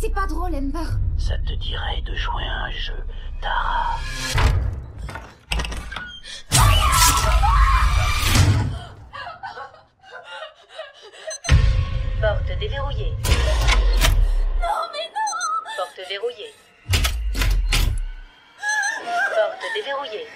c'est 0.00 0.14
pas 0.14 0.26
drôle, 0.26 0.54
Ember. 0.54 0.96
Ça 1.18 1.36
te 1.38 1.52
dirait 1.52 2.00
de 2.02 2.14
jouer 2.14 2.44
à 2.44 2.64
un 2.64 2.70
jeu, 2.70 3.04
Tara 3.42 3.98
Porte 12.20 12.58
déverrouillée. 12.58 13.12
Non, 14.60 14.88
mais 14.92 15.06
non 15.14 15.76
Porte 15.76 16.08
verrouillée. 16.08 16.54
Porte 19.34 19.64
déverrouillée. 19.74 20.26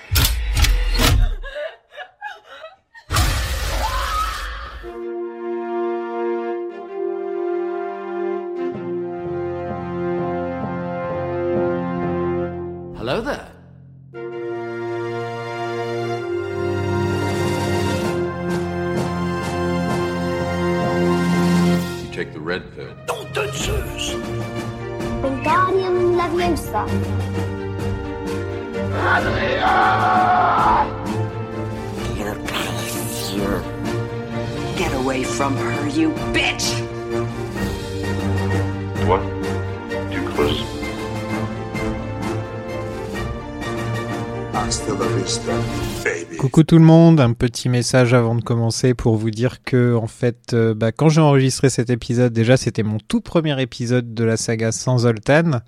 Coucou 46.54 46.66
tout 46.66 46.78
le 46.78 46.84
monde, 46.84 47.18
un 47.18 47.32
petit 47.32 47.68
message 47.68 48.14
avant 48.14 48.36
de 48.36 48.40
commencer 48.40 48.94
pour 48.94 49.16
vous 49.16 49.32
dire 49.32 49.64
que 49.64 49.96
en 49.96 50.06
fait, 50.06 50.52
euh, 50.52 50.72
bah, 50.72 50.92
quand 50.92 51.08
j'ai 51.08 51.20
enregistré 51.20 51.68
cet 51.68 51.90
épisode, 51.90 52.32
déjà 52.32 52.56
c'était 52.56 52.84
mon 52.84 52.98
tout 52.98 53.20
premier 53.20 53.60
épisode 53.60 54.14
de 54.14 54.22
la 54.22 54.36
saga 54.36 54.70
sans 54.70 54.98
Zoltan. 54.98 55.62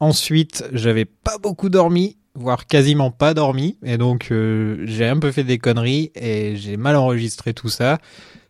Ensuite, 0.00 0.64
j'avais 0.72 1.04
pas 1.04 1.36
beaucoup 1.36 1.68
dormi, 1.68 2.16
voire 2.34 2.66
quasiment 2.66 3.10
pas 3.10 3.34
dormi, 3.34 3.76
et 3.82 3.98
donc 3.98 4.28
euh, 4.30 4.82
j'ai 4.86 5.06
un 5.06 5.18
peu 5.18 5.30
fait 5.30 5.44
des 5.44 5.58
conneries 5.58 6.10
et 6.14 6.56
j'ai 6.56 6.78
mal 6.78 6.96
enregistré 6.96 7.52
tout 7.52 7.68
ça. 7.68 7.98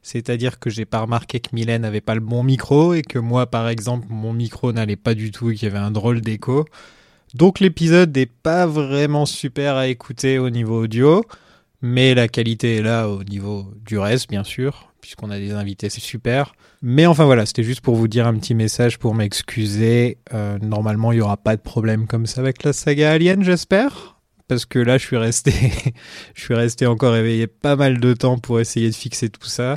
C'est-à-dire 0.00 0.60
que 0.60 0.70
j'ai 0.70 0.84
pas 0.84 1.00
remarqué 1.00 1.40
que 1.40 1.48
Mylène 1.54 1.84
avait 1.84 2.00
pas 2.00 2.14
le 2.14 2.20
bon 2.20 2.44
micro 2.44 2.94
et 2.94 3.02
que 3.02 3.18
moi, 3.18 3.46
par 3.46 3.68
exemple, 3.68 4.06
mon 4.10 4.32
micro 4.32 4.72
n'allait 4.72 4.94
pas 4.94 5.14
du 5.14 5.32
tout 5.32 5.50
et 5.50 5.56
qu'il 5.56 5.68
y 5.68 5.72
avait 5.72 5.84
un 5.84 5.90
drôle 5.90 6.20
d'écho. 6.20 6.66
Donc 7.34 7.58
l'épisode 7.58 8.16
n'est 8.16 8.26
pas 8.26 8.64
vraiment 8.64 9.26
super 9.26 9.74
à 9.74 9.88
écouter 9.88 10.38
au 10.38 10.50
niveau 10.50 10.84
audio, 10.84 11.24
mais 11.84 12.14
la 12.14 12.28
qualité 12.28 12.76
est 12.76 12.82
là 12.82 13.10
au 13.10 13.22
niveau 13.24 13.70
du 13.84 13.98
reste, 13.98 14.30
bien 14.30 14.42
sûr, 14.42 14.90
puisqu'on 15.02 15.30
a 15.30 15.38
des 15.38 15.52
invités, 15.52 15.90
c'est 15.90 16.00
super. 16.00 16.54
Mais 16.80 17.04
enfin 17.04 17.26
voilà, 17.26 17.44
c'était 17.44 17.62
juste 17.62 17.82
pour 17.82 17.94
vous 17.94 18.08
dire 18.08 18.26
un 18.26 18.34
petit 18.36 18.54
message 18.54 18.98
pour 18.98 19.14
m'excuser. 19.14 20.16
Euh, 20.32 20.56
normalement, 20.62 21.12
il 21.12 21.18
y 21.18 21.20
aura 21.20 21.36
pas 21.36 21.56
de 21.56 21.60
problème 21.60 22.06
comme 22.06 22.24
ça 22.24 22.40
avec 22.40 22.62
la 22.62 22.72
saga 22.72 23.12
Alien, 23.12 23.44
j'espère. 23.44 24.18
Parce 24.48 24.64
que 24.64 24.78
là, 24.78 24.96
je 24.96 25.04
suis 25.04 25.18
resté, 25.18 25.52
je 26.34 26.40
suis 26.40 26.54
resté 26.54 26.86
encore 26.86 27.14
éveillé 27.16 27.46
pas 27.46 27.76
mal 27.76 28.00
de 28.00 28.14
temps 28.14 28.38
pour 28.38 28.60
essayer 28.60 28.88
de 28.88 28.94
fixer 28.94 29.28
tout 29.28 29.44
ça. 29.46 29.76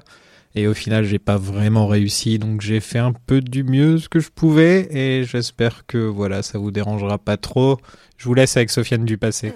Et 0.55 0.66
au 0.66 0.73
final, 0.73 1.03
j'ai 1.03 1.19
pas 1.19 1.35
vraiment 1.35 1.88
réussi, 1.88 2.39
donc 2.39 2.61
j'ai 2.61 2.80
fait 2.80 3.00
un 3.00 3.11
peu 3.11 3.41
du 3.41 3.66
mieux 3.66 3.97
ce 3.97 4.08
que 4.08 4.22
je 4.22 4.30
pouvais, 4.30 4.88
et 4.91 5.25
j'espère 5.25 5.85
que 5.85 5.97
voilà, 5.97 6.41
ça 6.41 6.58
vous 6.58 6.72
dérangera 6.72 7.17
pas 7.17 7.35
trop. 7.35 7.78
Je 8.16 8.30
vous 8.30 8.33
laisse 8.33 8.55
avec 8.55 8.69
Sofiane 8.69 9.03
du 9.03 9.18
passé. 9.18 9.51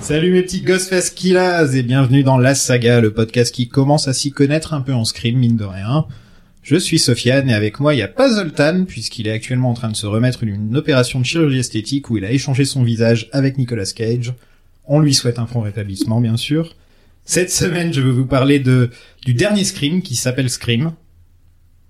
Salut 0.00 0.32
mes 0.32 0.42
petits 0.42 0.62
Ghostface 0.62 1.10
Killers 1.10 1.76
et 1.76 1.82
bienvenue 1.82 2.22
dans 2.22 2.38
La 2.38 2.54
Saga, 2.54 3.00
le 3.00 3.12
podcast 3.12 3.54
qui 3.54 3.68
commence 3.68 4.08
à 4.08 4.12
s'y 4.12 4.30
connaître 4.30 4.72
un 4.74 4.80
peu 4.80 4.94
en 4.94 5.04
scream, 5.04 5.38
mine 5.38 5.56
de 5.56 5.64
rien. 5.64 6.06
Je 6.62 6.76
suis 6.76 6.98
Sofiane 6.98 7.50
et 7.50 7.54
avec 7.54 7.80
moi 7.80 7.94
il 7.94 7.98
n'y 7.98 8.02
a 8.02 8.08
pas 8.08 8.30
Zoltan 8.30 8.84
puisqu'il 8.86 9.26
est 9.26 9.32
actuellement 9.32 9.70
en 9.70 9.74
train 9.74 9.90
de 9.90 9.96
se 9.96 10.06
remettre 10.06 10.44
d'une 10.44 10.76
opération 10.76 11.20
de 11.20 11.24
chirurgie 11.24 11.58
esthétique 11.58 12.10
où 12.10 12.16
il 12.16 12.24
a 12.24 12.30
échangé 12.30 12.64
son 12.64 12.82
visage 12.82 13.28
avec 13.32 13.58
Nicolas 13.58 13.92
Cage. 13.94 14.34
On 14.86 15.00
lui 15.00 15.14
souhaite 15.14 15.38
un 15.38 15.44
prompt 15.44 15.62
rétablissement 15.62 16.20
bien 16.20 16.36
sûr. 16.36 16.76
Cette 17.24 17.50
semaine 17.50 17.92
je 17.92 18.00
veux 18.00 18.12
vous 18.12 18.26
parler 18.26 18.60
de 18.60 18.90
du 19.24 19.34
dernier 19.34 19.64
Scream 19.64 20.02
qui 20.02 20.16
s'appelle 20.16 20.50
Scream. 20.50 20.92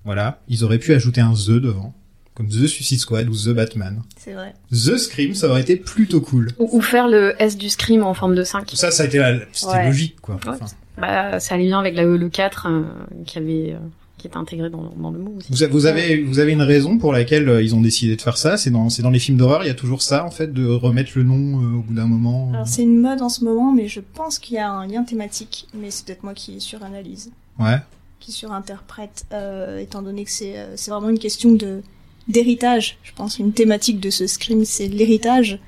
Voilà, 0.05 0.41
ils 0.49 0.65
auraient 0.65 0.79
pu 0.79 0.95
ajouter 0.95 1.21
un 1.21 1.35
The 1.35 1.51
devant, 1.51 1.95
comme 2.39 2.49
The 2.49 2.67
Suicide 2.67 3.01
Squad 3.01 3.29
ou 3.29 3.35
The 3.37 3.51
Batman. 3.51 4.01
C'est 4.17 4.33
vrai. 4.33 4.55
The 4.73 4.97
Scream 4.97 5.35
ça 5.35 5.49
aurait 5.49 5.61
été 5.61 5.77
plutôt 5.77 6.23
cool. 6.23 6.53
Ou, 6.59 6.79
ou 6.79 6.81
faire 6.81 7.07
le 7.09 7.35
S 7.39 7.59
du 7.59 7.69
Scream 7.69 8.03
en 8.05 8.15
forme 8.15 8.35
de 8.35 8.45
5. 8.45 8.65
Tout 8.65 8.77
ça 8.77 8.91
ça 8.91 9.03
a 9.03 9.07
été 9.07 9.19
la- 9.19 9.41
c'était 9.53 9.73
Ouais. 9.73 9.87
logique 9.89 10.21
quoi. 10.23 10.37
Ouais. 10.37 10.41
Enfin, 10.49 10.67
Bah, 10.97 11.39
ça 11.41 11.55
allait 11.57 11.67
bien 11.67 11.79
avec 11.81 11.95
la, 11.95 12.05
le 12.05 12.29
4 12.31 12.67
euh, 12.71 12.83
qui 13.27 13.39
avait 13.39 13.73
euh, 13.75 13.79
qui 14.17 14.27
était 14.27 14.37
intégré 14.37 14.69
dans, 14.69 14.93
dans 14.97 15.11
le 15.13 15.19
mot 15.21 15.35
aussi. 15.39 15.47
Vous, 15.71 15.87
avez 15.87 16.21
vous 16.25 16.41
avez 16.41 16.51
une 16.53 16.63
raison 16.63 16.99
pour 16.99 17.13
laquelle 17.13 17.49
euh, 17.49 17.63
ils 17.63 17.77
ont 17.77 17.81
décidé 17.81 18.17
de 18.17 18.21
faire 18.21 18.37
ça 18.37 18.57
C'est 18.57 18.71
dans 18.71 18.89
c'est 18.91 19.03
dans 19.03 19.11
les 19.11 19.21
films 19.21 19.39
d'horreur, 19.39 19.63
il 19.63 19.69
y 19.69 19.71
a 19.71 19.75
toujours 19.75 20.03
ça 20.03 20.25
en 20.25 20.31
fait 20.33 20.53
de 20.53 20.67
remettre 20.67 21.13
le 21.15 21.23
nom 21.23 21.61
euh, 21.63 21.79
au 21.79 21.83
bout 21.83 21.95
d'un 21.95 22.07
moment. 22.07 22.51
Alors 22.53 22.67
c'est 22.67 22.83
une 22.83 23.01
mode 23.01 23.23
en 23.23 23.29
ce 23.29 23.45
moment, 23.45 23.73
mais 23.73 23.87
je 23.87 24.01
pense 24.01 24.41
qu'il 24.41 24.57
y 24.57 24.59
a 24.59 24.69
un 24.71 24.87
lien 24.89 25.05
thématique, 25.05 25.69
mais 25.73 25.91
c'est 25.93 26.05
peut-être 26.07 26.25
moi 26.25 26.35
qui 26.35 26.61
suranalyse, 26.61 27.31
Ouais. 27.61 27.77
qui 28.19 28.33
surinterprète, 28.33 29.25
euh, 29.33 29.79
étant 29.79 30.03
donné 30.03 30.25
que 30.25 30.31
c'est 30.33 30.59
euh, 30.59 30.73
c'est 30.75 30.91
vraiment 30.91 31.11
une 31.11 31.19
question 31.21 31.53
de 31.53 31.83
d'héritage. 32.29 32.99
Je 33.03 33.13
pense 33.13 33.39
une 33.39 33.53
thématique 33.53 34.01
de 34.01 34.11
ce 34.11 34.27
scream, 34.27 34.65
c'est 34.65 34.87
l'héritage. 34.89 35.59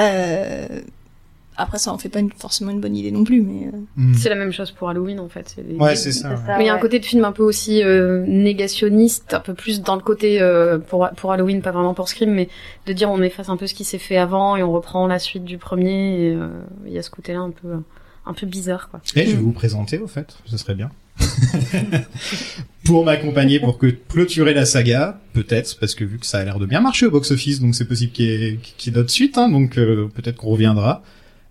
Euh, 0.00 0.80
après 1.60 1.78
ça, 1.78 1.92
en 1.92 1.98
fait 1.98 2.08
pas 2.08 2.20
une- 2.20 2.30
forcément 2.30 2.70
une 2.70 2.80
bonne 2.80 2.94
idée 2.94 3.10
non 3.10 3.24
plus, 3.24 3.40
mais 3.42 3.66
euh, 3.66 3.70
Hmm. 3.96 4.14
C'est 4.14 4.28
la 4.28 4.36
même 4.36 4.52
chose 4.52 4.70
pour 4.70 4.88
Halloween 4.90 5.18
en 5.18 5.28
fait. 5.28 5.52
c'est 5.56 5.66
les- 5.66 5.74
Ouais, 5.74 5.96
c'est 5.96 6.12
ça. 6.12 6.30
ouais. 6.30 6.36
Mais 6.56 6.64
il 6.64 6.66
y 6.66 6.70
a 6.70 6.74
un 6.74 6.78
côté 6.78 7.00
de 7.00 7.04
film 7.04 7.24
un 7.24 7.32
peu 7.32 7.42
aussi 7.42 7.82
euh, 7.82 8.24
négationniste, 8.28 9.34
un 9.34 9.40
peu 9.40 9.54
plus 9.54 9.82
dans 9.82 9.96
le 9.96 10.00
côté 10.02 10.40
euh, 10.40 10.78
pour 10.78 11.08
pour 11.16 11.32
Halloween, 11.32 11.60
pas 11.62 11.72
vraiment 11.72 11.94
pour 11.94 12.08
Scream, 12.08 12.30
mais 12.30 12.48
de 12.86 12.92
dire 12.92 13.10
on 13.10 13.20
efface 13.22 13.48
un 13.48 13.56
peu 13.56 13.66
ce 13.66 13.74
qui 13.74 13.84
s'est 13.84 13.98
fait 13.98 14.16
avant 14.18 14.56
et 14.56 14.62
on 14.62 14.70
reprend 14.72 15.06
la 15.08 15.18
suite 15.18 15.44
du 15.44 15.58
premier. 15.58 16.28
et, 16.28 16.34
euh, 16.34 16.48
Il 16.86 16.92
y 16.92 16.98
a 16.98 17.02
ce 17.02 17.10
côté-là 17.10 17.40
un 17.40 17.50
peu 17.50 17.68
un 18.26 18.34
peu 18.34 18.46
bizarre 18.46 18.88
quoi. 18.90 19.00
Et 19.16 19.26
je 19.26 19.32
vais 19.32 19.42
vous 19.42 19.52
présenter 19.52 19.98
au 19.98 20.06
fait, 20.06 20.36
ce 20.46 20.56
serait 20.58 20.74
bien. 20.76 20.90
pour 22.84 23.04
m'accompagner 23.04 23.60
pour 23.60 23.78
que 23.78 23.86
clôturer 23.86 24.54
la 24.54 24.64
saga, 24.64 25.20
peut-être 25.34 25.78
parce 25.78 25.94
que 25.94 26.04
vu 26.04 26.18
que 26.18 26.26
ça 26.26 26.38
a 26.38 26.44
l'air 26.44 26.58
de 26.58 26.66
bien 26.66 26.80
marcher 26.80 27.06
au 27.06 27.10
box 27.10 27.30
office, 27.30 27.60
donc 27.60 27.74
c'est 27.74 27.86
possible 27.86 28.12
qu'il 28.12 28.26
y 28.26 28.28
ait, 28.28 28.58
ait 28.86 28.90
d'autres 28.90 29.10
suites, 29.10 29.38
hein, 29.38 29.48
donc 29.48 29.78
euh, 29.78 30.08
peut-être 30.14 30.36
qu'on 30.36 30.50
reviendra. 30.50 31.02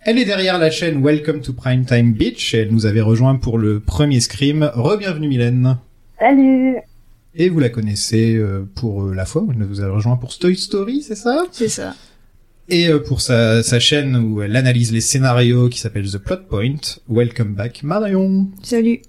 Elle 0.02 0.20
est 0.20 0.26
derrière 0.26 0.58
la 0.58 0.72
chaîne 0.72 1.04
Welcome 1.04 1.42
to 1.42 1.54
Primetime 1.54 2.14
Beach 2.14 2.54
et 2.54 2.60
elle 2.60 2.72
nous 2.72 2.86
avait 2.86 3.02
rejoint 3.02 3.36
pour 3.36 3.58
le 3.58 3.80
premier 3.80 4.22
Scream. 4.22 4.72
Re-bienvenue 4.74 5.28
Mylène. 5.28 5.78
Salut 6.18 6.78
Et 7.36 7.50
vous 7.50 7.60
la 7.60 7.70
connaissez 7.70 8.36
euh, 8.36 8.66
pour 8.76 9.04
euh, 9.04 9.14
la 9.14 9.26
fois 9.26 9.42
où 9.42 9.52
elle 9.52 9.58
nous 9.58 9.82
a 9.82 9.90
rejoint 9.90 10.16
pour 10.16 10.38
Toy 10.38 10.56
Story, 10.56 11.02
c'est 11.02 11.16
ça? 11.16 11.44
C'est 11.52 11.68
ça. 11.68 11.94
Et 12.70 12.88
euh, 12.88 13.00
pour 13.00 13.22
sa, 13.22 13.64
sa 13.64 13.80
chaîne 13.80 14.16
où 14.16 14.42
elle 14.42 14.56
analyse 14.56 14.92
les 14.92 15.02
scénarios 15.02 15.70
qui 15.70 15.80
s'appelle 15.80 16.10
The 16.10 16.18
Plot 16.20 16.38
Point, 16.50 17.00
Welcome 17.10 17.54
Back 17.54 17.84
Marion. 17.84 18.48
Salut. 18.64 19.02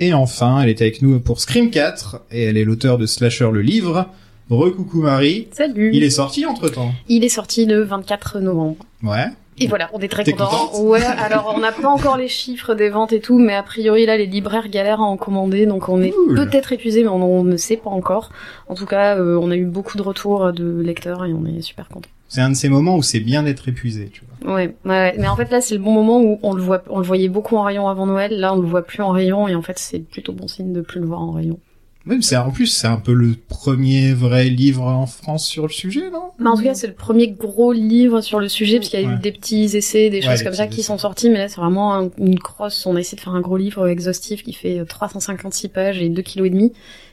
Et 0.00 0.12
enfin, 0.12 0.60
elle 0.62 0.68
est 0.68 0.80
avec 0.82 1.00
nous 1.02 1.18
pour 1.20 1.40
Scream 1.40 1.70
4 1.70 2.22
et 2.30 2.44
elle 2.44 2.56
est 2.56 2.64
l'auteur 2.64 2.98
de 2.98 3.06
Slasher 3.06 3.50
le 3.52 3.62
livre. 3.62 4.06
Recoucou 4.50 5.00
Marie. 5.02 5.48
Salut. 5.52 5.90
Il 5.92 6.02
est 6.04 6.10
sorti 6.10 6.46
entre 6.46 6.68
temps. 6.68 6.92
Il 7.08 7.24
est 7.24 7.28
sorti 7.30 7.66
le 7.66 7.82
24 7.82 8.38
novembre. 8.40 8.76
Ouais. 9.02 9.26
Et 9.58 9.66
voilà, 9.68 9.88
on 9.94 10.00
est 10.00 10.08
très 10.08 10.22
contents. 10.22 10.70
Ouais, 10.82 11.02
alors 11.02 11.54
on 11.56 11.60
n'a 11.60 11.72
pas 11.72 11.88
encore 11.88 12.18
les 12.18 12.28
chiffres 12.28 12.74
des 12.74 12.90
ventes 12.90 13.14
et 13.14 13.20
tout, 13.20 13.38
mais 13.38 13.54
a 13.54 13.62
priori 13.62 14.04
là 14.04 14.18
les 14.18 14.26
libraires 14.26 14.68
galèrent 14.68 15.00
à 15.00 15.04
en 15.04 15.16
commander, 15.16 15.64
donc 15.64 15.88
on 15.88 16.02
est 16.02 16.10
Cool. 16.10 16.34
peut-être 16.34 16.72
épuisé, 16.72 17.02
mais 17.02 17.08
on, 17.08 17.22
on 17.40 17.42
ne 17.42 17.56
sait 17.56 17.78
pas 17.78 17.88
encore. 17.88 18.30
En 18.68 18.74
tout 18.74 18.84
cas, 18.84 19.16
euh, 19.16 19.38
on 19.40 19.50
a 19.50 19.56
eu 19.56 19.64
beaucoup 19.64 19.96
de 19.96 20.02
retours 20.02 20.52
de 20.52 20.82
lecteurs 20.82 21.24
et 21.24 21.32
on 21.32 21.46
est 21.46 21.62
super 21.62 21.88
contents. 21.88 22.10
C'est 22.28 22.42
un 22.42 22.50
de 22.50 22.54
ces 22.54 22.68
moments 22.68 22.96
où 22.96 23.02
c'est 23.02 23.20
bien 23.20 23.44
d'être 23.44 23.66
épuisé, 23.68 24.10
tu 24.12 24.20
vois. 24.26 24.35
Ouais, 24.46 24.76
mais 24.84 25.26
en 25.28 25.34
fait 25.36 25.50
là 25.50 25.60
c'est 25.60 25.74
le 25.74 25.80
bon 25.80 25.92
moment 25.92 26.20
où 26.22 26.38
on 26.42 26.52
le 26.54 26.62
voit, 26.62 26.82
on 26.88 27.00
le 27.00 27.04
voyait 27.04 27.28
beaucoup 27.28 27.56
en 27.56 27.62
rayon 27.62 27.88
avant 27.88 28.06
Noël, 28.06 28.38
là 28.38 28.54
on 28.54 28.60
le 28.60 28.68
voit 28.68 28.82
plus 28.86 29.02
en 29.02 29.10
rayon 29.10 29.48
et 29.48 29.54
en 29.56 29.62
fait 29.62 29.78
c'est 29.78 29.98
plutôt 29.98 30.32
bon 30.32 30.46
signe 30.46 30.72
de 30.72 30.80
plus 30.82 31.00
le 31.00 31.06
voir 31.06 31.20
en 31.20 31.32
rayon. 31.32 31.58
Même 32.04 32.22
c'est 32.22 32.36
en 32.36 32.52
plus 32.52 32.68
c'est 32.68 32.86
un 32.86 32.98
peu 32.98 33.12
le 33.12 33.34
premier 33.48 34.12
vrai 34.12 34.44
livre 34.44 34.84
en 34.84 35.06
France 35.06 35.44
sur 35.48 35.64
le 35.64 35.72
sujet, 35.72 36.08
non? 36.12 36.30
Mais 36.38 36.48
en 36.48 36.56
tout 36.56 36.62
cas, 36.62 36.74
c'est 36.74 36.86
le 36.86 36.92
premier 36.92 37.26
gros 37.32 37.72
livre 37.72 38.20
sur 38.20 38.38
le 38.38 38.48
sujet, 38.48 38.76
parce 38.76 38.90
qu'il 38.90 39.00
y 39.00 39.04
a 39.04 39.08
Ouais. 39.08 39.14
eu 39.16 39.18
des 39.18 39.32
petits 39.32 39.64
essais, 39.76 40.08
des 40.10 40.18
Ouais, 40.18 40.22
choses 40.22 40.44
comme 40.44 40.54
ça 40.54 40.68
qui 40.68 40.74
essais. 40.78 40.86
sont 40.86 40.98
sortis, 40.98 41.28
mais 41.30 41.38
là, 41.38 41.48
c'est 41.48 41.56
vraiment 41.60 41.94
un- 41.96 42.10
une 42.18 42.38
crosse. 42.38 42.86
On 42.86 42.94
a 42.94 43.00
essayé 43.00 43.16
de 43.16 43.22
faire 43.22 43.34
un 43.34 43.40
gros 43.40 43.56
livre 43.56 43.88
exhaustif 43.88 44.44
qui 44.44 44.52
fait 44.52 44.78
euh, 44.78 44.84
356 44.84 45.68
pages 45.68 46.00
et 46.00 46.08
2 46.08 46.22
kilos 46.22 46.46
et 46.46 46.50
demi. 46.50 46.72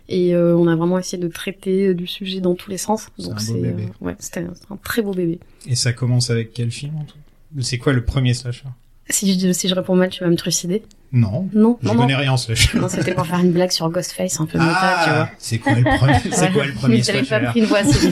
Et 0.10 0.36
euh, 0.36 0.56
on 0.56 0.68
a 0.68 0.76
vraiment 0.76 1.00
essayé 1.00 1.18
de 1.24 1.28
traiter 1.28 1.88
euh, 1.88 1.94
du 1.96 2.06
sujet 2.06 2.40
dans 2.40 2.54
tous 2.54 2.70
les 2.70 2.78
sens. 2.78 3.08
Donc 3.18 3.40
c'est 3.42 3.54
euh, 3.54 3.72
ouais, 4.02 4.16
c'était 4.20 4.42
un, 4.42 4.54
un 4.70 4.78
très 4.78 5.02
beau 5.02 5.14
bébé. 5.16 5.40
Et 5.66 5.74
ça 5.76 5.92
commence 5.94 6.30
avec 6.30 6.54
quel 6.54 6.70
film 6.70 6.98
en 6.98 7.04
tout 7.06 7.18
C'est 7.60 7.78
quoi 7.78 7.94
le 7.94 8.04
premier 8.04 8.34
slasher 8.34 8.66
Si 9.10 9.40
je, 9.40 9.52
si 9.52 9.68
je 9.68 9.76
réponds 9.76 9.96
mal, 9.96 10.10
tu 10.10 10.24
vas 10.24 10.30
me 10.30 10.36
trucider. 10.36 10.84
Non. 11.12 11.48
Non, 11.54 11.78
Je 11.82 11.88
non, 11.88 11.94
non. 11.94 12.02
connais 12.02 12.16
rien 12.16 12.32
en 12.34 12.38
slasher. 12.38 12.78
Non, 12.80 12.88
c'était 12.90 13.14
pour 13.14 13.28
faire 13.28 13.40
une 13.40 13.52
blague 13.52 13.70
sur 13.72 13.88
Ghostface 13.90 14.40
un 14.40 14.46
peu 14.48 14.58
méta, 14.58 14.72
tu 15.04 15.10
vois. 15.12 15.20
Ah, 15.20 15.30
c'est 15.38 15.60
quoi 15.60 15.74
le 15.74 15.84
premier, 15.84 16.20
c'est 16.32 16.52
quoi 16.52 16.66
le 16.66 16.74
premier 16.74 16.98
Mais 16.98 17.02
t'avais 17.04 17.20
pas 17.20 17.26
slasher 17.26 17.46
pris 17.48 17.60
une 17.60 17.66
voix 17.66 17.80
assez. 17.80 18.10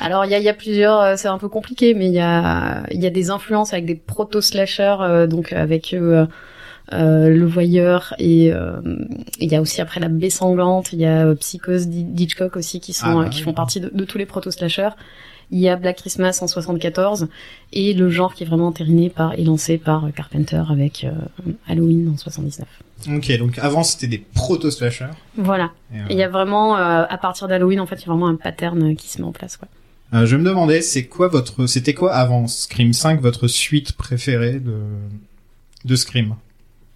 Alors 0.00 0.24
il 0.24 0.30
y 0.30 0.34
a, 0.34 0.38
y 0.38 0.48
a 0.48 0.54
plusieurs, 0.54 1.00
euh, 1.00 1.14
c'est 1.16 1.28
un 1.28 1.38
peu 1.38 1.48
compliqué, 1.48 1.92
mais 1.94 2.06
il 2.06 2.12
y 2.14 2.20
a, 2.20 2.84
il 2.90 3.02
y 3.02 3.06
a 3.06 3.10
des 3.10 3.28
influences 3.30 3.72
avec 3.74 3.84
des 3.84 3.96
proto-slashers, 3.96 4.96
euh, 5.00 5.26
donc 5.26 5.52
avec 5.52 5.92
euh, 5.92 6.26
euh, 6.94 7.28
le 7.28 7.44
voyeur 7.46 8.14
et 8.18 8.52
euh, 8.52 8.76
il 9.40 9.50
y 9.50 9.56
a 9.56 9.60
aussi 9.60 9.80
après 9.82 10.00
la 10.00 10.08
baie 10.08 10.30
sanglante, 10.30 10.92
il 10.92 11.00
y 11.00 11.04
a 11.06 11.34
Psychose 11.34 11.88
d'Hitchcock 11.88 12.56
aussi 12.56 12.80
qui 12.80 12.92
sont, 12.92 13.06
Ah, 13.08 13.14
bah 13.14 13.20
euh, 13.26 13.28
qui 13.28 13.42
font 13.42 13.52
partie 13.52 13.80
de, 13.80 13.90
de 13.92 14.04
tous 14.04 14.16
les 14.18 14.24
proto-slashers. 14.26 14.90
Il 15.50 15.60
y 15.60 15.68
a 15.68 15.76
Black 15.76 15.96
Christmas 15.98 16.38
en 16.42 16.48
74 16.48 17.28
et 17.72 17.94
le 17.94 18.10
genre 18.10 18.34
qui 18.34 18.42
est 18.42 18.46
vraiment 18.46 18.66
entériné 18.66 19.10
par 19.10 19.34
et 19.38 19.44
lancé 19.44 19.78
par 19.78 20.08
Carpenter 20.14 20.62
avec 20.70 21.04
euh, 21.04 21.12
Halloween 21.68 22.10
en 22.12 22.16
79. 22.16 22.66
Ok, 23.16 23.38
donc 23.38 23.58
avant 23.58 23.82
c'était 23.84 24.08
des 24.08 24.18
proto-slashers. 24.34 25.06
Voilà. 25.36 25.70
Et, 25.94 25.98
euh, 25.98 26.04
Il 26.10 26.16
y 26.16 26.22
a 26.24 26.28
vraiment, 26.28 26.76
euh, 26.76 27.04
à 27.08 27.18
partir 27.18 27.46
d'Halloween, 27.46 27.78
en 27.80 27.86
fait, 27.86 27.96
il 27.96 28.00
y 28.02 28.04
a 28.04 28.12
vraiment 28.12 28.26
un 28.28 28.34
pattern 28.36 28.82
euh, 28.90 28.94
qui 28.94 29.08
se 29.08 29.20
met 29.20 29.26
en 29.28 29.32
place. 29.32 29.56
Quoi. 29.56 29.68
euh, 30.14 30.26
je 30.26 30.36
me 30.36 30.42
demandais, 30.44 30.80
c'est 30.80 31.06
quoi 31.06 31.28
votre, 31.28 31.66
c'était 31.66 31.94
quoi 31.94 32.12
avant 32.14 32.48
Scream 32.48 32.92
5 32.92 33.20
votre 33.20 33.46
suite 33.46 33.92
préférée 33.92 34.58
de 34.58 34.74
de 35.84 35.94
Scream? 35.94 36.34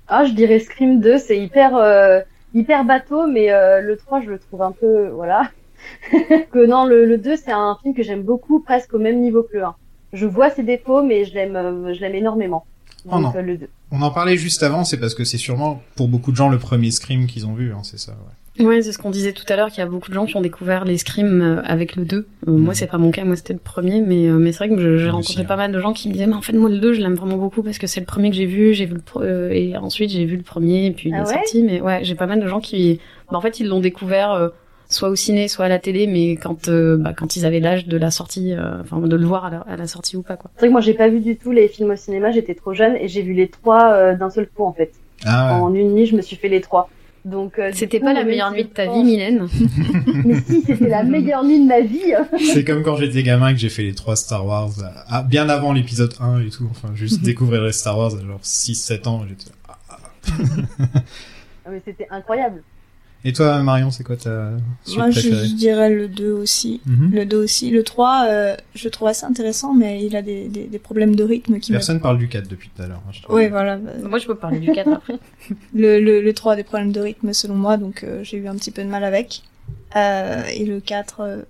Ah, 0.09 0.25
je 0.25 0.33
dirais 0.33 0.59
Scream 0.59 1.01
2, 1.01 1.19
c'est 1.19 1.39
hyper 1.39 1.77
euh, 1.77 2.19
hyper 2.53 2.85
bateau, 2.85 3.29
mais 3.29 3.53
euh, 3.53 3.81
le 3.81 3.97
3, 3.97 4.23
je 4.23 4.31
le 4.31 4.39
trouve 4.41 4.63
un 4.63 4.73
peu, 4.73 5.09
voilà. 5.11 5.49
que 6.53 6.67
non, 6.67 6.85
le, 6.87 7.05
le 7.05 7.19
2, 7.19 7.37
c'est 7.37 7.53
un 7.53 7.77
film 7.83 7.95
que 7.95 8.03
j'aime 8.03 8.23
beaucoup, 8.23 8.61
presque 8.61 8.95
au 8.95 8.99
même 8.99 9.21
niveau 9.21 9.43
que 9.43 9.57
le 9.59 9.65
1. 9.65 9.75
Je 10.13 10.27
vois 10.27 10.51
ses 10.51 10.63
défauts, 10.63 11.03
mais 11.03 11.25
je 11.25 11.35
l'aime, 11.35 11.57
euh, 11.57 11.95
je 11.95 12.01
l'aime 12.01 12.15
énormément. 12.15 12.65
Oh 13.07 13.17
non. 13.17 13.21
Donc 13.29 13.37
euh, 13.37 13.43
le 13.43 13.57
2. 13.57 13.69
On 13.93 14.03
en 14.03 14.11
parlait 14.11 14.37
juste 14.37 14.63
avant, 14.63 14.85
c'est 14.85 14.99
parce 14.99 15.15
que 15.15 15.25
c'est 15.25 15.39
sûrement 15.39 15.83
pour 15.97 16.09
beaucoup 16.09 16.31
de 16.33 16.37
gens 16.37 16.49
le 16.49 16.59
premier 16.59 16.91
Scream 16.91 17.27
qu'ils 17.27 17.47
ont 17.47 17.55
vu, 17.55 17.73
hein, 17.73 17.81
c'est 17.83 17.99
ça. 17.99 18.13
Ouais. 18.13 18.65
Ouais, 18.67 18.83
c'est 18.83 18.93
ce 18.93 18.99
qu'on 18.99 19.11
disait 19.11 19.33
tout 19.33 19.45
à 19.49 19.57
l'heure, 19.57 19.69
qu'il 19.71 19.79
y 19.79 19.83
a 19.83 19.87
beaucoup 19.87 20.11
de 20.11 20.15
gens 20.15 20.27
qui 20.27 20.37
ont 20.37 20.41
découvert 20.43 20.85
les 20.85 20.99
Scream 20.99 21.41
euh, 21.41 21.63
avec 21.65 21.97
le 21.97 22.05
2. 22.05 22.27
Euh, 22.47 22.51
Moi, 22.51 22.75
c'est 22.75 22.89
pas 22.89 22.99
mon 22.99 23.11
cas, 23.11 23.25
moi 23.25 23.37
c'était 23.37 23.53
le 23.55 23.59
premier, 23.61 24.01
mais, 24.03 24.27
euh, 24.29 24.35
mais 24.35 24.53
c'est 24.53 24.59
vrai 24.67 24.69
que 24.71 24.77
je- 24.83 24.99
j'ai 24.99 25.09
rencontré 25.09 25.35
aussi, 25.35 25.45
pas 25.45 25.55
hein. 25.55 25.59
mal 25.59 25.73
de 25.73 25.79
gens 25.81 25.93
qui 25.93 26.09
me 26.09 26.13
disaient, 26.13 26.27
mais 26.27 26.35
en 26.35 26.43
fait, 26.43 26.53
moi 26.53 26.69
le 26.69 26.79
2, 26.79 26.93
je 26.93 27.01
l'aime 27.01 27.15
vraiment 27.15 27.37
beaucoup 27.39 27.63
parce 27.63 27.79
que 27.79 27.87
c'est 27.87 28.01
le 28.01 28.07
premier 28.07 28.29
que 28.31 28.37
j'ai 28.37 28.47
vu, 28.47 28.75
j'ai 28.75 28.85
vu 28.87 28.95
le 28.95 29.01
pro- 29.01 29.23
euh, 29.23 29.51
et 29.51 29.77
ensuite 29.77 30.11
j'ai 30.11 30.25
vu 30.27 30.37
le 30.37 30.43
premier, 30.43 30.87
et 30.87 30.91
puis 30.91 31.09
il 31.11 31.15
Ah 31.15 31.23
est 31.23 31.27
ouais? 31.27 31.33
sorti, 31.35 31.63
mais 31.63 31.81
ouais, 31.81 32.01
j'ai 32.03 32.17
pas 32.17 32.27
mal 32.27 32.41
de 32.41 32.47
gens 32.49 32.61
qui, 32.61 33.01
bah, 33.31 33.39
en 33.39 33.41
fait, 33.41 33.61
ils 33.61 33.67
l'ont 33.69 33.81
découvert 33.81 34.33
euh, 34.33 34.49
soit 34.91 35.09
au 35.09 35.17
ciné, 35.17 35.49
soit 35.49 35.65
à 35.65 35.69
la 35.69 35.79
télé, 35.79 36.07
mais 36.07 36.33
quand, 36.33 36.69
euh, 36.69 36.97
bah, 36.99 37.15
quand 37.17 37.37
ils 37.37 37.47
avaient 37.47 37.61
l'âge 37.61 37.87
de 37.87 37.97
la 37.97 38.11
sortie, 38.11 38.53
euh, 38.53 38.83
enfin, 38.83 38.99
de 38.99 39.17
le 39.17 39.25
voir 39.25 39.47
à 39.47 39.51
la, 39.51 39.61
à 39.61 39.77
la 39.77 39.87
sortie 39.87 40.17
ou 40.17 40.23
pas, 40.23 40.37
quoi. 40.37 40.51
C'est 40.55 40.61
vrai 40.61 40.69
que 40.69 40.73
moi, 40.73 40.81
j'ai 40.81 40.95
pas 40.95 41.09
vu 41.09 41.21
du 41.21 41.37
tout 41.37 41.53
les 41.53 41.69
films 41.69 41.91
au 41.91 41.97
cinéma, 41.97 42.33
j'étais 42.33 42.55
trop 42.55 42.75
jeune, 42.75 42.97
et 42.97 43.09
j'ai 43.09 43.23
vu 43.23 43.33
les 43.33 43.49
trois 43.49 43.95
euh, 43.95 44.17
d'un 44.17 44.31
seul 44.31 44.49
coup, 44.49 44.65
en 44.65 44.73
fait. 44.73 44.93
Ah 45.25 45.55
ouais. 45.55 45.61
En 45.63 45.75
une 45.75 45.95
nuit, 45.95 46.07
je 46.07 46.17
me 46.17 46.23
suis 46.23 46.37
fait 46.37 46.49
les 46.49 46.61
trois. 46.61 46.91
Donc, 47.25 47.59
euh, 47.59 47.71
C'était 47.75 48.01
pas 48.01 48.15
la 48.15 48.25
meilleure 48.25 48.51
nuit 48.51 48.65
de 48.65 48.69
ta 48.69 48.87
vie, 48.87 49.05
Mylène? 49.05 49.47
Mais 50.25 50.41
si, 50.41 50.63
c'était 50.63 50.89
la 50.89 51.05
meilleure 51.05 51.45
nuit 51.45 51.61
de 51.61 51.67
ma 51.67 51.81
vie. 51.83 52.15
C'est 52.53 52.65
comme 52.65 52.83
quand 52.83 52.97
j'étais 52.97 53.23
gamin 53.23 53.53
que 53.53 53.59
j'ai 53.59 53.69
fait 53.69 53.83
les 53.83 53.95
trois 53.95 54.17
Star 54.17 54.45
Wars, 54.47 54.71
euh, 54.79 54.89
ah, 55.09 55.23
bien 55.23 55.49
avant 55.49 55.73
l'épisode 55.73 56.15
1 56.19 56.41
et 56.41 56.49
tout, 56.49 56.67
enfin 56.71 56.95
juste 56.95 57.23
découvrir 57.23 57.63
les 57.63 57.73
Star 57.73 57.99
Wars 57.99 58.13
à 58.15 58.27
genre 58.27 58.41
6-7 58.43 59.09
ans, 59.09 59.25
j'étais... 59.29 59.51
ah. 59.69 59.77
Ah, 61.67 61.69
mais 61.71 61.83
c'était 61.85 62.09
incroyable. 62.11 62.63
Et 63.25 63.33
toi 63.35 63.63
Marion, 63.63 63.91
c'est 63.91 64.03
quoi 64.03 64.17
ta 64.17 64.51
suite 64.85 64.97
Moi, 64.97 65.11
je, 65.11 65.21
préférée 65.21 65.47
je 65.49 65.55
dirais 65.55 65.91
le 65.91 66.09
2 66.09 66.31
aussi. 66.33 66.81
Mhm. 66.87 67.11
Le 67.13 67.27
2 67.27 67.37
aussi. 67.37 67.71
Le 67.71 67.83
3, 67.83 68.27
euh, 68.29 68.57
je 68.75 68.85
le 68.85 68.91
trouve 68.91 69.09
assez 69.09 69.27
intéressant, 69.27 69.75
mais 69.75 70.03
il 70.05 70.17
a 70.17 70.23
des, 70.23 70.49
des, 70.49 70.65
des 70.65 70.79
problèmes 70.79 71.15
de 71.15 71.23
rythme 71.25 71.59
qui 71.61 71.73
me... 71.73 71.77
Personne 71.77 72.01
parle 72.01 72.17
du 72.19 72.29
4 72.29 72.49
depuis 72.49 72.71
tout 72.75 72.83
à 72.83 72.87
l'heure. 72.87 73.03
hein, 73.07 73.11
je 73.13 73.23
trouve. 73.23 73.37
Ouais, 73.37 73.49
voilà. 73.49 73.77
bah, 73.77 73.91
Moi, 74.09 74.19
je 74.19 74.27
peux 74.27 74.35
parler 74.37 74.59
du 74.59 74.73
4 74.73 74.89
après. 74.91 75.19
Le, 75.75 76.01
le, 76.01 76.23
le 76.23 76.33
3 76.33 76.55
a 76.55 76.57
des 76.57 76.65
problèmes 76.65 76.93
de 76.93 77.01
rythme 77.01 77.33
selon 77.33 77.55
moi, 77.57 77.77
donc 77.77 78.05
euh, 78.05 78.21
j'ai 78.25 78.39
eu 78.39 78.47
un 78.49 78.55
petit 78.57 78.71
peu 78.71 78.83
de 78.83 78.89
mal 78.89 79.05
avec. 79.05 79.43
Euh, 79.97 80.43
et 80.55 80.65
le 80.65 80.81
4, 80.81 81.21
euh, 81.21 81.43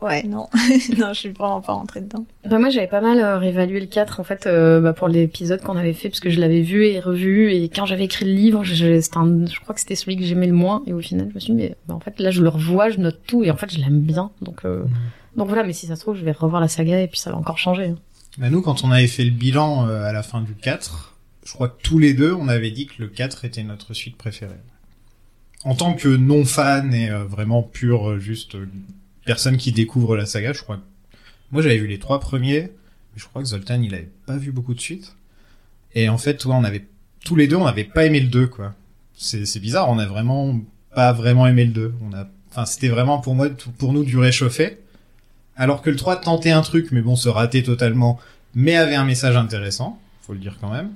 ouais, 0.00 0.22
non. 0.24 0.48
non, 0.98 1.08
je 1.12 1.18
suis 1.18 1.28
vraiment 1.30 1.60
pas 1.60 1.72
rentrée 1.74 2.00
dedans. 2.00 2.24
Bah 2.48 2.58
moi 2.58 2.70
j'avais 2.70 2.86
pas 2.86 3.00
mal 3.00 3.18
euh, 3.18 3.38
réévalué 3.38 3.80
le 3.80 3.86
4 3.86 4.20
en 4.20 4.24
fait 4.24 4.46
euh, 4.46 4.80
bah, 4.80 4.92
pour 4.92 5.08
l'épisode 5.08 5.60
qu'on 5.62 5.76
avait 5.76 5.92
fait 5.92 6.08
parce 6.08 6.20
que 6.20 6.30
je 6.30 6.40
l'avais 6.40 6.62
vu 6.62 6.84
et 6.86 7.00
revu 7.00 7.52
et 7.52 7.68
quand 7.68 7.84
j'avais 7.86 8.04
écrit 8.04 8.24
le 8.24 8.32
livre 8.32 8.64
je, 8.64 8.74
je- 8.74 9.00
c'était 9.00 9.18
un- 9.18 9.46
je 9.46 9.60
crois 9.60 9.74
que 9.74 9.80
c'était 9.80 9.94
celui 9.96 10.16
que 10.16 10.24
j'aimais 10.24 10.46
le 10.46 10.52
moins 10.54 10.82
et 10.86 10.92
au 10.92 11.00
final 11.00 11.28
je 11.30 11.34
me 11.34 11.40
suis 11.40 11.52
dit 11.52 11.58
mais 11.58 11.76
bah, 11.86 11.94
en 11.94 12.00
fait 12.00 12.18
là 12.20 12.30
je 12.30 12.42
le 12.42 12.48
revois 12.48 12.88
je 12.90 12.98
note 12.98 13.20
tout 13.26 13.44
et 13.44 13.50
en 13.50 13.56
fait 13.56 13.70
je 13.72 13.78
l'aime 13.80 14.00
bien 14.00 14.30
donc 14.40 14.64
euh, 14.64 14.84
donc 15.36 15.48
voilà 15.48 15.62
mais 15.64 15.72
si 15.74 15.86
ça 15.86 15.96
se 15.96 16.00
trouve 16.02 16.16
je 16.16 16.24
vais 16.24 16.32
revoir 16.32 16.60
la 16.62 16.68
saga 16.68 17.00
et 17.02 17.08
puis 17.08 17.18
ça 17.20 17.30
va 17.30 17.36
encore 17.36 17.58
changer 17.58 17.88
hein. 17.88 17.96
Bah, 18.38 18.50
nous, 18.50 18.62
quand 18.62 18.84
on 18.84 18.92
avait 18.92 19.08
fait 19.08 19.24
le 19.24 19.32
bilan 19.32 19.88
euh, 19.88 20.04
à 20.04 20.12
la 20.12 20.22
fin 20.22 20.40
du 20.42 20.54
4, 20.54 21.16
je 21.44 21.52
crois 21.54 21.66
que 21.68 21.82
tous 21.82 21.98
les 21.98 22.14
deux, 22.14 22.32
on 22.34 22.46
avait 22.46 22.70
dit 22.70 22.86
que 22.86 22.94
le 23.02 23.08
4 23.08 23.44
était 23.44 23.64
notre 23.64 23.94
suite 23.94 24.16
préférée. 24.16 24.54
En 25.64 25.74
tant 25.74 25.94
que 25.94 26.06
non-fan 26.08 26.94
et 26.94 27.10
euh, 27.10 27.24
vraiment 27.24 27.64
pur, 27.64 28.20
juste 28.20 28.54
euh, 28.54 28.68
personne 29.28 29.58
qui 29.58 29.72
découvre 29.72 30.16
la 30.16 30.24
saga, 30.24 30.54
je 30.54 30.62
crois. 30.62 30.80
Moi, 31.52 31.60
j'avais 31.60 31.76
vu 31.76 31.86
les 31.86 31.98
trois 31.98 32.18
premiers, 32.18 32.62
mais 32.62 33.18
je 33.18 33.26
crois 33.26 33.42
que 33.42 33.48
Zoltan, 33.48 33.82
il 33.82 33.94
avait 33.94 34.08
pas 34.24 34.38
vu 34.38 34.52
beaucoup 34.52 34.72
de 34.72 34.80
suites. 34.80 35.16
Et 35.94 36.08
en 36.08 36.16
fait, 36.16 36.42
ouais, 36.46 36.54
on 36.54 36.64
avait... 36.64 36.86
Tous 37.26 37.36
les 37.36 37.46
deux, 37.46 37.56
on 37.56 37.66
n'avait 37.66 37.84
pas 37.84 38.06
aimé 38.06 38.20
le 38.20 38.28
2, 38.28 38.46
quoi. 38.46 38.74
C'est 39.12 39.60
bizarre, 39.60 39.90
on 39.90 39.98
a 39.98 40.06
vraiment 40.06 40.58
pas 40.94 41.12
vraiment 41.12 41.46
aimé 41.46 41.66
le 41.66 41.72
2. 41.72 41.94
On 42.08 42.14
a... 42.16 42.26
Enfin, 42.50 42.64
c'était 42.64 42.88
vraiment 42.88 43.18
pour 43.18 43.34
moi, 43.34 43.50
pour 43.76 43.92
nous, 43.92 44.02
du 44.02 44.16
réchauffé. 44.16 44.78
Alors 45.56 45.82
que 45.82 45.90
le 45.90 45.96
3 45.96 46.16
tentait 46.16 46.52
un 46.52 46.62
truc, 46.62 46.88
mais 46.90 47.02
bon, 47.02 47.14
se 47.14 47.28
ratait 47.28 47.62
totalement, 47.62 48.18
mais 48.54 48.76
avait 48.76 48.94
un 48.94 49.04
message 49.04 49.36
intéressant, 49.36 50.00
faut 50.22 50.32
le 50.32 50.38
dire 50.38 50.56
quand 50.58 50.72
même. 50.72 50.90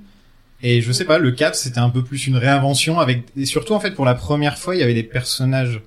Et 0.63 0.81
je 0.81 0.91
sais 0.91 1.05
pas, 1.05 1.19
le 1.19 1.33
4, 1.33 1.55
c'était 1.55 1.81
un 1.81 1.91
peu 1.91 2.03
plus 2.03 2.27
une 2.27 2.39
réinvention 2.39 2.99
avec, 2.99 3.25
et 3.37 3.45
surtout, 3.45 3.75
en 3.75 3.81
fait, 3.81 3.91
pour 3.91 4.07
la 4.07 4.15
première 4.15 4.57
fois, 4.57 4.75
il 4.75 4.79
y 4.79 4.83
avait 4.83 4.95
des 4.95 5.03
personnages 5.03 5.83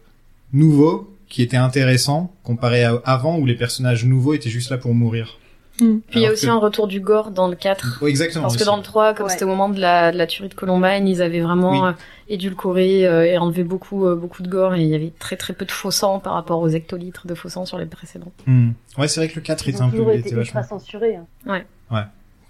nouveaux 0.53 1.14
qui 1.35 1.41
étaient 1.41 1.57
intéressants, 1.57 2.31
comparé 2.43 2.85
à 2.85 3.01
avant 3.03 3.37
où 3.37 3.45
les 3.45 3.55
personnages 3.55 4.05
nouveaux 4.05 4.33
étaient 4.33 4.49
juste 4.49 4.69
là 4.69 4.77
pour 4.77 4.93
mourir. 4.93 5.37
puis 5.77 6.01
il 6.13 6.21
y 6.21 6.25
a 6.27 6.31
aussi 6.31 6.45
que- 6.45 6.51
un 6.51 6.57
retour 6.57 6.87
du 6.87 7.01
gore 7.01 7.31
dans 7.31 7.49
le 7.49 7.57
4 7.57 7.99
Ouais, 8.01 8.09
exactement. 8.09 8.43
parce 8.43 8.55
que 8.55 8.63
dans 8.63 8.77
le 8.77 8.81
3 8.83 9.13
comme 9.13 9.25
Ouais. 9.25 9.31
c'était 9.33 9.43
au 9.43 9.49
moment 9.49 9.67
de 9.67 9.77
la, 9.81 10.13
de 10.13 10.17
la 10.17 10.27
tuerie 10.27 10.47
de 10.47 10.53
Columbine 10.53 11.05
ils 11.09 11.21
avaient 11.21 11.41
vraiment 11.41 11.71
Oui. 11.83 11.89
euh, 11.89 11.91
édulcoré 12.29 13.05
euh, 13.05 13.25
et 13.25 13.37
enlevé 13.37 13.65
beaucoup 13.65 14.05
euh, 14.07 14.15
beaucoup 14.15 14.43
de 14.43 14.47
gore 14.47 14.75
et 14.75 14.81
il 14.83 14.87
y 14.87 14.95
avait 14.95 15.11
très 15.19 15.35
très 15.35 15.51
peu 15.51 15.65
de 15.65 15.71
faux 15.71 15.91
sang 15.91 16.19
par 16.19 16.35
rapport 16.35 16.61
aux 16.61 16.69
hectolitres 16.69 17.27
de 17.27 17.35
faux 17.35 17.49
sang 17.49 17.65
sur 17.65 17.77
les 17.77 17.85
précédents 17.85 18.31
Hmm. 18.47 18.69
Ouais, 18.97 19.09
c'est 19.09 19.19
vrai 19.19 19.27
que 19.27 19.35
le 19.35 19.41
4 19.41 19.67
Ils 19.67 19.71
était 19.71 19.81
un 19.81 19.89
peu, 19.89 19.97
toujours 19.97 20.11
était 20.11 20.19
été 20.29 20.35
vachement. 20.35 20.61
ultra 20.61 20.77
censurés. 20.79 21.17
hein. 21.49 22.05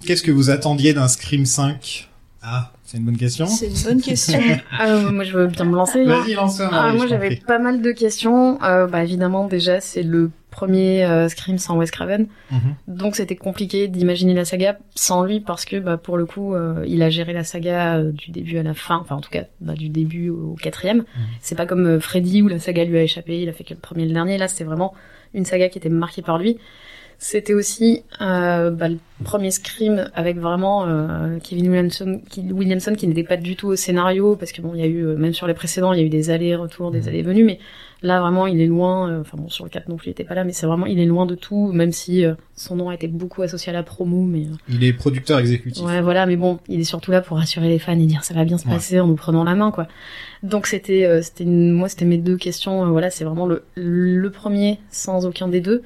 Qu'est-ce 0.05 0.21
que 0.21 0.31
vous 0.31 0.51
attendiez 0.51 0.93
d'un 0.93 1.07
Scream 1.07 1.47
5? 1.47 2.07
Ah, 2.47 2.71
c'est 2.83 2.97
une 2.97 3.05
bonne 3.05 3.17
question. 3.17 3.47
C'est 3.47 3.67
une 3.67 3.83
bonne 3.83 4.01
question. 4.01 4.39
Ah, 4.79 4.97
moi 5.11 5.23
je 5.23 5.35
veux 5.35 5.47
bien 5.47 5.65
me 5.65 5.75
lancer 5.75 6.01
hein. 6.01 6.05
Vas-y, 6.21 6.33
lance-toi, 6.35 6.69
Ah, 6.71 6.93
moi 6.93 7.07
j'avais 7.07 7.37
pas 7.37 7.57
mal 7.59 7.81
de 7.81 7.91
questions. 7.91 8.61
Euh, 8.63 8.85
bah 8.87 9.03
évidemment 9.03 9.47
déjà 9.47 9.81
c'est 9.81 10.03
le 10.03 10.29
premier 10.51 11.03
euh, 11.03 11.27
Scream 11.27 11.57
sans 11.57 11.75
Wes 11.77 11.89
Craven, 11.91 12.27
Mhm. 12.51 12.75
donc 12.87 13.15
c'était 13.17 13.35
compliqué 13.35 13.87
d'imaginer 13.89 14.33
la 14.33 14.45
saga 14.45 14.77
sans 14.95 15.23
lui 15.23 15.39
parce 15.41 15.65
que 15.65 15.77
bah 15.77 15.97
pour 15.97 16.17
le 16.17 16.25
coup 16.25 16.53
euh, 16.53 16.85
il 16.87 17.01
a 17.03 17.09
géré 17.09 17.33
la 17.33 17.43
saga 17.43 17.95
euh, 17.97 18.11
du 18.11 18.31
début 18.31 18.57
à 18.57 18.63
la 18.63 18.73
fin, 18.73 18.95
enfin 18.97 19.15
en 19.15 19.21
tout 19.21 19.31
cas 19.31 19.43
bah, 19.59 19.73
du 19.73 19.89
début 19.89 20.29
au 20.29 20.55
quatrième. 20.61 21.03
C'est 21.41 21.55
pas 21.55 21.65
comme 21.65 21.85
euh, 21.87 21.99
Freddy 21.99 22.41
où 22.41 22.47
la 22.47 22.59
saga 22.59 22.85
lui 22.85 22.97
a 22.97 23.01
échappé, 23.03 23.41
il 23.41 23.49
a 23.49 23.53
fait 23.53 23.63
que 23.65 23.73
le 23.73 23.79
premier 23.79 24.03
et 24.03 24.07
le 24.07 24.13
dernier. 24.13 24.37
Là 24.37 24.47
c'était 24.47 24.63
vraiment 24.63 24.93
une 25.33 25.43
saga 25.45 25.67
qui 25.67 25.77
était 25.79 25.89
marquée 25.89 26.21
par 26.21 26.37
lui. 26.37 26.57
C'était 27.17 27.53
aussi 27.53 28.03
euh, 28.21 28.69
bah, 28.71 28.89
le 28.89 28.97
premier 29.23 29.49
Scream 29.49 30.09
avec 30.13 30.37
vraiment 30.37 30.85
euh, 30.85 31.37
Kevin 31.41 31.69
Williamson 31.69 32.21
qui, 32.29 32.41
Williamson 32.41 32.93
qui 32.95 33.07
n'était 33.07 33.23
pas 33.23 33.37
du 33.37 33.55
tout 33.55 33.67
au 33.67 33.75
scénario 33.75 34.35
parce 34.35 34.51
que 34.51 34.61
bon 34.61 34.73
il 34.75 34.81
y 34.81 34.83
a 34.83 34.87
eu 34.87 35.05
euh, 35.05 35.15
même 35.15 35.33
sur 35.33 35.47
les 35.47 35.53
précédents 35.53 35.93
il 35.93 35.99
y 35.99 36.03
a 36.03 36.05
eu 36.05 36.09
des 36.09 36.29
allers-retours 36.29 36.91
des 36.91 37.07
allées-venues 37.07 37.45
mais 37.45 37.57
là 38.01 38.19
vraiment 38.19 38.45
il 38.47 38.59
est 38.59 38.65
loin 38.67 39.09
euh, 39.09 39.21
enfin 39.21 39.37
bon 39.37 39.47
sur 39.49 39.63
le 39.63 39.69
4 39.69 39.87
non 39.87 39.95
plus 39.95 40.09
il 40.09 40.11
était 40.11 40.25
pas 40.25 40.35
là 40.35 40.43
mais 40.43 40.51
c'est 40.51 40.65
vraiment 40.67 40.85
il 40.85 40.99
est 40.99 41.05
loin 41.05 41.25
de 41.25 41.35
tout 41.35 41.71
même 41.71 41.93
si 41.93 42.25
euh, 42.25 42.33
son 42.55 42.75
nom 42.75 42.89
a 42.89 42.93
été 42.95 43.07
beaucoup 43.07 43.41
associé 43.41 43.69
à 43.69 43.73
la 43.73 43.83
promo 43.83 44.21
mais 44.23 44.41
euh, 44.41 44.55
Il 44.69 44.83
est 44.83 44.91
producteur 44.93 45.39
exécutif. 45.39 45.83
Ouais, 45.85 46.01
voilà, 46.01 46.25
mais 46.25 46.35
bon, 46.35 46.59
il 46.67 46.79
est 46.81 46.83
surtout 46.85 47.11
là 47.11 47.21
pour 47.21 47.37
rassurer 47.37 47.69
les 47.69 47.79
fans 47.79 47.93
et 47.97 48.05
dire 48.05 48.23
ça 48.25 48.33
va 48.33 48.43
bien 48.43 48.57
se 48.57 48.67
Ouais. 48.67 48.73
passer 48.73 48.99
en 48.99 49.07
nous 49.07 49.15
prenant 49.15 49.43
la 49.45 49.55
main, 49.55 49.71
quoi. 49.71 49.87
Donc 50.43 50.67
c'était, 50.67 51.05
euh, 51.05 51.21
c'était 51.21 51.43
une- 51.45 51.71
moi, 51.71 51.87
c'était 51.89 52.05
mes 52.05 52.17
deux 52.17 52.37
questions. 52.37 52.83
euh, 52.85 52.89
voilà, 52.89 53.09
c'est 53.09 53.23
vraiment 53.23 53.45
le, 53.45 53.63
le 53.75 54.29
premier 54.29 54.79
sans 54.89 55.25
aucun 55.25 55.47
des 55.47 55.61
deux. 55.61 55.81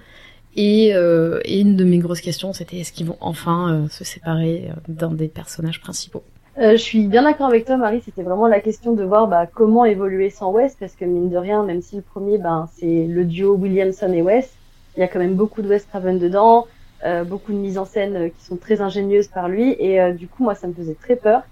Et, 0.61 0.93
euh, 0.93 1.39
une 1.47 1.77
de 1.77 1.85
mes 1.85 1.99
grosses 1.99 2.19
questions, 2.19 2.51
c'était 2.51 2.79
est-ce 2.79 2.91
qu'ils 2.91 3.05
vont 3.05 3.15
enfin 3.21 3.73
euh, 3.73 3.87
se 3.87 4.03
séparer 4.03 4.67
euh, 4.69 4.73
d'un 4.89 5.11
des 5.11 5.29
personnages 5.29 5.79
principaux? 5.79 6.21
Euh, 6.57 6.71
je 6.73 6.81
suis 6.81 7.07
bien 7.07 7.23
d'accord 7.23 7.47
avec 7.47 7.63
toi, 7.63 7.77
Marie. 7.77 8.01
C'était 8.03 8.23
vraiment 8.23 8.45
la 8.45 8.59
question 8.59 8.91
de 8.91 9.01
voir 9.05 9.27
bah, 9.27 9.47
comment 9.47 9.85
évoluer 9.85 10.29
sans 10.29 10.51
Wes, 10.51 10.75
parce 10.77 10.95
que 10.95 11.05
mine 11.05 11.29
de 11.29 11.37
rien, 11.37 11.63
même 11.63 11.81
si 11.81 11.95
le 11.95 12.01
premier, 12.01 12.37
ben, 12.37 12.67
c'est 12.75 13.05
le 13.07 13.23
duo 13.23 13.55
Williamson 13.55 14.11
et 14.11 14.21
Wes, 14.21 14.53
il 14.97 14.99
y 14.99 15.03
a 15.03 15.07
quand 15.07 15.19
même 15.19 15.35
beaucoup 15.35 15.61
de 15.61 15.69
Wes 15.69 15.85
Craven 15.85 16.19
dedans, 16.19 16.67
euh, 17.05 17.23
beaucoup 17.23 17.53
de 17.53 17.57
mises 17.57 17.77
en 17.77 17.85
scène 17.85 18.29
qui 18.29 18.43
sont 18.43 18.57
très 18.57 18.81
ingénieuses 18.81 19.29
par 19.29 19.47
lui, 19.47 19.77
et 19.79 20.11
du 20.11 20.27
coup, 20.27 20.43
moi, 20.43 20.55
ça 20.55 20.67
me 20.67 20.73
faisait 20.73 20.97
très 21.01 21.15
peur. 21.15 21.43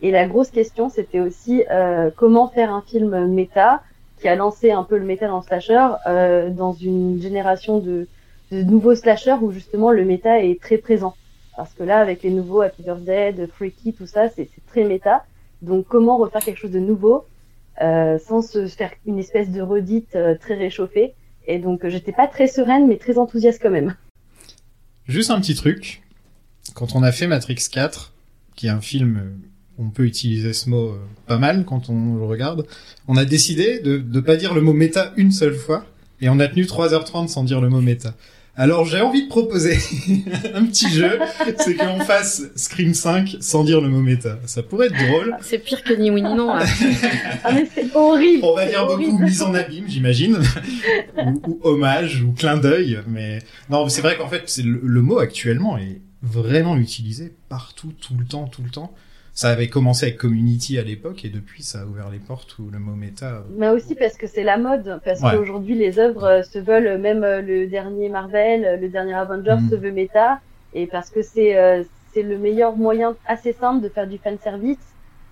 Et 0.00 0.10
la 0.10 0.26
grosse 0.26 0.50
question, 0.50 0.88
c'était 0.88 1.20
aussi 1.20 1.64
comment 2.16 2.48
faire 2.48 2.72
un 2.72 2.80
film 2.80 3.26
méta 3.26 3.82
qui 4.20 4.28
a 4.28 4.36
lancé 4.36 4.70
un 4.70 4.84
peu 4.84 4.96
le 4.96 5.04
méta 5.04 5.28
dans 5.28 5.40
le 5.40 5.42
slasher 5.42 5.88
dans 6.52 6.72
une 6.72 7.20
génération 7.20 7.78
de, 7.78 8.06
de 8.50 8.62
nouveaux 8.62 8.94
slashers 8.94 9.36
où 9.40 9.52
justement 9.52 9.90
le 9.90 10.04
méta 10.04 10.42
est 10.42 10.60
très 10.60 10.78
présent. 10.78 11.14
Parce 11.56 11.72
que 11.72 11.84
là, 11.84 11.98
avec 11.98 12.22
les 12.22 12.30
nouveaux 12.30 12.62
Happy 12.62 12.82
Birthday, 12.82 13.34
Freaky, 13.52 13.92
tout 13.92 14.06
ça, 14.06 14.28
c'est 14.28 14.48
très 14.66 14.84
méta. 14.84 15.24
Donc 15.62 15.86
comment 15.88 16.18
refaire 16.18 16.42
quelque 16.42 16.58
chose 16.58 16.70
de 16.70 16.80
nouveau 16.80 17.26
euh, 17.80 18.18
sans 18.18 18.42
se 18.42 18.66
faire 18.66 18.92
une 19.06 19.18
espèce 19.18 19.50
de 19.50 19.62
redite 19.62 20.14
euh, 20.14 20.36
très 20.38 20.54
réchauffée? 20.54 21.14
Et 21.46 21.58
donc 21.58 21.84
euh, 21.84 21.90
j'étais 21.90 22.12
pas 22.12 22.26
très 22.26 22.46
sereine 22.46 22.86
mais 22.86 22.96
très 22.96 23.18
enthousiaste 23.18 23.60
quand 23.62 23.70
même. 23.70 23.94
Juste 25.06 25.30
un 25.30 25.40
petit 25.40 25.54
truc. 25.54 26.02
Quand 26.74 26.94
on 26.96 27.02
a 27.02 27.12
fait 27.12 27.26
Matrix 27.26 27.66
4, 27.70 28.12
qui 28.56 28.66
est 28.66 28.70
un 28.70 28.80
film, 28.80 29.38
on 29.78 29.90
peut 29.90 30.04
utiliser 30.04 30.52
ce 30.52 30.70
mot 30.70 30.96
pas 31.26 31.38
mal 31.38 31.64
quand 31.64 31.88
on 31.90 32.16
le 32.16 32.24
regarde, 32.24 32.66
on 33.06 33.16
a 33.16 33.24
décidé 33.24 33.80
de 33.80 33.98
ne 33.98 34.20
pas 34.20 34.36
dire 34.36 34.54
le 34.54 34.60
mot 34.60 34.72
méta 34.72 35.12
une 35.16 35.30
seule 35.30 35.54
fois, 35.54 35.84
et 36.20 36.28
on 36.30 36.38
a 36.40 36.48
tenu 36.48 36.64
3h30 36.64 37.28
sans 37.28 37.44
dire 37.44 37.60
le 37.60 37.68
mot 37.68 37.82
méta. 37.82 38.14
Alors 38.56 38.84
j'ai 38.84 39.00
envie 39.00 39.24
de 39.24 39.28
proposer 39.28 39.74
un 40.54 40.64
petit 40.64 40.88
jeu, 40.88 41.18
c'est 41.58 41.74
qu'on 41.74 41.98
fasse 42.00 42.42
Scream 42.54 42.94
5 42.94 43.38
sans 43.40 43.64
dire 43.64 43.80
le 43.80 43.88
mot 43.88 44.00
méta. 44.00 44.38
Ça 44.46 44.62
pourrait 44.62 44.86
être 44.86 45.06
drôle. 45.08 45.36
C'est 45.40 45.58
pire 45.58 45.82
que 45.82 45.92
ni 45.92 46.10
oui 46.10 46.22
ni 46.22 46.34
non. 46.34 46.52
Ah 47.42 47.52
mais 47.52 47.68
c'est 47.74 47.94
horrible. 47.96 48.44
On 48.44 48.54
va 48.54 48.66
dire 48.66 48.86
beaucoup 48.86 49.18
mise 49.18 49.42
en 49.42 49.54
abîme, 49.54 49.86
j'imagine, 49.88 50.38
ou, 51.18 51.42
ou 51.46 51.60
hommage, 51.64 52.22
ou 52.22 52.32
clin 52.32 52.56
d'œil. 52.56 53.00
Mais 53.08 53.40
non, 53.70 53.88
c'est 53.88 54.02
vrai 54.02 54.16
qu'en 54.16 54.28
fait, 54.28 54.44
c'est 54.46 54.62
le, 54.62 54.80
le 54.82 55.02
mot 55.02 55.18
actuellement 55.18 55.76
est 55.76 56.00
vraiment 56.22 56.76
utilisé 56.76 57.34
partout, 57.48 57.92
tout 58.00 58.14
le 58.18 58.24
temps, 58.24 58.46
tout 58.46 58.62
le 58.62 58.70
temps. 58.70 58.94
Ça 59.36 59.48
avait 59.50 59.66
commencé 59.68 60.06
avec 60.06 60.18
Community 60.18 60.78
à 60.78 60.82
l'époque, 60.82 61.24
et 61.24 61.28
depuis, 61.28 61.64
ça 61.64 61.80
a 61.80 61.84
ouvert 61.86 62.08
les 62.08 62.20
portes 62.20 62.56
où 62.60 62.70
le 62.70 62.78
mot 62.78 62.94
méta. 62.94 63.26
euh, 63.26 63.40
Mais 63.58 63.68
aussi 63.68 63.96
parce 63.96 64.16
que 64.16 64.28
c'est 64.28 64.44
la 64.44 64.58
mode, 64.58 65.00
parce 65.04 65.20
Ouais. 65.22 65.32
qu'aujourd'hui 65.32 65.74
les 65.74 65.98
œuvres 65.98 66.24
euh, 66.24 66.42
se 66.44 66.58
veulent, 66.60 66.98
même 67.00 67.24
euh, 67.24 67.42
le 67.42 67.66
dernier 67.66 68.08
Marvel, 68.08 68.78
le 68.80 68.88
dernier 68.88 69.14
Avengers 69.14 69.56
Mhm. 69.60 69.70
se 69.70 69.74
veut 69.74 69.90
méta, 69.90 70.40
et 70.72 70.86
parce 70.86 71.10
que 71.10 71.20
c'est 71.22 71.56
euh, 71.56 71.82
c'est 72.12 72.22
le 72.22 72.38
meilleur 72.38 72.76
moyen 72.76 73.16
assez 73.26 73.52
simple 73.52 73.82
de 73.82 73.88
faire 73.88 74.06
du 74.06 74.18
fan 74.18 74.38
service, 74.38 74.78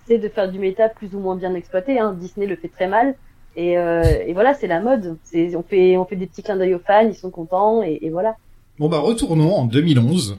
c'est 0.05 0.17
de 0.17 0.27
faire 0.27 0.51
du 0.51 0.59
méta 0.59 0.89
plus 0.89 1.15
ou 1.15 1.19
moins 1.19 1.37
bien 1.37 1.55
exploité. 1.55 1.97
Hein. 1.97 2.13
Disney 2.19 2.45
le 2.45 2.57
fait 2.57 2.67
très 2.67 2.87
mal, 2.89 3.15
et, 3.55 3.77
euh, 3.77 4.03
et 4.27 4.33
voilà, 4.33 4.53
c'est 4.53 4.67
la 4.67 4.81
mode. 4.81 5.17
C'est 5.23 5.55
on 5.55 5.63
fait 5.63 5.95
on 5.95 6.03
fait 6.03 6.17
des 6.17 6.27
petits 6.27 6.43
clins 6.43 6.57
d'œil 6.57 6.73
aux 6.73 6.79
fans, 6.85 7.07
ils 7.07 7.15
sont 7.15 7.31
contents, 7.31 7.81
et, 7.83 7.99
et 8.01 8.09
voilà. 8.09 8.35
Bon 8.79 8.89
bah 8.89 8.99
retournons 8.99 9.53
en 9.53 9.65
2011 9.65 10.37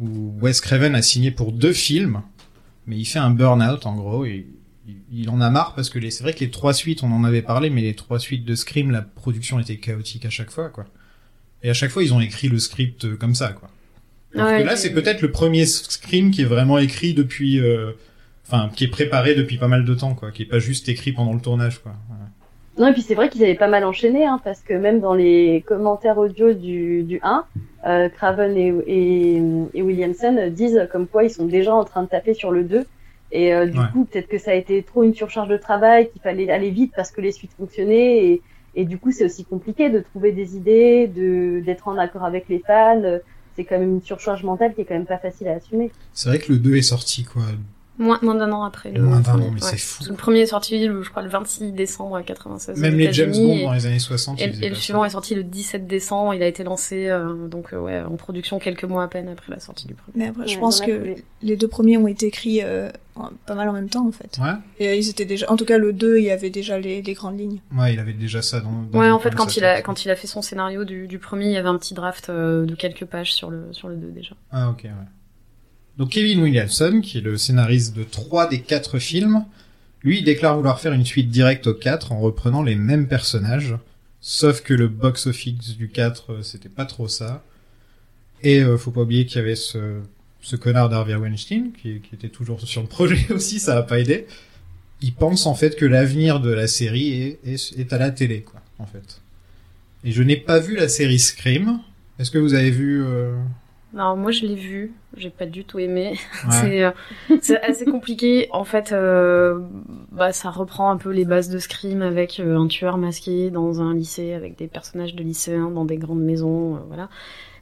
où 0.00 0.32
Wes 0.40 0.60
Craven 0.60 0.96
a 0.96 1.02
signé 1.02 1.30
pour 1.30 1.52
deux 1.52 1.72
films, 1.72 2.22
mais 2.86 2.96
il 2.98 3.04
fait 3.04 3.18
un 3.18 3.30
burn-out 3.30 3.86
en 3.86 3.94
gros 3.94 4.24
et 4.24 4.46
il- 5.12 5.28
en 5.30 5.40
a 5.40 5.50
marre 5.50 5.74
parce 5.74 5.88
que 5.90 5.98
les 5.98 6.10
c'est 6.10 6.24
vrai 6.24 6.32
que 6.34 6.40
les 6.40 6.50
trois 6.50 6.72
suites 6.74 7.02
on 7.02 7.12
en 7.12 7.22
avait 7.24 7.42
parlé 7.42 7.70
mais 7.70 7.80
les 7.82 7.94
trois 7.94 8.18
suites 8.18 8.44
de 8.44 8.54
Scream 8.54 8.90
la 8.90 9.02
production 9.02 9.58
était 9.60 9.76
chaotique 9.76 10.24
à 10.26 10.30
chaque 10.30 10.50
fois 10.50 10.68
quoi. 10.70 10.86
Et 11.62 11.70
à 11.70 11.74
chaque 11.74 11.90
fois 11.90 12.02
ils 12.02 12.12
ont 12.12 12.20
écrit 12.20 12.48
le 12.48 12.58
script 12.58 13.04
euh, 13.04 13.16
comme 13.16 13.34
ça 13.34 13.50
quoi. 13.52 13.70
Ouais, 14.34 14.62
que 14.62 14.66
là 14.66 14.76
c'est 14.76 14.92
peut-être 14.92 15.20
le 15.22 15.30
premier 15.30 15.66
Scream 15.66 16.30
qui 16.30 16.42
est 16.42 16.46
vraiment 16.46 16.78
écrit 16.78 17.14
depuis 17.14 17.60
euh, 17.60 17.92
enfin 18.46 18.70
qui 18.74 18.84
est 18.84 18.88
préparé 18.88 19.34
depuis 19.36 19.58
pas 19.58 19.68
mal 19.68 19.84
de 19.84 19.94
temps 19.94 20.14
quoi, 20.14 20.32
qui 20.32 20.42
est 20.42 20.46
pas 20.46 20.58
juste 20.58 20.88
écrit 20.88 21.12
pendant 21.12 21.32
le 21.34 21.40
tournage 21.40 21.78
quoi. 21.80 21.94
Non, 22.78 22.88
et 22.88 22.92
puis 22.92 23.02
c'est 23.02 23.14
vrai 23.14 23.28
qu'ils 23.28 23.42
avaient 23.44 23.54
pas 23.54 23.68
mal 23.68 23.84
enchaîné, 23.84 24.24
hein, 24.24 24.40
parce 24.42 24.62
que 24.62 24.72
même 24.72 25.00
dans 25.00 25.14
les 25.14 25.62
commentaires 25.66 26.16
audio 26.18 26.54
du, 26.54 27.04
du 27.04 27.18
1, 27.22 27.44
euh, 27.86 28.08
Craven 28.08 28.56
et, 28.56 28.72
et, 28.86 29.42
et 29.74 29.82
Williamson 29.82 30.48
disent 30.50 30.88
comme 30.90 31.06
quoi 31.06 31.24
ils 31.24 31.30
sont 31.30 31.46
déjà 31.46 31.74
en 31.74 31.84
train 31.84 32.02
de 32.04 32.08
taper 32.08 32.32
sur 32.34 32.50
le 32.50 32.64
2. 32.64 32.86
Et 33.30 33.54
euh, 33.54 33.66
du 33.66 33.78
Ouais. 33.78 33.84
coup, 33.84 34.06
peut-être 34.06 34.28
que 34.28 34.38
ça 34.38 34.52
a 34.52 34.54
été 34.54 34.82
trop 34.84 35.02
une 35.02 35.14
surcharge 35.14 35.48
de 35.48 35.56
travail, 35.56 36.10
qu'il 36.10 36.22
fallait 36.22 36.50
aller 36.50 36.70
vite 36.70 36.92
parce 36.96 37.10
que 37.10 37.20
les 37.20 37.32
suites 37.32 37.54
fonctionnaient. 37.54 38.24
Et, 38.26 38.42
et 38.74 38.84
du 38.86 38.98
coup, 38.98 39.10
c'est 39.12 39.24
aussi 39.24 39.44
compliqué 39.44 39.90
de 39.90 40.00
trouver 40.00 40.32
des 40.32 40.56
idées, 40.56 41.08
de 41.08 41.60
d'être 41.64 41.88
en 41.88 41.98
accord 41.98 42.24
avec 42.24 42.48
les 42.48 42.60
fans. 42.66 43.02
C'est 43.54 43.64
quand 43.64 43.78
même 43.78 43.94
une 43.96 44.02
surcharge 44.02 44.44
mentale 44.44 44.74
qui 44.74 44.80
est 44.82 44.84
quand 44.86 44.94
même 44.94 45.06
pas 45.06 45.18
facile 45.18 45.48
à 45.48 45.52
assumer. 45.54 45.90
C'est 46.14 46.28
vrai 46.30 46.38
que 46.38 46.52
le 46.52 46.58
2 46.58 46.76
est 46.76 46.82
sorti 46.82 47.24
quoi. 47.24 47.42
Moins, 48.02 48.18
moins 48.22 48.34
d'un 48.34 48.50
an 48.52 48.64
après. 48.64 48.90
Le 48.90 49.00
Moins 49.02 49.20
d'un 49.20 49.22
premier, 49.32 49.44
an, 49.46 49.50
mais 49.54 49.62
ouais. 49.62 49.68
c'est 49.70 49.78
fou. 49.78 50.04
Le 50.08 50.14
premier 50.14 50.40
est 50.40 50.46
sorti, 50.46 50.86
le- 50.86 51.02
je 51.02 51.10
crois, 51.10 51.22
le 51.22 51.28
26 51.28 51.72
décembre 51.72 52.20
96. 52.20 52.78
Même 52.78 52.96
les 52.96 53.12
James 53.12 53.30
Bond 53.32 53.52
et- 53.56 53.64
dans 53.64 53.72
les 53.72 53.86
années 53.86 53.98
60 53.98 54.40
Et, 54.40 54.68
le 54.68 54.74
suivant 54.74 55.04
est 55.04 55.10
sorti 55.10 55.34
le 55.34 55.44
17 55.44 55.86
décembre, 55.86 56.34
il 56.34 56.42
a 56.42 56.46
été 56.46 56.64
lancé 56.64 57.08
euh, 57.08 57.46
donc 57.48 57.72
euh, 57.72 57.78
ouais 57.78 58.00
en 58.00 58.16
production 58.16 58.58
quelques 58.58 58.84
mois 58.84 59.04
à 59.04 59.08
peine 59.08 59.28
après 59.28 59.52
la 59.52 59.60
sortie 59.60 59.86
du 59.86 59.94
premier. 59.94 60.12
Mais 60.16 60.28
après, 60.28 60.48
je 60.48 60.58
pense 60.58 60.80
que 60.80 61.14
les 61.42 61.56
deux 61.56 61.68
premiers 61.68 61.96
ont 61.96 62.06
été 62.08 62.26
écrits 62.26 62.60
euh, 62.62 62.90
pas 63.46 63.54
mal 63.54 63.68
en 63.68 63.72
même 63.72 63.88
temps, 63.90 64.06
en 64.08 64.12
fait. 64.12 64.38
Ouais. 64.42 64.52
Et 64.78 64.88
euh, 64.88 64.94
ils 64.96 65.08
étaient 65.10 65.24
déjà, 65.26 65.50
en 65.52 65.56
tout 65.56 65.64
cas, 65.66 65.78
le 65.78 65.92
2, 65.92 66.18
il 66.18 66.24
y 66.24 66.30
avait 66.30 66.50
déjà 66.50 66.78
les, 66.78 67.02
les 67.02 67.12
grandes 67.12 67.38
lignes. 67.38 67.60
Ouais, 67.76 67.92
il 67.92 68.00
avait 68.00 68.14
déjà 68.14 68.40
ça 68.42 68.60
dans. 68.60 68.70
dans 68.90 68.98
Ouais, 68.98 69.10
en 69.10 69.18
fait, 69.18 69.34
quand 69.34 69.56
il 69.56 69.64
a 69.64 69.82
quand 69.82 70.04
il 70.04 70.10
a 70.10 70.16
fait 70.16 70.26
son 70.26 70.42
scénario 70.42 70.84
du, 70.84 71.06
du 71.06 71.18
premier, 71.18 71.46
il 71.46 71.52
y 71.52 71.56
avait 71.56 71.68
un 71.68 71.76
petit 71.78 71.94
draft 71.94 72.30
euh, 72.30 72.64
de 72.64 72.74
quelques 72.74 73.04
pages 73.04 73.32
sur 73.32 73.50
le 73.50 73.72
sur 73.72 73.88
le 73.88 73.96
2 73.96 74.08
déjà. 74.10 74.34
Ah, 74.50 74.70
ok, 74.70 74.84
ouais. 74.84 74.90
Donc, 75.98 76.10
Kevin 76.10 76.40
Williamson, 76.40 77.00
qui 77.02 77.18
est 77.18 77.22
le 77.22 77.36
scénariste 77.36 77.94
de 77.94 78.04
trois 78.04 78.48
des 78.48 78.60
quatre 78.60 78.98
films, 78.98 79.44
lui, 80.02 80.18
il 80.18 80.24
déclare 80.24 80.56
vouloir 80.56 80.80
faire 80.80 80.92
une 80.92 81.04
suite 81.04 81.30
directe 81.30 81.66
au 81.66 81.74
4 81.74 82.12
en 82.12 82.20
reprenant 82.20 82.62
les 82.62 82.74
mêmes 82.74 83.06
personnages. 83.06 83.76
Sauf 84.20 84.62
que 84.62 84.74
le 84.74 84.88
box-office 84.88 85.76
du 85.76 85.88
4, 85.88 86.32
euh, 86.32 86.42
c'était 86.42 86.68
pas 86.68 86.86
trop 86.86 87.08
ça. 87.08 87.44
Et 88.42 88.62
euh, 88.62 88.78
faut 88.78 88.90
pas 88.90 89.02
oublier 89.02 89.26
qu'il 89.26 89.36
y 89.36 89.40
avait 89.40 89.56
ce, 89.56 90.00
ce 90.40 90.56
connard 90.56 90.88
d'Harvey 90.88 91.14
Weinstein, 91.14 91.72
qui, 91.72 92.00
était 92.12 92.28
toujours 92.28 92.60
sur 92.60 92.82
le 92.82 92.88
projet 92.88 93.26
aussi, 93.32 93.60
ça 93.60 93.76
a 93.76 93.82
pas 93.82 94.00
aidé. 94.00 94.26
Il 95.00 95.12
pense 95.12 95.46
en 95.46 95.54
fait 95.54 95.76
que 95.76 95.84
l'avenir 95.84 96.40
de 96.40 96.50
la 96.50 96.68
série 96.68 97.36
est 97.44 97.92
à 97.92 97.98
la 97.98 98.10
télé, 98.10 98.42
quoi, 98.42 98.60
en 98.78 98.86
fait. 98.86 99.20
Et 100.04 100.12
je 100.12 100.22
n'ai 100.22 100.36
pas 100.36 100.58
vu 100.58 100.76
la 100.76 100.88
série 100.88 101.18
Scream. 101.18 101.80
Est-ce 102.18 102.30
que 102.30 102.38
vous 102.38 102.54
avez 102.54 102.70
vu... 102.70 103.04
euh, 103.04 103.36
Alors 103.94 104.16
moi 104.16 104.30
je 104.30 104.46
l'ai 104.46 104.54
vu, 104.54 104.94
j'ai 105.18 105.28
pas 105.28 105.44
du 105.44 105.64
tout 105.64 105.78
aimé. 105.78 106.18
Ouais. 106.44 106.50
C'est 106.50 106.82
euh, 106.84 106.90
c'est 107.42 107.60
assez 107.62 107.84
compliqué. 107.84 108.48
En 108.50 108.64
fait, 108.64 108.92
euh, 108.92 109.60
bah 110.10 110.32
ça 110.32 110.50
reprend 110.50 110.90
un 110.90 110.96
peu 110.96 111.10
les 111.10 111.26
bases 111.26 111.50
de 111.50 111.58
Scream 111.58 112.00
avec 112.00 112.40
euh, 112.40 112.56
un 112.56 112.68
tueur 112.68 112.96
masqué 112.96 113.50
dans 113.50 113.82
un 113.82 113.94
lycée 113.94 114.32
avec 114.32 114.56
des 114.56 114.66
personnages 114.66 115.14
de 115.14 115.22
lycéens 115.22 115.70
dans 115.70 115.84
des 115.84 115.96
grandes 115.98 116.22
maisons, 116.22 116.76
euh, 116.76 116.78
voilà. 116.88 117.10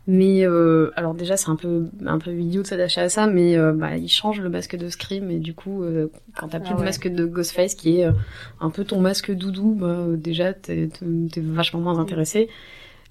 Mais 0.07 0.47
euh, 0.47 0.91
alors 0.97 1.15
déjà 1.15 1.37
c'est 1.37 1.51
un 1.51 1.57
peu 1.57 1.87
un 2.07 2.19
peu 2.19 2.33
idiot 2.33 2.63
de 2.63 2.67
s'attacher 2.67 3.01
à 3.03 3.09
ça, 3.09 3.27
mais 3.27 3.57
euh, 3.59 3.73
bah 3.73 3.97
il 3.97 4.09
change 4.09 4.41
le 4.41 4.49
masque 4.49 4.77
de 4.77 4.89
Scream 4.89 5.31
et 5.31 5.39
du 5.41 5.53
coup 5.55 5.83
euh, 5.83 6.09
quand 6.39 6.49
t'as 6.49 6.59
plus 6.61 6.71
Ah 6.71 6.75
le 6.75 6.79
ouais. 6.81 6.85
masque 6.87 7.09
de 7.09 7.27
Ghostface 7.27 7.75
qui 7.75 8.01
est 8.01 8.07
euh, 8.07 8.13
un 8.61 8.71
peu 8.71 8.85
ton 8.85 9.01
masque 9.01 9.31
doudou, 9.33 9.75
bah 9.75 10.05
déjà 10.17 10.53
t'es 10.55 10.89
vachement 11.37 11.81
moins 11.81 11.99
intéressé 11.99 12.49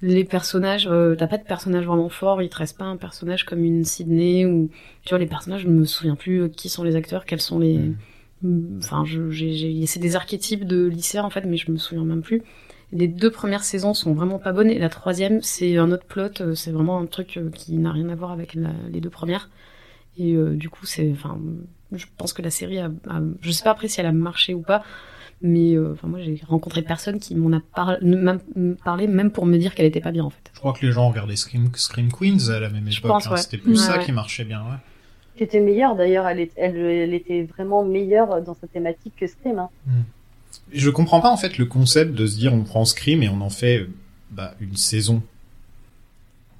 les 0.01 0.23
personnages, 0.23 0.87
euh, 0.89 1.15
t'as 1.15 1.27
pas 1.27 1.37
de 1.37 1.43
personnage 1.43 1.85
vraiment 1.85 2.09
fort, 2.09 2.41
il 2.41 2.49
te 2.49 2.55
reste 2.57 2.77
pas 2.77 2.85
un 2.85 2.95
personnage 2.97 3.43
comme 3.45 3.63
une 3.63 3.83
Sydney 3.83 4.45
ou 4.45 4.69
tu 5.03 5.09
vois 5.09 5.19
les 5.19 5.25
personnages, 5.27 5.61
je 5.63 5.67
me 5.67 5.83
souviens 5.85 6.15
plus 6.15 6.43
euh, 6.43 6.47
qui 6.49 6.69
sont 6.69 6.83
les 6.83 6.95
acteurs, 6.95 7.25
quels 7.25 7.41
sont 7.41 7.59
les, 7.59 7.79
Mm. 8.41 8.77
enfin 8.77 9.03
je, 9.03 9.29
j'ai, 9.31 9.51
j'ai- 9.51 9.85
c'est 9.85 9.99
des 9.99 10.15
archétypes 10.15 10.63
de 10.65 10.85
lycéens 10.85 11.23
en 11.25 11.29
fait, 11.29 11.43
mais 11.45 11.57
je 11.57 11.69
me 11.71 11.77
souviens 11.77 12.05
même 12.05 12.21
plus. 12.21 12.41
Les 12.93 13.09
deux 13.09 13.29
premières 13.29 13.65
saisons 13.65 13.93
sont 13.93 14.13
vraiment 14.13 14.39
pas 14.39 14.53
bonnes 14.53 14.69
et 14.69 14.79
la 14.79 14.87
troisième 14.87 15.41
c'est 15.41 15.75
un 15.77 15.91
autre 15.91 16.05
plot, 16.05 16.39
euh, 16.41 16.55
c'est 16.55 16.71
vraiment 16.71 16.99
un 16.99 17.05
truc 17.05 17.35
euh, 17.35 17.49
qui 17.49 17.73
n'a 17.73 17.91
rien 17.91 18.07
à 18.07 18.15
voir 18.15 18.31
avec 18.31 18.53
la- 18.53 18.69
les 18.91 19.01
deux 19.01 19.09
premières 19.09 19.49
et 20.17 20.35
euh, 20.35 20.55
du 20.55 20.69
coup 20.69 20.85
c'est, 20.85 21.11
enfin 21.11 21.37
je 21.91 22.05
pense 22.17 22.31
que 22.31 22.41
la 22.41 22.49
série 22.49 22.79
a, 22.79 22.85
a- 23.09 23.21
je 23.41 23.51
sais 23.51 23.63
pas 23.65 23.71
après 23.71 23.89
si 23.89 23.99
elle 23.99 24.05
a 24.07 24.13
marché 24.13 24.53
ou 24.53 24.61
pas. 24.61 24.83
Mais 25.41 25.73
euh, 25.75 25.93
enfin 25.93 26.07
moi 26.09 26.19
j'ai 26.21 26.39
rencontré 26.47 26.81
personne 26.81 27.17
qui 27.19 27.33
m'en 27.35 27.55
a 27.57 27.61
par- 27.73 27.97
parlé 28.83 29.07
même 29.07 29.31
pour 29.31 29.45
me 29.45 29.57
dire 29.57 29.73
qu'elle 29.73 29.85
était 29.85 30.01
pas 30.01 30.11
bien 30.11 30.25
en 30.25 30.29
fait. 30.29 30.51
Je 30.53 30.59
crois 30.59 30.73
que 30.73 30.85
les 30.85 30.91
gens 30.91 31.07
regardaient 31.09 31.37
Scream, 31.37 31.69
Scream 31.75 32.11
Queens 32.11 32.49
à 32.49 32.59
la 32.59 32.69
même 32.69 32.87
époque. 32.87 33.09
hein. 33.25 33.31
ouais. 33.31 33.37
C'était 33.37 33.57
plus 33.57 33.71
Ouais, 33.71 33.77
ça 33.77 33.97
ouais. 33.97 34.03
qui 34.05 34.11
marchait 34.11 34.43
bien. 34.43 34.59
Ouais. 34.63 34.75
C'était 35.37 35.61
meilleure 35.61 35.95
d'ailleurs, 35.95 36.27
elle, 36.27 36.41
est- 36.41 36.51
elle, 36.57 36.75
elle 36.75 37.13
était 37.13 37.43
vraiment 37.43 37.85
meilleure 37.85 38.41
dans 38.43 38.53
sa 38.59 38.67
thématique 38.67 39.13
que 39.17 39.27
Scream. 39.27 39.59
Hein. 39.59 39.69
Et 40.73 40.79
Je 40.79 40.89
comprends 40.89 41.21
pas 41.21 41.29
en 41.29 41.37
fait 41.37 41.57
le 41.57 41.65
concept 41.65 42.13
de 42.13 42.25
se 42.27 42.35
dire 42.35 42.53
on 42.53 42.63
prend 42.63 42.83
Scream 42.83 43.23
et 43.23 43.29
on 43.29 43.39
en 43.39 43.49
fait 43.49 43.87
bah, 44.31 44.55
une 44.59 44.75
saison. 44.75 45.21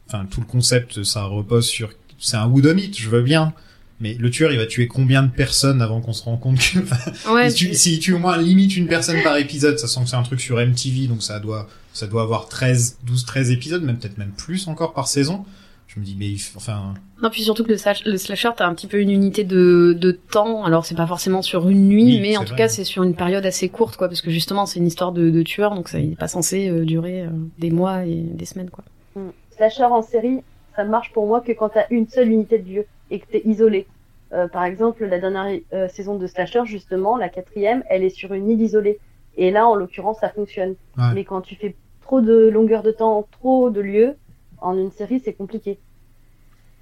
Enfin 0.08 0.26
tout 0.26 0.40
le 0.40 0.46
concept 0.48 1.04
ça 1.04 1.26
repose 1.26 1.68
sur 1.68 1.90
c'est 2.18 2.38
un 2.38 2.48
whodunit, 2.48 2.94
je 2.94 3.10
veux 3.10 3.22
bien. 3.22 3.54
Mais 4.02 4.14
le 4.14 4.30
tueur 4.30 4.52
il 4.52 4.58
va 4.58 4.66
tuer 4.66 4.88
combien 4.88 5.24
de 5.24 5.30
personnes 5.32 5.82
avant 5.82 6.00
qu'on 6.02 6.14
se 6.14 6.24
rende 6.24 6.40
compte 6.40 6.58
que 6.60 6.80
enfin, 6.80 7.34
Ouais, 7.34 7.50
il 7.52 7.54
tue, 7.54 7.74
s'il 7.74 8.00
tue 8.00 8.14
au 8.14 8.20
moins 8.20 8.38
limite 8.38 8.78
une 8.78 8.88
personne 8.88 9.22
par 9.24 9.36
épisode, 9.38 9.78
ça 9.78 9.88
sent 9.88 10.02
que 10.04 10.10
c'est 10.10 10.16
un 10.16 10.24
truc 10.24 10.40
sur 10.40 10.58
MTV 10.58 11.08
donc 11.08 11.22
ça 11.22 11.40
doit 11.40 11.68
ça 11.94 12.08
doit 12.08 12.22
avoir 12.22 12.48
13 12.48 13.00
12 13.06 13.26
13 13.26 13.52
épisodes 13.52 13.84
même 13.84 13.98
peut-être 13.98 14.18
même 14.18 14.32
plus 14.38 14.68
encore 14.68 14.94
par 14.94 15.08
saison. 15.08 15.44
Je 15.88 16.00
me 16.00 16.06
dis 16.06 16.16
mais 16.18 16.28
il 16.28 16.36
f- 16.38 16.52
enfin 16.56 16.94
Non, 17.24 17.32
puis 17.32 17.42
surtout 17.42 17.64
que 17.64 17.72
le, 17.72 17.78
slash- 17.78 18.06
le 18.06 18.16
slasher, 18.18 18.52
t'as 18.56 18.68
un 18.68 18.76
petit 18.76 18.86
peu 18.86 19.00
une 19.02 19.10
unité 19.10 19.44
de, 19.44 19.98
de 20.00 20.12
temps. 20.12 20.64
Alors, 20.64 20.86
c'est 20.86 20.94
pas 20.94 21.08
forcément 21.08 21.42
sur 21.42 21.68
une 21.68 21.88
nuit, 21.90 22.04
Oui, 22.04 22.20
mais 22.22 22.38
en 22.38 22.42
tout 22.44 22.50
vrai. 22.50 22.58
cas, 22.60 22.68
c'est 22.68 22.84
sur 22.84 23.02
une 23.02 23.16
période 23.16 23.44
assez 23.44 23.70
courte, 23.70 23.98
quoi. 23.98 24.08
Parce 24.08 24.22
que 24.22 24.30
justement, 24.30 24.68
c'est 24.68 24.78
une 24.78 24.86
histoire 24.86 25.12
de, 25.14 25.32
de 25.32 25.42
tueur, 25.42 25.74
donc 25.74 25.90
ça 25.90 25.98
n'est 26.00 26.16
pas 26.16 26.28
censé 26.28 26.70
euh, 26.70 26.86
durer 26.86 27.24
euh, 27.24 27.30
des 27.58 27.72
mois 27.72 28.06
et 28.06 28.14
des 28.22 28.46
semaines, 28.46 28.70
quoi. 28.70 28.84
Mm. 29.16 29.30
Slasher 29.58 29.86
en 29.86 30.04
série, 30.04 30.42
ça 30.76 30.84
marche 30.84 31.12
pour 31.12 31.26
moi 31.26 31.42
que 31.42 31.54
quand 31.54 31.70
t'as 31.70 31.86
une 31.90 32.08
seule 32.08 32.30
unité 32.30 32.60
de 32.60 32.70
lieu 32.70 32.86
et 33.10 33.20
que 33.20 33.26
t'es 33.28 33.42
isolé. 33.46 33.88
Euh, 34.32 34.48
par 34.48 34.64
exemple, 34.64 35.06
la 35.06 35.20
dernière 35.20 35.60
euh, 35.74 35.88
saison 35.90 36.16
de 36.16 36.28
Slasher, 36.28 36.62
justement, 36.66 37.18
la 37.18 37.30
quatrième, 37.30 37.84
elle 37.90 38.04
est 38.04 38.10
sur 38.10 38.34
une 38.34 38.50
île 38.50 38.62
isolée. 38.62 39.00
Et 39.38 39.52
là, 39.52 39.68
en 39.68 39.76
l'occurrence, 39.76 40.18
ça 40.20 40.30
fonctionne. 40.30 40.76
Ouais. 40.98 41.14
Mais 41.14 41.24
quand 41.24 41.42
tu 41.42 41.56
fais 41.56 41.76
trop 42.02 42.22
de 42.22 42.50
longueur 42.50 42.84
de 42.84 42.92
temps, 42.92 43.28
trop 43.32 43.70
de 43.70 43.82
lieux, 43.82 44.16
en 44.62 44.78
une 44.78 44.92
série, 44.92 45.22
c'est 45.24 45.34
compliqué. 45.34 45.80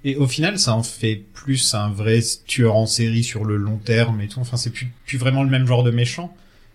Et 0.04 0.16
au 0.16 0.26
final, 0.26 0.58
ça 0.58 0.74
en 0.74 0.82
fait 0.82 1.16
plus 1.16 1.74
un 1.74 1.90
vrai 1.90 2.20
tueur 2.46 2.76
en 2.76 2.86
série 2.86 3.24
sur 3.24 3.44
le 3.44 3.56
long 3.56 3.78
terme 3.78 4.20
et 4.20 4.28
tout. 4.28 4.40
Enfin, 4.40 4.56
c'est 4.56 4.70
plus, 4.70 4.86
plus 5.06 5.18
vraiment 5.18 5.42
le 5.42 5.50
même 5.50 5.66
genre 5.66 5.82
de 5.82 5.90
méchant 5.90 6.32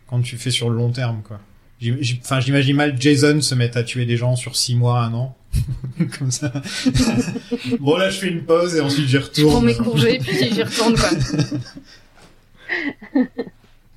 quand 0.08 0.22
tu 0.22 0.38
fais 0.38 0.52
sur 0.52 0.70
le 0.70 0.76
long 0.76 0.92
terme, 0.92 1.22
quoi. 1.26 1.40
Enfin, 2.22 2.40
j'imagine 2.40 2.76
mal 2.76 2.96
Jason 3.00 3.42
se 3.42 3.56
mettre 3.56 3.78
à 3.78 3.84
tuer 3.84 4.06
des 4.06 4.18
gens 4.18 4.36
sur 4.36 4.56
six 4.56 4.76
mois, 4.76 5.02
un 5.04 5.14
an. 5.14 5.38
Comme 6.20 6.32
ça. 6.32 6.52
bon, 7.80 7.96
là, 7.98 8.10
je 8.10 8.20
fais 8.20 8.28
une 8.30 8.44
pause 8.44 8.76
et 8.76 8.82
ensuite 8.82 9.06
j'y 9.08 9.12
Je 9.14 9.18
prends 9.20 9.28
retourne. 9.60 9.66
mes 9.66 9.76
congés 9.76 10.20
puis 10.20 10.36
j'y 10.52 10.64
retourne 10.64 10.96
quoi. 10.96 11.10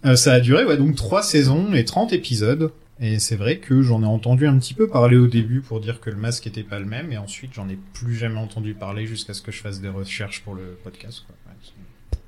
Euh, 0.04 0.14
ça 0.14 0.34
a 0.34 0.40
duré, 0.40 0.64
ouais, 0.64 0.76
donc 0.76 0.94
trois 0.94 1.22
saisons 1.22 1.72
et 1.72 1.84
30 1.84 2.12
épisodes. 2.12 2.70
Et 3.00 3.18
c'est 3.18 3.34
vrai 3.36 3.58
que 3.58 3.82
j'en 3.82 4.02
ai 4.02 4.06
entendu 4.06 4.46
un 4.46 4.56
petit 4.58 4.72
peu 4.72 4.86
parler 4.88 5.16
au 5.16 5.26
début 5.26 5.60
pour 5.60 5.80
dire 5.80 6.00
que 6.00 6.10
le 6.10 6.16
masque 6.16 6.46
était 6.46 6.62
pas 6.62 6.78
le 6.78 6.84
même, 6.86 7.12
et 7.12 7.18
ensuite 7.18 7.52
j'en 7.54 7.68
ai 7.68 7.76
plus 7.94 8.14
jamais 8.14 8.38
entendu 8.38 8.72
parler 8.74 9.06
jusqu'à 9.06 9.34
ce 9.34 9.42
que 9.42 9.50
je 9.50 9.60
fasse 9.60 9.80
des 9.80 9.88
recherches 9.88 10.42
pour 10.42 10.54
le 10.54 10.78
podcast. 10.84 11.24
Quoi. 11.26 11.34
Ouais, 11.48 11.58
c'est- 11.62 12.18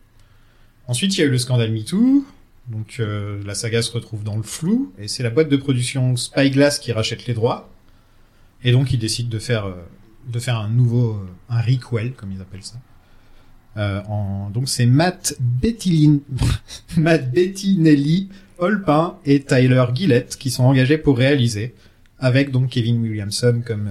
ensuite, 0.88 1.16
il 1.16 1.20
y 1.20 1.22
a 1.22 1.26
eu 1.26 1.30
le 1.30 1.38
scandale 1.38 1.70
MeToo. 1.70 2.24
Donc 2.68 2.96
euh, 3.00 3.42
la 3.46 3.54
saga 3.54 3.80
se 3.82 3.90
retrouve 3.92 4.24
dans 4.24 4.36
le 4.36 4.42
flou, 4.42 4.92
et 4.98 5.08
c'est 5.08 5.22
la 5.22 5.30
boîte 5.30 5.48
de 5.48 5.56
production 5.56 6.16
Spyglass 6.16 6.78
qui 6.78 6.92
rachète 6.92 7.26
les 7.26 7.34
droits. 7.34 7.70
Et 8.62 8.72
donc 8.72 8.92
ils 8.92 8.98
décident 8.98 9.30
de 9.30 9.38
faire, 9.38 9.66
euh, 9.66 9.74
de 10.28 10.38
faire 10.38 10.56
un 10.58 10.68
nouveau, 10.68 11.12
euh, 11.12 11.26
un 11.48 11.60
requel, 11.60 12.12
comme 12.12 12.32
ils 12.32 12.40
appellent 12.40 12.62
ça. 12.62 12.76
Euh, 13.76 14.02
en... 14.08 14.50
Donc 14.50 14.68
c'est 14.68 14.86
Matt 14.86 15.34
Bettilin... 15.40 16.18
Matt 16.96 17.30
Bettinelli, 17.32 18.28
Paul 18.58 18.82
Pain 18.82 19.16
et 19.24 19.40
Tyler 19.40 19.84
Gillett 19.94 20.36
qui 20.36 20.50
sont 20.50 20.64
engagés 20.64 20.98
pour 20.98 21.16
réaliser, 21.16 21.74
avec 22.18 22.50
donc 22.50 22.70
Kevin 22.70 23.00
Williamson 23.00 23.62
comme 23.64 23.88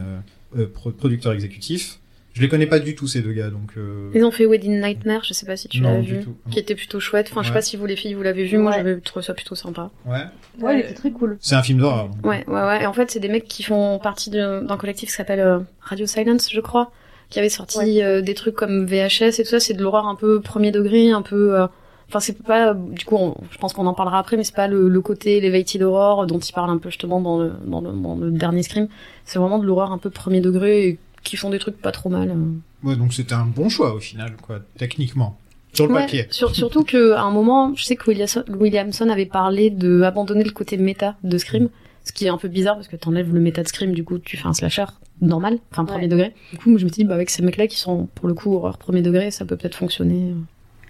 pro- 0.73 0.91
producteur 0.91 1.31
exécutif. 1.31 1.99
Je 2.37 2.41
les 2.43 2.49
connais 2.49 2.67
pas 2.67 2.77
du 2.79 2.93
tout 2.93 3.07
ces 3.07 3.21
deux 3.21 3.31
gars, 3.33 3.49
donc 3.49 3.71
euh, 3.77 4.11
Ils 4.13 4.23
ont 4.23 4.29
fait 4.29 4.45
Wedding 4.45 4.79
Nightmare, 4.79 5.23
je 5.23 5.33
sais 5.33 5.47
pas 5.47 5.57
si 5.57 5.67
tu 5.67 5.81
l'as 5.81 5.99
vu, 5.99 6.19
tout. 6.23 6.35
qui 6.51 6.59
était 6.59 6.75
plutôt 6.75 6.99
chouette. 6.99 7.29
Enfin, 7.31 7.41
je 7.41 7.47
sais 7.47 7.51
Ouais. 7.51 7.57
pas 7.57 7.61
si 7.63 7.77
vous 7.77 7.85
les 7.87 7.95
filles 7.95 8.13
vous 8.13 8.21
l'avez 8.21 8.43
vu, 8.45 8.59
moi 8.59 8.69
Ouais. 8.71 8.77
j'avais 8.77 8.99
trouvé 8.99 9.25
ça 9.25 9.33
plutôt 9.33 9.55
sympa. 9.55 9.89
ouais, 10.05 10.19
Ouais, 10.61 10.75
il 10.75 10.79
était 10.81 10.93
très 10.93 11.09
cool. 11.09 11.37
c'est 11.41 11.55
un 11.55 11.63
film 11.63 11.79
d'horreur. 11.79 12.09
donc. 12.09 12.23
Ouais, 12.23 12.45
ouais, 12.47 12.53
ouais. 12.61 12.83
Et 12.83 12.85
en 12.85 12.93
fait, 12.93 13.09
c'est 13.09 13.19
des 13.19 13.29
mecs 13.29 13.47
qui 13.47 13.63
font 13.63 13.97
partie 13.97 14.29
d'un 14.29 14.77
collectif 14.77 15.09
qui 15.09 15.15
s'appelle 15.15 15.39
euh, 15.39 15.59
Radio 15.81 16.05
Silence, 16.05 16.49
je 16.51 16.61
crois, 16.61 16.91
qui 17.31 17.39
avait 17.39 17.49
sorti 17.49 17.79
Ouais. 17.79 18.03
euh, 18.03 18.21
des 18.21 18.35
trucs 18.35 18.53
comme 18.55 18.85
VHS 18.85 19.39
et 19.39 19.43
tout 19.43 19.49
ça. 19.49 19.59
C'est 19.59 19.73
de 19.73 19.81
l'horreur 19.81 20.05
un 20.07 20.15
peu 20.15 20.39
premier 20.39 20.71
degré, 20.71 21.09
un 21.09 21.23
peu. 21.23 21.59
euh, 21.59 21.65
Enfin, 22.09 22.21
c'est 22.21 22.41
pas. 22.41 22.73
Du 22.73 23.03
coup, 23.03 23.17
on- 23.17 23.35
je 23.51 23.57
pense 23.57 23.73
qu'on 23.73 23.85
en 23.85 23.93
parlera 23.93 24.19
après, 24.19 24.37
mais 24.37 24.45
c'est 24.45 24.55
pas 24.55 24.67
le, 24.69 24.87
le 24.87 25.01
côté 25.01 25.39
elevated 25.39 25.81
horror 25.81 26.25
dont 26.25 26.39
ils 26.39 26.53
parlent 26.53 26.69
un 26.69 26.77
peu 26.77 26.87
justement 26.89 27.19
dans 27.19 27.37
le, 27.37 27.51
dans 27.65 27.81
le, 27.81 27.91
dans 27.91 28.15
le 28.15 28.31
dernier 28.31 28.63
Scream. 28.63 28.87
C'est 29.25 29.39
vraiment 29.39 29.59
de 29.59 29.65
l'horreur 29.65 29.91
un 29.91 29.97
peu 29.97 30.09
premier 30.09 30.39
degré 30.39 30.87
et 30.87 30.99
qui 31.27 31.37
font 31.37 31.49
des 31.49 31.59
trucs 31.59 31.77
pas 31.81 31.91
trop 31.91 32.09
mal. 32.09 32.29
euh. 32.31 32.87
Ouais, 32.87 32.95
donc 32.95 33.13
c'était 33.13 33.33
un 33.33 33.45
bon 33.45 33.69
choix 33.69 33.93
au 33.93 33.99
final, 33.99 34.35
quoi, 34.41 34.59
techniquement. 34.77 35.37
Sur 35.73 35.87
le 35.87 35.93
Ouais, 35.93 36.01
papier. 36.01 36.25
sur- 36.31 36.55
surtout 36.55 36.83
que 36.83 37.11
à 37.11 37.21
un 37.21 37.31
moment, 37.31 37.73
je 37.75 37.83
sais 37.83 37.95
que 37.95 38.09
Williamson, 38.09 39.09
avait 39.09 39.25
parlé 39.25 39.69
de 39.69 40.01
abandonner 40.01 40.43
le 40.43 40.51
côté 40.51 40.77
méta 40.77 41.15
de 41.23 41.37
Scream, 41.37 41.69
ce 42.03 42.11
qui 42.13 42.25
est 42.25 42.29
un 42.29 42.37
peu 42.37 42.47
bizarre 42.47 42.75
parce 42.75 42.87
que 42.87 42.95
t'enlèves 42.95 43.33
le 43.33 43.39
méta 43.39 43.61
de 43.63 43.67
Scream, 43.67 43.91
du 43.91 44.03
coup 44.03 44.17
tu 44.17 44.37
fais 44.37 44.47
un 44.47 44.53
slasher 44.53 44.85
normal, 45.21 45.59
enfin 45.71 45.83
premier 45.85 46.03
Ouais. 46.03 46.07
degré. 46.07 46.33
Du 46.51 46.57
coup, 46.57 46.69
moi, 46.69 46.79
je 46.79 46.85
me 46.85 46.89
suis 46.89 47.03
dit, 47.03 47.07
bah, 47.07 47.15
avec 47.15 47.29
ces 47.29 47.43
mecs-là 47.43 47.67
qui 47.67 47.77
sont 47.77 48.07
pour 48.15 48.27
le 48.27 48.33
coup 48.33 48.55
horreur 48.55 48.77
premier 48.77 49.01
degré, 49.01 49.29
ça 49.29 49.45
peut 49.45 49.57
peut-être 49.57 49.75
fonctionner. 49.75 50.33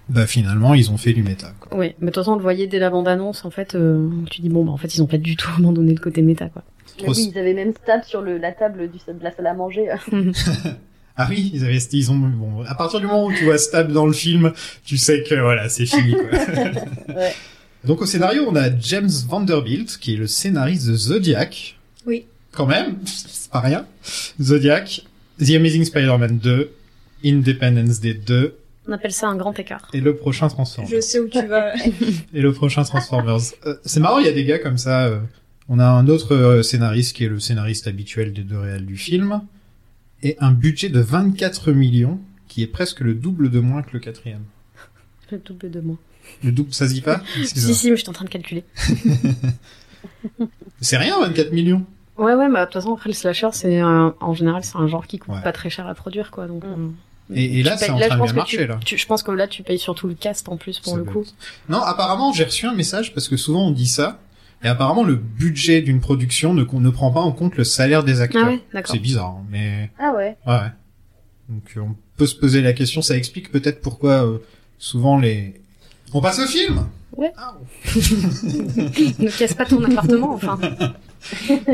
Bah 0.10 0.26
finalement, 0.26 0.74
ils 0.74 0.90
ont 0.92 0.98
fait 0.98 1.14
du 1.14 1.24
méta. 1.24 1.54
Quoi. 1.60 1.78
Ouais, 1.78 1.96
mais 2.00 2.08
de 2.08 2.12
toute 2.12 2.24
façon, 2.24 2.34
on 2.34 2.36
le 2.38 2.42
voyait 2.42 2.68
dès 2.68 2.80
la 2.80 2.90
bande-annonce, 2.90 3.44
en 3.44 3.50
fait, 3.50 3.76
euh, 3.76 4.10
tu 4.32 4.42
dis 4.42 4.50
bon, 4.50 4.64
bah 4.64 4.72
en 4.72 4.78
fait, 4.78 4.96
ils 4.96 5.02
ont 5.02 5.08
pas 5.08 5.18
du 5.18 5.36
tout 5.36 5.50
abandonné 5.58 5.94
le 5.94 6.00
côté 6.00 6.22
méta, 6.22 6.50
quoi. 6.50 6.64
Mais 7.02 7.10
oui, 7.10 7.32
ils 7.32 7.38
avaient 7.38 7.54
même 7.54 7.74
stab 7.84 8.04
sur 8.04 8.22
le, 8.22 8.38
la 8.38 8.52
table 8.52 8.90
du, 8.90 8.98
de 8.98 9.24
la 9.24 9.32
salle 9.32 9.48
à 9.48 9.54
manger. 9.54 9.88
Ah 11.20 11.26
oui, 11.32 11.50
ils 11.52 11.66
avaient, 11.66 11.78
ils 11.78 12.12
ont, 12.12 12.16
bon, 12.16 12.62
à 12.68 12.76
partir 12.76 13.00
du 13.00 13.08
moment 13.08 13.26
où 13.26 13.34
tu 13.34 13.46
vois 13.46 13.58
Stab 13.58 13.92
dans 13.92 14.06
le 14.06 14.14
film, 14.14 14.54
tu 14.86 14.98
sais 14.98 15.24
que 15.24 15.34
voilà, 15.34 15.68
c'est 15.68 15.88
fini, 15.88 16.14
quoi. 16.14 16.30
Ouais. 17.16 17.34
Donc 17.84 18.02
au 18.02 18.06
scénario, 18.06 18.46
on 18.48 18.56
a 18.56 18.70
James 18.80 19.10
Vanderbilt, 19.28 19.98
qui 19.98 20.14
est 20.14 20.18
le 20.18 20.28
scénariste 20.28 20.88
de 20.88 20.96
Zodiac. 20.96 21.76
Oui. 22.06 22.26
Quand 22.52 22.68
même, 22.68 22.98
c'est 23.06 23.50
pas 23.50 23.62
rien. 23.62 23.88
Zodiac, 24.40 25.02
The 25.40 25.56
Amazing 25.56 25.86
Spider-Man 25.86 26.38
2, 26.38 26.72
Independence 27.26 28.00
Day 28.00 28.14
2, 28.14 28.56
On 28.88 28.92
appelle 28.94 29.12
ça 29.12 29.28
un 29.28 29.36
grand 29.36 29.58
écart. 29.60 29.90
et 29.94 30.00
le 30.02 30.16
prochain 30.16 30.48
Transformers. 30.48 30.90
Je 30.90 31.02
sais 31.02 31.20
où 31.20 31.28
tu 31.28 31.46
vas. 31.46 31.74
Et 32.34 32.42
le 32.42 32.54
prochain 32.54 32.84
Transformers. 32.84 33.38
Euh, 33.66 33.76
c'est 33.84 34.00
marrant, 34.00 34.20
il 34.20 34.26
y 34.26 34.30
a 34.30 34.34
des 34.34 34.46
gars 34.46 34.60
comme 34.60 34.78
ça. 34.78 35.06
euh, 35.08 35.20
on 35.70 35.80
a 35.80 35.86
un 35.86 36.08
autre 36.08 36.34
euh, 36.34 36.64
scénariste 36.64 37.16
qui 37.16 37.26
est 37.26 37.30
le 37.30 37.40
scénariste 37.40 37.88
habituel 37.88 38.32
des 38.34 38.44
deux 38.44 38.58
réels 38.60 38.86
du 38.86 38.96
film. 38.98 39.42
Et 40.24 40.36
un 40.40 40.52
budget 40.52 40.90
de 40.90 41.00
24 41.02 41.72
millions, 41.74 42.20
qui 42.48 42.64
est 42.64 42.68
presque 42.68 43.02
le 43.02 43.14
double 43.14 43.50
de 43.50 43.60
moins 43.60 43.82
que 43.84 43.90
le 43.94 44.00
quatrième. 44.00 44.44
Le 45.32 45.38
double 45.40 45.70
de 45.70 45.82
moi. 45.82 45.98
Le 46.44 46.52
double, 46.54 46.74
ça 46.74 46.88
se 46.88 46.94
dit 46.94 47.02
pas? 47.02 47.22
Si, 47.46 47.74
si, 47.74 47.92
mais 47.92 47.98
j'étais 47.98 48.10
en 48.10 48.14
train 48.14 48.26
de 48.26 48.30
calculer. 48.30 48.64
C'est 50.82 50.98
rien, 50.98 51.20
24 51.20 51.52
millions. 51.52 51.86
Ouais, 52.18 52.34
ouais, 52.34 52.50
bah 52.52 52.62
de 52.62 52.66
toute 52.66 52.74
façon, 52.82 52.94
après 52.94 53.10
le 53.10 53.14
slasher, 53.16 53.50
c'est 53.52 53.82
en 53.84 54.34
général, 54.34 54.64
c'est 54.64 54.78
un 54.78 54.88
genre 54.88 55.06
qui 55.06 55.20
coûte 55.20 55.36
Ouais. 55.36 55.42
pas 55.44 55.52
très 55.52 55.70
cher 55.70 55.86
à 55.88 55.94
produire, 55.94 56.32
quoi. 56.32 56.48
Donc, 56.48 56.64
Mm. 56.64 56.94
Et- 57.34 57.60
et 57.60 57.64
là, 57.64 57.76
c'est 57.78 57.90
en 57.90 57.98
train 58.00 58.08
de 58.10 58.16
bien 58.16 58.28
tu- 58.28 58.36
marcher, 58.36 58.68
là. 58.68 58.80
tu- 58.86 58.98
je 58.98 59.06
pense 59.06 59.22
que 59.24 59.32
là, 59.32 59.48
tu 59.48 59.62
payes 59.64 59.80
surtout 59.80 60.08
le 60.08 60.14
cast 60.16 60.48
en 60.50 60.56
plus 60.58 60.80
pour 60.80 60.94
Ça 60.94 60.98
le 61.00 61.04
coup. 61.06 61.22
être- 61.24 61.34
Non, 61.70 61.82
apparemment, 61.82 62.32
j'ai 62.32 62.46
reçu 62.46 62.66
un 62.68 62.74
message 62.74 63.14
parce 63.14 63.28
que 63.28 63.36
souvent 63.38 63.68
on 63.68 63.72
dit 63.72 63.88
ça. 63.88 64.20
Et 64.64 64.68
apparemment, 64.68 65.04
le 65.04 65.16
budget 65.16 65.82
d'une 65.82 66.00
production 66.00 66.54
ne, 66.54 66.64
ne 66.64 66.90
prend 66.90 67.12
pas 67.12 67.20
en 67.20 67.32
compte 67.32 67.58
le 67.58 67.64
salaire 67.64 68.04
des 68.04 68.22
acteurs. 68.22 68.46
Ah 68.48 68.50
ouais, 68.52 68.62
d'accord. 68.74 68.92
C'est 68.96 69.00
bizarre, 69.02 69.36
hein, 69.40 69.46
mais 69.52 69.92
Ah 70.00 70.14
ouais. 70.16 70.36
ouais. 70.48 70.54
ouais. 70.54 70.72
Donc 71.50 71.64
euh, 71.78 71.82
on 71.82 71.96
peut 72.18 72.26
se 72.26 72.36
poser 72.36 72.62
la 72.62 72.74
question. 72.74 73.02
Ça 73.02 73.16
explique 73.16 73.52
peut-être 73.52 73.82
pourquoi 73.82 74.26
euh, 74.26 74.38
souvent 74.80 75.18
les. 75.20 75.62
On 76.14 76.22
passe 76.22 76.40
au 76.40 76.48
film. 76.48 76.88
Ouais. 77.16 77.32
Ah, 77.38 77.56
ne 77.96 79.38
casse 79.38 79.54
pas 79.54 79.66
ton 79.66 79.84
appartement, 79.84 80.34
enfin. 80.34 80.58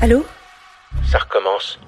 Allô? 0.00 0.24
Ça 1.10 1.18
recommence. 1.18 1.78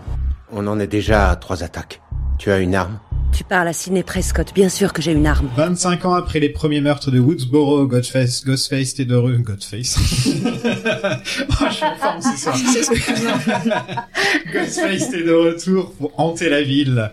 On 0.52 0.66
en 0.66 0.78
est 0.78 0.86
déjà 0.86 1.30
à 1.30 1.36
trois 1.36 1.62
attaques. 1.62 2.00
Tu 2.38 2.50
as 2.50 2.58
une 2.58 2.74
arme 2.74 2.98
Tu 3.32 3.44
parles 3.44 3.68
à 3.68 3.72
Sidney 3.72 4.02
Prescott, 4.02 4.52
bien 4.54 4.68
sûr 4.68 4.92
que 4.92 5.00
j'ai 5.00 5.12
une 5.12 5.26
arme. 5.26 5.48
25 5.56 6.04
ans 6.04 6.14
après 6.14 6.40
les 6.40 6.50
premiers 6.50 6.80
meurtres 6.80 7.10
de 7.10 7.18
Woodsboro, 7.18 7.86
Ghostface, 7.86 8.44
Ghostface 8.44 8.92
était 8.92 9.04
de 9.04 9.16
re... 9.16 9.38
Ghostface. 9.38 9.96
oh, 9.98 11.64
je 11.68 11.74
suis 11.74 11.84
en 11.84 11.96
forme 11.96 12.20
ce 12.20 12.36
soir. 12.36 12.56
C'est 12.72 12.82
ce 12.82 12.90
que 12.90 12.96
je 12.96 14.52
Ghostface 14.52 15.12
est 15.14 15.24
de 15.24 15.32
retour 15.32 15.92
pour 15.92 16.12
hanter 16.18 16.48
la 16.48 16.62
ville. 16.62 17.10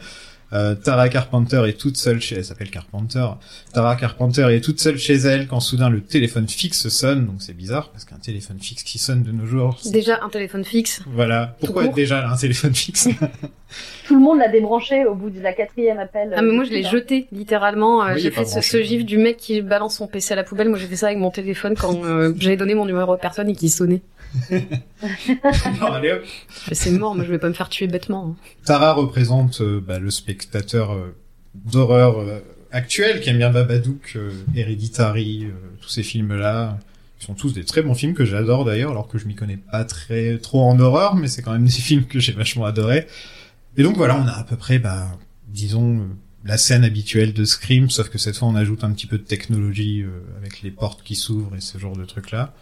Euh, 0.53 0.75
Tara 0.75 1.07
Carpenter 1.09 1.63
est 1.67 1.79
toute 1.79 1.95
seule 1.97 2.19
chez 2.21 2.35
elle 2.35 2.43
s'appelle 2.45 2.69
Carpenter. 2.69 3.25
Tara 3.73 3.95
Carpenter 3.95 4.47
est 4.53 4.61
toute 4.61 4.79
seule 4.79 4.97
chez 4.97 5.15
elle 5.15 5.47
quand 5.47 5.59
soudain 5.61 5.89
le 5.89 6.01
téléphone 6.01 6.47
fixe 6.47 6.89
sonne. 6.89 7.25
Donc 7.25 7.35
c'est 7.41 7.53
bizarre 7.55 7.89
parce 7.89 8.03
qu'un 8.05 8.17
téléphone 8.17 8.59
fixe 8.59 8.83
qui 8.83 8.99
sonne 8.99 9.23
de 9.23 9.31
nos 9.31 9.45
jours. 9.45 9.79
Déjà, 9.91 10.19
un 10.23 10.29
téléphone 10.29 10.65
fixe. 10.65 11.01
Voilà. 11.07 11.55
Pourquoi 11.59 11.85
court. 11.85 11.93
déjà 11.93 12.27
un 12.29 12.35
téléphone 12.35 12.75
fixe 12.75 13.07
Tout 14.07 14.15
le 14.15 14.21
monde 14.21 14.39
l'a 14.39 14.49
débranché 14.49 15.05
au 15.05 15.15
bout 15.15 15.29
de 15.29 15.39
la 15.39 15.53
quatrième 15.53 15.97
appel. 15.99 16.33
Ah, 16.35 16.41
mais 16.41 16.51
moi, 16.51 16.65
je 16.65 16.71
l'ai 16.71 16.83
jeté, 16.83 17.27
littéralement. 17.31 18.03
Euh, 18.03 18.15
Oui, 18.15 18.19
j'ai 18.21 18.31
fait 18.31 18.43
ce, 18.43 18.59
ce 18.59 18.83
gif 18.83 19.05
du 19.05 19.17
mec 19.17 19.37
qui 19.37 19.61
balance 19.61 19.95
son 19.95 20.07
PC 20.07 20.33
à 20.33 20.35
la 20.35 20.43
poubelle. 20.43 20.67
Moi, 20.67 20.77
j'ai 20.77 20.87
fait 20.87 20.97
ça 20.97 21.05
avec 21.07 21.19
mon 21.19 21.31
téléphone 21.31 21.75
quand 21.79 22.03
euh, 22.03 22.33
j'avais 22.37 22.57
donné 22.57 22.75
mon 22.75 22.85
numéro 22.85 23.13
à 23.13 23.17
personne 23.17 23.49
et 23.49 23.55
qui 23.55 23.69
sonnait. 23.69 24.01
Non, 25.79 25.91
allez 25.93 26.11
hop. 26.11 26.21
Mais 26.69 26.75
C'est 26.75 26.91
mort, 26.91 27.15
moi, 27.15 27.23
je 27.25 27.31
vais 27.31 27.39
pas 27.39 27.47
me 27.47 27.53
faire 27.53 27.69
tuer 27.69 27.87
bêtement. 27.87 28.35
hein. 28.39 28.43
Tara 28.65 28.93
représente 28.93 29.61
euh, 29.61 29.81
bah, 29.85 29.99
le 29.99 30.09
spectateur 30.11 30.40
euh, 30.55 31.15
d'horreur 31.55 32.19
euh, 32.19 32.39
actuel 32.71 33.21
qui 33.21 33.29
aime 33.29 33.37
bien 33.37 33.49
Babadook, 33.49 34.13
euh, 34.15 34.31
Hereditary, 34.55 35.47
tous 35.81 35.89
ces 35.89 36.03
films-là. 36.03 36.79
Ils 37.19 37.25
sont 37.25 37.33
tous 37.33 37.53
des 37.53 37.65
très 37.65 37.81
bons 37.81 37.93
films 37.93 38.13
que 38.13 38.25
j'adore 38.25 38.65
d'ailleurs, 38.65 38.91
alors 38.91 39.07
que 39.07 39.17
je 39.17 39.27
m'y 39.27 39.35
connais 39.35 39.57
pas 39.57 39.85
très 39.85 40.37
trop 40.37 40.61
en 40.61 40.79
horreur, 40.79 41.15
mais 41.15 41.27
c'est 41.27 41.41
quand 41.41 41.51
même 41.51 41.65
des 41.65 41.71
films 41.71 42.05
que 42.05 42.19
j'ai 42.19 42.33
vachement 42.33 42.65
adoré. 42.65 43.07
Et 43.77 43.83
donc 43.83 43.95
voilà, 43.95 44.17
on 44.17 44.27
a 44.27 44.33
à 44.33 44.43
peu 44.43 44.57
près, 44.57 44.79
bah, 44.79 45.07
disons, 45.47 46.07
la 46.43 46.57
scène 46.57 46.83
habituelle 46.83 47.33
de 47.33 47.45
Scream, 47.45 47.89
sauf 47.89 48.09
que 48.09 48.17
cette 48.17 48.37
fois 48.37 48.47
on 48.47 48.55
ajoute 48.55 48.83
un 48.83 48.91
petit 48.91 49.07
peu 49.07 49.17
de 49.17 49.23
technologie 49.23 50.03
avec 50.37 50.61
les 50.61 50.71
portes 50.71 51.03
qui 51.03 51.15
s'ouvrent 51.15 51.55
et 51.55 51.61
ce 51.61 51.77
genre 51.77 51.95
de 51.95 52.03
trucs-là. 52.03 52.53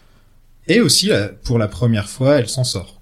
Et 0.68 0.80
aussi, 0.80 1.10
pour 1.42 1.58
la 1.58 1.66
première 1.66 2.08
fois, 2.08 2.38
elle 2.38 2.48
s'en 2.48 2.62
sort. 2.62 3.00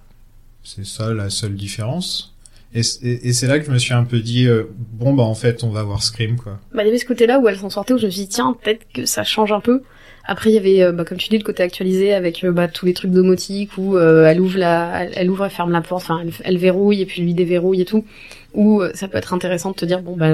C'est 0.62 0.86
ça 0.86 1.12
la 1.12 1.28
seule 1.28 1.56
différence. 1.56 2.34
Et, 2.74 2.80
et, 3.02 3.28
et 3.28 3.32
c'est 3.32 3.46
là 3.46 3.58
que 3.58 3.64
je 3.64 3.70
me 3.70 3.78
suis 3.78 3.94
un 3.94 4.04
peu 4.04 4.18
dit, 4.20 4.46
euh, 4.46 4.64
bon 4.92 5.14
bah 5.14 5.22
en 5.22 5.34
fait 5.34 5.64
on 5.64 5.70
va 5.70 5.82
voir 5.82 6.02
Scream 6.02 6.36
quoi. 6.36 6.58
Bah, 6.74 6.82
il 6.82 6.86
y 6.86 6.88
avait 6.90 6.98
ce 6.98 7.06
côté-là 7.06 7.38
où 7.40 7.48
elle 7.48 7.56
s'en 7.56 7.70
sortait, 7.70 7.94
où 7.94 7.98
je 7.98 8.06
me 8.06 8.10
suis 8.10 8.22
dit, 8.22 8.28
tiens, 8.28 8.56
peut-être 8.62 8.82
que 8.92 9.04
ça 9.06 9.24
change 9.24 9.52
un 9.52 9.60
peu. 9.60 9.82
Après, 10.30 10.50
il 10.50 10.54
y 10.54 10.58
avait, 10.58 10.82
euh, 10.82 10.92
bah, 10.92 11.04
comme 11.06 11.16
tu 11.16 11.30
dis, 11.30 11.38
le 11.38 11.44
côté 11.44 11.62
actualisé 11.62 12.12
avec 12.12 12.44
euh, 12.44 12.52
bah, 12.52 12.68
tous 12.68 12.84
les 12.84 12.92
trucs 12.92 13.10
domotique 13.10 13.70
où 13.78 13.96
elle 13.98 14.40
ouvre 14.40 14.58
la, 14.58 15.04
elle, 15.04 15.30
ouvre 15.30 15.46
et 15.46 15.50
ferme 15.50 15.72
la 15.72 15.80
porte, 15.80 16.02
enfin, 16.04 16.20
elle, 16.22 16.32
elle 16.44 16.58
verrouille 16.58 17.00
et 17.00 17.06
puis 17.06 17.22
lui 17.22 17.32
déverrouille 17.32 17.80
et 17.80 17.84
tout. 17.86 18.04
Où 18.52 18.82
ça 18.92 19.08
peut 19.08 19.16
être 19.16 19.32
intéressant 19.32 19.70
de 19.70 19.76
te 19.76 19.86
dire, 19.86 20.02
bon 20.02 20.16
bah, 20.16 20.28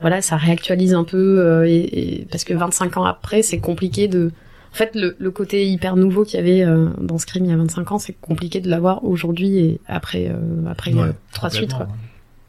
voilà, 0.00 0.22
ça 0.22 0.36
réactualise 0.36 0.94
un 0.94 1.02
peu, 1.02 1.66
et- 1.66 2.26
parce 2.30 2.44
que 2.44 2.54
25 2.54 2.96
ans 2.98 3.04
après, 3.04 3.42
c'est 3.42 3.58
compliqué 3.58 4.06
de. 4.06 4.30
En 4.78 4.84
fait, 4.84 4.94
le, 4.94 5.16
le 5.18 5.30
côté 5.32 5.68
hyper 5.68 5.96
nouveau 5.96 6.22
qu'il 6.24 6.38
y 6.38 6.40
avait 6.40 6.62
euh, 6.62 6.90
dans 7.00 7.18
Scream 7.18 7.44
il 7.44 7.50
y 7.50 7.52
a 7.52 7.56
25 7.56 7.90
ans, 7.90 7.98
c'est 7.98 8.12
compliqué 8.12 8.60
de 8.60 8.70
l'avoir 8.70 9.02
aujourd'hui 9.02 9.58
et 9.58 9.80
après, 9.88 10.28
euh, 10.30 10.70
après 10.70 10.92
Ouais, 10.92 11.00
euh, 11.02 11.12
trois 11.32 11.50
suites. 11.50 11.74
Quoi. 11.74 11.88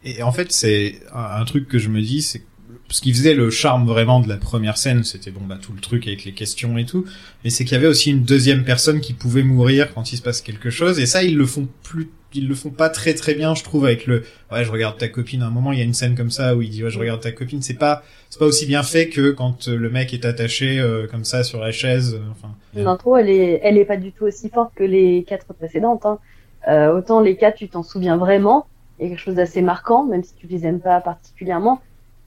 Et 0.03 0.21
en 0.21 0.31
fait, 0.31 0.51
c'est 0.51 0.99
un 1.11 1.41
un 1.41 1.45
truc 1.45 1.67
que 1.67 1.79
je 1.79 1.89
me 1.89 2.01
dis, 2.01 2.21
c'est 2.21 2.43
ce 2.89 3.01
qui 3.01 3.13
faisait 3.13 3.33
le 3.35 3.49
charme 3.49 3.87
vraiment 3.87 4.19
de 4.19 4.27
la 4.27 4.37
première 4.37 4.77
scène, 4.77 5.03
c'était 5.03 5.31
bon 5.31 5.41
bah 5.47 5.57
tout 5.61 5.73
le 5.73 5.79
truc 5.79 6.07
avec 6.07 6.25
les 6.25 6.33
questions 6.33 6.77
et 6.77 6.85
tout, 6.85 7.05
mais 7.43 7.49
c'est 7.49 7.63
qu'il 7.63 7.73
y 7.73 7.77
avait 7.77 7.87
aussi 7.87 8.09
une 8.11 8.23
deuxième 8.23 8.63
personne 8.63 8.99
qui 8.99 9.13
pouvait 9.13 9.43
mourir 9.43 9.93
quand 9.93 10.11
il 10.11 10.17
se 10.17 10.21
passe 10.21 10.41
quelque 10.41 10.69
chose, 10.69 10.99
et 10.99 11.05
ça 11.05 11.23
ils 11.23 11.37
le 11.37 11.45
font 11.45 11.67
plus, 11.83 12.09
ils 12.33 12.47
le 12.47 12.55
font 12.55 12.69
pas 12.71 12.89
très 12.89 13.13
très 13.13 13.33
bien, 13.35 13.55
je 13.55 13.63
trouve, 13.63 13.85
avec 13.85 14.05
le 14.07 14.23
ouais 14.51 14.63
je 14.63 14.71
regarde 14.71 14.97
ta 14.97 15.07
copine. 15.07 15.41
À 15.43 15.47
un 15.47 15.51
moment 15.51 15.71
il 15.71 15.79
y 15.79 15.81
a 15.81 15.85
une 15.85 15.93
scène 15.93 16.15
comme 16.15 16.31
ça 16.31 16.55
où 16.55 16.61
il 16.61 16.69
dit 16.69 16.83
ouais 16.83 16.89
je 16.89 16.99
regarde 16.99 17.21
ta 17.21 17.31
copine, 17.31 17.61
c'est 17.61 17.73
pas 17.75 18.03
c'est 18.29 18.39
pas 18.39 18.45
aussi 18.45 18.65
bien 18.65 18.83
fait 18.83 19.09
que 19.09 19.31
quand 19.31 19.67
euh, 19.67 19.75
le 19.75 19.89
mec 19.89 20.13
est 20.13 20.25
attaché 20.25 20.79
euh, 20.79 21.07
comme 21.07 21.25
ça 21.25 21.43
sur 21.43 21.59
la 21.59 21.71
chaise. 21.71 22.15
euh, 22.15 22.31
Enfin, 22.31 22.53
L'intro, 22.75 23.17
elle 23.17 23.29
est, 23.29 23.59
elle 23.63 23.77
est 23.77 23.85
pas 23.85 23.97
du 23.97 24.11
tout 24.11 24.25
aussi 24.25 24.49
forte 24.49 24.73
que 24.75 24.83
les 24.83 25.23
quatre 25.27 25.53
précédentes. 25.53 26.05
Hein. 26.05 26.19
Euh, 26.67 26.95
autant 26.95 27.19
les 27.21 27.35
quatre, 27.35 27.57
tu 27.57 27.69
t'en 27.69 27.83
souviens 27.83 28.17
vraiment, 28.17 28.67
il 28.99 29.03
y 29.03 29.05
a 29.07 29.09
quelque 29.09 29.23
chose 29.23 29.35
d'assez 29.35 29.61
marquant, 29.61 30.05
même 30.05 30.23
si 30.23 30.33
tu 30.35 30.45
les 30.47 30.65
aimes 30.65 30.81
pas 30.81 30.99
particulièrement. 31.01 31.81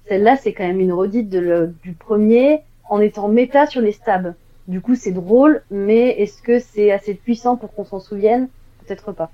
Celle-là, 0.08 0.36
c'est 0.42 0.52
quand 0.52 0.66
même 0.66 0.80
une 0.80 0.92
redite 0.92 1.28
de 1.30 1.38
le- 1.38 1.74
du 1.82 1.92
premier, 1.92 2.60
en 2.90 3.00
étant 3.00 3.28
méta 3.28 3.66
sur 3.66 3.80
les 3.80 3.92
stabs. 3.92 4.34
Du 4.68 4.80
coup, 4.80 4.94
c'est 4.94 5.12
drôle, 5.12 5.62
mais 5.70 6.10
est-ce 6.20 6.42
que 6.42 6.58
c'est 6.60 6.90
assez 6.92 7.14
puissant 7.14 7.56
pour 7.56 7.74
qu'on 7.74 7.84
s'en 7.84 8.00
souvienne? 8.00 8.48
Peut-être 8.86 9.12
pas. 9.12 9.30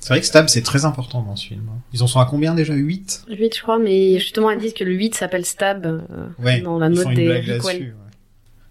c'est 0.00 0.08
vrai 0.08 0.20
que 0.20 0.26
Stab 0.26 0.48
c'est 0.48 0.60
très 0.62 0.84
important 0.84 1.22
dans 1.22 1.34
ce 1.36 1.46
film. 1.46 1.62
hein. 1.70 1.78
Ils 1.94 2.02
en 2.02 2.06
sont 2.06 2.20
à 2.20 2.26
combien 2.26 2.54
déjà? 2.54 2.74
8 2.74 3.24
8, 3.28 3.56
je 3.56 3.62
crois, 3.62 3.78
mais 3.78 4.18
justement, 4.18 4.50
ils 4.50 4.58
disent 4.58 4.74
que 4.74 4.84
le 4.84 4.92
8 4.92 5.14
s'appelle 5.14 5.44
Stab 5.46 5.86
euh, 5.86 6.00
Ouais. 6.42 6.60
dans 6.60 6.78
la 6.78 6.88
ils 6.88 6.94
note 6.94 7.04
font 7.04 7.10
une 7.10 7.16
des 7.16 7.24
blague 7.26 7.38
Rick 7.44 7.48
là-dessus. 7.48 7.66
Well. 7.66 7.82
ouais. 7.88 7.94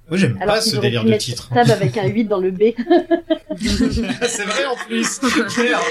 Moi 0.10 0.18
j'aime 0.18 0.38
pas 0.38 0.62
ce 0.62 0.76
délire 0.78 1.06
de 1.06 1.14
titre. 1.14 1.46
Stab 1.52 1.70
avec 1.72 1.98
un 1.98 2.08
8 2.08 2.26
dans 2.26 2.40
le 2.40 2.52
B. 2.52 2.58
c'est 3.58 4.44
vrai 4.46 4.66
en 4.66 4.76
plus. 4.86 5.22
Merde. 5.58 5.82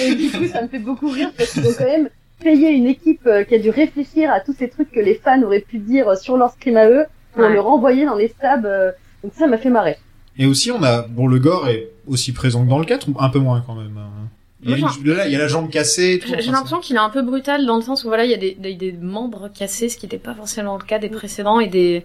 Et 0.00 0.14
du 0.14 0.30
coup, 0.30 0.46
ça 0.48 0.62
me 0.62 0.68
fait 0.68 0.78
beaucoup 0.78 1.08
rire 1.10 1.30
parce 1.36 1.52
qu'ils 1.52 1.66
ont 1.66 1.74
quand 1.76 1.84
même 1.84 2.08
payé 2.40 2.70
une 2.70 2.86
équipe 2.86 3.26
euh, 3.26 3.44
qui 3.44 3.54
a 3.54 3.58
dû 3.58 3.70
réfléchir 3.70 4.30
à 4.30 4.40
tous 4.40 4.52
ces 4.52 4.68
trucs 4.68 4.90
que 4.90 5.00
les 5.00 5.14
fans 5.14 5.42
auraient 5.42 5.60
pu 5.60 5.78
dire 5.78 6.16
sur 6.16 6.36
leur 6.36 6.50
scream 6.52 6.76
à 6.76 6.88
eux 6.88 7.04
pour 7.32 7.42
Ouais. 7.44 7.52
le 7.52 7.60
renvoyer 7.60 8.04
dans 8.06 8.14
les 8.16 8.28
stabs. 8.28 8.66
euh, 8.66 8.92
Donc 9.22 9.32
ça 9.34 9.46
m'a 9.46 9.58
fait 9.58 9.70
marrer. 9.70 9.96
Et 10.38 10.46
aussi, 10.46 10.70
on 10.70 10.82
a, 10.82 11.02
bon, 11.02 11.26
le 11.26 11.38
gore 11.38 11.68
est 11.68 11.88
aussi 12.06 12.32
présent 12.32 12.62
que 12.64 12.68
dans 12.68 12.78
le 12.78 12.84
4, 12.84 13.08
ou 13.08 13.14
un 13.18 13.28
peu 13.30 13.38
moins 13.38 13.62
quand 13.66 13.74
même. 13.74 13.96
hein. 13.98 14.10
Il 14.62 14.70
y 14.70 14.74
a, 14.74 14.76
une- 14.78 15.14
là, 15.14 15.26
il 15.26 15.32
y 15.32 15.36
a 15.36 15.38
la 15.38 15.48
jambe 15.48 15.70
cassée. 15.70 16.20
J'ai 16.24 16.50
l'impression 16.50 16.80
qu'il 16.80 16.96
est 16.96 17.00
un 17.00 17.10
peu 17.10 17.22
brutal 17.22 17.66
dans 17.66 17.76
le 17.76 17.82
sens 17.82 18.04
où 18.04 18.08
voilà, 18.08 18.24
il 18.24 18.30
y 18.30 18.34
a 18.34 18.38
des, 18.38 18.52
des, 18.54 18.74
des 18.74 18.92
membres 18.92 19.48
cassés, 19.48 19.88
ce 19.88 19.96
qui 19.96 20.06
n'était 20.06 20.18
pas 20.18 20.34
forcément 20.34 20.76
le 20.76 20.82
cas 20.84 20.98
des 20.98 21.08
précédents, 21.10 21.60
et 21.60 21.66
des, 21.68 22.04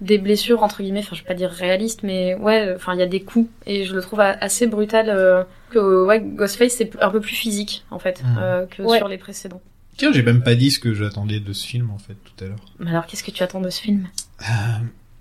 des 0.00 0.16
blessures 0.18 0.62
entre 0.62 0.82
guillemets, 0.82 1.00
enfin 1.00 1.14
je 1.14 1.20
vais 1.22 1.28
pas 1.28 1.34
dire 1.34 1.50
réalistes, 1.50 2.02
mais 2.02 2.34
ouais, 2.36 2.72
enfin 2.74 2.94
il 2.94 3.00
y 3.00 3.02
a 3.02 3.06
des 3.06 3.20
coups, 3.20 3.48
et 3.66 3.84
je 3.84 3.94
le 3.94 4.00
trouve 4.00 4.20
assez 4.20 4.66
brutal 4.66 5.06
euh, 5.10 5.44
que 5.70 6.04
ouais, 6.06 6.20
Ghostface 6.20 6.72
c'est 6.72 6.90
un 7.02 7.10
peu 7.10 7.20
plus 7.20 7.34
physique 7.36 7.84
en 7.90 7.98
fait 7.98 8.22
euh, 8.38 8.64
que 8.66 8.82
Ouais. 8.82 8.96
sur 8.96 9.08
les 9.08 9.18
précédents. 9.18 9.60
Tiens, 10.00 10.14
j'ai 10.14 10.22
même 10.22 10.42
pas 10.42 10.54
dit 10.54 10.70
ce 10.70 10.78
que 10.78 10.94
j'attendais 10.94 11.40
de 11.40 11.52
ce 11.52 11.66
film, 11.66 11.90
en 11.90 11.98
fait, 11.98 12.16
tout 12.24 12.42
à 12.42 12.48
l'heure. 12.48 12.64
Mais 12.78 12.88
alors 12.88 13.04
qu'est-ce 13.04 13.22
que 13.22 13.30
tu 13.30 13.42
attends 13.42 13.60
de 13.60 13.68
ce 13.68 13.82
film? 13.82 14.08
Euh, 14.40 14.44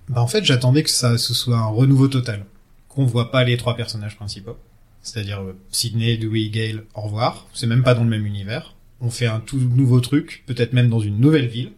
bah, 0.07 0.21
en 0.21 0.27
fait, 0.27 0.45
j'attendais 0.45 0.83
que 0.83 0.89
ça, 0.89 1.17
ce 1.17 1.33
soit 1.33 1.57
un 1.57 1.65
renouveau 1.65 2.07
total. 2.07 2.45
Qu'on 2.87 3.03
voit 3.03 3.29
pas 3.29 3.43
les 3.43 3.57
trois 3.57 3.75
personnages 3.75 4.15
principaux. 4.15 4.55
C'est-à-dire 5.01 5.41
euh, 5.41 5.59
Sydney, 5.69 6.15
Dewey, 6.15 6.47
Gale, 6.47 6.85
au 6.93 7.01
revoir. 7.01 7.47
C'est 7.53 7.67
même 7.67 7.83
pas 7.83 7.93
dans 7.93 8.05
le 8.05 8.09
même 8.09 8.25
univers. 8.25 8.73
On 9.01 9.09
fait 9.09 9.25
un 9.25 9.41
tout 9.41 9.57
nouveau 9.57 9.99
truc, 9.99 10.45
peut-être 10.47 10.71
même 10.71 10.87
dans 10.87 11.01
une 11.01 11.19
nouvelle 11.19 11.47
ville. 11.47 11.73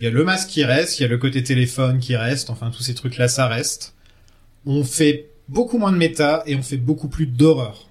Il 0.00 0.04
y 0.04 0.08
a 0.08 0.10
le 0.10 0.24
masque 0.24 0.48
qui 0.48 0.64
reste, 0.64 0.98
il 0.98 1.02
y 1.02 1.04
a 1.04 1.08
le 1.08 1.18
côté 1.18 1.44
téléphone 1.44 2.00
qui 2.00 2.16
reste, 2.16 2.50
enfin 2.50 2.72
tous 2.72 2.82
ces 2.82 2.94
trucs-là, 2.96 3.28
ça 3.28 3.46
reste. 3.46 3.94
On 4.66 4.82
fait 4.82 5.30
beaucoup 5.48 5.78
moins 5.78 5.92
de 5.92 5.98
méta 5.98 6.42
et 6.46 6.56
on 6.56 6.62
fait 6.62 6.78
beaucoup 6.78 7.08
plus 7.08 7.26
d'horreur. 7.26 7.86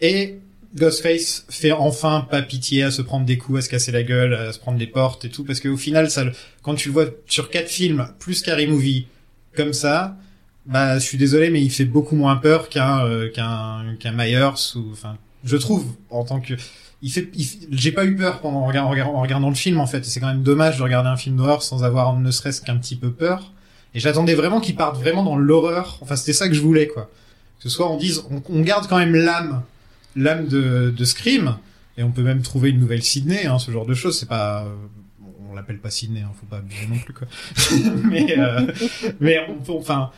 Et 0.00 0.40
Ghostface 0.76 1.44
fait 1.50 1.72
enfin 1.72 2.26
pas 2.30 2.40
pitié 2.42 2.82
à 2.84 2.90
se 2.90 3.02
prendre 3.02 3.26
des 3.26 3.36
coups, 3.38 3.58
à 3.58 3.62
se 3.62 3.68
casser 3.68 3.92
la 3.92 4.02
gueule, 4.02 4.34
à 4.34 4.52
se 4.52 4.58
prendre 4.58 4.78
les 4.78 4.86
portes 4.86 5.24
et 5.24 5.28
tout, 5.28 5.44
parce 5.44 5.60
qu'au 5.60 5.76
final, 5.76 6.10
ça, 6.10 6.24
quand 6.62 6.74
tu 6.74 6.88
le 6.88 6.94
vois 6.94 7.06
sur 7.26 7.50
quatre 7.50 7.68
films 7.68 8.08
plus 8.18 8.34
Scary 8.34 8.66
Movie 8.66 9.06
comme 9.54 9.72
ça, 9.74 10.16
bah 10.64 10.94
je 10.98 11.04
suis 11.04 11.18
désolé, 11.18 11.50
mais 11.50 11.60
il 11.60 11.70
fait 11.70 11.84
beaucoup 11.84 12.16
moins 12.16 12.36
peur 12.36 12.68
qu'un 12.68 13.04
euh, 13.04 13.28
qu'un 13.30 13.96
qu'un 13.98 14.12
Myers 14.12 14.76
ou 14.76 14.90
enfin, 14.92 15.16
je 15.44 15.56
trouve 15.56 15.84
en 16.10 16.24
tant 16.24 16.40
que 16.40 16.54
il 17.02 17.10
fait, 17.10 17.28
il 17.34 17.46
j'ai 17.72 17.90
pas 17.92 18.04
eu 18.04 18.14
peur 18.16 18.40
pendant 18.40 18.60
en 18.60 18.66
regardant, 18.68 19.14
en 19.14 19.20
regardant- 19.20 19.48
le 19.48 19.54
film 19.56 19.80
en 19.80 19.86
fait. 19.86 20.04
C'est 20.04 20.20
quand 20.20 20.28
même 20.28 20.42
dommage 20.44 20.78
de 20.78 20.82
regarder 20.84 21.08
un 21.08 21.16
film 21.16 21.36
d'horreur 21.36 21.62
sans 21.62 21.82
avoir 21.84 22.16
ne 22.18 22.30
serait-ce 22.30 22.60
qu'un 22.62 22.76
petit 22.78 22.96
peu 22.96 23.10
peur. 23.10 23.52
Et 23.94 24.00
j'attendais 24.00 24.34
vraiment 24.34 24.60
qu'il 24.60 24.76
parte 24.76 24.96
vraiment 24.96 25.22
dans 25.24 25.36
l'horreur. 25.36 25.98
Enfin, 26.00 26.16
c'était 26.16 26.32
ça 26.32 26.48
que 26.48 26.54
je 26.54 26.60
voulais 26.62 26.86
quoi. 26.86 27.10
Que 27.58 27.64
ce 27.64 27.68
soit 27.68 27.90
on 27.90 27.96
dise, 27.96 28.22
on, 28.30 28.40
on 28.48 28.60
garde 28.62 28.86
quand 28.88 28.98
même 28.98 29.14
l'âme, 29.16 29.62
l'âme 30.16 30.46
de, 30.48 30.92
de 30.96 31.04
Scream. 31.04 31.56
Et 31.98 32.02
on 32.02 32.10
peut 32.10 32.22
même 32.22 32.40
trouver 32.42 32.70
une 32.70 32.80
nouvelle 32.80 33.02
Sydney, 33.02 33.46
hein, 33.46 33.58
ce 33.58 33.70
genre 33.70 33.84
de 33.86 33.94
choses. 33.94 34.18
C'est 34.18 34.28
pas, 34.28 34.64
euh, 34.64 34.70
on 35.50 35.54
l'appelle 35.54 35.78
pas 35.78 35.90
Sydney, 35.90 36.20
hein, 36.22 36.30
faut 36.40 36.46
pas 36.46 36.56
abuser 36.58 36.86
non 36.88 36.96
plus 36.98 37.12
quoi. 37.12 37.26
mais 38.04 38.38
euh, 38.38 38.66
mais 39.20 39.40
on 39.48 39.54
peut- 39.62 39.72
enfin, 39.72 40.10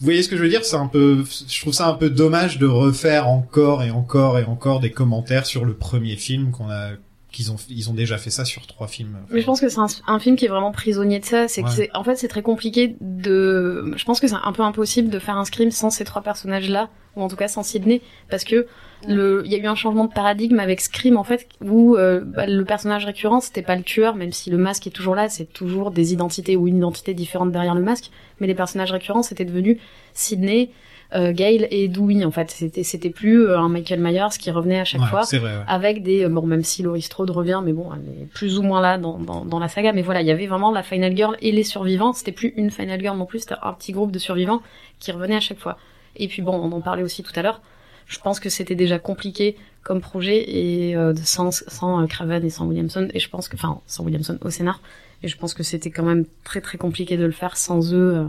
vous 0.00 0.04
voyez 0.06 0.22
ce 0.24 0.28
que 0.28 0.36
je 0.36 0.42
veux 0.42 0.48
dire? 0.48 0.64
C'est 0.64 0.74
un 0.76 0.88
peu, 0.88 1.24
je 1.48 1.60
trouve 1.60 1.72
ça 1.74 1.86
un 1.86 1.94
peu 1.94 2.10
dommage 2.10 2.58
de 2.58 2.66
refaire 2.66 3.28
encore 3.28 3.84
et 3.84 3.92
encore 3.92 4.38
et 4.40 4.44
encore 4.44 4.80
des 4.80 4.90
commentaires 4.90 5.46
sur 5.46 5.64
le 5.64 5.74
premier 5.74 6.16
film 6.16 6.50
qu'on 6.50 6.68
a, 6.70 6.90
qu'ils 7.32 7.50
ont, 7.50 7.56
ils 7.68 7.90
ont 7.90 7.94
déjà 7.94 8.18
fait 8.18 8.30
ça 8.30 8.44
sur 8.44 8.66
trois 8.66 8.86
films. 8.86 9.16
Mais 9.30 9.40
je 9.40 9.46
pense 9.46 9.60
que 9.60 9.68
c'est 9.68 9.78
un, 9.80 9.86
un 10.06 10.18
film 10.18 10.36
qui 10.36 10.44
est 10.44 10.48
vraiment 10.48 10.70
prisonnier 10.70 11.18
de 11.18 11.24
ça. 11.24 11.48
C'est 11.48 11.62
Ouais. 11.64 11.90
en 11.94 12.04
fait, 12.04 12.16
c'est 12.16 12.28
très 12.28 12.42
compliqué 12.42 12.96
de. 13.00 13.92
Je 13.96 14.04
pense 14.04 14.20
que 14.20 14.28
c'est 14.28 14.36
un 14.42 14.52
peu 14.52 14.62
impossible 14.62 15.08
de 15.08 15.18
faire 15.18 15.36
un 15.36 15.44
scream 15.44 15.70
sans 15.70 15.90
ces 15.90 16.04
trois 16.04 16.22
personnages-là, 16.22 16.90
ou 17.16 17.22
en 17.22 17.28
tout 17.28 17.36
cas 17.36 17.48
sans 17.48 17.62
Sydney, 17.62 18.02
parce 18.30 18.44
que 18.44 18.66
le, 19.08 19.42
il 19.44 19.50
y 19.50 19.56
a 19.56 19.58
eu 19.58 19.66
un 19.66 19.74
changement 19.74 20.04
de 20.04 20.12
paradigme 20.12 20.60
avec 20.60 20.80
Scream 20.80 21.16
en 21.16 21.24
fait, 21.24 21.48
où 21.60 21.96
euh, 21.96 22.20
bah, 22.24 22.46
le 22.46 22.64
personnage 22.64 23.04
récurrent 23.04 23.40
c'était 23.40 23.62
pas 23.62 23.74
le 23.74 23.82
tueur, 23.82 24.14
même 24.14 24.30
si 24.32 24.48
le 24.50 24.58
masque 24.58 24.86
est 24.86 24.90
toujours 24.90 25.16
là, 25.16 25.28
c'est 25.28 25.46
toujours 25.52 25.90
des 25.90 26.12
identités 26.12 26.54
ou 26.56 26.68
une 26.68 26.76
identité 26.76 27.12
différente 27.12 27.50
derrière 27.50 27.74
le 27.74 27.82
masque. 27.82 28.10
Mais 28.40 28.46
les 28.46 28.54
personnages 28.54 28.92
récurrents 28.92 29.22
c'était 29.24 29.44
devenu 29.44 29.78
Sydney. 30.14 30.70
Euh, 31.14 31.32
Gail 31.32 31.68
et 31.70 31.88
Dewey 31.88 32.24
en 32.24 32.30
fait. 32.30 32.50
C'était 32.50 32.82
c'était 32.84 33.10
plus 33.10 33.46
euh, 33.46 33.58
un 33.58 33.68
Michael 33.68 34.00
Myers 34.00 34.28
qui 34.38 34.50
revenait 34.50 34.80
à 34.80 34.84
chaque 34.84 35.02
Ouais, 35.02 35.08
fois 35.08 35.22
vrai, 35.22 35.38
ouais. 35.40 35.64
avec 35.66 36.02
des 36.02 36.26
bon 36.28 36.46
même 36.46 36.64
si 36.64 36.82
Laurie 36.82 37.02
Strode 37.02 37.28
revient 37.30 37.60
mais 37.64 37.72
bon 37.74 37.90
elle 37.94 38.22
est 38.22 38.26
plus 38.26 38.58
ou 38.58 38.62
moins 38.62 38.80
là 38.80 38.96
dans, 38.96 39.18
dans, 39.18 39.44
dans 39.44 39.58
la 39.58 39.68
saga. 39.68 39.92
Mais 39.92 40.02
voilà 40.02 40.22
il 40.22 40.26
y 40.26 40.30
avait 40.30 40.46
vraiment 40.46 40.70
la 40.72 40.82
Final 40.82 41.14
Girl 41.16 41.36
et 41.42 41.52
les 41.52 41.64
survivants. 41.64 42.12
C'était 42.14 42.32
plus 42.32 42.54
une 42.56 42.70
Final 42.70 42.98
Girl 43.00 43.18
non 43.18 43.26
plus 43.26 43.40
c'était 43.40 43.56
un 43.62 43.72
petit 43.74 43.92
groupe 43.92 44.10
de 44.10 44.18
survivants 44.18 44.62
qui 45.00 45.12
revenaient 45.12 45.36
à 45.36 45.40
chaque 45.40 45.58
fois. 45.58 45.76
Et 46.16 46.28
puis 46.28 46.40
bon 46.42 46.54
on 46.54 46.72
en 46.72 46.80
parlait 46.80 47.02
aussi 47.02 47.22
tout 47.22 47.32
à 47.36 47.42
l'heure. 47.42 47.60
Je 48.06 48.18
pense 48.18 48.40
que 48.40 48.48
c'était 48.48 48.74
déjà 48.74 48.98
compliqué 48.98 49.56
comme 49.82 50.00
projet 50.00 50.44
et 50.50 50.96
euh, 50.96 51.12
sans 51.24 51.50
sans 51.50 52.00
euh, 52.02 52.06
Craven 52.06 52.44
et 52.44 52.50
sans 52.50 52.66
Williamson. 52.66 53.08
Et 53.14 53.20
je 53.20 53.28
pense 53.28 53.48
que 53.48 53.56
enfin 53.56 53.80
sans 53.86 54.02
Williamson 54.04 54.38
au 54.42 54.50
scénar. 54.50 54.80
Et 55.22 55.28
je 55.28 55.36
pense 55.36 55.52
que 55.54 55.62
c'était 55.62 55.90
quand 55.90 56.02
même 56.04 56.24
très 56.44 56.60
très 56.60 56.78
compliqué 56.78 57.16
de 57.16 57.24
le 57.24 57.32
faire 57.32 57.56
sans 57.56 57.92
eux 57.92 58.14
euh, 58.16 58.24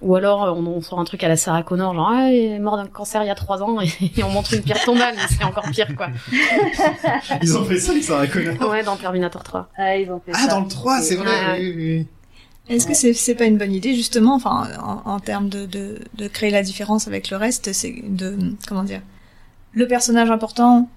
ou 0.00 0.14
alors 0.14 0.56
on, 0.56 0.64
on 0.66 0.80
sort 0.80 1.00
un 1.00 1.04
truc 1.04 1.24
à 1.24 1.28
la 1.28 1.36
Sarah 1.36 1.62
Connor, 1.62 1.92
genre 1.94 2.08
ah, 2.12 2.30
il 2.32 2.52
est 2.52 2.58
mort 2.58 2.76
d'un 2.76 2.86
cancer 2.86 3.22
il 3.22 3.26
y 3.26 3.30
a 3.30 3.34
trois 3.34 3.62
ans 3.62 3.80
et, 3.80 3.88
et 4.16 4.22
on 4.22 4.30
montre 4.30 4.54
une 4.54 4.62
pierre 4.62 4.82
tombale, 4.84 5.14
mais 5.16 5.26
c'est 5.28 5.44
encore 5.44 5.68
pire 5.70 5.94
quoi. 5.96 6.08
Ils 7.42 7.56
ont 7.56 7.64
fait 7.64 7.78
ça, 7.78 7.92
ils 7.94 8.02
s'en 8.02 8.20
reconnaissent. 8.20 8.60
Ouais, 8.60 8.82
dans 8.84 8.96
Terminator 8.96 9.42
3. 9.42 9.68
Ah, 9.76 9.96
ils 9.96 10.10
ont 10.10 10.20
fait 10.24 10.32
Ah, 10.34 10.38
ça. 10.44 10.46
dans 10.48 10.60
le 10.60 10.68
3, 10.68 11.00
c'est 11.00 11.16
vrai. 11.16 11.26
Ouais. 11.26 11.58
oui, 11.60 11.72
oui, 11.76 11.96
oui. 11.98 12.06
Est-ce 12.74 12.86
que 12.86 12.92
c'est 12.94 13.14
c'est 13.14 13.34
pas 13.34 13.46
une 13.46 13.56
bonne 13.56 13.72
idée 13.72 13.94
justement, 13.94 14.34
enfin 14.34 14.68
en, 14.82 15.10
en 15.10 15.20
termes 15.20 15.48
de, 15.48 15.64
de 15.64 16.00
de 16.14 16.28
créer 16.28 16.50
la 16.50 16.62
différence 16.62 17.08
avec 17.08 17.30
le 17.30 17.38
reste, 17.38 17.72
c'est 17.72 17.94
de 18.06 18.36
comment 18.68 18.82
dire, 18.84 19.00
le 19.72 19.86
personnage 19.88 20.30
important, 20.30 20.88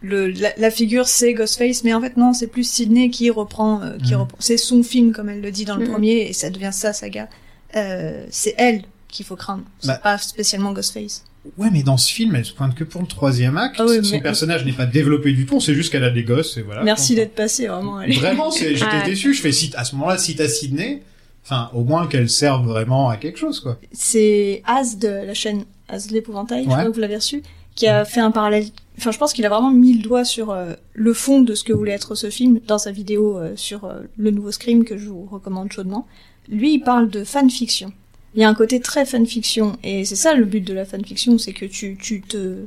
le 0.00 0.26
la, 0.30 0.48
la 0.56 0.70
figure 0.72 1.06
c'est 1.06 1.32
Ghostface, 1.32 1.84
mais 1.84 1.94
en 1.94 2.00
fait 2.00 2.16
non, 2.16 2.32
c'est 2.32 2.48
plus 2.48 2.68
Sydney 2.68 3.08
qui 3.10 3.30
reprend, 3.30 3.80
euh, 3.82 3.98
qui 4.04 4.14
Mhm. 4.14 4.20
reprend, 4.22 4.36
c'est 4.40 4.56
son 4.56 4.82
film 4.82 5.12
comme 5.12 5.28
elle 5.28 5.40
le 5.40 5.52
dit 5.52 5.64
dans 5.64 5.76
le 5.76 5.84
Mhm. 5.84 5.92
premier 5.92 6.28
et 6.28 6.32
ça 6.32 6.50
devient 6.50 6.70
sa 6.72 6.92
saga. 6.92 7.28
Euh, 7.76 8.26
c'est 8.30 8.54
elle 8.58 8.82
qu'il 9.08 9.24
faut 9.26 9.36
craindre, 9.36 9.64
c'est 9.80 9.88
Bah. 9.88 10.00
pas 10.02 10.18
spécialement 10.18 10.72
Ghostface. 10.72 11.24
Ouais, 11.58 11.68
mais 11.72 11.82
dans 11.82 11.96
ce 11.96 12.10
film, 12.12 12.34
elle 12.36 12.44
se 12.44 12.52
pointe 12.52 12.74
que 12.74 12.84
pour 12.84 13.00
le 13.00 13.06
troisième 13.08 13.56
acte. 13.58 13.76
Ah 13.78 13.84
oui, 13.88 14.04
Son 14.04 14.12
mais- 14.16 14.22
personnage 14.22 14.64
n'est 14.64 14.72
pas 14.72 14.86
développé 14.86 15.32
du 15.32 15.44
tout. 15.44 15.60
C'est 15.60 15.74
juste 15.74 15.90
qu'elle 15.90 16.04
a 16.04 16.10
des 16.10 16.22
gosses 16.22 16.56
et 16.56 16.62
voilà. 16.62 16.82
Merci 16.84 17.14
d'être 17.16 17.34
passé 17.34 17.66
vraiment. 17.66 17.96
Vraiment, 17.96 18.50
j'étais 18.56 18.84
Ouais. 18.84 19.04
déçu. 19.04 19.34
Je 19.34 19.40
fais, 19.42 19.50
si, 19.52 19.72
à 19.76 19.84
ce 19.84 19.96
moment-là, 19.96 20.18
si 20.18 20.36
t'as 20.36 20.46
Sydney, 20.48 21.02
enfin, 21.44 21.68
au 21.74 21.82
moins 21.82 22.06
qu'elle 22.06 22.30
serve 22.30 22.64
vraiment 22.66 23.08
à 23.08 23.16
quelque 23.16 23.38
chose, 23.38 23.58
quoi. 23.58 23.76
c'est 23.92 24.62
Az 24.66 24.98
de 24.98 25.08
la 25.08 25.34
chaîne 25.34 25.64
Az 25.88 26.10
l'épouvantail, 26.12 26.62
je 26.62 26.68
crois 26.68 26.84
que 26.84 26.90
vous 26.94 27.00
l'avez 27.00 27.16
reçu, 27.16 27.42
qui 27.74 27.88
a 27.88 28.04
fait 28.04 28.20
un 28.20 28.30
parallèle. 28.30 28.66
Enfin, 28.98 29.10
je 29.10 29.18
pense 29.18 29.32
qu'il 29.32 29.44
a 29.44 29.48
vraiment 29.48 29.72
mis 29.72 29.94
le 29.94 30.02
doigt 30.02 30.24
sur 30.24 30.50
euh, 30.52 30.74
le 30.94 31.12
fond 31.12 31.40
de 31.40 31.54
ce 31.56 31.64
que 31.64 31.72
voulait 31.72 31.92
être 31.92 32.14
ce 32.14 32.30
film 32.30 32.60
dans 32.68 32.78
sa 32.78 32.92
vidéo 32.92 33.36
euh, 33.38 33.52
sur 33.56 33.84
euh, 33.84 34.00
le 34.16 34.30
nouveau 34.30 34.52
Scream 34.52 34.84
que 34.84 34.96
je 34.96 35.06
vous 35.08 35.26
recommande 35.30 35.72
chaudement. 35.72 36.06
Lui, 36.48 36.74
il 36.74 36.80
parle 36.80 37.08
de 37.08 37.24
fanfiction. 37.24 37.92
Il 38.34 38.40
y 38.40 38.44
a 38.44 38.48
un 38.48 38.54
côté 38.54 38.80
très 38.80 39.04
fanfiction 39.04 39.76
et 39.82 40.04
c'est 40.04 40.16
ça 40.16 40.34
le 40.34 40.44
but 40.44 40.62
de 40.62 40.72
la 40.72 40.84
fanfiction, 40.84 41.36
c'est 41.38 41.52
que 41.52 41.66
tu 41.66 41.98
tu 42.00 42.22
te 42.22 42.64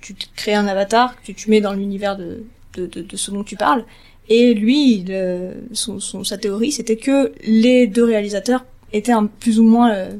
tu 0.00 0.14
te 0.14 0.24
crées 0.34 0.54
un 0.54 0.66
avatar, 0.66 1.14
que 1.20 1.26
tu 1.26 1.34
te 1.34 1.50
mets 1.50 1.60
dans 1.60 1.74
l'univers 1.74 2.16
de, 2.16 2.42
de, 2.74 2.86
de, 2.86 3.02
de 3.02 3.16
ce 3.16 3.30
dont 3.30 3.44
tu 3.44 3.56
parles. 3.56 3.84
Et 4.28 4.54
lui, 4.54 4.94
il, 4.94 5.06
euh, 5.10 5.52
son, 5.72 6.00
son, 6.00 6.24
sa 6.24 6.38
théorie, 6.38 6.72
c'était 6.72 6.96
que 6.96 7.32
les 7.44 7.86
deux 7.86 8.04
réalisateurs 8.04 8.64
étaient 8.92 9.12
un, 9.12 9.26
plus 9.26 9.60
ou 9.60 9.64
moins 9.64 9.92
euh, 9.92 10.10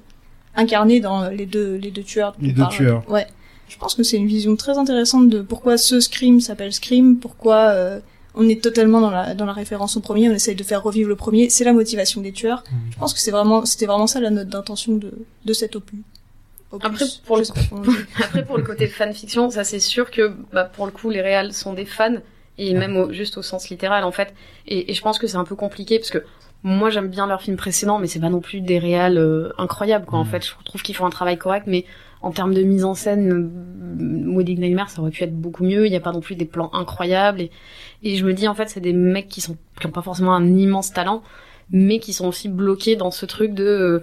incarné 0.54 1.00
dans 1.00 1.28
les 1.28 1.46
deux 1.46 1.76
les 1.76 1.90
deux 1.90 2.02
tueurs. 2.02 2.36
Les 2.40 2.52
deux 2.52 2.68
tueurs. 2.68 3.08
Ouais. 3.10 3.26
Je 3.68 3.78
pense 3.78 3.94
que 3.94 4.02
c'est 4.02 4.18
une 4.18 4.26
vision 4.26 4.54
très 4.54 4.76
intéressante 4.76 5.30
de 5.30 5.40
pourquoi 5.40 5.78
ce 5.78 5.98
Scream 5.98 6.40
s'appelle 6.40 6.72
Scream, 6.74 7.16
pourquoi 7.16 7.70
euh, 7.70 8.00
on 8.34 8.48
est 8.48 8.62
totalement 8.62 9.00
dans 9.00 9.10
la 9.10 9.34
dans 9.34 9.44
la 9.46 9.52
référence 9.52 9.96
au 9.96 10.00
premier, 10.00 10.28
on 10.28 10.32
essaye 10.32 10.54
de 10.54 10.62
faire 10.64 10.82
revivre 10.82 11.08
le 11.08 11.16
premier, 11.16 11.50
c'est 11.50 11.64
la 11.64 11.72
motivation 11.72 12.20
des 12.20 12.32
tueurs. 12.32 12.62
Mmh. 12.70 12.76
Je 12.92 12.98
pense 12.98 13.14
que 13.14 13.20
c'est 13.20 13.30
vraiment 13.30 13.64
c'était 13.64 13.86
vraiment 13.86 14.06
ça 14.06 14.20
la 14.20 14.30
note 14.30 14.48
d'intention 14.48 14.96
de 14.96 15.12
de 15.44 15.52
cet 15.52 15.76
opus. 15.76 15.98
Opus, 16.70 16.86
Après, 16.86 17.04
pour 17.26 17.36
le. 17.36 17.44
Après, 18.24 18.44
pour 18.46 18.62
côté 18.62 18.86
fanfiction, 18.86 19.50
ça 19.50 19.62
c'est 19.62 19.80
sûr 19.80 20.10
que, 20.10 20.32
bah, 20.54 20.64
pour 20.64 20.86
le 20.86 20.92
coup, 20.92 21.10
les 21.10 21.20
réals 21.20 21.52
sont 21.52 21.74
des 21.74 21.84
fans, 21.84 22.16
et 22.56 22.72
même 22.72 22.96
au- 22.96 23.12
juste 23.12 23.36
au 23.36 23.42
sens 23.42 23.68
littéral, 23.68 24.04
en 24.04 24.12
fait. 24.12 24.32
Et, 24.66 24.90
et 24.90 24.94
je 24.94 25.02
pense 25.02 25.18
que 25.18 25.26
c'est 25.26 25.36
un 25.36 25.44
peu 25.44 25.54
compliqué, 25.54 25.98
parce 25.98 26.10
que 26.10 26.24
moi 26.62 26.88
j'aime 26.90 27.08
bien 27.08 27.26
leurs 27.26 27.42
films 27.42 27.56
précédents, 27.58 27.98
mais 27.98 28.06
c'est 28.06 28.20
pas 28.20 28.30
non 28.30 28.40
plus 28.40 28.62
des 28.62 28.78
réals 28.78 29.18
euh, 29.18 29.50
incroyables, 29.58 30.06
quoi. 30.06 30.18
En 30.18 30.24
fait, 30.24 30.46
je 30.46 30.52
trouve 30.64 30.80
qu'ils 30.82 30.94
font 30.96 31.04
un 31.04 31.10
travail 31.10 31.36
correct, 31.36 31.64
mais 31.66 31.84
en 32.22 32.30
termes 32.30 32.54
de 32.54 32.62
mise 32.62 32.84
en 32.84 32.94
scène, 32.94 33.32
euh, 33.32 34.34
Wedding 34.36 34.60
Nightmare, 34.60 34.88
ça 34.88 35.02
aurait 35.02 35.10
pu 35.10 35.24
être 35.24 35.34
beaucoup 35.36 35.64
mieux. 35.64 35.86
Il 35.86 35.90
n'y 35.90 35.96
a 35.96 36.00
pas 36.00 36.12
non 36.12 36.20
plus 36.20 36.36
des 36.36 36.44
plans 36.46 36.70
incroyables. 36.72 37.40
Et, 37.42 37.50
et 38.02 38.16
je 38.16 38.24
me 38.24 38.32
dis, 38.32 38.48
en 38.48 38.54
fait, 38.54 38.68
c'est 38.68 38.80
des 38.80 38.92
mecs 38.92 39.28
qui 39.28 39.40
sont 39.40 39.56
qui 39.80 39.86
ont 39.86 39.90
pas 39.90 40.02
forcément 40.02 40.34
un 40.34 40.56
immense 40.56 40.92
talent, 40.92 41.22
mais 41.70 41.98
qui 41.98 42.12
sont 42.12 42.26
aussi 42.28 42.48
bloqués 42.48 42.96
dans 42.96 43.10
ce 43.10 43.26
truc 43.26 43.54
de 43.54 43.64
euh, 43.64 44.02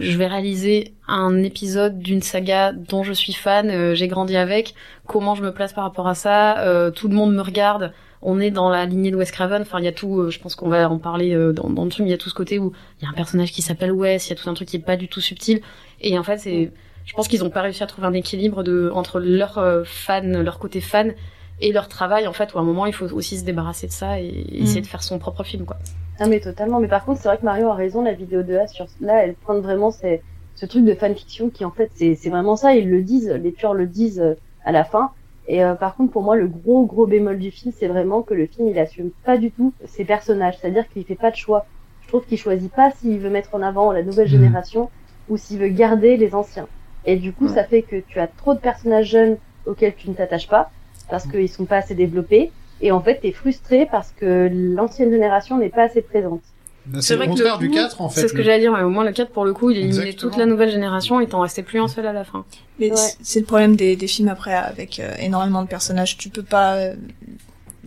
je 0.00 0.16
vais 0.16 0.26
réaliser 0.26 0.94
un 1.08 1.42
épisode 1.42 1.98
d'une 1.98 2.22
saga 2.22 2.72
dont 2.72 3.02
je 3.02 3.12
suis 3.12 3.32
fan, 3.32 3.70
euh, 3.70 3.94
j'ai 3.94 4.08
grandi 4.08 4.36
avec, 4.36 4.74
comment 5.06 5.34
je 5.34 5.42
me 5.42 5.52
place 5.52 5.72
par 5.72 5.84
rapport 5.84 6.06
à 6.06 6.14
ça, 6.14 6.60
euh, 6.60 6.90
tout 6.90 7.08
le 7.08 7.14
monde 7.14 7.34
me 7.34 7.42
regarde, 7.42 7.92
on 8.22 8.40
est 8.40 8.50
dans 8.50 8.68
la 8.70 8.86
lignée 8.86 9.10
de 9.10 9.16
Wes 9.16 9.30
Craven, 9.30 9.62
enfin 9.62 9.78
il 9.80 9.84
y 9.84 9.88
a 9.88 9.92
tout, 9.92 10.30
je 10.30 10.38
pense 10.38 10.54
qu'on 10.54 10.68
va 10.68 10.88
en 10.88 10.98
parler 10.98 11.34
dans, 11.52 11.70
dans 11.70 11.84
le 11.84 11.90
film, 11.90 12.06
il 12.06 12.10
y 12.10 12.14
a 12.14 12.18
tout 12.18 12.28
ce 12.28 12.34
côté 12.34 12.58
où 12.58 12.72
il 13.00 13.04
y 13.04 13.06
a 13.06 13.10
un 13.10 13.14
personnage 13.14 13.52
qui 13.52 13.62
s'appelle 13.62 13.92
Wes, 13.92 14.26
il 14.26 14.30
y 14.30 14.32
a 14.32 14.36
tout 14.36 14.48
un 14.48 14.54
truc 14.54 14.68
qui 14.68 14.76
est 14.76 14.80
pas 14.80 14.96
du 14.96 15.08
tout 15.08 15.20
subtil, 15.20 15.60
et 16.00 16.18
en 16.18 16.22
fait 16.22 16.38
c'est, 16.38 16.72
je 17.04 17.14
pense 17.14 17.26
qu'ils 17.26 17.44
ont 17.44 17.50
pas 17.50 17.62
réussi 17.62 17.82
à 17.82 17.86
trouver 17.86 18.06
un 18.06 18.12
équilibre 18.12 18.62
de 18.62 18.90
entre 18.92 19.18
leur 19.18 19.60
fan, 19.84 20.40
leur 20.40 20.58
côté 20.58 20.80
fan 20.80 21.14
et 21.60 21.72
leur 21.72 21.88
travail 21.88 22.26
en 22.26 22.32
fait 22.32 22.54
où 22.54 22.58
à 22.58 22.60
un 22.60 22.64
moment 22.64 22.86
il 22.86 22.92
faut 22.92 23.10
aussi 23.12 23.38
se 23.38 23.44
débarrasser 23.44 23.86
de 23.86 23.92
ça 23.92 24.20
et, 24.20 24.26
et 24.26 24.62
essayer 24.62 24.80
Mm. 24.80 24.82
de 24.82 24.86
faire 24.86 25.02
son 25.02 25.18
propre 25.18 25.44
film 25.44 25.66
quoi. 25.66 25.78
Ah 26.18 26.26
mais 26.26 26.40
totalement. 26.40 26.80
Mais 26.80 26.88
par 26.88 27.04
contre, 27.04 27.20
c'est 27.20 27.28
vrai 27.28 27.38
que 27.38 27.44
Mario 27.44 27.68
a 27.68 27.74
raison. 27.74 28.02
La 28.02 28.12
vidéo 28.14 28.42
de 28.42 28.56
A 28.56 28.66
sur 28.66 28.86
là, 29.00 29.22
elle 29.24 29.36
pointe 29.36 29.62
vraiment 29.62 29.90
ce 29.90 30.66
truc 30.66 30.84
de 30.84 30.94
fanfiction 30.94 31.50
qui 31.50 31.64
en 31.64 31.70
fait 31.70 31.90
c'est 31.94 32.14
c'est 32.14 32.30
vraiment 32.30 32.56
ça. 32.56 32.74
Ils 32.74 32.88
le 32.90 33.02
disent, 33.02 33.30
les 33.30 33.52
tueurs 33.52 33.74
le 33.74 33.86
disent 33.86 34.20
euh, 34.20 34.34
à 34.64 34.72
la 34.72 34.84
fin. 34.84 35.12
Et 35.46 35.64
euh, 35.64 35.74
par 35.74 35.94
contre, 35.96 36.12
pour 36.12 36.22
moi, 36.22 36.36
le 36.36 36.48
gros 36.48 36.86
gros 36.86 37.06
bémol 37.06 37.38
du 37.38 37.50
film, 37.50 37.72
c'est 37.76 37.88
vraiment 37.88 38.22
que 38.22 38.34
le 38.34 38.46
film 38.46 38.68
il 38.68 38.78
assume 38.78 39.12
pas 39.24 39.38
du 39.38 39.52
tout 39.52 39.74
ses 39.84 40.04
personnages. 40.04 40.58
C'est-à-dire 40.58 40.88
qu'il 40.88 41.04
fait 41.06 41.16
pas 41.16 41.30
de 41.30 41.36
choix. 41.36 41.68
Je 42.00 42.08
trouve 42.08 42.26
qu'il 42.26 42.38
choisit 42.38 42.72
pas 42.74 42.90
s'il 42.90 43.18
veut 43.20 43.30
mettre 43.30 43.54
en 43.54 43.62
avant 43.62 43.92
la 43.92 44.02
nouvelle 44.02 44.26
Mhm. 44.26 44.28
génération 44.28 44.90
ou 45.26 45.36
s'il 45.36 45.58
veut 45.60 45.68
garder 45.68 46.16
les 46.16 46.34
anciens. 46.34 46.68
Et 47.04 47.16
du 47.16 47.32
coup, 47.34 47.48
ça 47.48 47.64
fait 47.64 47.84
que 47.84 47.96
tu 48.00 48.18
as 48.20 48.26
trop 48.28 48.54
de 48.54 48.58
personnages 48.60 49.06
jeunes 49.08 49.38
auxquels 49.64 49.94
tu 49.94 50.10
ne 50.10 50.14
t'attaches 50.14 50.48
pas 50.48 50.70
parce 51.10 51.26
qu'ils 51.26 51.48
sont 51.48 51.64
pas 51.64 51.78
assez 51.78 51.94
développés. 51.94 52.50
Et 52.80 52.92
en 52.92 53.00
fait, 53.00 53.20
t'es 53.20 53.32
frustré 53.32 53.88
parce 53.90 54.12
que 54.18 54.48
l'ancienne 54.52 55.10
génération 55.10 55.58
n'est 55.58 55.68
pas 55.68 55.84
assez 55.84 56.02
présente. 56.02 56.40
Bah, 56.86 57.00
c'est 57.02 57.14
le 57.14 57.18
vrai 57.18 57.26
que 57.26 57.32
contraire 57.32 57.58
du 57.58 57.68
coup, 57.68 57.74
4 57.74 58.00
en 58.00 58.08
fait. 58.08 58.20
C'est 58.22 58.28
ce 58.28 58.32
que 58.32 58.42
j'allais 58.42 58.60
dire, 58.60 58.72
mais 58.72 58.82
au 58.82 58.88
moins 58.88 59.04
le 59.04 59.12
4 59.12 59.30
pour 59.30 59.44
le 59.44 59.52
coup, 59.52 59.70
il 59.70 59.78
éliminait 59.78 59.98
Exactement. 60.06 60.30
toute 60.30 60.38
la 60.38 60.46
nouvelle 60.46 60.70
génération 60.70 61.20
et 61.20 61.26
t'en 61.26 61.40
restait 61.40 61.62
plus 61.62 61.80
un 61.80 61.88
seul 61.88 62.06
à 62.06 62.12
la 62.12 62.24
fin. 62.24 62.44
Mais 62.78 62.90
c'est 63.20 63.40
le 63.40 63.46
problème 63.46 63.76
des, 63.76 63.94
des 63.96 64.06
films 64.06 64.28
après 64.28 64.54
avec 64.54 65.00
euh, 65.00 65.12
énormément 65.18 65.62
de 65.62 65.68
personnages. 65.68 66.16
Tu 66.16 66.30
peux 66.30 66.42
pas, 66.42 66.76
euh, 66.76 66.94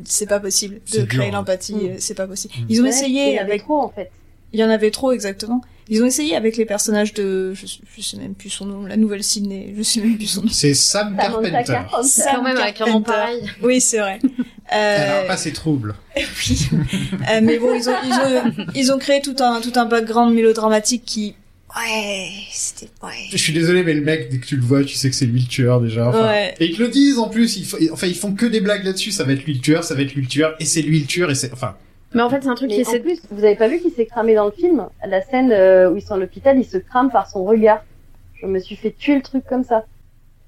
c'est 0.03 0.27
pas 0.27 0.39
possible 0.39 0.81
de 0.93 1.03
créer 1.03 1.29
dur, 1.29 1.33
l'empathie. 1.37 1.73
Mm. 1.75 1.89
euh, 1.91 1.95
C'est 1.97 2.13
pas 2.15 2.27
possible. 2.27 2.53
Ils 2.69 2.79
ont 2.79 2.83
Ouais, 2.83 2.89
essayé 2.89 3.29
il 3.29 3.33
y 3.35 3.39
avait 3.39 3.49
avec 3.51 3.63
trop 3.63 3.79
en 3.79 3.89
fait. 3.89 4.11
Il 4.53 4.59
y 4.59 4.63
en 4.63 4.69
avait 4.69 4.91
trop 4.91 5.13
exactement. 5.13 5.61
Ils 5.93 6.01
ont 6.01 6.05
essayé 6.05 6.35
avec 6.37 6.55
les 6.57 6.65
personnages 6.65 7.13
de, 7.13 7.53
je, 7.53 7.65
sais- 7.67 7.79
je 7.97 8.01
sais 8.01 8.15
même 8.17 8.33
plus 8.33 8.49
son 8.49 8.65
nom, 8.65 8.85
la 8.85 8.95
nouvelle 8.95 9.23
Sydney. 9.23 9.73
Je 9.77 9.83
sais 9.83 9.99
même 9.99 10.15
plus 10.15 10.25
son 10.25 10.41
nom. 10.43 10.47
C'est 10.49 10.73
Sam 10.73 11.15
Carpenter. 11.17 11.51
Carpenter. 11.51 12.07
Sam 12.07 12.35
Quand 12.37 12.43
même 12.43 12.57
avec 12.57 12.79
un 12.81 12.85
nom 12.85 13.01
Carpenter. 13.01 13.11
pareil. 13.11 13.41
Oui, 13.61 13.81
c'est 13.81 13.99
vrai. 13.99 14.19
Elle 14.69 14.77
a 15.01 15.23
Euh, 15.23 15.27
pas 15.27 15.35
ses 15.37 15.51
troubles. 15.51 15.93
oui. 16.15 16.67
Euh, 17.29 17.41
mais 17.43 17.59
bon, 17.59 17.75
ils 17.75 17.89
ont, 17.89 17.95
ils 18.05 18.13
ont, 18.13 18.65
ils 18.73 18.91
ont 18.93 18.97
créé 18.97 19.21
tout 19.21 19.35
un, 19.39 19.59
tout 19.59 19.73
un 19.75 19.85
background 19.85 20.33
mélodramatique 20.33 21.03
qui, 21.05 21.35
ouais, 21.75 22.29
c'était, 22.51 22.89
ouais. 23.03 23.09
Je 23.29 23.35
suis 23.37 23.51
désolé, 23.51 23.83
mais 23.83 23.93
le 23.93 24.01
mec, 24.01 24.29
dès 24.29 24.37
que 24.37 24.45
tu 24.45 24.55
le 24.55 24.61
vois, 24.63 24.85
tu 24.85 24.95
sais 24.95 25.09
que 25.09 25.15
c'est 25.15 25.25
lui 25.25 25.41
le 25.41 25.47
tueur 25.47 25.81
déjà. 25.81 26.07
Enfin, 26.07 26.25
Ouais. 26.25 26.55
Et 26.61 26.67
ils 26.67 26.77
te 26.77 26.81
le 26.83 26.87
disent 26.87 27.17
en 27.19 27.27
plus. 27.27 27.57
Ils, 27.57 27.91
enfin, 27.91 28.07
ils 28.07 28.15
font 28.15 28.33
que 28.33 28.45
des 28.45 28.61
blagues 28.61 28.85
là-dessus. 28.85 29.11
Ça 29.11 29.25
va 29.25 29.33
être 29.33 29.43
lui 29.43 29.55
le 29.55 29.59
tueur, 29.59 29.83
ça 29.83 29.93
va 29.93 30.03
être 30.03 30.13
lui 30.13 30.21
le 30.21 30.27
tueur, 30.29 30.55
et 30.61 30.65
c'est 30.65 30.81
lui 30.81 30.99
le 31.01 31.05
tueur, 31.05 31.29
et 31.29 31.35
c'est. 31.35 31.51
Enfin, 31.51 31.75
Mais 32.13 32.21
en 32.21 32.29
fait, 32.29 32.41
c'est 32.43 32.49
un 32.49 32.55
truc 32.55 32.69
qui 32.69 32.75
Mais 32.77 32.81
essaie 32.81 32.99
en 32.99 33.03
plus, 33.03 33.21
vous 33.31 33.43
avez 33.43 33.55
pas 33.55 33.67
vu 33.67 33.79
qu'il 33.79 33.91
s'est 33.91 34.05
cramé 34.05 34.35
dans 34.35 34.45
le 34.45 34.51
film? 34.51 34.85
La 35.07 35.21
scène 35.21 35.51
euh, 35.51 35.89
où 35.89 35.95
ils 35.97 36.01
sont 36.01 36.15
à 36.15 36.17
l'hôpital, 36.17 36.57
il 36.57 36.65
se 36.65 36.77
crame 36.77 37.09
par 37.09 37.29
son 37.29 37.43
regard. 37.45 37.83
Je 38.41 38.47
me 38.47 38.59
suis 38.59 38.75
fait 38.75 38.91
tuer 38.91 39.15
le 39.15 39.21
truc 39.21 39.45
comme 39.47 39.63
ça. 39.63 39.85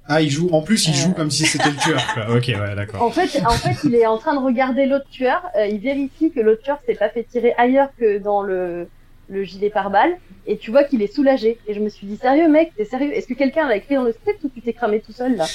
ah, 0.07 0.21
il 0.21 0.29
joue. 0.29 0.49
En 0.51 0.61
plus, 0.61 0.87
il 0.87 0.91
Euh. 0.91 0.97
joue 0.97 1.13
comme 1.13 1.31
si 1.31 1.45
c'était 1.45 1.69
le 1.69 1.77
tueur. 1.77 2.01
Quoi. 2.13 2.25
Ok, 2.35 2.47
ouais, 2.47 2.75
d'accord. 2.75 3.01
En 3.01 3.09
fait, 3.11 3.41
en 3.45 3.51
fait, 3.51 3.77
il 3.87 3.95
est 3.95 4.05
en 4.05 4.17
train 4.17 4.33
de 4.35 4.39
regarder 4.39 4.85
l'autre 4.85 5.07
tueur. 5.09 5.41
euh, 5.57 5.65
il 5.67 5.79
vérifie 5.79 6.31
que 6.31 6.41
l'autre 6.41 6.61
tueur 6.63 6.79
s'est 6.85 6.95
pas 6.95 7.07
fait 7.09 7.23
tirer 7.23 7.53
ailleurs 7.57 7.89
que 7.97 8.17
dans 8.17 8.41
le 8.43 8.87
le 9.29 9.43
gilet 9.45 9.69
pare-balles. 9.69 10.17
Et 10.45 10.57
tu 10.57 10.69
vois 10.69 10.83
qu'il 10.83 11.01
est 11.01 11.11
soulagé. 11.15 11.57
Et 11.67 11.73
je 11.73 11.79
me 11.79 11.87
suis 11.87 12.05
dit, 12.05 12.17
sérieux 12.17 12.49
mec, 12.49 12.73
t'es 12.75 12.83
sérieux? 12.83 13.13
Est-ce 13.15 13.25
que 13.25 13.33
quelqu'un 13.33 13.69
l'a 13.69 13.77
écrit 13.77 13.95
dans 13.95 14.03
le 14.03 14.11
script 14.11 14.43
ou 14.43 14.49
tu 14.49 14.61
t'es 14.61 14.73
cramé 14.73 14.99
tout 14.99 15.13
seul 15.13 15.37
là? 15.37 15.45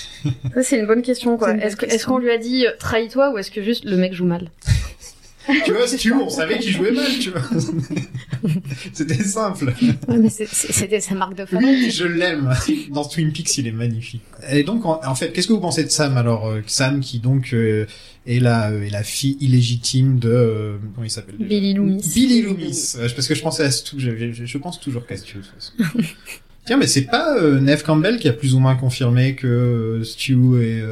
Ça, 0.54 0.62
c'est 0.62 0.78
une 0.78 0.86
bonne 0.86 1.02
question, 1.02 1.36
quoi. 1.36 1.52
Est-ce 1.54 2.06
qu'on 2.06 2.16
lui 2.16 2.30
a 2.30 2.38
dit 2.38 2.66
euh, 2.66 2.70
trahis-toi 2.78 3.30
ou 3.32 3.38
est-ce 3.38 3.50
que 3.50 3.62
juste 3.62 3.84
le 3.84 3.96
mec 3.98 4.14
joue 4.14 4.24
mal? 4.24 4.48
tu 5.64 5.72
vois, 5.72 5.86
Stu, 5.86 6.12
on 6.12 6.28
savait 6.28 6.58
qu'il 6.58 6.72
jouait 6.72 6.92
mal, 6.92 7.10
tu 7.20 7.30
vois. 7.30 7.42
c'était 8.92 9.22
simple. 9.22 9.72
Ouais, 10.08 10.18
mais 10.18 10.28
c'était 10.30 11.00
sa 11.00 11.14
marque 11.14 11.34
de 11.36 11.44
fan. 11.46 11.62
Oui, 11.62 11.90
je 11.90 12.04
l'aime. 12.04 12.52
Dans 12.90 13.04
Twin 13.04 13.32
Peaks, 13.32 13.58
il 13.58 13.66
est 13.66 13.72
magnifique. 13.72 14.22
Et 14.50 14.62
donc, 14.62 14.84
en, 14.86 15.00
en 15.04 15.14
fait, 15.14 15.32
qu'est-ce 15.32 15.48
que 15.48 15.52
vous 15.52 15.60
pensez 15.60 15.84
de 15.84 15.88
Sam 15.90 16.16
alors 16.16 16.46
euh, 16.46 16.60
Sam 16.66 17.00
qui 17.00 17.18
donc 17.18 17.52
euh, 17.52 17.86
est 18.26 18.40
la 18.40 18.70
euh, 18.70 18.82
est 18.82 18.90
la 18.90 19.02
fille 19.02 19.36
illégitime 19.40 20.18
de 20.18 20.28
euh, 20.30 20.76
comment 20.94 21.04
il 21.04 21.10
s'appelle 21.10 21.36
Billy 21.38 21.74
Loomis. 21.74 22.02
Billy 22.14 22.42
Loomis. 22.42 22.94
Parce 23.14 23.26
que 23.28 23.34
je 23.34 23.42
pensais 23.42 23.64
à 23.64 23.70
Stu, 23.70 23.96
j'avais- 23.98 24.32
je, 24.32 24.44
je 24.44 24.58
pense 24.58 24.80
toujours 24.80 25.06
qu'à 25.06 25.16
Stu. 25.16 25.38
Tiens, 26.66 26.76
mais 26.76 26.86
c'est 26.86 27.02
pas 27.06 27.40
Neve 27.40 27.82
Campbell 27.82 28.18
qui 28.18 28.28
a 28.28 28.34
plus 28.34 28.54
ou 28.54 28.58
moins 28.58 28.74
confirmé 28.76 29.34
que 29.34 30.02
Stu 30.04 30.34
et 30.62 30.82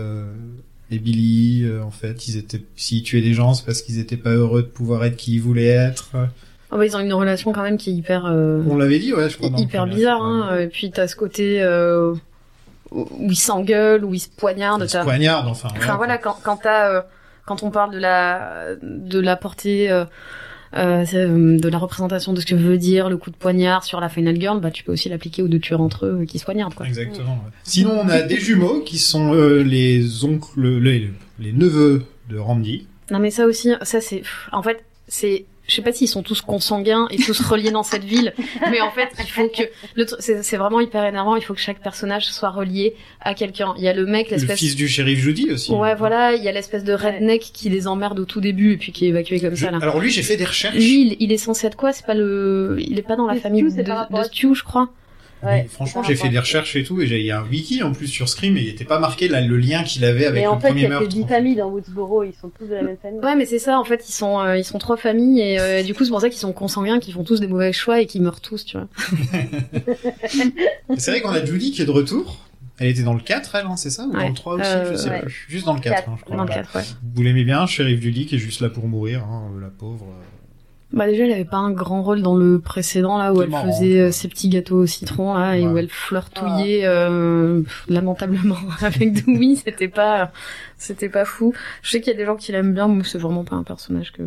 euh, 0.91 0.95
et 0.95 0.99
Billy, 0.99 1.65
euh, 1.65 1.83
en 1.83 1.91
fait, 1.91 2.29
ils 2.29 2.37
étaient 2.37 2.63
s'ils 2.77 3.03
tuaient 3.03 3.21
des 3.21 3.35
gens, 3.35 3.55
c'est 3.55 3.65
parce 3.65 3.83
qu'ils 3.83 3.99
étaient 3.99 4.17
pas 4.17 4.31
heureux 4.31 4.63
de 4.63 4.69
pouvoir 4.69 5.05
être 5.05 5.17
qui 5.17 5.35
ils 5.35 5.41
voulaient 5.41 5.67
être. 5.67 6.11
Ah 6.71 6.77
bah, 6.77 6.85
ils 6.85 6.97
ont 6.97 7.01
une 7.01 7.13
relation 7.13 7.53
quand 7.53 7.63
même 7.63 7.77
qui 7.77 7.91
est 7.91 7.95
hyper, 7.95 8.27
euh, 8.27 8.63
On 8.69 8.77
l'avait 8.77 8.99
dit, 8.99 9.13
ouais, 9.13 9.31
je 9.31 9.37
crois. 9.37 9.51
hyper 9.57 9.87
bizarre, 9.87 10.23
hein. 10.23 10.59
Et 10.59 10.67
puis 10.67 10.91
t'as 10.91 11.07
ce 11.07 11.15
côté, 11.17 11.63
euh, 11.63 12.15
où 12.91 13.31
ils 13.31 13.37
s'engueulent, 13.37 14.05
où 14.05 14.15
ils 14.15 14.21
se 14.21 14.29
poignardent. 14.29 14.83
Ils 14.85 14.91
se 14.91 14.99
poignardent, 14.99 15.49
enfin. 15.49 15.69
Enfin 15.77 15.97
voilà, 15.97 16.19
quand 16.19 16.37
quand 16.43 16.57
t'as, 16.57 16.91
euh, 16.91 17.03
quand 17.45 17.63
on 17.63 17.71
parle 17.71 17.93
de 17.93 17.99
la 17.99 18.75
de 18.83 19.21
la 19.21 19.37
portée 19.37 19.89
euh, 20.77 21.05
euh, 21.15 21.59
de 21.59 21.69
la 21.69 21.79
représentation 21.79 22.33
de 22.33 22.41
ce 22.41 22.47
que 22.47 22.55
veut 22.55 22.79
dire 22.79 23.09
le 23.09 23.17
coup 23.17 23.31
de 23.31 23.37
poignard 23.37 23.85
sur 23.85 24.01
la 24.01 24.09
Final 24.09 24.41
Girl, 24.41 24.61
bah 24.61 24.71
tu 24.71 24.85
peux 24.85 24.93
aussi 24.93 25.09
l'appliquer 25.09 25.43
aux 25.43 25.49
deux 25.49 25.59
tueurs 25.59 25.81
entre 25.81 26.07
eux 26.07 26.21
euh, 26.23 26.25
qui 26.27 26.39
se 26.39 26.45
poignardent 26.45 26.75
quoi. 26.75 26.87
Exactement. 26.87 27.35
ouais. 27.45 27.51
Sinon, 27.65 28.01
on 28.05 28.09
a 28.09 28.23
des 28.23 28.39
jumeaux 28.39 28.81
qui 28.81 28.99
sont 28.99 29.33
les 29.33 30.25
oncles, 30.25 30.79
les, 30.79 31.11
les 31.39 31.53
neveux 31.53 32.05
de 32.29 32.39
Randy. 32.39 32.87
Non 33.11 33.19
mais 33.19 33.31
ça 33.31 33.47
aussi, 33.47 33.73
ça 33.83 34.01
c'est, 34.01 34.23
en 34.53 34.63
fait 34.63 34.85
c'est 35.09 35.45
je 35.69 35.75
sais 35.75 35.83
pas 35.83 35.93
s'ils 35.93 36.09
sont 36.09 36.23
tous 36.23 36.41
consanguins 36.43 37.09
et 37.11 37.17
tous 37.17 37.41
reliés 37.41 37.71
dans 37.71 37.83
cette 37.83 38.05
ville, 38.05 38.33
mais 38.71 38.81
en 38.81 38.91
fait, 38.91 39.09
il 39.19 39.27
faut 39.31 39.49
que 39.49 39.63
le 39.95 40.05
tr- 40.05 40.17
c'est 40.21 40.43
c'est 40.43 40.57
vraiment 40.57 40.81
hyper 40.81 41.05
énervant. 41.05 41.35
Il 41.37 41.43
faut 41.43 41.55
que 41.55 41.61
chaque 41.61 41.81
personnage 41.83 42.25
soit 42.27 42.51
relié 42.51 42.95
à 43.21 43.35
quelqu'un. 43.35 43.75
Il 43.77 43.83
y 43.85 43.89
a 43.89 43.93
le 43.93 44.07
mec, 44.07 44.31
Le 44.31 44.37
l'espèce. 44.37 44.59
fils 44.59 44.77
du 44.77 44.87
shérif 44.89 45.19
Judy 45.19 45.51
aussi. 45.51 45.73
Ouais, 45.73 45.95
voilà. 45.95 46.35
Il 46.35 46.43
y 46.45 46.49
a 46.49 46.53
l'espèce 46.53 46.85
de 46.85 46.93
redneck 46.93 47.41
qui 47.41 47.69
les 47.69 47.87
emmerde 47.89 48.19
au 48.21 48.25
tout 48.25 48.41
début 48.41 48.73
et 48.73 48.77
puis 48.77 48.93
qui 48.93 49.07
est 49.07 49.09
évacué 49.09 49.41
comme 49.41 49.55
Je- 49.57 49.65
ça 49.65 49.71
là. 49.71 49.79
Alors 49.83 49.99
lui, 49.99 50.11
j'ai 50.11 50.23
fait 50.23 50.37
des 50.37 50.45
recherches. 50.45 50.77
Lui, 50.77 51.03
il, 51.03 51.17
il 51.21 51.33
est 51.33 51.39
censé 51.39 51.67
être 51.67 51.77
quoi? 51.77 51.93
C'est 51.93 52.07
pas 52.07 52.15
le, 52.15 52.77
il 52.81 52.99
est 52.99 53.03
pas 53.03 53.17
dans 53.17 53.27
la 53.27 53.35
famille 53.37 53.69
Stu, 53.71 53.83
de, 53.83 54.17
de 54.19 54.23
Stu, 54.25 54.55
je 54.55 54.63
crois. 54.63 54.89
Ouais, 55.47 55.63
Mais 55.63 55.69
franchement, 55.69 56.03
j'ai 56.03 56.17
fait 56.17 56.29
des 56.29 56.39
recherches 56.39 56.77
et 56.77 56.85
tout, 56.85 57.01
et 57.01 57.07
j'ai- 57.07 57.21
il 57.21 57.27
y 57.27 57.31
a 57.31 57.41
un 57.41 57.45
wiki 57.45 57.83
en 57.83 57.93
plus 57.93 58.07
sur 58.09 58.29
Scream, 58.29 58.57
et 58.57 58.63
il 58.63 58.69
était 58.69 58.85
pas 58.85 58.99
marqué 58.99 59.29
là, 59.29 59.41
le 59.41 59.57
lien 59.57 59.83
qu'il 59.85 60.05
avait 60.05 60.27
avec 60.27 60.41
Mais 60.43 60.47
en 60.47 60.55
le 60.57 60.61
fait, 60.61 60.69
il 60.69 60.71
premier 60.71 60.83
y 60.83 60.85
a 60.87 60.89
que 60.89 60.93
meurtre. 60.95 61.09
10 61.09 61.25
familles 61.27 61.57
dans 61.57 61.69
Woodsboro, 61.71 62.25
ils 62.25 62.33
sont 62.41 62.51
tous 62.51 62.67
de 62.67 62.75
la 62.75 62.83
même 62.83 62.97
famille. 63.01 63.21
Ouais, 63.21 63.37
mais 63.37 63.47
c'est 63.47 63.59
ça. 63.59 63.79
En 63.79 63.85
fait, 63.85 64.05
ils 64.09 64.13
sont, 64.13 64.41
euh, 64.41 64.57
ils 64.59 64.65
sont 64.65 64.79
trois 64.79 64.97
familles 64.97 65.41
et 65.41 65.59
euh, 65.61 65.83
du 65.83 65.95
coup, 65.95 66.05
c'est 66.05 66.11
pour 66.11 66.21
ça 66.21 66.29
qu'ils 66.29 66.39
sont 66.41 66.53
consanguins, 66.53 66.99
qu'ils 66.99 67.15
font 67.15 67.25
tous 67.25 67.41
des 67.41 67.47
mauvais 67.47 67.73
choix 67.73 68.01
et 68.01 68.07
qu'ils 68.07 68.23
meurent 68.23 68.41
tous, 68.41 68.65
tu 68.65 68.77
vois. 68.77 68.89
Et 70.91 70.97
C'est 70.99 71.11
vrai 71.11 71.21
qu'on 71.21 71.31
a 71.31 71.45
Judy 71.45 71.71
qui 71.73 71.83
est 71.83 71.87
de 71.87 71.91
retour. 71.91 72.43
Elle 72.79 72.89
était 72.89 73.03
dans 73.03 73.15
le 73.15 73.21
4, 73.21 73.55
elle, 73.55 73.65
hein, 73.67 73.77
c'est 73.77 73.89
ça 73.89 74.05
Ou 74.05 74.13
dans 74.13 74.29
le 74.29 74.35
3 74.35 74.55
aussi 74.57 74.65
Euh, 74.67 74.93
Je 74.93 74.97
sais 74.99 75.09
ouais. 75.09 75.23
plus. 75.23 75.47
Juste 75.49 75.65
dans 75.65 75.73
le 75.73 75.81
4, 75.81 75.95
Quatre. 75.97 76.09
hein, 76.11 76.17
je 76.19 76.25
crois. 76.25 76.37
Dans 76.37 76.43
le 76.43 76.47
Voilà. 76.49 76.63
4, 76.65 76.77
ouais. 76.77 76.83
Vous 77.15 77.23
l'aimez 77.23 77.45
bien, 77.45 77.67
shérif 77.67 78.03
Judy, 78.03 78.27
qui 78.27 78.35
est 78.35 78.39
juste 78.39 78.61
là 78.61 78.69
pour 78.69 78.87
mourir, 78.87 79.25
hein, 79.25 79.45
la 79.63 79.69
pauvre. 79.69 80.05
Bah 80.97 81.07
déjà, 81.07 81.25
elle 81.25 81.33
avait 81.33 81.45
pas 81.45 81.59
un 81.59 81.71
grand 81.71 82.03
rôle 82.03 82.23
dans 82.23 82.35
le 82.35 82.59
précédent 82.59 83.19
là 83.19 83.33
où 83.33 83.43
elle 83.43 83.51
marrant, 83.51 83.67
faisait 83.73 83.91
quoi. 83.93 84.03
euh, 84.07 84.11
ses 84.11 84.29
petits 84.29 84.49
gâteaux 84.49 84.79
au 84.79 84.87
citron 84.87 85.35
là 85.35 85.57
et 85.57 85.67
où 85.67 85.77
elle 85.77 85.89
flirtouillait 85.91 86.83
euh, 86.87 87.63
lamentablement 87.89 88.57
avec 88.81 89.13
Dewey. 89.13 89.57
C'était 89.57 89.89
pas, 89.89 90.33
c'était 90.79 91.09
pas 91.11 91.25
fou. 91.25 91.53
Je 91.83 91.91
sais 91.91 92.01
qu'il 92.01 92.13
y 92.13 92.17
a 92.17 92.19
des 92.19 92.25
gens 92.25 92.37
qui 92.37 92.51
l'aiment 92.53 92.73
bien, 92.75 92.89
mais 92.89 93.05
c'est 93.05 93.19
vraiment 93.19 93.45
pas 93.45 93.57
un 93.57 93.63
personnage 93.63 94.13
que 94.13 94.23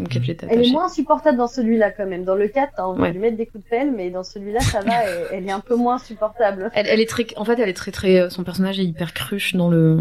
auquel 0.00 0.24
j'étais 0.24 0.46
Elle 0.48 0.66
est 0.66 0.70
moins 0.72 0.88
supportable 0.88 1.36
dans 1.36 1.46
celui-là 1.46 1.90
quand 1.90 2.06
même. 2.06 2.24
Dans 2.24 2.34
le 2.36 2.48
4, 2.48 2.72
t'as 2.78 2.84
envie 2.84 3.02
Ouais. 3.02 3.08
de 3.08 3.12
lui 3.12 3.20
mettre 3.20 3.36
des 3.36 3.44
coups 3.44 3.62
de 3.62 3.68
pelle, 3.68 3.92
mais 3.94 4.08
dans 4.08 4.24
celui-là, 4.24 4.60
ça 4.60 4.80
va, 4.80 5.04
elle, 5.04 5.26
elle 5.32 5.46
est 5.46 5.52
un 5.52 5.60
peu 5.60 5.76
moins 5.76 5.98
supportable. 5.98 6.70
Elle, 6.74 6.86
elle 6.86 7.00
est 7.00 7.08
très, 7.10 7.26
en 7.36 7.44
fait, 7.44 7.58
elle 7.60 7.68
est 7.68 7.74
très 7.74 7.90
très, 7.90 8.30
son 8.30 8.42
personnage 8.42 8.80
est 8.80 8.84
hyper 8.84 9.12
cruche 9.12 9.54
dans 9.54 9.68
le, 9.68 9.98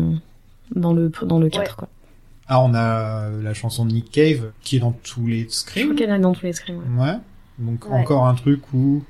dans 0.73 0.93
le, 0.93 1.12
dans 1.23 1.39
le 1.39 1.49
4, 1.49 1.60
Ouais. 1.62 1.67
quoi. 1.77 1.88
Ah, 2.47 2.62
on 2.62 2.73
a 2.73 3.30
la 3.30 3.54
chanson 3.54 3.86
de 3.86 3.91
Nick 3.93 4.12
Cave 4.12 4.51
qui 4.62 4.75
est 4.75 4.80
dans 4.80 4.91
tous 4.91 5.25
les 5.27 5.41
Je 5.41 5.45
crois 5.45 5.54
screams. 5.56 5.95
qu'elle 5.95 6.10
est 6.10 6.19
dans 6.19 6.34
tous 6.34 6.45
les 6.45 6.54
screams. 6.54 6.82
ouais. 6.99 7.06
Ouais. 7.06 7.15
Donc 7.60 7.86
Ouais. 7.86 7.93
encore 7.99 8.25
un 8.27 8.34
truc 8.36 8.62
où. 8.73 9.04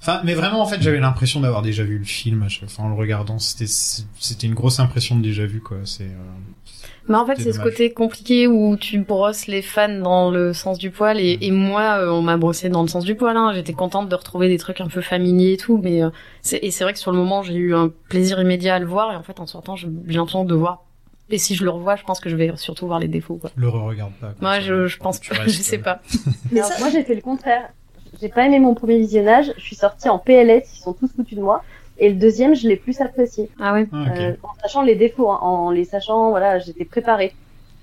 Enfin, 0.00 0.20
mais 0.22 0.34
vraiment, 0.34 0.60
en 0.60 0.66
fait, 0.66 0.82
j'avais 0.82 1.00
l'impression 1.00 1.40
d'avoir 1.40 1.62
déjà 1.62 1.82
vu 1.82 1.96
le 1.98 2.04
film 2.04 2.42
à 2.42 2.48
chaque 2.48 2.68
fois 2.68 2.84
en 2.84 2.88
le 2.88 2.94
regardant. 2.94 3.38
C'était, 3.38 3.66
c'était 3.66 4.46
une 4.46 4.52
grosse 4.54 4.78
impression 4.78 5.16
de 5.16 5.22
déjà 5.22 5.46
vu, 5.46 5.60
quoi. 5.62 5.78
C'est. 5.84 6.04
euh, 6.04 6.88
Mais 7.08 7.16
en 7.16 7.24
fait, 7.24 7.36
C'est 7.40 7.54
ce 7.54 7.58
côté 7.60 7.90
compliqué 7.94 8.46
où 8.46 8.76
tu 8.76 8.98
brosses 8.98 9.46
les 9.46 9.62
fans 9.62 9.98
dans 10.00 10.30
le 10.30 10.52
sens 10.52 10.76
du 10.78 10.90
poil 10.90 11.18
et, 11.18 11.38
et 11.40 11.50
moi, 11.50 11.96
euh, 12.00 12.10
on 12.10 12.20
m'a 12.20 12.36
brossé 12.36 12.68
dans 12.68 12.82
le 12.82 12.88
sens 12.88 13.04
du 13.06 13.14
poil. 13.14 13.34
Hein. 13.34 13.52
J'étais 13.54 13.72
contente 13.72 14.10
de 14.10 14.14
retrouver 14.14 14.48
des 14.48 14.58
trucs 14.58 14.82
un 14.82 14.88
peu 14.88 15.00
familiers 15.00 15.54
et 15.54 15.56
tout, 15.56 15.80
mais 15.82 16.02
euh, 16.02 16.10
c'est, 16.42 16.58
et 16.62 16.70
c'est 16.70 16.84
vrai 16.84 16.92
que 16.92 16.98
sur 16.98 17.10
le 17.10 17.16
moment, 17.16 17.42
j'ai 17.42 17.54
eu 17.54 17.74
un 17.74 17.90
plaisir 18.10 18.38
immédiat 18.38 18.74
à 18.74 18.78
le 18.80 18.86
voir 18.86 19.10
et 19.12 19.16
en 19.16 19.22
fait, 19.22 19.40
en 19.40 19.46
sortant, 19.46 19.74
j'ai 19.74 19.88
j'ai 20.06 20.16
l'impression 20.18 20.44
de 20.44 20.54
voir. 20.54 20.84
Et 21.30 21.38
si 21.38 21.54
je 21.54 21.64
le 21.64 21.70
revois, 21.70 21.96
je 21.96 22.02
pense 22.04 22.20
que 22.20 22.28
je 22.28 22.36
vais 22.36 22.52
surtout 22.56 22.86
voir 22.86 22.98
les 22.98 23.08
défauts. 23.08 23.36
Quoi. 23.36 23.50
Le 23.56 23.68
re-regarde 23.68 24.12
pas. 24.20 24.28
quoi. 24.28 24.36
Moi, 24.40 24.60
je, 24.60 24.86
je 24.86 24.98
pense 24.98 25.20
tu 25.20 25.30
pas, 25.30 25.42
je 25.46 25.50
sais 25.50 25.78
euh, 25.78 25.82
pas. 25.82 26.00
Mais 26.52 26.60
Alors, 26.60 26.72
ça- 26.72 26.78
Moi, 26.80 26.90
j'ai 26.90 27.02
fait 27.02 27.14
le 27.14 27.22
contraire. 27.22 27.70
J'ai 28.20 28.28
pas 28.28 28.44
aimé 28.46 28.58
mon 28.60 28.74
premier 28.74 28.98
visionnage. 28.98 29.52
Je 29.56 29.62
suis 29.62 29.76
sortie 29.76 30.08
en 30.08 30.18
PLS, 30.18 30.64
ils 30.74 30.80
sont 30.80 30.92
tous 30.92 31.08
foutus 31.16 31.36
de 31.36 31.42
moi. 31.42 31.62
Et 31.98 32.08
le 32.08 32.14
deuxième, 32.16 32.54
je 32.54 32.68
l'ai 32.68 32.76
plus 32.76 33.00
apprécié. 33.00 33.48
Ah 33.60 33.72
ouais. 33.72 33.86
Ah. 33.92 34.04
Euh, 34.16 34.34
en 34.42 34.50
sachant 34.62 34.82
les 34.82 34.94
défauts, 34.96 35.30
hein, 35.30 35.38
en 35.40 35.70
les 35.70 35.84
sachant, 35.84 36.30
voilà, 36.30 36.58
j'étais 36.58 36.84
préparée. 36.84 37.34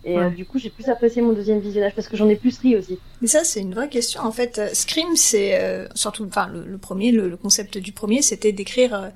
Et 0.04 0.18
euh, 0.18 0.30
du 0.30 0.46
coup, 0.46 0.58
j'ai 0.58 0.70
plus 0.72 0.90
apprécié 0.90 1.22
mon 1.22 1.32
deuxième 1.34 1.60
visionnage 1.60 1.94
parce 1.96 2.08
que 2.08 2.18
j'en 2.18 2.28
ai 2.28 2.36
plus 2.36 2.58
ri 2.60 2.76
aussi. 2.76 2.98
Mais 3.22 3.28
ça, 3.28 3.44
c'est 3.44 3.60
une 3.60 3.74
vraie 3.74 3.88
question. 3.90 4.22
En 4.22 4.32
fait, 4.32 4.58
euh, 4.58 4.70
Scream, 4.74 5.16
c'est 5.16 5.60
euh, 5.62 5.88
surtout, 5.96 6.26
enfin, 6.26 6.48
le, 6.52 6.66
le 6.66 6.78
premier, 6.78 7.12
le, 7.12 7.30
le 7.30 7.38
concept 7.38 7.78
du 7.78 7.92
premier, 7.92 8.22
c'était 8.24 8.52
d'écrire, 8.52 8.96
euh, 8.96 9.10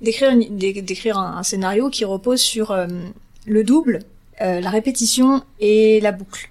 d'écrire, 0.00 0.30
d'écrire 0.50 1.18
un, 1.18 1.38
un 1.38 1.42
scénario 1.42 1.90
qui 1.90 2.04
repose 2.04 2.40
sur 2.40 2.70
euh, 2.70 2.86
le 3.46 3.64
double, 3.64 4.00
euh, 4.40 4.60
la 4.60 4.70
répétition 4.70 5.42
et 5.60 6.00
la 6.00 6.12
boucle. 6.12 6.50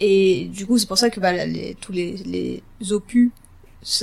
Et 0.00 0.46
du 0.52 0.66
coup, 0.66 0.76
c'est 0.78 0.86
pour 0.88 0.98
ça 0.98 1.08
que 1.10 1.20
bah, 1.20 1.32
les, 1.46 1.76
tous 1.80 1.92
les, 1.92 2.12
les 2.80 2.92
opus 2.92 3.30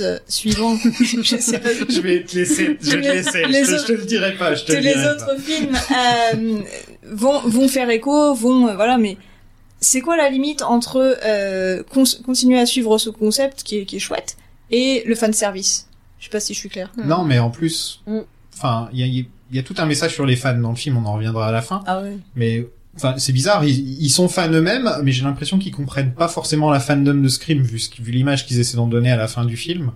euh, 0.00 0.18
suivants, 0.26 0.76
je 1.00 1.36
sais 1.36 1.58
pas, 1.58 1.68
je 1.88 2.00
vais 2.00 2.24
te 2.24 2.34
laisser, 2.36 2.78
je 2.80 2.96
vais 2.96 3.02
te 3.02 3.08
laisser. 3.08 3.44
Les 3.46 3.64
je, 3.64 3.70
te, 3.70 3.74
autres- 3.74 3.86
je 3.88 3.92
te 3.92 3.92
le 4.00 4.04
dirai 4.06 4.36
pas, 4.36 4.54
je 4.54 4.64
te 4.64 4.72
les 4.72 4.80
dirai 4.80 5.08
autres 5.10 5.38
films 5.40 5.76
euh, 6.34 6.62
vont 7.10 7.40
vont 7.40 7.68
faire 7.68 7.90
écho, 7.90 8.32
vont 8.34 8.68
euh, 8.68 8.74
voilà, 8.74 8.96
mais 8.96 9.16
c'est 9.80 10.00
quoi 10.00 10.16
la 10.16 10.30
limite 10.30 10.62
entre 10.62 11.18
euh, 11.24 11.82
continuer 12.24 12.58
à 12.58 12.66
suivre 12.66 12.96
ce 12.98 13.10
concept 13.10 13.62
qui 13.64 13.78
est 13.78 13.84
qui 13.84 13.96
est 13.96 14.00
chouette 14.00 14.36
et 14.70 15.02
le 15.06 15.14
fan 15.14 15.32
service 15.32 15.88
Je 16.20 16.24
sais 16.24 16.30
pas 16.30 16.40
si 16.40 16.54
je 16.54 16.58
suis 16.60 16.68
claire. 16.70 16.90
pas. 16.96 17.02
Non, 17.04 17.24
mais 17.24 17.38
en 17.38 17.50
plus, 17.50 18.00
Mm. 18.06 18.20
enfin, 18.54 18.88
il 18.92 19.00
y 19.06 19.20
a, 19.20 19.24
il 19.52 19.56
y 19.56 19.58
a 19.58 19.62
tout 19.62 19.74
un 19.76 19.86
message 19.86 20.14
sur 20.14 20.24
les 20.24 20.34
fans 20.34 20.58
dans 20.58 20.70
le 20.70 20.76
film. 20.76 20.96
On 20.96 21.04
en 21.04 21.12
reviendra 21.12 21.48
à 21.48 21.52
la 21.52 21.60
fin. 21.60 21.82
Ah 21.86 22.00
ouais. 22.00 22.16
Mais 22.36 22.66
enfin, 22.96 23.14
c'est 23.18 23.34
bizarre. 23.34 23.64
Ils, 23.64 24.02
ils 24.02 24.08
sont 24.08 24.26
fans 24.26 24.50
eux-mêmes, 24.50 24.90
mais 25.04 25.12
j'ai 25.12 25.24
l'impression 25.24 25.58
qu'ils 25.58 25.72
comprennent 25.72 26.14
pas 26.14 26.28
forcément 26.28 26.70
la 26.70 26.80
fandom 26.80 27.14
de 27.14 27.28
Scream 27.28 27.62
vu, 27.62 27.78
vu 28.00 28.12
l'image 28.12 28.46
qu'ils 28.46 28.58
essaient 28.58 28.78
d'en 28.78 28.86
donner 28.86 29.10
à 29.10 29.16
la 29.16 29.28
fin 29.28 29.44
du 29.44 29.58
film. 29.58 29.92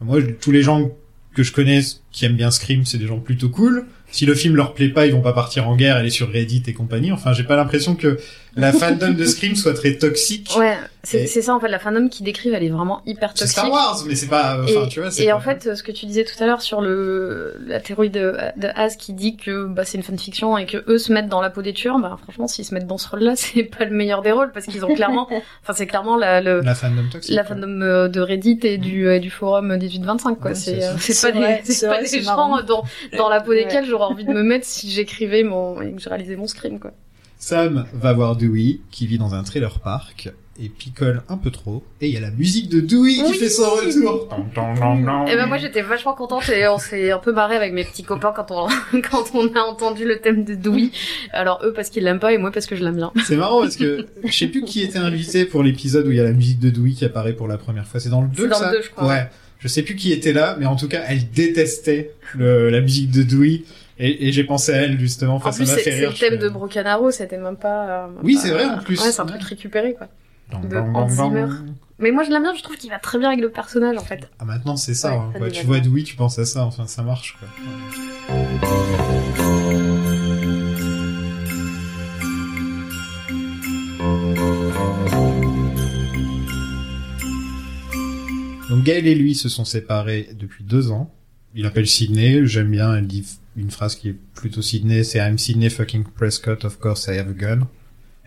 Moi, 0.00 0.20
tous 0.40 0.50
les 0.50 0.62
gens 0.62 0.90
que 1.34 1.42
je 1.42 1.52
connais 1.52 1.80
qui 2.10 2.24
aiment 2.24 2.36
bien 2.36 2.50
Scream, 2.50 2.86
c'est 2.86 2.96
des 2.96 3.06
gens 3.06 3.18
plutôt 3.18 3.50
cool. 3.50 3.84
Si 4.10 4.24
le 4.24 4.34
film 4.34 4.56
leur 4.56 4.72
plaît 4.72 4.88
pas, 4.88 5.04
ils 5.04 5.12
vont 5.12 5.20
pas 5.20 5.34
partir 5.34 5.68
en 5.68 5.76
guerre, 5.76 5.96
aller 5.96 6.10
sur 6.10 6.32
Reddit 6.32 6.62
et 6.66 6.72
compagnie. 6.72 7.12
Enfin, 7.12 7.34
j'ai 7.34 7.44
pas 7.44 7.56
l'impression 7.56 7.94
que 7.96 8.18
la 8.56 8.72
fandom 8.72 9.10
de 9.12 9.24
Scream 9.24 9.54
soit 9.54 9.74
très 9.74 9.94
toxique. 9.98 10.54
Ouais, 10.58 10.76
c'est 11.02 11.22
Et- 11.22 11.26
c'est 11.26 11.42
ça 11.42 11.54
en 11.54 11.60
fait. 11.60 11.68
La 11.68 11.78
fandom 11.78 12.08
qui 12.08 12.22
décrivent, 12.22 12.54
elle 12.54 12.64
est 12.64 12.68
vraiment 12.70 13.02
hyper 13.06 13.30
C'est 13.34 13.40
toxique. 13.44 13.58
Star 13.58 13.70
Wars, 13.70 14.02
mais 14.06 14.14
c'est 14.14 14.26
pas. 14.28 14.58
Enfin, 14.62 14.84
et, 14.84 14.88
tu 14.88 15.00
vois. 15.00 15.10
c'est 15.10 15.24
et 15.24 15.28
pas- 15.28 15.36
en 15.36 15.40
fait, 15.40 15.74
ce 15.74 15.82
que 15.82 15.92
tu 15.92 16.06
disais 16.06 16.24
tout 16.24 16.42
à 16.42 16.46
l'heure 16.46 16.62
sur 16.62 16.80
le 16.80 17.56
la 17.66 17.80
théorie 17.80 18.10
de, 18.10 18.34
de 18.56 18.68
As 18.74 18.96
qui 18.96 19.12
dit 19.12 19.36
que 19.36 19.66
bah, 19.66 19.84
c'est 19.84 19.98
une 19.98 20.02
fanfiction 20.04 20.56
et 20.58 20.66
que 20.66 20.82
eux 20.88 20.98
se 20.98 21.12
mettent 21.12 21.28
dans 21.28 21.40
la 21.40 21.50
peau 21.50 21.62
des 21.62 21.72
tueurs, 21.74 21.98
bah 21.98 22.16
franchement, 22.22 22.48
s'ils 22.48 22.64
se 22.64 22.72
mettent 22.74 22.86
dans 22.86 22.98
ce 22.98 23.08
rôle-là, 23.08 23.32
c'est 23.36 23.62
pas 23.64 23.84
le 23.84 23.90
meilleur 23.94 24.22
des 24.22 24.32
rôles 24.32 24.52
parce 24.52 24.66
qu'ils 24.66 24.84
ont 24.84 24.94
clairement, 24.94 25.28
enfin 25.62 25.72
c'est 25.74 25.86
clairement 25.86 26.16
la 26.16 26.40
le, 26.40 26.60
la 26.60 26.74
fandom 26.74 27.04
toxique. 27.12 27.34
la 27.34 27.44
fandom 27.44 27.80
euh, 27.82 28.08
de 28.08 28.20
Reddit 28.20 28.60
et 28.62 28.78
du 28.78 29.08
et 29.10 29.20
du 29.20 29.30
forum 29.30 29.76
1825 29.76 30.38
quoi. 30.40 30.50
Ouais, 30.50 30.54
c'est 30.54 30.80
c'est 30.80 30.84
euh, 30.86 30.92
ça. 30.92 30.98
c'est 30.98 31.12
C'est 31.12 31.32
pas 31.32 31.38
vrai, 31.38 31.62
des 31.64 31.66
c'est 31.72 31.72
c'est 31.72 31.86
pas 31.86 31.92
vrai, 31.94 32.02
des 32.02 32.08
c'est 32.08 32.22
gens 32.22 32.36
marrant. 32.36 32.62
dans 32.62 32.84
dans 33.16 33.28
la 33.28 33.40
peau 33.40 33.50
Ouais. 33.50 33.64
desquels 33.64 33.84
j'aurais 33.86 34.06
envie 34.06 34.24
de 34.24 34.32
me 34.32 34.42
mettre 34.42 34.64
si 34.66 34.90
j'écrivais 34.90 35.42
mon 35.42 35.80
et 35.82 35.92
que 35.92 36.00
je 36.00 36.08
réalisais 36.08 36.36
mon 36.36 36.46
scream 36.46 36.80
quoi. 36.80 36.92
Sam 37.38 37.86
va 37.92 38.12
voir 38.12 38.36
Dewey, 38.36 38.78
qui 38.90 39.06
vit 39.06 39.18
dans 39.18 39.34
un 39.34 39.42
trailer 39.42 39.78
park, 39.80 40.30
et 40.58 40.70
picole 40.70 41.22
un 41.28 41.36
peu 41.36 41.50
trop. 41.50 41.84
Et 42.00 42.08
il 42.08 42.14
y 42.14 42.16
a 42.16 42.20
la 42.20 42.30
musique 42.30 42.70
de 42.70 42.80
Dewey 42.80 43.12
qui 43.16 43.22
Oui. 43.24 43.34
fait 43.36 43.50
son 43.50 43.68
retour. 43.70 44.26
Et 45.28 45.36
ben 45.36 45.46
moi 45.46 45.58
j'étais 45.58 45.82
vachement 45.82 46.14
contente 46.14 46.48
et 46.48 46.66
on 46.66 46.78
s'est 46.78 47.10
un 47.10 47.18
peu 47.18 47.32
marré 47.32 47.56
avec 47.56 47.74
mes 47.74 47.84
petits 47.84 48.02
copains 48.04 48.32
quand 48.34 48.46
on 48.50 48.68
quand 49.10 49.24
on 49.34 49.48
a 49.54 49.60
entendu 49.60 50.06
le 50.06 50.18
thème 50.20 50.44
de 50.44 50.54
Dewey. 50.54 50.88
Alors 51.32 51.60
eux 51.62 51.74
parce 51.74 51.90
qu'ils 51.90 52.04
l'aiment 52.04 52.20
pas 52.20 52.32
et 52.32 52.38
moi 52.38 52.50
parce 52.52 52.64
que 52.64 52.74
je 52.74 52.82
l'aime 52.84 52.96
bien. 52.96 53.12
C'est 53.26 53.36
marrant 53.36 53.60
parce 53.60 53.76
que 53.76 54.06
je 54.24 54.32
sais 54.32 54.46
plus 54.46 54.62
qui 54.62 54.80
était 54.82 54.98
invité 54.98 55.44
pour 55.44 55.62
l'épisode 55.62 56.06
où 56.06 56.10
il 56.10 56.16
y 56.16 56.20
a 56.20 56.24
la 56.24 56.32
musique 56.32 56.58
de 56.58 56.70
Dewey 56.70 56.92
qui 56.92 57.04
apparaît 57.04 57.34
pour 57.34 57.48
la 57.48 57.58
première 57.58 57.86
fois. 57.86 58.00
C'est 58.00 58.08
dans 58.08 58.22
le 58.22 58.28
2 58.28 58.44
C'est 58.44 58.48
dans 58.48 58.56
ça 58.56 58.70
le 58.70 58.78
2, 58.78 58.82
je 58.82 58.90
crois. 58.90 59.08
Ouais. 59.08 59.28
Je 59.58 59.68
sais 59.68 59.82
plus 59.82 59.94
qui 59.96 60.12
était 60.12 60.32
là, 60.32 60.56
mais 60.58 60.66
en 60.66 60.76
tout 60.76 60.86
cas, 60.88 61.02
elle 61.08 61.30
détestait 61.30 62.12
le, 62.34 62.68
la 62.70 62.80
musique 62.80 63.10
de 63.10 63.22
Dewey. 63.22 63.62
Et, 63.98 64.28
et 64.28 64.32
j'ai 64.32 64.44
pensé 64.44 64.72
à 64.72 64.76
elle 64.82 64.98
justement. 65.00 65.36
Enfin, 65.36 65.48
En 65.48 65.52
ça 65.52 65.60
m'a 65.60 65.66
c'est 65.66 65.76
fait 65.76 65.90
c'est 65.92 65.98
rire. 65.98 66.10
le 66.10 66.16
thème 66.18 66.38
de 66.38 66.48
Broken 66.48 66.86
Arrow, 66.86 67.10
c'était 67.10 67.38
même 67.38 67.56
pas. 67.56 67.88
euh, 68.04 68.06
même 68.08 68.18
Oui, 68.22 68.36
c'est 68.36 68.50
vrai, 68.50 68.66
en 68.66 68.78
plus. 68.78 69.00
Ouais, 69.02 69.10
c'est 69.10 69.20
un 69.22 69.26
truc 69.26 69.42
récupéré 69.42 69.94
quoi. 69.94 70.08
De 70.62 70.76
Hans. 70.76 71.08
Zimmer. 71.08 71.46
Mais 71.98 72.10
moi 72.12 72.22
je 72.24 72.30
l'aime 72.30 72.42
bien, 72.42 72.54
je 72.54 72.62
trouve 72.62 72.76
qu'il 72.76 72.90
va 72.90 72.98
très 72.98 73.18
bien 73.18 73.28
avec 73.30 73.40
le 73.40 73.50
personnage 73.50 73.96
en 73.96 74.04
fait. 74.04 74.28
Ah, 74.38 74.44
maintenant 74.44 74.76
c'est 74.76 74.94
ça. 74.94 75.12
Ouais, 75.12 75.16
hein. 75.16 75.32
ça 75.40 75.50
tu 75.50 75.66
vois. 75.66 75.80
Dewey, 75.80 76.02
tu 76.02 76.14
penses 76.14 76.38
à 76.38 76.44
ça. 76.44 76.64
Enfin, 76.64 76.86
ça 76.86 77.02
marche 77.02 77.36
quoi. 77.38 77.48
Donc 88.68 88.82
Gail 88.82 89.08
et 89.08 89.14
lui 89.14 89.34
se 89.34 89.48
sont 89.48 89.64
séparés 89.64 90.28
depuis 90.38 90.64
deux 90.64 90.90
ans. 90.90 91.12
Il 91.54 91.66
appelle 91.66 91.86
Sydney, 91.86 92.44
j'aime 92.46 92.70
bien, 92.70 92.94
elle 92.94 93.06
dit 93.06 93.24
une 93.56 93.70
phrase 93.70 93.94
qui 93.96 94.10
est 94.10 94.16
plutôt 94.34 94.62
Sydney, 94.62 95.02
c'est 95.04 95.18
I'm 95.18 95.38
Sydney 95.38 95.70
fucking 95.70 96.04
Prescott, 96.04 96.64
of 96.64 96.78
course 96.78 97.06
I 97.06 97.18
have 97.18 97.28
a 97.28 97.32
gun. 97.32 97.66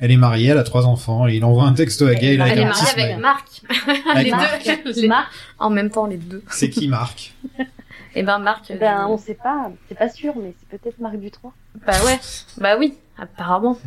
Elle 0.01 0.11
est 0.11 0.17
mariée, 0.17 0.47
elle 0.49 0.57
a 0.57 0.63
trois 0.63 0.85
enfants, 0.85 1.27
et 1.27 1.35
il 1.35 1.43
envoie 1.43 1.65
un 1.65 1.73
texto 1.73 2.07
à 2.07 2.15
Gail 2.15 2.39
avec 2.39 2.53
Elle 2.53 2.59
est 2.59 2.63
un 2.63 2.71
petit 2.71 2.83
mariée 2.83 3.01
avec 3.03 3.11
smile. 3.11 3.21
Marc. 3.21 3.61
Avec 4.13 4.25
les 4.25 4.31
Marc, 4.31 4.83
deux. 4.85 5.01
les- 5.01 5.07
Marc, 5.09 5.31
En 5.59 5.69
même 5.69 5.89
temps 5.89 6.05
les 6.05 6.17
deux. 6.17 6.41
C'est 6.49 6.69
qui 6.69 6.87
Marc? 6.87 7.33
Et 8.15 8.23
ben 8.23 8.39
Marc. 8.39 8.71
ben, 8.79 9.01
euh, 9.01 9.07
on 9.07 9.17
sait 9.19 9.35
pas, 9.35 9.69
c'est 9.87 9.97
pas 9.97 10.09
sûr, 10.09 10.33
mais 10.41 10.53
c'est 10.59 10.79
peut-être 10.79 10.99
Marc 10.99 11.17
Dutroux. 11.17 11.51
Bah 11.85 11.93
ouais, 12.05 12.17
bah 12.57 12.75
oui, 12.79 12.95
apparemment. 13.19 13.77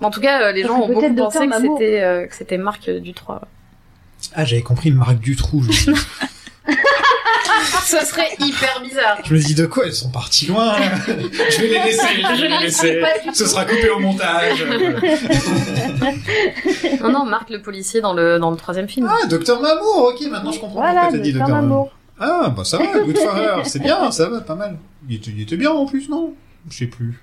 en 0.00 0.10
tout 0.10 0.20
cas, 0.20 0.42
euh, 0.48 0.52
les 0.52 0.62
Ça 0.62 0.68
gens 0.68 0.80
ont 0.80 0.88
beaucoup 0.88 1.00
peut-être 1.02 1.14
pensé 1.14 1.38
Docteur 1.38 1.42
que 1.42 1.62
Mamour. 1.62 1.78
c'était 1.78 2.00
euh, 2.02 2.26
que 2.26 2.34
c'était 2.34 2.58
Marc 2.58 2.88
euh. 2.88 3.00
Ah, 4.34 4.44
j'avais 4.44 4.62
compris 4.62 4.90
Marc 4.90 5.18
Dutroux. 5.20 5.62
Je 5.62 5.90
me, 5.92 5.96
Ça 7.84 8.04
serait 8.04 8.28
hyper 8.40 8.80
bizarre. 8.82 9.18
je 9.24 9.34
me 9.34 9.38
dis 9.38 9.54
de 9.54 9.66
quoi 9.66 9.86
elles 9.86 9.94
sont 9.94 10.10
parties 10.10 10.46
loin? 10.46 10.74
je 11.06 11.60
vais 11.60 11.66
les 11.68 11.78
laisser, 11.84 12.22
je 12.36 12.40
vais 12.42 12.48
les 12.48 12.58
laisser. 12.58 13.02
Ce 13.32 13.46
sera 13.46 13.64
coupé 13.64 13.88
au 13.90 13.98
montage. 14.00 14.64
Non 17.02 17.10
non, 17.12 17.24
Marc 17.24 17.50
le 17.50 17.60
policier 17.62 18.00
dans 18.00 18.12
le 18.14 18.38
dans 18.38 18.50
le 18.50 18.56
troisième 18.56 18.88
film. 18.88 19.08
ah, 19.10 19.26
Docteur 19.26 19.60
Mamour, 19.60 20.12
ok, 20.14 20.26
maintenant 20.30 20.52
je 20.52 20.60
comprends 20.60 20.80
Voilà, 20.80 21.02
pourquoi 21.02 21.18
t'as 21.18 21.24
dit 21.24 21.32
Docteur 21.32 21.56
Mamour. 21.56 21.90
Ah, 22.18 22.52
bah 22.56 22.64
ça 22.64 22.78
va, 22.78 22.84
good 23.00 23.18
for 23.18 23.36
her. 23.36 23.66
C'est 23.66 23.80
bien, 23.82 24.10
ça 24.12 24.28
va, 24.28 24.40
pas 24.40 24.54
mal. 24.54 24.76
Il 25.08 25.16
était, 25.16 25.30
il 25.32 25.42
était 25.42 25.56
bien 25.56 25.70
en 25.72 25.84
plus, 25.86 26.08
non? 26.08 26.32
Je 26.70 26.76
sais 26.78 26.86
plus. 26.86 27.20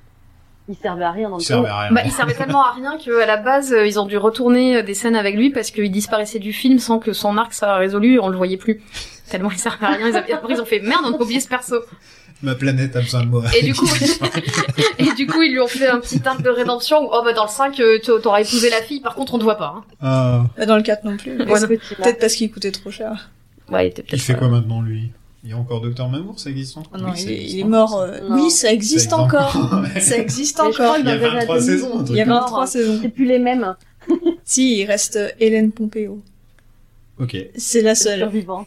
Il 0.70 0.76
servait 0.76 1.06
à 1.06 1.12
rien 1.12 1.30
dans 1.30 1.38
le 1.38 1.41
Il 1.41 1.46
servait 1.46 1.67
film. 1.67 1.76
à 1.78 1.82
rien. 1.84 1.91
Bah, 1.94 2.02
il 2.06 2.12
servait 2.12 2.34
tellement 2.34 2.63
à 2.63 2.72
rien 2.74 2.98
qu'à 2.98 3.26
la 3.26 3.38
base, 3.38 3.72
euh, 3.74 3.88
ils 3.88 4.00
ont 4.00 4.06
dû 4.06 4.17
retourner 4.17 4.78
euh, 4.78 4.84
des 4.84 4.94
scènes 4.94 5.15
avec 5.15 5.36
lui 5.36 5.50
parce 5.50 5.72
qu'il 5.72 5.89
disparaissait 5.91 6.39
du 6.39 6.54
film 6.54 6.78
sans 6.80 7.00
que 7.00 7.13
son 7.13 7.38
arc 7.38 7.54
soit 7.54 7.76
résolu 7.76 8.15
et 8.15 8.20
on 8.20 8.28
le 8.30 8.38
voyait 8.38 8.58
plus. 8.58 8.82
Tellement 9.32 9.50
il 9.52 9.58
servait 9.58 9.86
à 9.86 9.89
rien. 9.91 10.10
Ils 10.10 10.15
avaient... 10.17 10.34
Après, 10.34 10.54
ils 10.54 10.62
ont 10.62 10.65
fait 10.65 10.80
merde, 10.82 11.02
on 11.06 11.13
a 11.13 11.22
oublié 11.22 11.39
ce 11.39 11.48
perso. 11.48 11.78
Ma 12.44 12.54
planète 12.56 12.96
a 12.96 13.02
besoin 13.02 13.24
de 13.24 13.30
moi. 13.30 13.44
Et 13.58 13.63
du 13.63 13.74
coup, 13.74 13.86
et 15.00 15.14
du 15.16 15.26
coup, 15.28 15.41
ils 15.41 15.51
lui 15.53 15.60
ont 15.60 15.68
fait 15.68 15.88
un 15.88 15.99
petit 15.99 16.22
arc 16.26 16.41
de 16.41 16.49
rédemption 16.49 17.03
où, 17.03 17.10
oh 17.12 17.22
bah, 17.24 17.34
dans 17.34 17.43
le 17.45 17.49
5, 17.49 17.80
euh, 17.80 17.99
t'a- 17.99 18.20
t'auras 18.20 18.41
épousé 18.41 18.70
la 18.70 18.82
fille, 18.82 18.99
par 18.99 19.16
contre, 19.16 19.36
on 19.36 19.38
te 19.39 19.43
voit 19.43 19.58
pas. 19.58 19.84
Hein. 20.01 20.49
Ah, 20.58 20.66
dans 20.66 20.76
le 20.76 20.82
4 20.84 21.03
non 21.06 21.18
plus. 21.18 21.38
Ouais. 21.38 21.45
Peut-être 21.68 22.20
parce 22.20 22.34
qu'il 22.36 22.51
coûtait 22.51 22.72
trop 22.72 22.91
cher. 22.91 23.30
Ouais, 23.72 23.86
il 23.86 23.89
était 23.91 24.01
il 24.01 24.06
peut-être. 24.10 24.22
fait 24.22 24.34
pas- 24.34 24.39
quoi 24.39 24.47
maintenant, 24.49 24.82
lui? 24.82 25.12
Il 25.43 25.49
y 25.49 25.53
a 25.53 25.58
encore 25.58 25.82
Docteur 25.82 26.10
Mamour, 26.10 26.39
ça 26.39 26.49
existe 26.51 26.78
encore? 26.78 26.91
Oh 26.95 26.97
non, 27.01 27.12
Oui, 27.14 27.22
il, 27.24 27.32
est, 27.32 27.36
existe 27.36 27.53
il 27.53 27.60
est 27.60 27.64
encore, 27.64 27.89
mort. 27.89 27.99
euh. 28.01 28.20
Oui, 28.30 28.51
ça 28.51 28.72
existe 28.72 29.10
Ça 29.10 29.16
existe 29.18 29.34
encore. 29.36 29.82
ça 29.99 30.18
existe 30.18 30.60
encore. 30.60 30.97
Il 30.99 31.06
y 31.06 31.10
a 31.10 31.18
dans 31.18 31.20
Grey's 31.20 31.34
23 31.34 31.56
Anatomy, 31.56 31.62
saisons, 31.66 31.88
un 31.99 32.03
truc 32.03 32.10
Il 32.10 32.16
y 32.18 32.22
a 32.22 32.26
comme 32.26 32.34
23 32.34 32.68
saisons. 32.68 32.99
C'est 33.01 33.10
plus 33.10 33.26
les 33.26 33.39
mêmes. 33.39 33.76
Si, 34.43 34.80
il 34.80 34.86
reste 34.86 35.16
euh, 35.16 35.30
Hélène 35.39 35.72
Pompeo. 35.72 36.22
Ok. 37.20 37.38
C'est 37.56 37.82
la 37.82 37.95
seule. 37.95 38.20
Survivant. 38.20 38.66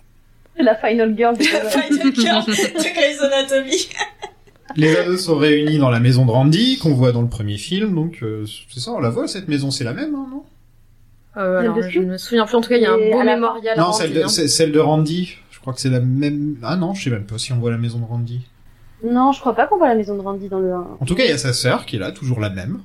La 0.58 0.74
final 0.76 1.16
girl. 1.16 1.36
de 1.36 1.44
La. 1.52 1.68
Final 1.70 2.14
Girl 2.14 2.44
de 2.46 2.94
Grey's 2.94 3.20
Anatomy. 3.20 3.88
Les 4.76 4.96
ados 4.96 5.24
sont 5.24 5.36
réunis 5.36 5.78
dans 5.78 5.90
la 5.90 6.00
maison 6.00 6.24
de 6.26 6.30
Randy, 6.30 6.78
qu'on 6.78 6.94
voit 6.94 7.12
dans 7.12 7.22
le 7.22 7.28
premier 7.28 7.58
film, 7.58 7.94
donc 7.94 8.18
euh, 8.22 8.44
c'est 8.72 8.80
ça, 8.80 8.92
on 8.92 8.98
la 8.98 9.10
voit, 9.10 9.28
cette 9.28 9.46
maison, 9.46 9.70
c'est 9.70 9.84
la 9.84 9.92
même, 9.92 10.14
hein, 10.14 10.26
non? 10.30 10.42
Euh, 11.36 11.58
alors, 11.60 11.80
je 11.82 12.00
me 12.00 12.16
souviens 12.16 12.46
plus. 12.46 12.56
En 12.56 12.60
tout 12.60 12.68
cas, 12.70 12.76
il 12.76 12.82
y 12.82 12.86
a 12.86 12.92
un 12.92 12.96
beau 12.96 13.18
à 13.20 13.24
la 13.24 13.34
mémorial. 13.34 13.76
Non, 13.78 13.92
celle 13.92 14.12
de, 14.12 14.22
hein. 14.22 14.28
c'est- 14.28 14.48
celle 14.48 14.72
de 14.72 14.78
Randy. 14.80 15.36
Je 15.50 15.58
crois 15.60 15.72
que 15.74 15.80
c'est 15.80 15.90
la 15.90 16.00
même. 16.00 16.56
Ah 16.62 16.76
non, 16.76 16.94
je 16.94 17.04
sais 17.04 17.10
même 17.10 17.24
pas 17.26 17.38
si 17.38 17.52
on 17.52 17.56
voit 17.58 17.70
la 17.70 17.76
maison 17.78 17.98
de 17.98 18.04
Randy. 18.04 18.40
Non, 19.04 19.32
je 19.32 19.40
crois 19.40 19.54
pas 19.54 19.66
qu'on 19.66 19.76
voit 19.76 19.88
la 19.88 19.96
maison 19.96 20.14
de 20.16 20.20
Randy 20.22 20.48
dans 20.48 20.60
le 20.60 20.72
1. 20.72 20.86
En 21.00 21.04
tout 21.04 21.14
cas, 21.14 21.24
il 21.24 21.30
y 21.30 21.32
a 21.32 21.38
sa 21.38 21.52
sœur 21.52 21.86
qui 21.86 21.96
est 21.96 21.98
là, 21.98 22.12
toujours 22.12 22.38
la 22.40 22.50
même. 22.50 22.80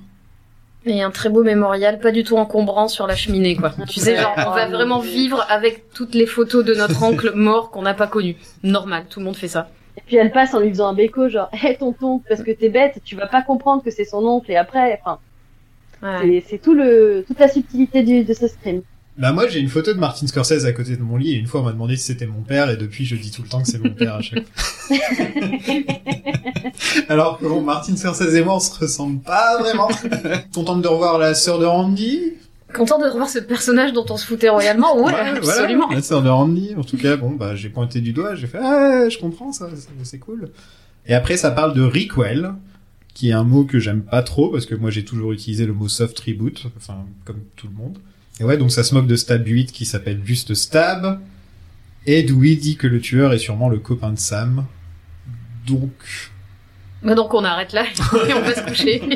Et 0.86 1.02
un 1.02 1.12
très 1.12 1.30
beau 1.30 1.44
mémorial, 1.44 2.00
pas 2.00 2.12
du 2.12 2.24
tout 2.24 2.38
encombrant 2.38 2.88
sur 2.88 3.06
la 3.06 3.16
cheminée, 3.16 3.56
quoi. 3.56 3.74
tu 3.90 4.00
sais, 4.00 4.16
genre, 4.16 4.34
on 4.38 4.52
va 4.52 4.68
vraiment 4.68 5.00
vivre 5.00 5.46
avec 5.50 5.92
toutes 5.94 6.16
les 6.16 6.26
photos 6.26 6.64
de 6.64 6.74
notre 6.74 7.04
oncle 7.04 7.34
mort 7.36 7.70
qu'on 7.70 7.82
n'a 7.82 7.94
pas 7.94 8.08
connu. 8.08 8.38
Normal, 8.64 9.04
tout 9.10 9.20
le 9.20 9.26
monde 9.26 9.36
fait 9.36 9.50
ça. 9.50 9.70
Et 9.98 10.02
puis 10.06 10.16
elle 10.16 10.32
passe 10.32 10.54
en 10.54 10.60
lui 10.62 10.70
faisant 10.70 10.88
un 10.88 10.94
béco, 10.94 11.28
genre, 11.28 11.50
hé 11.64 11.76
tonton, 11.76 12.22
parce 12.30 12.44
que 12.44 12.52
t'es 12.52 12.70
bête, 12.70 13.02
tu 13.04 13.16
vas 13.18 13.28
pas 13.28 13.42
comprendre 13.42 13.84
que 13.84 13.92
c'est 13.92 14.06
son 14.06 14.26
oncle, 14.26 14.50
et 14.52 14.56
après, 14.56 14.98
enfin, 15.04 15.20
Ouais. 16.02 16.42
c'est- 16.48 16.60
tout 16.60 16.74
le, 16.74 17.26
toute 17.28 17.40
la 17.40 17.50
subtilité 17.50 18.04
du, 18.04 18.24
de 18.24 18.34
ce 18.34 18.48
scream. 18.48 18.82
Bah 19.20 19.34
moi 19.34 19.47
j'ai 19.49 19.59
une 19.59 19.67
photo 19.67 19.93
de 19.93 19.99
Martin 19.99 20.28
Scorsese 20.28 20.63
à 20.65 20.72
côté 20.72 20.95
de 20.95 21.01
mon 21.01 21.17
lit 21.17 21.34
et 21.34 21.38
une 21.38 21.47
fois 21.47 21.59
on 21.61 21.65
m'a 21.65 21.74
demandé 21.74 21.97
si 21.97 22.05
c'était 22.05 22.26
mon 22.26 22.41
père 22.41 22.70
et 22.70 22.78
depuis 22.78 23.03
je 23.05 23.17
dis 23.17 23.32
tout 23.32 23.41
le 23.43 23.49
temps 23.49 23.61
que 23.61 23.67
c'est 23.67 23.84
mon 23.84 23.89
père 23.89 24.15
à 24.15 24.22
chaque 24.22 24.45
fois. 24.55 24.97
Alors 27.09 27.39
que 27.39 27.45
bon 27.45 27.61
Martin 27.61 27.95
Scorsese 27.97 28.34
et 28.36 28.43
moi 28.43 28.55
on 28.55 28.59
se 28.59 28.78
ressemble 28.80 29.20
pas 29.22 29.57
vraiment. 29.59 29.89
Contente 30.53 30.82
de 30.82 30.88
revoir 30.88 31.17
la 31.17 31.34
sœur 31.36 31.59
de 31.59 31.65
Randy? 31.65 32.34
Content 32.74 32.99
de 32.99 33.05
revoir 33.07 33.30
ce 33.30 33.39
personnage 33.39 33.93
dont 33.93 34.05
on 34.09 34.17
se 34.17 34.26
foutait 34.26 34.49
royalement. 34.49 34.95
Ouais, 35.03 35.13
absolument. 35.13 35.86
Voilà, 35.88 35.95
la 35.97 36.01
sœur 36.01 36.22
de 36.22 36.30
Randy. 36.30 36.76
En 36.78 36.84
tout 36.84 36.97
cas 36.97 37.17
bon 37.17 37.32
bah 37.32 37.55
j'ai 37.55 37.70
pointé 37.70 37.99
du 38.01 38.13
doigt, 38.13 38.36
j'ai 38.36 38.47
fait 38.47 38.59
ah 38.61 39.09
je 39.09 39.17
comprends 39.17 39.51
ça, 39.51 39.67
c'est- 39.76 39.89
c'est 40.03 40.20
cool. 40.20 40.49
Et 41.07 41.13
après 41.13 41.38
ça 41.38 41.51
parle 41.51 41.74
de 41.74 41.82
Requel 41.84 42.53
qui 43.13 43.30
est 43.30 43.34
un 43.34 43.43
mot 43.43 43.65
que 43.65 43.80
j'aime 43.80 44.01
pas 44.03 44.22
trop 44.24 44.49
parce 44.49 44.65
que 44.65 44.76
moi 44.76 44.91
j'ai 44.91 45.03
toujours 45.03 45.34
utilisé 45.34 45.65
le 45.65 45.74
mot 45.74 45.89
soft 45.89 46.17
reboot, 46.22 46.67
enfin 46.78 46.99
comme 47.26 47.41
tout 47.57 47.67
le 47.67 47.74
monde. 47.74 47.97
Et 48.40 48.44
ouais, 48.44 48.58
donc 48.58 48.72
ça 48.72 48.84
se 48.84 48.94
moque 48.94 49.08
de 49.08 49.16
Stab 49.16 49.46
8 49.46 49.72
qui 49.72 49.86
s'appelle 49.86 50.22
juste 50.24 50.54
Stab. 50.54 51.20
Et 52.06 52.24
Dewey 52.24 52.56
dit 52.56 52.78
que 52.78 52.88
le 52.88 53.02
tueur 53.02 53.34
est 53.34 53.40
sûrement 53.40 53.70
le 53.70 53.80
copain 53.80 54.12
de 54.12 54.20
Sam. 54.20 54.66
Donc... 55.68 55.92
Bah 57.02 57.16
donc 57.16 57.34
on 57.34 57.46
arrête 57.46 57.72
là 57.72 57.84
et 58.28 58.34
on 58.34 58.42
va 58.42 58.54
se 58.56 58.62
coucher. 58.62 59.02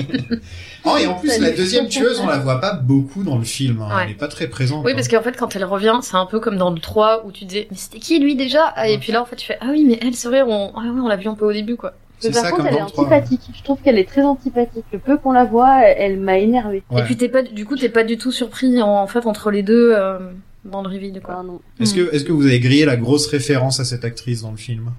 Oh, 0.85 0.97
et 0.97 1.07
en 1.07 1.13
plus, 1.13 1.39
la 1.39 1.51
deuxième 1.51 1.87
tueuse, 1.87 2.19
on 2.19 2.27
la 2.27 2.39
voit 2.39 2.59
pas 2.59 2.73
beaucoup 2.73 3.23
dans 3.23 3.37
le 3.37 3.45
film. 3.45 3.81
hein. 3.81 3.95
Ouais. 3.95 4.03
Elle 4.03 4.11
est 4.11 4.15
pas 4.15 4.27
très 4.27 4.47
présente. 4.49 4.83
Oui, 4.83 4.91
hein. 4.91 4.95
parce 4.95 5.07
qu'en 5.07 5.21
fait, 5.21 5.37
quand 5.37 5.55
elle 5.55 5.63
revient, 5.63 5.99
c'est 6.01 6.17
un 6.17 6.25
peu 6.25 6.41
comme 6.41 6.57
dans 6.57 6.71
le 6.71 6.79
3 6.79 7.25
où 7.25 7.31
tu 7.31 7.45
disais, 7.45 7.69
mais 7.71 7.77
c'était 7.77 7.99
qui 7.99 8.19
lui 8.19 8.35
déjà? 8.35 8.73
Et 8.85 8.97
puis 8.97 9.13
là, 9.13 9.21
en 9.21 9.25
fait, 9.25 9.37
tu 9.37 9.45
fais, 9.47 9.57
ah 9.61 9.67
oui, 9.69 9.85
mais 9.87 9.97
elle, 10.01 10.13
c'est 10.13 10.27
vrai, 10.27 10.41
on, 10.41 10.73
ah 10.75 10.81
oui, 10.83 10.99
on 11.01 11.07
l'a 11.07 11.15
vu 11.15 11.29
un 11.29 11.35
peu 11.35 11.45
au 11.45 11.53
début, 11.53 11.77
quoi. 11.77 11.93
Mais 12.23 12.29
C'est 12.29 12.31
par 12.33 12.41
ça 12.43 12.49
contre, 12.51 12.63
comme 12.63 12.67
elle 12.67 12.75
est 12.83 12.87
3. 12.87 13.03
antipathique. 13.03 13.41
Je 13.55 13.63
trouve 13.63 13.77
qu'elle 13.83 13.97
est 13.97 14.07
très 14.09 14.21
antipathique. 14.23 14.85
Le 14.91 14.99
peu 14.99 15.17
qu'on 15.17 15.31
la 15.31 15.45
voit, 15.45 15.81
elle, 15.85 16.19
m'a 16.19 16.37
énervée. 16.39 16.83
Et 16.97 17.01
puis 17.03 17.17
t'es 17.17 17.29
pas, 17.29 17.41
du 17.43 17.65
coup, 17.65 17.75
t'es 17.75 17.89
pas 17.89 18.03
du 18.03 18.17
tout 18.17 18.31
surpris 18.31 18.81
en, 18.81 18.89
en 19.03 19.07
fait 19.07 19.25
entre 19.25 19.51
les 19.51 19.63
deux 19.63 19.93
euh, 19.93 20.19
dans 20.65 20.81
le 20.81 20.89
reveal, 20.89 21.19
quoi. 21.21 21.37
Ah 21.39 21.43
non. 21.43 21.59
Est-ce 21.79 21.93
que, 21.93 22.13
est-ce 22.13 22.23
que 22.23 22.31
vous 22.31 22.45
avez 22.45 22.59
grillé 22.59 22.85
la 22.85 22.95
grosse 22.97 23.27
référence 23.27 23.79
à 23.79 23.85
cette 23.85 24.05
actrice 24.05 24.41
dans 24.41 24.51
le 24.51 24.57
film? 24.57 24.91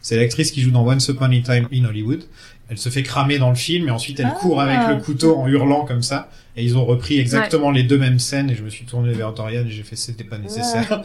C'est 0.00 0.16
l'actrice 0.16 0.52
qui 0.52 0.60
joue 0.62 0.70
dans 0.70 0.86
Once 0.86 1.08
Upon 1.08 1.24
a 1.32 1.40
Time 1.40 1.66
in 1.72 1.84
Hollywood. 1.84 2.22
Elle 2.70 2.78
se 2.78 2.88
fait 2.90 3.02
cramer 3.02 3.38
dans 3.38 3.48
le 3.48 3.56
film 3.56 3.88
et 3.88 3.90
ensuite 3.90 4.20
elle 4.20 4.26
Ah. 4.30 4.36
court 4.38 4.60
avec 4.60 4.78
le 4.88 5.02
couteau 5.02 5.36
en 5.36 5.48
hurlant 5.48 5.84
comme 5.86 6.02
ça. 6.02 6.28
Et 6.56 6.62
ils 6.62 6.76
ont 6.76 6.84
repris 6.84 7.18
exactement 7.18 7.70
les 7.70 7.82
deux 7.82 7.98
mêmes 7.98 8.18
scènes 8.18 8.50
et 8.50 8.54
je 8.54 8.62
me 8.62 8.68
suis 8.68 8.84
tourné 8.84 9.12
vers 9.12 9.32
Dorian 9.32 9.64
et 9.66 9.70
j'ai 9.70 9.82
fait 9.82 9.96
c'était 9.96 10.22
pas 10.24 10.38
nécessaire. 10.38 11.02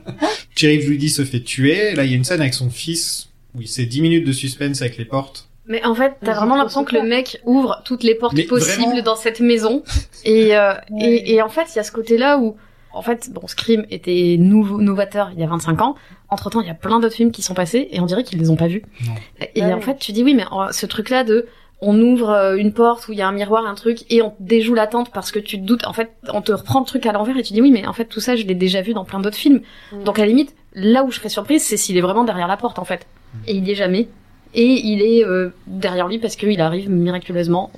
Sheriff 0.56 0.84
Judy 0.84 1.08
se 1.08 1.24
fait 1.24 1.40
tuer. 1.40 1.94
Là 1.94 2.04
il 2.04 2.10
y 2.10 2.14
a 2.14 2.16
une 2.16 2.24
scène 2.24 2.40
avec 2.40 2.54
son 2.54 2.70
fils 2.70 3.28
où 3.56 3.62
il 3.62 3.68
c'est 3.68 3.86
10 3.86 4.02
minutes 4.02 4.26
de 4.26 4.32
suspense 4.32 4.82
avec 4.82 4.96
les 4.98 5.04
portes. 5.04 5.48
Mais 5.68 5.84
en 5.84 5.94
fait, 5.96 6.14
t'as 6.22 6.34
vraiment 6.34 6.54
l'impression 6.56 6.84
que 6.84 6.94
le 6.94 7.02
mec 7.02 7.40
ouvre 7.44 7.82
toutes 7.84 8.04
les 8.04 8.14
portes 8.14 8.34
Mais 8.36 8.44
possibles 8.44 8.82
vraiment 8.84 9.02
dans 9.02 9.16
cette 9.16 9.40
maison. 9.40 9.82
Et, 10.24 10.56
euh, 10.56 10.74
et, 11.00 11.34
et 11.34 11.42
en 11.42 11.48
fait, 11.48 11.66
il 11.72 11.76
y 11.76 11.78
a 11.80 11.82
ce 11.82 11.90
côté-là 11.90 12.38
où, 12.38 12.56
en 12.92 13.02
fait, 13.02 13.30
bon, 13.32 13.46
Scream 13.48 13.84
était 13.90 14.36
nouveau, 14.38 14.80
novateur 14.80 15.30
il 15.34 15.40
y 15.40 15.42
a 15.42 15.48
25 15.48 15.80
ans. 15.82 15.96
Entre 16.28 16.50
temps, 16.50 16.60
il 16.60 16.68
y 16.68 16.70
a 16.70 16.74
plein 16.74 17.00
d'autres 17.00 17.16
films 17.16 17.32
qui 17.32 17.42
sont 17.42 17.54
passés 17.54 17.88
et 17.90 17.98
on 18.00 18.06
dirait 18.06 18.22
qu'ils 18.22 18.38
les 18.38 18.48
ont 18.50 18.56
pas 18.56 18.68
vus. 18.68 18.82
Non. 19.06 19.14
Et 19.56 19.62
Ouais. 19.62 19.72
en 19.72 19.80
fait, 19.80 19.98
tu 19.98 20.12
dis 20.12 20.22
oui, 20.22 20.34
mais 20.34 20.44
euh, 20.44 20.70
ce 20.70 20.86
truc-là 20.86 21.24
de, 21.24 21.46
on 21.80 22.00
ouvre 22.00 22.30
euh, 22.30 22.56
une 22.56 22.72
porte 22.72 23.08
où 23.08 23.12
il 23.12 23.18
y 23.18 23.22
a 23.22 23.26
un 23.28 23.32
miroir, 23.32 23.66
un 23.66 23.74
truc, 23.74 24.04
et 24.08 24.22
on 24.22 24.34
déjoue 24.38 24.74
la 24.74 24.86
tente 24.86 25.10
parce 25.12 25.32
que 25.32 25.40
tu 25.40 25.58
te 25.60 25.64
doutes. 25.64 25.84
En 25.84 25.92
fait, 25.92 26.12
on 26.32 26.42
te 26.42 26.52
reprend 26.52 26.78
le 26.80 26.86
truc 26.86 27.06
à 27.06 27.12
l'envers 27.12 27.36
et 27.36 27.42
tu 27.42 27.52
dis 27.54 27.60
oui, 27.60 27.72
mais 27.72 27.86
en 27.88 27.92
fait, 27.92 28.04
tout 28.04 28.20
ça, 28.20 28.36
je 28.36 28.44
l'ai 28.44 28.54
déjà 28.54 28.82
vu 28.82 28.94
dans 28.94 29.04
plein 29.04 29.18
d'autres 29.18 29.36
films. 29.36 29.62
Mm. 29.92 30.04
Donc 30.04 30.18
à 30.18 30.22
la 30.22 30.28
limite, 30.28 30.54
là 30.74 31.02
où 31.02 31.10
je 31.10 31.16
serais 31.18 31.28
surprise, 31.28 31.62
c'est 31.64 31.76
s'il 31.76 31.96
est 31.96 32.00
vraiment 32.00 32.22
derrière 32.24 32.46
la 32.48 32.56
porte, 32.56 32.78
en 32.78 32.84
fait. 32.84 33.04
Et 33.46 33.54
il 33.54 33.66
y 33.66 33.72
est 33.72 33.74
jamais. 33.76 34.08
Et 34.54 34.64
il 34.64 35.02
est 35.02 35.24
euh, 35.24 35.50
derrière 35.66 36.08
lui 36.08 36.18
parce 36.18 36.36
qu'il 36.36 36.60
arrive 36.60 36.88
miraculeusement. 36.90 37.70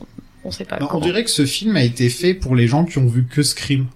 On 0.44 0.50
sait 0.50 0.64
pas 0.64 0.78
Non, 0.78 0.88
on 0.92 1.00
dirait 1.00 1.24
que 1.24 1.30
ce 1.30 1.44
film 1.46 1.76
a 1.76 1.82
été 1.82 2.08
fait 2.08 2.34
pour 2.34 2.54
les 2.56 2.68
gens 2.68 2.84
qui 2.84 2.98
ont 2.98 3.06
vu 3.06 3.24
que 3.26 3.42
Scream. 3.42 3.86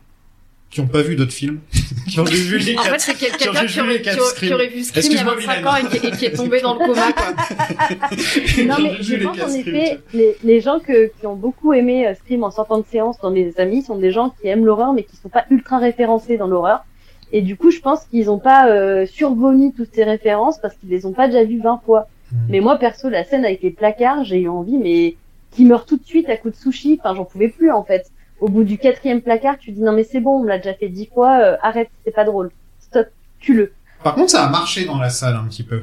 Qui 0.70 0.80
ont 0.80 0.86
pas 0.86 1.02
vu 1.02 1.16
d'autres 1.16 1.32
films. 1.34 1.60
qui 2.08 2.18
ont 2.18 2.24
vu 2.24 2.56
les 2.58 2.76
En 2.78 2.82
fait, 2.82 2.98
c'est 2.98 3.12
qui 3.14 3.26
quelqu'un 3.26 3.66
qui 3.66 3.80
les 3.82 4.00
qui 4.00 4.08
aurait- 4.10 4.18
Scream. 4.30 4.48
qui 4.48 4.54
aurait 4.54 4.68
vu 4.68 4.82
Scream 4.82 5.04
il 5.04 5.12
y 5.12 5.18
a 5.18 5.20
Excuse-moi, 5.20 5.34
25 5.34 5.56
Mylène. 5.58 5.66
ans 5.68 5.76
et 5.76 5.98
qui, 6.00 6.06
et 6.06 6.10
qui 6.12 6.24
est 6.24 6.32
tombé 6.32 6.60
dans 6.62 6.72
le 6.78 6.86
coma, 6.86 7.12
quoi. 7.12 7.26
Non, 8.66 8.76
mais 8.82 9.02
je 9.02 9.16
pense 9.22 9.40
en 9.40 9.48
effet, 9.54 10.00
les, 10.14 10.36
les 10.42 10.60
gens 10.60 10.78
que, 10.80 11.12
qui 11.20 11.26
ont 11.26 11.36
beaucoup 11.36 11.72
aimé 11.74 12.06
euh, 12.06 12.14
Scream 12.14 12.42
en 12.42 12.50
sortant 12.50 12.78
de 12.78 12.84
séance 12.90 13.16
dans 13.22 13.30
mes 13.30 13.52
amis 13.58 13.82
sont 13.82 13.96
des 13.98 14.10
gens 14.10 14.34
qui 14.40 14.48
aiment 14.48 14.64
l'horreur 14.64 14.92
mais 14.94 15.04
qui 15.04 15.14
sont 15.16 15.28
pas 15.28 15.44
ultra 15.50 15.78
référencés 15.78 16.36
dans 16.38 16.46
l'horreur. 16.48 16.84
Et 17.32 17.42
du 17.42 17.56
coup, 17.56 17.70
je 17.70 17.80
pense 17.80 18.04
qu'ils 18.04 18.30
ont 18.30 18.38
pas 18.38 18.68
euh, 18.68 19.06
survomi 19.06 19.72
toutes 19.72 19.94
ces 19.94 20.04
références 20.04 20.58
parce 20.58 20.74
qu'ils 20.74 20.90
les 20.90 21.06
ont 21.06 21.12
pas 21.12 21.26
déjà 21.28 21.44
vues 21.44 21.60
20 21.60 21.80
fois. 21.84 22.08
Mais 22.48 22.60
moi, 22.60 22.78
perso, 22.78 23.10
la 23.10 23.24
scène 23.24 23.44
avec 23.44 23.62
les 23.62 23.70
placards, 23.70 24.24
j'ai 24.24 24.40
eu 24.40 24.48
envie, 24.48 24.78
mais 24.78 25.16
qui 25.50 25.66
meurt 25.66 25.86
tout 25.86 25.98
de 25.98 26.04
suite 26.04 26.30
à 26.30 26.36
coup 26.38 26.48
de 26.48 26.56
sushi. 26.56 26.98
Enfin, 26.98 27.14
j'en 27.14 27.24
pouvais 27.24 27.48
plus, 27.48 27.70
en 27.70 27.84
fait. 27.84 28.10
Au 28.40 28.48
bout 28.48 28.64
du 28.64 28.78
quatrième 28.78 29.20
placard, 29.20 29.58
tu 29.58 29.70
dis 29.70 29.82
non 29.82 29.92
mais 29.92 30.02
c'est 30.02 30.18
bon, 30.18 30.38
on 30.38 30.42
me 30.42 30.48
l'a 30.48 30.56
déjà 30.56 30.74
fait 30.74 30.88
dix 30.88 31.06
fois, 31.06 31.38
euh, 31.38 31.56
arrête, 31.62 31.90
c'est 32.04 32.10
pas 32.10 32.24
drôle. 32.24 32.50
Stop, 32.80 33.06
tue-le. 33.38 33.72
Par 34.02 34.16
contre, 34.16 34.30
ça 34.30 34.44
a 34.44 34.48
marché 34.48 34.84
dans 34.84 34.98
la 34.98 35.10
salle 35.10 35.36
un 35.36 35.44
petit 35.44 35.62
peu. 35.62 35.82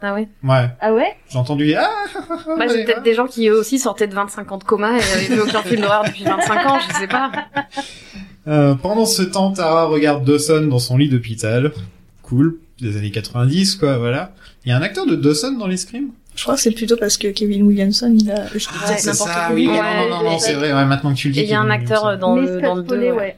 Ah 0.00 0.14
ouais? 0.14 0.26
Ouais. 0.42 0.68
Ah 0.80 0.94
ouais? 0.94 1.14
J'ai 1.28 1.38
entendu 1.38 1.74
ah 1.74 1.90
Bah, 2.58 2.64
c'est 2.66 2.84
peut-être 2.84 3.02
des 3.02 3.12
gens 3.12 3.26
qui 3.26 3.46
eux 3.48 3.58
aussi 3.58 3.78
sortaient 3.78 4.06
de 4.06 4.14
25 4.14 4.50
ans 4.50 4.56
de 4.56 4.64
coma 4.64 4.92
et 4.92 5.02
avaient 5.02 5.34
vu 5.34 5.40
aucun 5.42 5.62
film 5.62 5.82
d'horreur 5.82 6.04
depuis 6.04 6.24
25 6.24 6.66
ans, 6.66 6.78
je 6.80 6.94
sais 6.96 7.06
pas. 7.06 7.30
Euh, 8.48 8.74
pendant 8.74 9.06
ce 9.06 9.22
temps, 9.22 9.52
Tara 9.52 9.84
regarde 9.86 10.24
Dawson 10.24 10.66
dans 10.68 10.78
son 10.78 10.96
lit 10.96 11.08
d'hôpital. 11.08 11.72
Cool, 12.22 12.58
des 12.80 12.96
années 12.96 13.10
90, 13.10 13.76
quoi, 13.76 13.98
voilà. 13.98 14.32
Il 14.64 14.70
y 14.70 14.72
a 14.72 14.76
un 14.76 14.82
acteur 14.82 15.06
de 15.06 15.14
Dawson 15.16 15.52
dans 15.58 15.66
les 15.66 15.76
Scream 15.76 16.08
Je 16.34 16.42
crois 16.42 16.54
que 16.56 16.60
c'est 16.60 16.70
plutôt 16.72 16.96
parce 16.96 17.16
que 17.16 17.28
Kevin 17.28 17.62
Williamson, 17.64 18.14
il 18.18 18.30
a... 18.30 18.46
Je 18.56 18.66
Ah, 18.84 18.96
c'est 18.96 19.12
ça, 19.14 19.50
oui, 19.52 19.68
Ouais, 19.68 19.76
non, 19.76 20.08
non, 20.18 20.22
non, 20.30 20.38
c'est 20.38 20.54
vrai, 20.54 20.72
ouais, 20.72 20.84
maintenant 20.84 21.12
que 21.12 21.18
tu 21.18 21.28
le 21.28 21.34
dis. 21.34 21.40
Et 21.40 21.44
il 21.44 21.50
y 21.50 21.54
a 21.54 21.60
un 21.60 21.70
acteur 21.70 22.04
Williamson. 22.04 22.20
dans 22.20 22.34
Mais 22.36 22.40
le, 22.42 22.46
Scott 22.48 22.62
dans 22.62 22.74
le 22.76 22.82
2. 22.82 22.88
Foley, 22.88 23.12
ouais. 23.12 23.36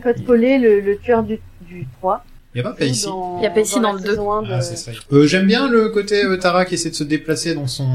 Scott 0.00 0.16
Foley, 0.26 0.58
le, 0.58 0.80
le 0.80 0.98
tueur 0.98 1.22
du, 1.22 1.38
du 1.68 1.86
3. 2.00 2.24
Il 2.54 2.58
y 2.58 2.60
a 2.60 2.64
pas. 2.64 2.70
Dans- 2.78 3.38
Il 3.38 3.42
y 3.44 3.46
a 3.46 3.50
Pacey 3.50 3.80
dans 3.80 3.92
la 3.92 3.98
le 3.98 4.00
deux. 4.04 4.10
saison 4.10 4.32
un 4.32 4.42
de- 4.42 4.48
Ah, 4.52 4.60
c'est 4.62 4.76
ça. 4.76 4.90
Euh, 5.12 5.26
j'aime 5.26 5.46
bien 5.46 5.68
le 5.68 5.90
côté 5.90 6.24
euh, 6.24 6.36
Tara 6.38 6.64
qui 6.64 6.74
essaie 6.74 6.88
de 6.90 6.94
se 6.94 7.04
déplacer 7.04 7.54
dans 7.54 7.66
son 7.66 7.86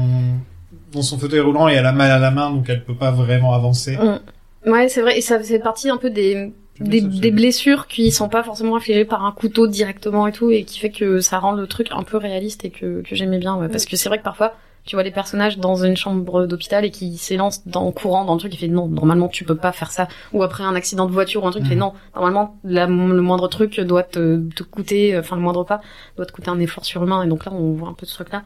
dans 0.92 1.02
son 1.02 1.18
fauteuil 1.18 1.40
roulant 1.40 1.68
et 1.68 1.72
elle 1.74 1.86
a 1.86 1.92
mal 1.92 2.08
à 2.12 2.20
la 2.20 2.30
main 2.30 2.50
donc 2.52 2.66
elle 2.68 2.84
peut 2.84 2.94
pas 2.94 3.10
vraiment 3.10 3.52
avancer. 3.52 3.96
Mm. 3.96 4.20
Ouais, 4.66 4.88
c'est 4.88 5.02
vrai, 5.02 5.18
et 5.18 5.20
ça 5.20 5.38
fait 5.40 5.58
partie 5.58 5.90
un 5.90 5.96
peu 5.98 6.10
des, 6.10 6.52
des, 6.80 7.30
blessures 7.30 7.86
qui 7.86 8.10
sont 8.10 8.28
pas 8.28 8.42
forcément 8.42 8.76
infligées 8.76 9.04
par 9.04 9.24
un 9.24 9.32
couteau 9.32 9.66
directement 9.66 10.26
et 10.26 10.32
tout, 10.32 10.50
et 10.50 10.64
qui 10.64 10.78
fait 10.78 10.90
que 10.90 11.20
ça 11.20 11.38
rend 11.38 11.52
le 11.52 11.66
truc 11.66 11.88
un 11.90 12.02
peu 12.02 12.16
réaliste 12.16 12.64
et 12.64 12.70
que, 12.70 13.02
que 13.02 13.14
j'aimais 13.14 13.38
bien, 13.38 13.56
ouais. 13.56 13.68
Parce 13.68 13.84
que 13.84 13.96
c'est 13.96 14.08
vrai 14.08 14.18
que 14.18 14.24
parfois, 14.24 14.54
tu 14.86 14.96
vois 14.96 15.02
les 15.02 15.10
personnages 15.10 15.58
dans 15.58 15.76
une 15.84 15.96
chambre 15.96 16.46
d'hôpital 16.46 16.84
et 16.84 16.90
qui 16.90 17.16
s'élancent 17.16 17.66
dans 17.66 17.90
courant 17.92 18.24
dans 18.24 18.34
le 18.34 18.38
truc, 18.40 18.54
et 18.54 18.56
fait 18.56 18.68
non, 18.68 18.86
normalement 18.88 19.28
tu 19.28 19.44
peux 19.44 19.54
pas 19.56 19.72
faire 19.72 19.90
ça. 19.90 20.08
Ou 20.32 20.42
après 20.42 20.64
un 20.64 20.74
accident 20.74 21.06
de 21.06 21.12
voiture 21.12 21.44
ou 21.44 21.46
un 21.46 21.50
truc, 21.50 21.64
il 21.64 21.68
fait 21.68 21.74
Mhm. 21.74 21.80
non, 21.80 21.92
normalement 22.14 22.58
la- 22.64 22.86
le 22.86 23.20
moindre 23.22 23.48
truc 23.48 23.80
doit 23.80 24.02
te, 24.02 24.46
te 24.50 24.62
coûter, 24.62 25.16
enfin 25.18 25.36
le 25.36 25.42
moindre 25.42 25.64
pas, 25.64 25.80
doit 26.16 26.26
te 26.26 26.32
coûter 26.32 26.48
un 26.50 26.58
effort 26.60 26.84
surhumain, 26.84 27.22
et 27.22 27.28
donc 27.28 27.44
là 27.44 27.52
on 27.52 27.72
voit 27.72 27.88
un 27.88 27.94
peu 27.94 28.06
ce 28.06 28.14
truc-là. 28.14 28.42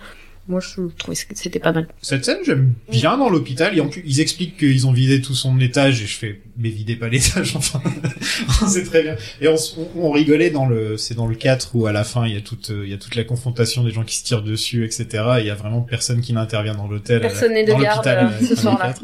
Moi 0.49 0.61
je 0.61 0.81
trouvais 0.97 1.15
que 1.15 1.35
c'était 1.35 1.59
pas 1.59 1.73
mal. 1.73 1.87
Cette 2.01 2.25
scène, 2.25 2.39
j'aime 2.43 2.73
bien 2.91 3.19
dans 3.19 3.29
l'hôpital. 3.29 3.77
Et 3.77 3.83
en 3.83 3.89
plus, 3.89 4.03
ils 4.07 4.21
expliquent 4.21 4.57
qu'ils 4.57 4.87
ont 4.87 4.93
vidé 4.93 5.21
tout 5.21 5.35
son 5.35 5.61
étage 5.61 6.03
et 6.03 6.07
je 6.07 6.17
fais, 6.17 6.41
mais 6.57 6.71
videz 6.71 6.97
pas 6.97 7.09
l'étage, 7.09 7.55
enfin. 7.57 7.83
c'est 8.67 8.85
très 8.85 9.03
bien. 9.03 9.17
Et 9.43 9.49
on, 9.49 9.57
on, 9.97 10.11
rigolait 10.11 10.49
dans 10.49 10.67
le, 10.67 10.97
c'est 10.97 11.15
dans 11.15 11.27
le 11.27 11.35
4 11.35 11.75
où 11.75 11.87
à 11.87 11.93
la 11.93 12.03
fin, 12.03 12.27
il 12.27 12.33
y 12.33 12.37
a 12.39 12.41
toute, 12.41 12.71
euh, 12.71 12.85
il 12.87 12.91
y 12.91 12.95
a 12.95 12.97
toute 12.97 13.15
la 13.15 13.25
confrontation 13.25 13.85
des 13.85 13.91
gens 13.91 14.05
qui 14.05 14.17
se 14.17 14.25
tirent 14.25 14.43
dessus, 14.43 14.87
etc. 14.87 15.07
Et 15.37 15.41
il 15.41 15.47
y 15.47 15.51
a 15.51 15.55
vraiment 15.55 15.83
personne 15.83 16.23
qui 16.23 16.33
n'intervient 16.33 16.75
dans 16.75 16.89
l'hôtel. 16.89 17.21
Personne 17.21 17.53
n'est 17.53 17.65
de 17.65 17.73
dans 17.73 17.79
garde, 17.79 18.07
l'hôpital, 18.07 18.33
euh, 18.33 18.47
ce 18.47 18.57
soir-là. 18.57 18.95
4. 18.95 19.03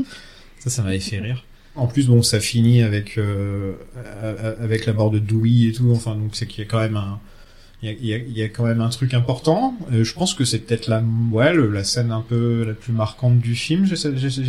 Ça, 0.60 0.70
ça 0.70 0.82
m'avait 0.82 0.98
fait 0.98 1.18
rire. 1.18 1.44
En 1.76 1.88
plus, 1.88 2.06
bon, 2.06 2.22
ça 2.22 2.40
finit 2.40 2.82
avec, 2.82 3.18
euh, 3.18 3.74
avec 4.62 4.86
la 4.86 4.94
mort 4.94 5.10
de 5.10 5.18
Dewey 5.18 5.68
et 5.68 5.72
tout. 5.72 5.92
Enfin, 5.92 6.14
donc 6.14 6.30
c'est 6.32 6.46
qu'il 6.46 6.64
y 6.64 6.66
a 6.66 6.70
quand 6.70 6.78
même 6.78 6.96
un, 6.96 7.20
il 7.84 7.90
y 7.90 7.90
a, 7.90 7.96
il 8.00 8.06
y 8.06 8.14
a- 8.14 8.16
il 8.16 8.38
y 8.38 8.42
a 8.42 8.48
quand 8.48 8.64
même 8.64 8.80
un 8.80 8.88
truc 8.88 9.12
important. 9.14 9.74
Euh, 9.92 10.04
je 10.04 10.14
pense 10.14 10.32
que 10.34 10.44
c'est 10.44 10.58
peut-être 10.60 10.88
la, 10.88 11.02
ouais, 11.32 11.52
le- 11.52 11.70
la 11.70 11.84
scène 11.84 12.10
un 12.12 12.22
peu 12.26 12.64
la 12.66 12.72
plus 12.72 12.92
marquante 12.92 13.38
du 13.38 13.54
film. 13.54 13.84
J'ai 13.86 13.96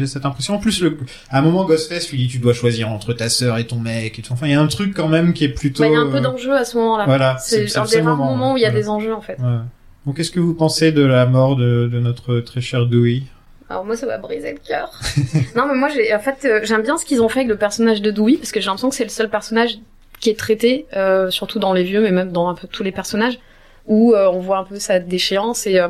cette, 0.07 0.25
impression. 0.25 0.55
En 0.55 0.59
plus, 0.59 0.81
le, 0.81 0.97
à 1.29 1.39
un 1.39 1.41
moment, 1.41 1.65
Ghostface 1.65 2.09
lui 2.11 2.17
dit 2.19 2.27
tu 2.27 2.37
dois 2.39 2.53
choisir 2.53 2.89
entre 2.89 3.13
ta 3.13 3.27
sœur 3.29 3.57
et 3.57 3.67
ton 3.67 3.77
mec 3.79 4.17
et 4.17 4.21
tout. 4.21 4.31
Enfin, 4.31 4.47
il 4.47 4.51
y 4.51 4.55
a 4.55 4.61
un 4.61 4.67
truc 4.67 4.93
quand 4.95 5.09
même 5.09 5.33
qui 5.33 5.43
est 5.43 5.49
plutôt. 5.49 5.83
Il 5.83 5.91
y 5.91 5.95
a 5.95 5.99
un 5.99 6.09
peu 6.09 6.17
euh, 6.17 6.21
d'enjeu 6.21 6.53
à 6.55 6.63
ce 6.63 6.77
moment-là. 6.77 7.05
Voilà, 7.05 7.37
c'est- 7.39 7.77
un 7.77 7.83
des 7.85 7.99
rares 8.01 8.15
moment, 8.15 8.31
moments 8.31 8.53
où 8.53 8.57
il 8.57 8.61
y 8.61 8.65
a 8.65 8.69
voilà. 8.69 8.81
des 8.83 8.89
enjeux 8.89 9.13
en 9.13 9.21
fait. 9.21 9.37
ouais. 9.39 9.57
Donc, 10.05 10.17
qu'est-ce 10.17 10.31
que 10.31 10.39
vous 10.39 10.53
pensez 10.53 10.91
de 10.91 11.01
la 11.03 11.25
mort 11.25 11.55
de, 11.55 11.89
de 11.91 11.99
notre 11.99 12.39
très 12.39 12.61
cher 12.61 12.85
Dewey? 12.85 13.23
Alors 13.67 13.83
moi 13.83 13.97
ça 13.97 14.05
m'a 14.05 14.19
brisé 14.19 14.51
le 14.53 14.59
cœur. 14.59 14.91
non 15.55 15.65
mais 15.67 15.73
moi 15.73 15.89
j'ai 15.89 16.13
en 16.13 16.19
fait 16.19 16.45
euh, 16.45 16.59
j'aime 16.63 16.83
bien 16.83 16.99
ce 16.99 17.03
qu'ils 17.05 17.23
ont 17.23 17.29
fait 17.29 17.39
avec 17.39 17.49
le 17.49 17.57
personnage 17.57 17.99
de 17.99 18.11
Dewey 18.11 18.37
parce 18.37 18.51
que 18.51 18.59
j'ai 18.59 18.67
l'impression 18.67 18.89
que 18.89 18.95
c'est 18.95 19.03
le 19.03 19.09
seul 19.09 19.27
personnage 19.27 19.79
qui 20.19 20.29
est 20.29 20.39
traité, 20.39 20.85
euh, 20.95 21.29
surtout 21.29 21.59
dans 21.59 21.73
les 21.73 21.83
vieux, 21.83 22.01
mais 22.01 22.11
même 22.11 22.31
dans 22.31 22.47
un 22.47 22.55
peu 22.55 22.67
tous 22.67 22.83
les 22.83 22.91
personnages, 22.91 23.39
où 23.87 24.13
euh, 24.13 24.27
on 24.27 24.39
voit 24.39 24.57
un 24.57 24.63
peu 24.63 24.79
sa 24.79 24.99
déchéance 24.99 25.67
et 25.67 25.79
euh, 25.79 25.89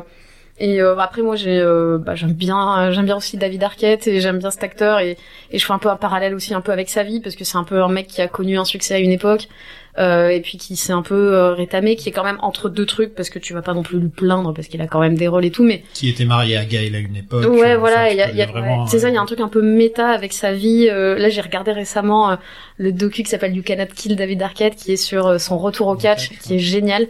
et 0.58 0.80
euh, 0.80 0.96
après 0.96 1.20
moi 1.20 1.36
j'ai 1.36 1.58
euh, 1.58 1.98
bah, 1.98 2.14
j'aime 2.14 2.32
bien 2.32 2.90
j'aime 2.90 3.04
bien 3.04 3.16
aussi 3.16 3.36
David 3.36 3.62
Arquette 3.62 4.06
et 4.06 4.20
j'aime 4.20 4.38
bien 4.38 4.50
cet 4.50 4.64
acteur 4.64 5.00
et, 5.00 5.18
et 5.50 5.58
je 5.58 5.66
fais 5.66 5.72
un 5.74 5.78
peu 5.78 5.90
un 5.90 5.96
parallèle 5.96 6.34
aussi 6.34 6.54
un 6.54 6.62
peu 6.62 6.72
avec 6.72 6.88
sa 6.88 7.02
vie 7.02 7.20
parce 7.20 7.36
que 7.36 7.44
c'est 7.44 7.58
un 7.58 7.64
peu 7.64 7.82
un 7.82 7.88
mec 7.88 8.06
qui 8.06 8.22
a 8.22 8.28
connu 8.28 8.58
un 8.58 8.64
succès 8.64 8.94
à 8.94 8.98
une 8.98 9.12
époque 9.12 9.48
euh, 9.98 10.28
et 10.28 10.40
puis 10.40 10.58
qui 10.58 10.76
s'est 10.76 10.92
un 10.92 11.02
peu 11.02 11.34
euh, 11.34 11.52
rétamé 11.54 11.96
qui 11.96 12.08
est 12.08 12.12
quand 12.12 12.24
même 12.24 12.38
entre 12.40 12.68
deux 12.68 12.86
trucs 12.86 13.14
parce 13.14 13.30
que 13.30 13.38
tu 13.38 13.54
vas 13.54 13.62
pas 13.62 13.74
non 13.74 13.82
plus 13.82 13.98
lui 13.98 14.08
plaindre 14.08 14.52
parce 14.52 14.68
qu'il 14.68 14.80
a 14.82 14.86
quand 14.86 15.00
même 15.00 15.16
des 15.16 15.28
rôles 15.28 15.44
et 15.44 15.50
tout 15.50 15.64
mais 15.64 15.82
Qui 15.94 16.08
était 16.08 16.24
marié 16.24 16.56
à 16.56 16.64
Gail 16.64 16.94
à 16.94 16.98
une 16.98 17.16
époque. 17.16 17.44
Ouais, 17.46 17.72
euh, 17.72 17.78
voilà, 17.78 18.04
enfin, 18.04 18.10
il 18.10 18.16
y 18.16 18.22
a, 18.22 18.30
y 18.30 18.46
vraiment, 18.46 18.86
c'est 18.86 19.00
ça, 19.00 19.08
il 19.08 19.14
y 19.14 19.16
a 19.16 19.20
euh, 19.20 19.22
un 19.22 19.26
truc 19.26 19.40
un 19.40 19.48
peu 19.48 19.62
méta 19.62 20.08
avec 20.08 20.32
sa 20.32 20.52
vie. 20.52 20.88
Euh, 20.90 21.18
là, 21.18 21.28
j'ai 21.28 21.40
regardé 21.40 21.72
récemment 21.72 22.30
euh, 22.30 22.36
le 22.78 22.92
docu 22.92 23.22
qui 23.22 23.30
s'appelle 23.30 23.56
You 23.56 23.62
Cannot 23.62 23.86
Kill 23.94 24.16
David 24.16 24.42
Arquette, 24.42 24.76
qui 24.76 24.92
est 24.92 24.96
sur 24.96 25.26
euh, 25.26 25.38
son 25.38 25.58
retour 25.58 25.86
au 25.88 25.96
catch, 25.96 26.30
qui 26.40 26.54
est 26.56 26.58
génial. 26.58 27.08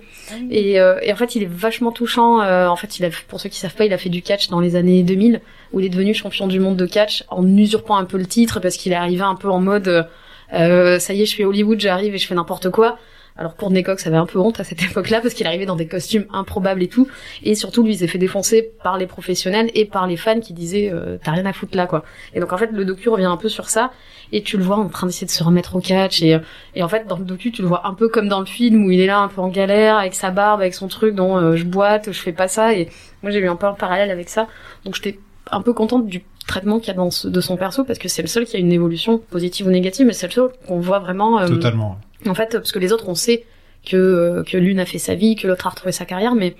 Et, 0.50 0.78
euh, 0.80 0.98
et 1.02 1.12
en 1.12 1.16
fait, 1.16 1.34
il 1.34 1.42
est 1.42 1.50
vachement 1.50 1.92
touchant. 1.92 2.40
Euh, 2.40 2.68
en 2.68 2.76
fait, 2.76 2.98
il 2.98 3.04
a, 3.04 3.10
pour 3.28 3.40
ceux 3.40 3.48
qui 3.48 3.58
savent 3.58 3.74
pas, 3.74 3.84
il 3.84 3.92
a 3.92 3.98
fait 3.98 4.08
du 4.08 4.22
catch 4.22 4.48
dans 4.48 4.60
les 4.60 4.76
années 4.76 5.02
2000, 5.02 5.40
où 5.72 5.80
il 5.80 5.86
est 5.86 5.90
devenu 5.90 6.14
champion 6.14 6.46
du 6.46 6.60
monde 6.60 6.76
de 6.76 6.86
catch 6.86 7.24
en 7.28 7.46
usurpant 7.56 7.96
un 7.96 8.04
peu 8.04 8.18
le 8.18 8.26
titre 8.26 8.60
parce 8.60 8.76
qu'il 8.76 8.92
est 8.92 8.96
arrivé 8.96 9.22
un 9.22 9.34
peu 9.34 9.50
en 9.50 9.60
mode, 9.60 10.06
euh, 10.52 10.98
ça 10.98 11.14
y 11.14 11.22
est, 11.22 11.26
je 11.26 11.34
fais 11.34 11.44
Hollywood, 11.44 11.80
j'arrive 11.80 12.14
et 12.14 12.18
je 12.18 12.26
fais 12.26 12.34
n'importe 12.34 12.70
quoi. 12.70 12.98
Alors 13.38 13.54
Courtney 13.54 13.82
Cox 13.82 14.06
avait 14.06 14.16
un 14.16 14.26
peu 14.26 14.38
honte 14.38 14.60
à 14.60 14.64
cette 14.64 14.82
époque-là 14.90 15.20
parce 15.20 15.34
qu'il 15.34 15.46
arrivait 15.46 15.66
dans 15.66 15.76
des 15.76 15.86
costumes 15.86 16.24
improbables 16.32 16.82
et 16.82 16.88
tout, 16.88 17.08
et 17.42 17.54
surtout 17.54 17.82
lui 17.82 17.92
il 17.92 17.98
s'est 17.98 18.06
fait 18.06 18.18
défoncer 18.18 18.70
par 18.82 18.98
les 18.98 19.06
professionnels 19.06 19.70
et 19.74 19.84
par 19.84 20.06
les 20.06 20.16
fans 20.16 20.40
qui 20.40 20.52
disaient 20.52 20.90
euh, 20.92 21.18
t'as 21.22 21.32
rien 21.32 21.46
à 21.46 21.52
foutre 21.52 21.76
là 21.76 21.86
quoi. 21.86 22.04
Et 22.34 22.40
donc 22.40 22.52
en 22.52 22.58
fait 22.58 22.70
le 22.72 22.84
docu 22.84 23.08
revient 23.08 23.24
un 23.24 23.36
peu 23.36 23.48
sur 23.48 23.68
ça. 23.68 23.92
Et 24.32 24.42
tu 24.42 24.56
le 24.56 24.64
vois 24.64 24.76
en 24.76 24.88
train 24.88 25.06
d'essayer 25.06 25.26
de 25.26 25.30
se 25.30 25.44
remettre 25.44 25.76
au 25.76 25.80
catch. 25.80 26.20
Et, 26.22 26.34
euh, 26.34 26.40
en 26.80 26.88
fait 26.88 27.06
dans 27.06 27.16
le 27.16 27.24
docu 27.24 27.52
tu 27.52 27.62
le 27.62 27.68
vois 27.68 27.86
un 27.86 27.94
peu 27.94 28.08
comme 28.08 28.28
dans 28.28 28.40
le 28.40 28.46
film 28.46 28.84
où 28.84 28.90
il 28.90 29.00
est 29.00 29.06
là 29.06 29.20
un 29.20 29.28
peu 29.28 29.40
en 29.40 29.48
galère 29.48 29.98
avec 29.98 30.14
sa 30.14 30.30
barbe 30.30 30.60
avec 30.60 30.74
son 30.74 30.88
truc 30.88 31.14
dont 31.14 31.36
euh, 31.36 31.56
je 31.56 31.64
boite 31.64 32.12
je 32.12 32.20
fais 32.20 32.32
pas 32.32 32.48
ça. 32.48 32.72
Et 32.74 32.88
moi 33.22 33.30
j'ai 33.30 33.40
eu 33.40 33.48
un 33.48 33.56
peu 33.56 33.66
un 33.66 33.74
parallèle 33.74 34.10
avec 34.10 34.28
ça. 34.28 34.46
Donc 34.84 34.94
j'étais 34.94 35.18
un 35.50 35.60
peu 35.60 35.72
contente 35.72 36.06
du 36.06 36.24
traitement 36.46 36.78
qu'il 36.78 36.88
y 36.88 36.90
a 36.90 36.94
dans 36.94 37.10
ce- 37.10 37.28
de 37.28 37.40
son 37.40 37.56
perso 37.56 37.84
parce 37.84 37.98
que 37.98 38.08
c'est 38.08 38.22
le 38.22 38.28
seul 38.28 38.44
qui 38.46 38.56
a 38.56 38.58
une 38.60 38.72
évolution 38.72 39.18
positive 39.18 39.66
ou 39.66 39.70
négative 39.70 40.06
mais 40.06 40.12
c'est 40.12 40.26
le 40.28 40.32
seul 40.32 40.48
qu'on 40.66 40.78
voit 40.80 40.98
vraiment 41.00 41.38
euh, 41.40 41.48
Totalement. 41.48 41.98
en 42.26 42.34
fait, 42.34 42.50
parce 42.52 42.72
que 42.72 42.78
les 42.78 42.92
autres, 42.92 43.08
on 43.08 43.14
sait 43.14 43.44
que, 43.84 43.96
euh, 43.96 44.42
que 44.44 44.56
l'une 44.56 44.78
a 44.80 44.86
fait 44.86 44.98
sa 44.98 45.14
vie, 45.14 45.36
que 45.36 45.46
l'autre 45.48 45.66
a 45.66 45.70
retrouvé 45.70 45.92
sa 45.92 46.04
carrière, 46.04 46.34
mais 46.34 46.54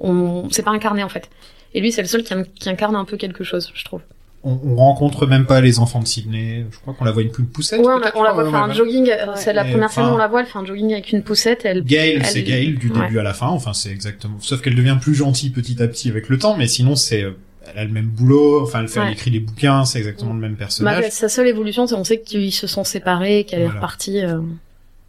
on 0.00 0.48
c'est 0.50 0.62
pas 0.62 0.70
incarné 0.72 1.02
en 1.02 1.08
fait. 1.08 1.30
Et 1.74 1.80
lui, 1.80 1.92
c'est 1.92 2.02
le 2.02 2.08
seul 2.08 2.22
qui, 2.22 2.34
qui 2.58 2.68
incarne 2.70 2.96
un 2.96 3.04
peu 3.04 3.16
quelque 3.16 3.44
chose, 3.44 3.70
je 3.74 3.84
trouve. 3.84 4.00
On, 4.44 4.58
on 4.64 4.76
rencontre 4.76 5.26
même 5.26 5.44
pas 5.44 5.60
les 5.60 5.80
enfants 5.80 5.98
de 6.00 6.06
Sydney. 6.06 6.64
Je 6.70 6.78
crois 6.78 6.94
qu'on 6.94 7.04
la 7.04 7.10
voit 7.10 7.22
une, 7.22 7.32
une 7.36 7.46
poussette. 7.46 7.80
Ouais, 7.80 7.86
on, 7.86 7.98
la- 7.98 8.12
on 8.14 8.20
voit 8.20 8.30
crois, 8.30 8.44
faire 8.44 8.52
ouais, 8.52 8.58
un 8.58 8.68
ouais. 8.68 8.74
jogging. 8.74 9.10
euh, 9.10 9.32
C'est 9.34 9.52
la 9.52 9.64
première 9.64 9.90
scène 9.90 10.04
où 10.04 10.10
on 10.10 10.16
la 10.16 10.28
voit, 10.28 10.40
elle 10.40 10.46
fait 10.46 10.58
un 10.58 10.64
jogging 10.64 10.92
avec 10.92 11.10
une 11.12 11.22
poussette. 11.22 11.62
Elle, 11.64 11.82
Gail, 11.82 12.20
c'est 12.24 12.44
Gail 12.44 12.74
du 12.74 12.90
Ouais. 12.92 13.00
début 13.00 13.18
à 13.18 13.22
la 13.24 13.34
fin. 13.34 13.48
Enfin, 13.48 13.72
c'est 13.72 13.90
exactement. 13.90 14.36
Sauf 14.40 14.62
qu'elle 14.62 14.76
devient 14.76 14.98
plus 15.00 15.14
gentille 15.16 15.50
petit 15.50 15.82
à 15.82 15.88
petit 15.88 16.08
avec 16.10 16.28
le 16.28 16.38
temps, 16.38 16.56
mais 16.56 16.68
sinon 16.68 16.94
c'est, 16.94 17.24
elle 17.72 17.78
a 17.80 17.84
le 17.84 17.90
même 17.92 18.06
boulot. 18.06 18.62
Enfin, 18.62 18.80
elle 18.82 18.88
fait, 18.88 19.00
elle 19.00 19.06
Ouais. 19.06 19.12
écrit 19.12 19.30
des 19.30 19.40
bouquins, 19.40 19.84
c'est 19.84 19.98
exactement 19.98 20.32
le 20.34 20.40
même 20.40 20.52
Bah, 20.52 20.58
personnage. 20.58 21.04
sa 21.10 21.28
seule 21.28 21.48
évolution, 21.48 21.86
c'est 21.86 21.94
on 21.94 22.04
sait 22.04 22.20
qu'ils 22.20 22.52
se 22.52 22.66
sont 22.66 22.84
séparés, 22.84 23.44
qu'elle 23.44 23.62
est 23.62 23.68
repartie. 23.68 24.20
euh, 24.22 24.40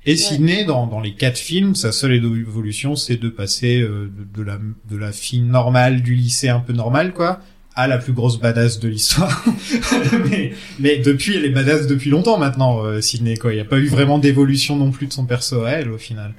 Et 0.05 0.15
Sydney, 0.15 0.63
dans, 0.65 0.87
dans 0.87 0.99
les 1.01 1.13
quatre 1.13 1.37
films, 1.37 1.75
sa 1.75 1.91
seule 1.91 2.13
évolution, 2.13 2.95
c'est 2.95 3.17
de 3.17 3.29
passer 3.29 3.81
euh, 3.81 4.09
de, 4.35 4.41
de 4.41 4.43
la 4.45 4.57
de 4.89 4.97
la 4.97 5.11
fille 5.11 5.41
normale 5.41 6.01
du 6.01 6.15
lycée 6.15 6.47
un 6.49 6.59
peu 6.61 6.71
normale, 6.73 7.13
quoi, 7.13 7.39
à 7.75 7.87
la 7.87 7.97
plus 7.97 8.13
grosse 8.13 8.39
badass 8.39 8.79
de 8.79 8.87
l'histoire. 8.87 9.43
mais, 10.31 10.53
mais 10.79 10.97
depuis, 10.97 11.35
elle 11.35 11.45
est 11.45 11.49
badass 11.49 11.87
depuis 11.87 12.09
longtemps 12.09 12.37
maintenant, 12.37 12.83
euh, 12.83 13.01
Sydney, 13.01 13.37
quoi. 13.37 13.51
Il 13.51 13.55
n'y 13.55 13.61
a 13.61 13.65
pas 13.65 13.77
eu 13.79 13.87
vraiment 13.87 14.17
d'évolution 14.19 14.75
non 14.75 14.91
plus 14.91 15.07
de 15.07 15.13
son 15.13 15.25
perso 15.25 15.63
à 15.63 15.71
elle, 15.71 15.91
au 15.91 15.97
final. 15.97 16.33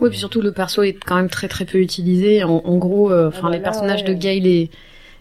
Ouais, 0.00 0.10
puis 0.10 0.18
surtout 0.18 0.40
le 0.40 0.52
perso 0.52 0.82
est 0.84 0.92
quand 0.92 1.16
même 1.16 1.28
très 1.28 1.48
très 1.48 1.64
peu 1.64 1.78
utilisé. 1.78 2.44
En, 2.44 2.62
en 2.64 2.76
gros, 2.76 3.10
euh, 3.10 3.28
enfin 3.28 3.38
Ah 3.40 3.46
bah 3.46 3.50
les 3.50 3.58
là, 3.58 3.64
personnages 3.64 4.02
ouais. 4.02 4.08
de 4.08 4.14
Gail 4.14 4.46
et, 4.46 4.70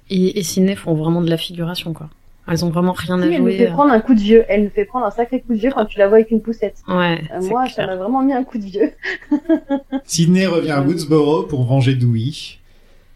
et, 0.10 0.39
et 0.39 0.43
Sidney 0.43 0.76
font 0.76 0.93
vraiment 0.93 1.22
de 1.22 1.30
la 1.30 1.38
figuration, 1.38 1.93
quoi. 1.93 2.10
Elles 2.49 2.64
ont 2.64 2.70
vraiment 2.70 2.93
rien 2.93 3.20
à 3.22 3.24
Si, 3.24 3.34
elle 3.34 3.41
nous 3.41 3.49
jouer. 3.49 3.58
fait 3.58 3.68
euh. 3.68 3.74
prendre 3.74 3.91
un 3.91 3.99
coup 3.99 4.14
de 4.16 4.22
vieux. 4.22 4.45
Elle 4.47 4.64
nous 4.64 4.70
fait 4.70 4.86
prendre 4.86 5.05
un 5.05 5.12
sacré 5.12 5.41
coup 5.41 5.53
de 5.53 5.60
vieux 5.60 5.72
quand 5.74 5.86
tu 5.86 5.99
la 5.99 6.08
vois 6.08 6.18
avec 6.18 6.32
une 6.32 6.41
poussette. 6.41 6.78
Ouais. 6.88 7.22
Euh, 7.34 7.41
moi, 7.41 7.64
clair. 7.64 7.76
ça 7.76 7.86
m'a 7.88 7.97
vraiment 7.97 8.24
mis 8.24 8.32
un 8.32 8.43
coup 8.45 8.58
de 8.58 8.64
vieux. 8.64 8.93
Sydney 10.05 10.45
revient 10.47 10.72
à 10.72 10.82
Woodsboro 10.82 11.43
pour 11.43 11.66
venger 11.66 11.95
Dewey. 11.95 12.32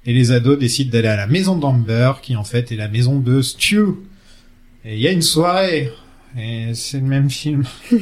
Et 0.06 0.14
les 0.14 0.32
ados 0.34 0.60
décident 0.60 0.92
d'aller 0.92 1.08
à 1.08 1.16
la 1.16 1.28
maison 1.28 1.56
d'Amber, 1.56 2.14
qui 2.22 2.36
en 2.36 2.44
fait 2.44 2.72
est 2.72 2.76
la 2.76 2.90
maison 2.90 3.20
de 3.20 3.42
Stu. 3.42 3.86
Et 4.84 4.96
il 4.96 5.00
y 5.00 5.08
a 5.08 5.12
une 5.12 5.22
soirée. 5.22 5.92
Et 6.40 6.74
c'est 6.74 6.98
le 6.98 7.04
même 7.06 7.30
film. 7.30 7.64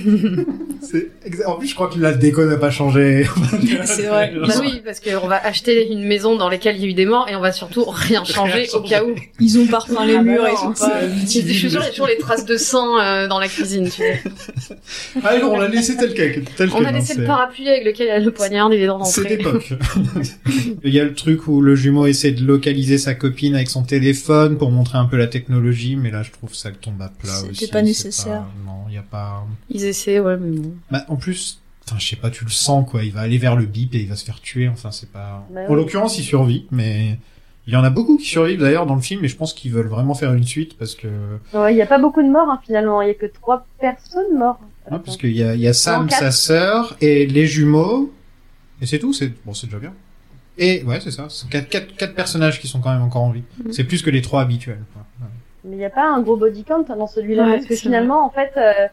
En 1.45 1.55
plus, 1.57 1.67
je 1.67 1.75
crois 1.75 1.89
que 1.89 1.99
la 1.99 2.13
déco 2.13 2.43
n'a 2.45 2.57
pas 2.57 2.71
changé. 2.71 3.25
C'est 3.85 4.03
vrai. 4.07 4.33
Bah 4.47 4.53
oui, 4.61 4.81
parce 4.83 4.99
qu'on 4.99 5.27
va 5.27 5.35
acheter 5.45 5.91
une 5.91 6.03
maison 6.05 6.35
dans 6.37 6.49
laquelle 6.49 6.77
il 6.77 6.81
y 6.81 6.85
a 6.85 6.87
eu 6.87 6.93
des 6.93 7.05
morts 7.05 7.27
et 7.29 7.35
on 7.35 7.41
va 7.41 7.51
surtout 7.51 7.83
rien 7.87 8.23
changer 8.23 8.67
au 8.73 8.81
cas 8.81 9.03
où. 9.03 9.13
Ils 9.39 9.59
ont 9.59 9.67
pas 9.67 9.79
repeint 9.79 10.05
les 10.05 10.15
Ah 10.15 10.17
bah 10.17 10.23
murs 10.23 10.47
et 10.47 10.51
non, 10.53 10.71
tout. 10.71 10.75
c'est- 10.75 11.27
c'est- 11.27 11.47
Je 11.47 11.53
suis 11.53 11.69
sûre 11.69 11.81
qu'il 11.81 11.87
y 11.87 11.89
a 11.89 11.91
toujours 11.91 12.07
les 12.07 12.17
traces 12.17 12.45
de 12.45 12.57
sang 12.57 12.97
euh, 12.99 13.27
dans 13.27 13.39
la 13.39 13.47
cuisine, 13.47 13.85
tu 13.85 13.91
sais. 14.01 14.23
Ah 15.23 15.37
non, 15.37 15.53
on 15.53 15.59
l'a 15.59 15.67
laissé 15.67 15.95
tel 15.97 16.13
quel. 16.13 16.43
Tel 16.55 16.69
On 16.73 16.77
quel, 16.77 16.85
a 16.85 16.89
hein, 16.89 16.91
laissé 16.93 17.15
le 17.15 17.25
parapluie 17.25 17.67
avec 17.67 17.83
lequel 17.85 18.07
il 18.07 18.09
y 18.09 18.13
a 18.13 18.19
le 18.19 18.31
poignard, 18.31 18.73
il 18.73 18.81
est 18.81 18.87
dans 18.87 19.03
C'est 19.03 19.25
d'époque. 19.27 19.73
Il 20.83 20.93
y 20.93 20.99
a 20.99 21.03
le 21.03 21.13
truc 21.13 21.47
où 21.47 21.61
le 21.61 21.75
jumeau 21.75 22.05
essaie 22.07 22.31
de 22.31 22.43
localiser 22.43 22.97
sa 22.97 23.13
copine 23.13 23.53
avec 23.55 23.69
son 23.69 23.83
téléphone 23.83 24.57
pour 24.57 24.71
montrer 24.71 24.97
un 24.97 25.05
peu 25.05 25.17
la 25.17 25.27
technologie, 25.27 25.95
mais 25.97 26.09
là 26.09 26.23
je 26.23 26.31
trouve 26.31 26.55
ça 26.55 26.71
tombe 26.71 27.01
à 27.01 27.09
plat 27.09 27.33
C'était 27.33 27.51
aussi. 27.51 27.67
pas 27.67 27.79
c'est 27.79 27.83
nécessaire. 27.85 28.18
Pas- 28.25 28.47
Non, 28.65 28.85
il 28.89 28.95
y 28.95 28.97
a 28.97 29.01
pas. 29.03 29.45
Ils 29.69 29.85
essaient, 29.85 30.19
ouais, 30.19 30.37
mais 30.37 30.57
bon. 30.57 30.73
Bah, 30.91 31.05
en 31.07 31.15
plus, 31.15 31.61
enfin, 31.87 31.97
je 31.99 32.07
sais 32.07 32.15
pas, 32.15 32.29
tu 32.29 32.43
le 32.43 32.49
sens 32.51 32.89
quoi. 32.89 33.03
Il 33.03 33.11
va 33.13 33.21
aller 33.21 33.37
vers 33.37 33.55
le 33.55 33.65
bip 33.65 33.93
et 33.95 33.99
il 34.01 34.07
va 34.07 34.15
se 34.15 34.25
faire 34.25 34.39
tuer. 34.41 34.67
Enfin, 34.67 34.91
c'est 34.91 35.11
pas. 35.11 35.45
Bah 35.51 35.61
en 35.67 35.71
oui. 35.71 35.75
l'occurrence, 35.75 36.17
il 36.19 36.23
survit, 36.23 36.67
mais 36.71 37.17
il 37.67 37.73
y 37.73 37.75
en 37.75 37.83
a 37.83 37.89
beaucoup 37.89 38.17
qui 38.17 38.25
survivent 38.25 38.59
d'ailleurs 38.61 38.85
dans 38.87 38.95
le 38.95 39.01
film, 39.01 39.23
et 39.23 39.27
je 39.27 39.35
pense 39.35 39.53
qu'ils 39.53 39.71
veulent 39.71 39.87
vraiment 39.87 40.15
faire 40.15 40.33
une 40.33 40.43
suite 40.45 40.77
parce 40.77 40.95
que, 40.95 41.07
Ouais, 41.53 41.73
il 41.73 41.77
y 41.77 41.81
a 41.81 41.85
pas 41.87 41.99
beaucoup 41.99 42.23
de 42.23 42.29
morts 42.29 42.49
hein, 42.49 42.59
finalement. 42.65 43.01
Il 43.01 43.07
y 43.07 43.11
a 43.11 43.15
que 43.15 43.27
trois 43.27 43.65
personnes 43.79 44.37
mortes. 44.37 44.59
hein, 44.89 44.99
parce 44.99 45.17
qu'il 45.17 45.35
y 45.35 45.43
a, 45.43 45.53
il 45.55 45.61
y 45.61 45.67
a 45.67 45.73
Sam, 45.73 46.09
sa 46.09 46.31
sœur 46.31 46.95
et 47.01 47.27
les 47.27 47.45
jumeaux, 47.45 48.11
et 48.81 48.85
c'est 48.87 48.97
tout. 48.99 49.13
C'est 49.13 49.31
bon, 49.45 49.53
c'est 49.53 49.67
déjà 49.67 49.79
bien. 49.79 49.93
Et 50.61 50.83
ouais, 50.83 50.99
c'est 50.99 51.11
ça. 51.11 51.27
C'est 51.29 51.47
quatre, 51.49 51.69
quatre, 51.69 51.95
quatre 51.95 52.15
personnages 52.15 52.59
qui 52.59 52.67
sont 52.67 52.81
quand 52.81 52.91
même 52.91 53.01
encore 53.01 53.21
en 53.23 53.29
vie. 53.31 53.43
Mhm. 53.63 53.71
C'est 53.71 53.85
plus 53.85 54.01
que 54.01 54.09
les 54.09 54.21
trois 54.21 54.41
habituels. 54.41 54.83
quoi. 54.93 55.05
Ouais. 55.21 55.31
Mais 55.63 55.75
il 55.75 55.79
n'y 55.79 55.85
a 55.85 55.89
pas 55.89 56.07
un 56.09 56.21
gros 56.21 56.37
body 56.37 56.63
count 56.63 56.83
dans 56.87 57.07
celui-là 57.07 57.45
Ouais, 57.45 57.53
parce 57.55 57.65
que 57.65 57.75
finalement, 57.75 58.25
en 58.25 58.29
fait, 58.29 58.51
euh, 58.57 58.87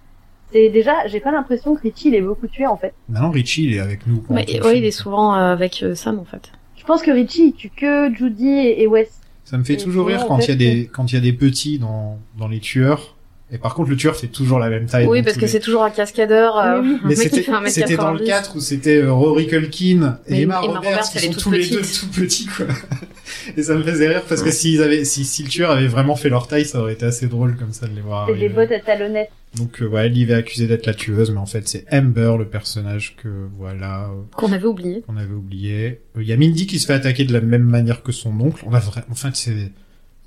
c'est 0.52 0.68
déjà, 0.68 1.06
j'ai 1.06 1.20
pas 1.20 1.30
l'impression 1.32 1.74
que 1.74 1.82
Richie 1.82 2.08
il 2.08 2.14
est 2.14 2.20
beaucoup 2.20 2.46
tué 2.46 2.66
en 2.66 2.76
fait. 2.76 2.94
Maintenant, 3.08 3.30
Richie, 3.30 3.64
il 3.64 3.74
est 3.74 3.80
avec 3.80 4.06
nous. 4.06 4.22
le 4.28 4.34
ouais, 4.34 4.44
film. 4.46 4.64
il 4.74 4.84
est 4.84 4.90
souvent 4.90 5.34
euh, 5.34 5.52
avec 5.52 5.82
euh, 5.82 5.94
Sam, 5.94 6.18
en 6.18 6.24
fait. 6.24 6.52
Je 6.76 6.84
pense 6.84 7.02
que 7.02 7.10
Richie 7.10 7.48
il 7.48 7.52
tue 7.52 7.70
que 7.70 8.14
Judy 8.14 8.48
et, 8.48 8.82
et 8.82 8.86
Wes. 8.86 9.08
Ça 9.44 9.58
me 9.58 9.64
fait 9.64 9.74
Et 9.74 9.76
toujours 9.76 10.06
rire 10.06 10.26
quand 10.26 10.38
il 10.38 10.48
y 10.48 10.52
a 10.52 10.56
des 10.56 10.86
quand 10.92 11.10
il 11.12 11.14
y 11.14 11.18
a 11.18 11.20
des 11.20 11.32
petits 11.32 11.78
dans 11.78 12.18
dans 12.38 12.48
les 12.48 12.60
tueurs. 12.60 13.15
Et 13.52 13.58
par 13.58 13.74
contre, 13.74 13.90
le 13.90 13.96
tueur 13.96 14.16
fait 14.16 14.26
toujours 14.26 14.58
la 14.58 14.68
même 14.68 14.86
taille. 14.86 15.06
oui, 15.06 15.22
parce 15.22 15.36
que 15.36 15.42
les- 15.42 15.46
c'est 15.46 15.60
toujours 15.60 15.84
un 15.84 15.90
cascadeur, 15.90 16.58
euh, 16.58 16.80
Oui, 16.80 16.88
oui. 16.88 16.94
un 16.96 17.00
Mais 17.04 17.08
mec 17.10 17.16
qui 17.16 17.22
c'était 17.24 17.42
fait 17.42 17.52
un 17.52 17.60
mètre 17.60 17.74
c'était 17.74 17.96
dans 17.96 18.10
le 18.12 18.18
90. 18.18 18.26
4 18.28 18.56
où 18.56 18.60
c'était 18.60 18.96
euh, 19.02 19.12
Rory 19.12 19.46
Culkin 19.46 20.18
et 20.26 20.42
Emma 20.42 20.42
Emma 20.42 20.58
Roberts 20.60 20.82
Roberts, 20.82 21.10
qui 21.12 21.18
sont 21.20 21.32
tous 21.32 21.50
les 21.52 21.68
deux 21.68 21.82
tout 21.82 22.08
petits 22.12 22.46
quoi. 22.46 22.66
Et 23.56 23.62
ça 23.62 23.74
me 23.74 23.82
faisait 23.84 24.08
rire 24.08 24.22
parce 24.28 24.42
que 24.42 24.50
s'ils 24.50 24.82
avaient 24.82 25.04
si, 25.04 25.24
si 25.24 25.44
le 25.44 25.48
tueur 25.48 25.70
avait 25.70 25.86
vraiment 25.86 26.16
fait 26.16 26.28
leur 26.28 26.48
taille, 26.48 26.64
ça 26.64 26.80
aurait 26.80 26.94
été 26.94 27.06
assez 27.06 27.26
drôle 27.28 27.54
comme 27.56 27.72
ça 27.72 27.86
de 27.86 27.94
les 27.94 28.00
voir 28.00 28.26
C'est 28.28 28.36
des 28.38 28.48
bottes 28.48 28.72
à 28.72 28.80
talonnettes. 28.80 29.30
Donc 29.56 29.80
euh, 29.80 29.86
ouais, 29.86 30.08
Liv 30.08 30.30
est 30.30 30.34
accusée 30.34 30.66
d'être 30.66 30.86
la 30.86 30.94
tueuse, 30.94 31.30
mais 31.30 31.38
en 31.38 31.46
fait 31.46 31.68
c'est 31.68 31.84
Amber 31.92 32.34
le 32.38 32.46
personnage 32.46 33.14
que 33.16 33.28
voilà 33.56 34.06
euh, 34.06 34.22
Qu'on 34.36 34.50
avait 34.52 34.66
oublié. 34.66 35.02
qu'on 35.06 35.16
avait 35.16 35.32
oublié. 35.34 36.00
Euh, 36.16 36.22
Il 36.22 36.26
y 36.28 36.32
a 36.32 36.36
Mindy 36.36 36.66
qui 36.66 36.80
se 36.80 36.86
fait 36.86 36.94
attaquer 36.94 37.24
de 37.24 37.32
la 37.32 37.40
même 37.40 37.62
manière 37.64 38.02
que 38.02 38.10
son 38.10 38.38
oncle. 38.40 38.64
On 38.66 38.74
a 38.74 38.80
vra... 38.80 39.02
en 39.10 39.14
fait 39.14 39.34
c'est 39.34 39.70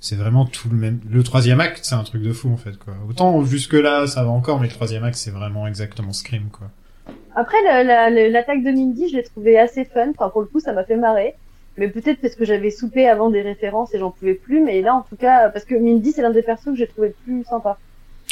c'est 0.00 0.16
vraiment 0.16 0.44
tout 0.46 0.68
le 0.70 0.76
même. 0.76 1.00
Le 1.08 1.22
troisième 1.22 1.60
acte, 1.60 1.80
c'est 1.82 1.94
un 1.94 2.02
truc 2.04 2.22
de 2.22 2.32
fou 2.32 2.50
en 2.52 2.56
fait 2.56 2.76
quoi. 2.78 2.94
Autant 3.08 3.44
jusque 3.44 3.74
là 3.74 4.06
ça 4.06 4.24
va 4.24 4.30
encore, 4.30 4.58
mais 4.60 4.66
le 4.68 4.72
troisième 4.72 5.04
acte 5.04 5.16
c'est 5.16 5.30
vraiment 5.30 5.66
exactement 5.66 6.12
Scream 6.12 6.48
quoi. 6.50 6.68
Après, 7.36 7.56
la- 7.64 7.84
la- 7.84 8.10
la- 8.10 8.28
l'attaque 8.28 8.62
de 8.64 8.70
Mindy, 8.70 9.08
je 9.08 9.16
l'ai 9.16 9.22
trouvé 9.22 9.58
assez 9.58 9.84
fun. 9.84 10.10
Enfin, 10.10 10.28
pour 10.30 10.40
le 10.40 10.48
coup, 10.48 10.58
ça 10.60 10.72
m'a 10.72 10.82
fait 10.84 10.96
marrer. 10.96 11.34
Mais 11.78 11.88
peut-être 11.88 12.20
parce 12.20 12.34
que 12.34 12.44
j'avais 12.44 12.70
soupé 12.72 13.08
avant 13.08 13.30
des 13.30 13.40
références 13.40 13.94
et 13.94 13.98
j'en 14.00 14.10
pouvais 14.10 14.34
plus. 14.34 14.62
Mais 14.64 14.82
là, 14.82 14.94
en 14.96 15.02
tout 15.02 15.14
cas, 15.16 15.48
parce 15.48 15.64
que 15.64 15.76
Mindy, 15.76 16.10
c'est 16.12 16.22
l'un 16.22 16.30
des 16.32 16.42
persos 16.42 16.64
que 16.66 16.74
j'ai 16.76 16.88
trouvé 16.88 17.08
le 17.08 17.14
plus 17.24 17.44
sympa. 17.44 17.78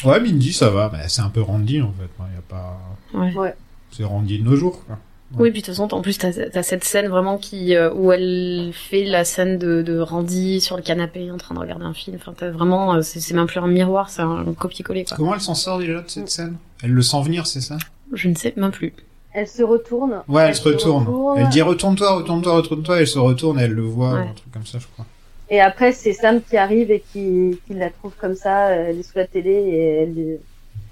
Ouais, 0.04 0.20
Mindy 0.20 0.52
ça 0.52 0.70
va. 0.70 0.88
Bah, 0.88 0.98
c'est 1.08 1.22
un 1.22 1.28
peu 1.30 1.40
Randy 1.40 1.80
en 1.80 1.92
fait. 1.92 2.08
Il 2.30 2.34
y 2.34 2.38
a 2.38 2.42
pas. 2.48 2.78
Ouais. 3.14 3.32
Ouais. 3.34 3.54
C'est 3.92 4.04
Randy 4.04 4.40
de 4.40 4.44
nos 4.44 4.56
jours 4.56 4.84
quoi. 4.84 4.98
Oui, 5.36 5.50
puis 5.50 5.60
de 5.60 5.66
toute 5.66 5.74
façon, 5.74 5.92
en 5.94 6.00
plus, 6.00 6.16
t'as 6.16 6.30
as 6.54 6.62
cette 6.62 6.84
scène 6.84 7.08
vraiment 7.08 7.36
qui 7.36 7.74
euh, 7.74 7.92
où 7.92 8.12
elle 8.12 8.70
fait 8.72 9.04
la 9.04 9.24
scène 9.26 9.58
de, 9.58 9.82
de 9.82 9.98
Randy 9.98 10.60
sur 10.62 10.76
le 10.76 10.82
canapé 10.82 11.30
en 11.30 11.36
train 11.36 11.54
de 11.54 11.60
regarder 11.60 11.84
un 11.84 11.92
film. 11.92 12.16
Enfin, 12.16 12.32
t'as 12.36 12.48
vraiment, 12.50 12.94
euh, 12.94 13.02
c'est 13.02 13.34
même 13.34 13.46
plus 13.46 13.60
un 13.60 13.66
miroir, 13.66 14.08
c'est 14.08 14.22
un 14.22 14.44
copier-coller. 14.58 15.04
quoi. 15.04 15.16
Comment 15.18 15.34
elle 15.34 15.40
s'en 15.42 15.54
sort 15.54 15.78
déjà 15.78 16.00
de 16.00 16.08
cette 16.08 16.30
scène? 16.30 16.56
Elle 16.82 16.92
le 16.92 17.02
sent 17.02 17.22
venir, 17.22 17.46
c'est 17.46 17.60
ça? 17.60 17.76
Je 18.12 18.28
ne 18.28 18.34
sais 18.34 18.54
même 18.56 18.70
plus. 18.70 18.94
Elle 19.34 19.46
se 19.46 19.62
retourne. 19.62 20.22
Ouais, 20.28 20.48
elle, 20.48 20.54
se 20.54 20.62
retourne. 20.62 21.04
retourne. 21.04 21.38
Elle 21.38 21.48
dit 21.50 21.60
retourne-toi, 21.60 22.10
retourne-toi, 22.16 22.54
retourne-toi. 22.56 23.00
Elle 23.00 23.06
se 23.06 23.18
retourne 23.18 23.60
et 23.60 23.64
elle 23.64 23.72
le 23.72 23.82
voit 23.82 24.14
Ouais. 24.14 24.20
ou 24.20 24.28
un 24.30 24.32
truc 24.32 24.50
comme 24.52 24.66
ça, 24.66 24.78
je 24.78 24.86
crois. 24.94 25.04
Et 25.50 25.60
après, 25.60 25.92
c'est 25.92 26.14
Sam 26.14 26.40
qui 26.42 26.56
arrive 26.56 26.90
et 26.90 27.02
qui, 27.12 27.58
qui 27.66 27.74
la 27.74 27.90
trouve 27.90 28.12
comme 28.18 28.34
ça. 28.34 28.70
Elle 28.70 28.98
est 28.98 29.02
sous 29.02 29.16
la 29.18 29.26
télé 29.26 29.50
et 29.50 30.02
elle, 30.02 30.38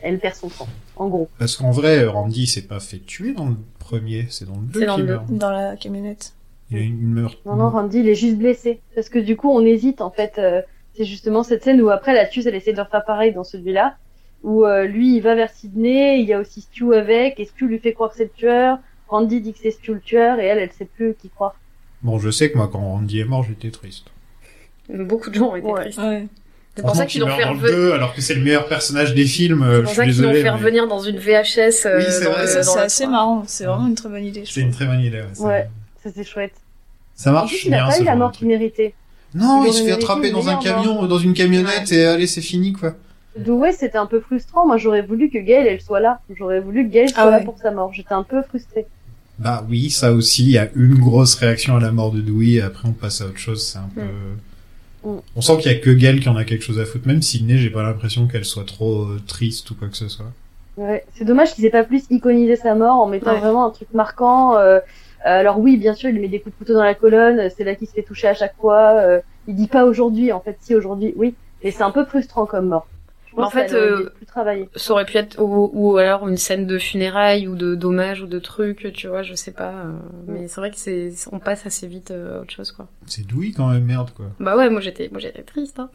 elle 0.03 0.19
perd 0.19 0.35
son 0.35 0.51
sang. 0.51 0.69
En 0.97 1.09
gros. 1.09 1.29
Parce 1.39 1.57
qu'en 1.57 1.71
vrai, 1.71 2.05
Randy 2.05 2.43
il 2.43 2.47
s'est 2.47 2.63
pas 2.63 2.81
fait 2.81 2.99
tuer 2.99 3.33
dans 3.33 3.47
le 3.49 3.57
premier, 3.87 4.27
c'est 4.31 4.45
dans 4.47 4.57
le 4.57 4.67
deux 4.67 4.81
C'est 4.81 4.87
dans 4.87 4.97
qu'il 4.97 5.05
le 5.05 5.13
meurt. 5.13 5.31
Dans 5.31 5.51
la 5.51 5.77
camionnette. 5.77 6.35
Il, 6.71 6.79
il 6.79 6.93
meurt. 6.95 7.39
Non, 7.47 7.55
non, 7.57 7.71
Randy, 7.71 8.01
il 8.01 8.09
est 8.09 8.15
juste 8.17 8.37
blessé. 8.37 8.81
Parce 8.95 9.09
que 9.09 9.19
du 9.19 9.37
coup, 9.37 9.51
on 9.51 9.61
hésite, 9.65 10.01
en 10.01 10.11
fait. 10.11 10.35
euh, 10.39 10.61
c'est 10.97 11.05
justement 11.05 11.43
cette 11.43 11.63
scène 11.63 11.81
où 11.83 11.91
après, 11.91 12.15
la 12.15 12.27
tueuse, 12.27 12.47
elle 12.47 12.55
essaie 12.55 12.73
de 12.73 12.77
faire 12.83 13.05
pareil 13.07 13.33
dans 13.33 13.45
celui-là. 13.45 13.97
Où 14.43 14.65
euh, 14.65 14.85
lui, 14.87 15.17
il 15.17 15.21
va 15.21 15.35
vers 15.35 15.51
Sydney, 15.51 16.21
il 16.21 16.27
y 16.27 16.33
a 16.33 16.41
aussi 16.41 16.61
Stu 16.63 16.95
avec, 16.95 17.39
et 17.41 17.45
Stu 17.45 17.67
lui 17.69 17.79
fait 17.79 17.93
croire 17.93 18.11
que 18.11 18.17
c'est 18.17 18.25
le 18.25 18.31
tueur. 18.31 18.79
Randy 19.09 19.41
dit 19.41 19.53
que 19.53 19.59
c'est 19.63 19.71
Stu 19.71 19.95
le 19.95 20.01
tueur, 20.01 20.41
et 20.41 20.47
elle, 20.47 20.59
elle 20.59 20.73
sait 20.73 20.85
plus 20.87 21.15
qui 21.15 21.29
croire. 21.29 21.55
Bon, 22.03 22.19
je 22.19 22.31
sais 22.31 22.51
que 22.51 22.57
moi, 22.57 22.69
quand 22.73 22.81
Randy 22.81 23.21
est 23.21 23.25
mort, 23.25 23.45
j'étais 23.45 23.71
triste. 23.71 24.07
Beaucoup 24.89 25.31
de 25.31 25.35
gens 25.35 25.51
ont 25.51 25.57
été 25.57 25.67
Ouais. 25.67 25.81
tristes. 25.83 25.99
Ouais. 25.99 26.27
C'est 26.77 26.83
pour 26.83 26.95
ça 26.95 27.07
qu'ils 27.07 27.21
l'ont 27.23 27.29
fait 27.29 27.37
meurt 27.45 27.49
dans 27.49 27.53
le 27.55 27.59
revenir. 27.61 27.77
2, 27.89 27.93
alors 27.93 28.15
que 28.15 28.21
c'est 28.21 28.35
le 28.35 28.43
meilleur 28.43 28.67
personnage 28.69 29.15
des 29.15 29.25
films, 29.25 29.63
euh, 29.63 29.77
C'est 29.79 29.83
pour 29.85 29.93
ça 29.95 30.05
qu'ils 30.05 30.21
l'ont 30.23 30.33
fait 30.33 30.43
mais 30.43 30.51
revenir 30.51 30.87
dans 30.87 31.01
une 31.01 31.17
VHS. 31.19 31.87
euh, 31.87 31.99
Oui, 31.99 32.05
c'est 32.09 32.79
assez 32.79 33.05
3. 33.05 33.11
marrant. 33.11 33.45
C'est 33.47 33.65
vraiment 33.65 33.87
une 33.89 33.95
très 33.95 34.09
bonne 34.11 34.25
idée. 34.25 34.43
C'est 34.47 34.61
une 34.61 34.71
très 34.73 34.85
bonne 34.87 35.01
idée, 35.01 35.19
ouais. 35.21 35.27
ça- 35.33 35.43
Ouais. 35.45 35.69
Ça, 36.05 36.11
c'est 36.15 36.25
chouette. 36.25 36.53
Ça 37.15 37.33
marche 37.33 37.65
il 37.65 37.71
bien, 37.71 37.87
a 37.87 37.89
pas 37.89 37.99
eu 37.99 38.05
la 38.05 38.15
mort 38.15 38.31
qu'il 38.31 38.47
méritait. 38.47 38.93
Non, 39.35 39.65
Il 39.65 39.69
il 39.69 39.73
se 39.73 39.83
fait 39.85 39.93
attraper 39.93 40.31
dans 40.31 40.49
un 40.51 40.57
camion, 40.57 41.07
dans 41.07 41.19
une 41.19 41.33
camionnette, 41.35 41.91
et 41.93 42.05
allez, 42.05 42.27
c'est 42.27 42.41
fini, 42.43 42.73
quoi. 42.75 42.95
D'où 43.39 43.63
c'était 43.79 43.99
un 43.99 44.07
peu 44.07 44.21
frustrant. 44.21 44.67
Moi, 44.67 44.77
j'aurais 44.79 45.03
voulu 45.03 45.29
que 45.31 45.39
Gail, 45.39 45.67
elle 45.67 45.81
soit 45.81 46.01
là. 46.01 46.21
J'aurais 46.39 46.61
voulu 46.61 46.87
que 46.89 46.93
Gail 46.93 47.09
soit 47.11 47.23
Ah 47.23 47.31
là 47.31 47.39
ouais. 47.39 47.45
pour 47.45 47.59
sa 47.59 47.71
mort. 47.71 47.93
J'étais 47.93 48.15
un 48.15 48.23
peu 48.23 48.43
frustrée. 48.43 48.87
Bah 49.39 49.65
oui, 49.69 49.91
ça 49.91 50.13
aussi, 50.13 50.45
il 50.45 50.51
y 50.53 50.59
a 50.59 50.69
une 50.75 50.95
grosse 50.99 51.35
réaction 51.35 51.77
à 51.77 51.81
la 51.81 51.91
mort 51.93 52.13
de 52.13 52.21
Dewey, 52.23 52.53
et 52.53 52.63
après 52.63 52.89
on 52.89 52.93
passe 52.93 53.21
à 53.21 53.27
autre 53.27 53.37
chose, 53.39 53.63
c'est 53.67 53.79
un 53.79 53.89
peu... 53.95 54.01
Mm. 55.07 55.19
On 55.37 55.41
sent 55.41 55.59
qu'il 55.59 55.73
y 55.73 55.75
a 55.75 55.79
que 55.79 55.91
Gail 55.91 56.21
qui 56.21 56.29
en 56.29 56.37
a 56.37 56.45
quelque 56.45 56.63
chose 56.65 56.79
à 56.81 56.85
foutre, 56.85 57.07
même 57.07 57.23
si 57.23 57.39
Sydney, 57.39 57.59
j'ai 57.59 57.71
pas 57.71 57.83
l'impression 57.83 58.27
qu'elle 58.27 58.45
soit 58.45 58.65
trop 58.67 59.03
euh, 59.03 59.21
triste 59.27 59.71
ou 59.71 59.75
quoi 59.75 59.89
que 59.89 59.97
ce 59.97 60.09
soit. 60.09 60.27
Ouais. 60.77 61.05
C'est 61.15 61.25
dommage 61.25 61.55
qu'ils 61.55 61.65
aient 61.65 61.71
pas 61.71 61.85
plus 61.85 62.05
iconisé 62.11 62.57
sa 62.57 62.75
mort 62.75 62.97
en 63.01 63.07
mettant 63.07 63.33
Ouais. 63.33 63.39
vraiment 63.41 63.65
un 63.67 63.71
truc 63.71 63.89
marquant. 63.95 64.57
euh, 64.59 64.81
alors 65.25 65.59
oui, 65.59 65.77
bien 65.77 65.95
sûr, 65.95 66.11
il 66.11 66.21
met 66.21 66.29
des 66.29 66.41
coups 66.41 66.55
de 66.55 66.59
couteau 66.59 66.75
dans 66.75 66.85
la 66.85 66.95
colonne. 66.95 67.49
C'est 67.57 67.65
là 67.65 67.75
qu'il 67.75 67.89
se 67.89 67.93
fait 67.95 68.03
toucher 68.03 68.29
à 68.29 68.35
chaque 68.35 68.55
fois. 68.61 68.97
euh, 69.01 69.21
il 69.49 69.55
dit 69.55 69.69
pas 69.69 69.85
aujourd'hui, 69.85 70.33
en 70.33 70.41
fait, 70.41 70.57
si 70.61 70.75
aujourd'hui, 70.75 71.15
oui. 71.17 71.35
Mais 71.65 71.71
c'est 71.71 71.83
un 71.85 71.91
peu 71.93 72.05
frustrant 72.05 72.47
comme 72.47 72.67
mort. 72.69 72.87
En 73.37 73.51
fait, 73.51 73.73
euh. 73.73 74.11
Ça 74.77 74.93
aurait 74.93 75.05
pu 75.05 75.17
être 75.17 75.39
ou, 75.41 75.71
ou 75.73 75.97
alors 75.97 76.27
une 76.29 76.37
scène 76.37 76.67
de 76.67 76.79
funérailles 76.79 77.49
ou 77.49 77.55
de 77.55 77.75
dommage 77.75 78.23
ou 78.23 78.27
de 78.27 78.39
trucs, 78.39 78.93
tu 78.95 79.09
vois, 79.09 79.23
je 79.23 79.35
sais 79.35 79.53
pas. 79.53 79.73
euh, 79.73 79.93
mais 80.27 80.49
c'est 80.49 80.61
vrai 80.61 80.71
que 80.71 80.79
c'est 80.79 81.13
on 81.33 81.39
passe 81.39 81.67
assez 81.67 81.87
vite 81.87 82.11
euh, 82.11 82.39
à 82.39 82.43
autre 82.43 82.53
chose 82.53 82.73
quoi. 82.73 82.89
C'est 83.07 83.27
Dewey 83.27 83.53
quand 83.53 83.69
même, 83.69 83.85
merde, 83.85 84.11
quoi. 84.15 84.27
Bah 84.41 84.57
ouais, 84.57 84.71
moi 84.71 84.81
j'étais 84.81 85.09
moi 85.11 85.21
j'étais 85.21 85.43
triste. 85.43 85.79
Hein. 85.79 85.91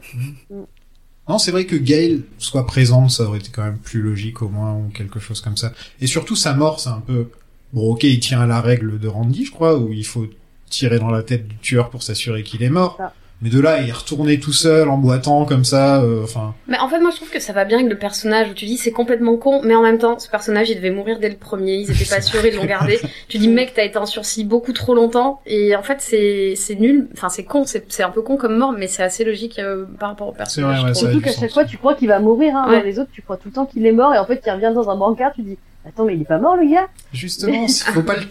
Non, 1.28 1.38
c'est 1.38 1.52
vrai 1.52 1.66
que 1.66 1.76
Gail 1.76 2.24
soit 2.38 2.66
présente, 2.66 3.10
ça 3.12 3.24
aurait 3.24 3.38
été 3.38 3.50
quand 3.52 3.62
même 3.62 3.78
plus 3.78 4.02
logique 4.02 4.42
au 4.42 4.48
moins, 4.48 4.74
ou 4.74 4.88
quelque 4.92 5.20
chose 5.20 5.40
comme 5.40 5.56
ça. 5.56 5.72
Et 6.00 6.08
surtout, 6.08 6.34
sa 6.34 6.52
mort, 6.52 6.80
c'est 6.80 6.88
un 6.90 7.02
peu... 7.06 7.28
Bon, 7.72 7.92
ok, 7.92 8.02
il 8.02 8.18
tient 8.18 8.40
à 8.40 8.46
la 8.46 8.60
règle 8.60 8.98
de 8.98 9.06
Randy, 9.06 9.44
je 9.44 9.52
crois, 9.52 9.78
où 9.78 9.92
il 9.92 10.04
faut 10.04 10.26
tirer 10.68 10.98
dans 10.98 11.10
la 11.10 11.22
tête 11.22 11.46
du 11.46 11.56
tueur 11.58 11.90
pour 11.90 12.02
s'assurer 12.02 12.42
qu'il 12.42 12.62
est 12.64 12.70
mort. 12.70 12.98
Mais 13.42 13.50
de 13.50 13.60
là, 13.60 13.80
il 13.80 13.88
est 13.88 13.92
retourné 13.92 14.38
tout 14.38 14.52
seul, 14.52 14.88
en 14.88 14.96
boitant, 14.98 15.44
comme 15.44 15.64
ça, 15.64 16.00
euh, 16.00 16.22
enfin... 16.22 16.54
Mais 16.68 16.78
en 16.78 16.88
fait, 16.88 17.00
moi 17.00 17.10
je 17.10 17.16
trouve 17.16 17.30
que 17.30 17.40
ça 17.40 17.52
va 17.52 17.64
bien 17.64 17.78
avec 17.78 17.90
le 17.90 17.98
personnage 17.98 18.48
où 18.50 18.54
tu 18.54 18.66
dis 18.66 18.78
c'est 18.78 18.92
complètement 18.92 19.36
con, 19.36 19.60
mais 19.64 19.74
en 19.74 19.82
même 19.82 19.98
temps, 19.98 20.18
ce 20.20 20.28
personnage 20.28 20.70
il 20.70 20.76
devait 20.76 20.90
mourir 20.90 21.18
dès 21.18 21.28
le 21.28 21.36
premier, 21.36 21.74
ils 21.74 21.90
étaient 21.90 22.08
pas 22.08 22.20
sûrs, 22.20 22.46
ils 22.46 22.54
l'ont 22.54 22.64
gardé. 22.64 23.00
Tu 23.28 23.38
dis 23.38 23.48
mec, 23.48 23.72
t'as 23.74 23.84
été 23.84 23.98
en 23.98 24.06
sursis 24.06 24.44
beaucoup 24.44 24.72
trop 24.72 24.94
longtemps, 24.94 25.40
et 25.46 25.74
en 25.74 25.82
fait 25.82 25.96
c'est 26.00 26.54
c'est 26.54 26.74
nul, 26.74 27.08
enfin 27.14 27.28
c'est 27.28 27.44
con, 27.44 27.64
c'est 27.64 27.84
c'est 27.88 28.02
un 28.02 28.10
peu 28.10 28.20
con 28.20 28.36
comme 28.36 28.56
mort, 28.56 28.72
mais 28.72 28.86
c'est 28.86 29.02
assez 29.02 29.24
logique 29.24 29.58
euh, 29.58 29.86
par 29.98 30.10
rapport 30.10 30.28
au 30.28 30.32
personnage. 30.32 30.80
vrai, 30.80 30.88
ouais, 30.90 30.94
Surtout 30.94 31.20
qu'à 31.20 31.32
chaque 31.32 31.52
fois, 31.52 31.64
tu 31.64 31.78
crois 31.78 31.94
qu'il 31.94 32.08
va 32.08 32.20
mourir. 32.20 32.54
Hein. 32.56 32.68
Ouais. 32.68 32.78
Dans 32.78 32.84
les 32.84 32.98
autres, 32.98 33.10
tu 33.12 33.22
crois 33.22 33.36
tout 33.36 33.48
le 33.48 33.54
temps 33.54 33.66
qu'il 33.66 33.84
est 33.86 33.92
mort, 33.92 34.14
et 34.14 34.18
en 34.18 34.26
fait, 34.26 34.42
il 34.46 34.50
revient 34.50 34.72
dans 34.74 34.90
un 34.90 34.96
brancard, 34.96 35.32
tu 35.34 35.42
dis, 35.42 35.58
attends, 35.86 36.04
mais 36.04 36.14
il 36.14 36.22
est 36.22 36.26
pas 36.26 36.38
mort, 36.38 36.56
le 36.56 36.70
gars? 36.70 36.88
Justement, 37.12 37.66
faut 37.68 38.02
pas 38.02 38.16
le... 38.16 38.22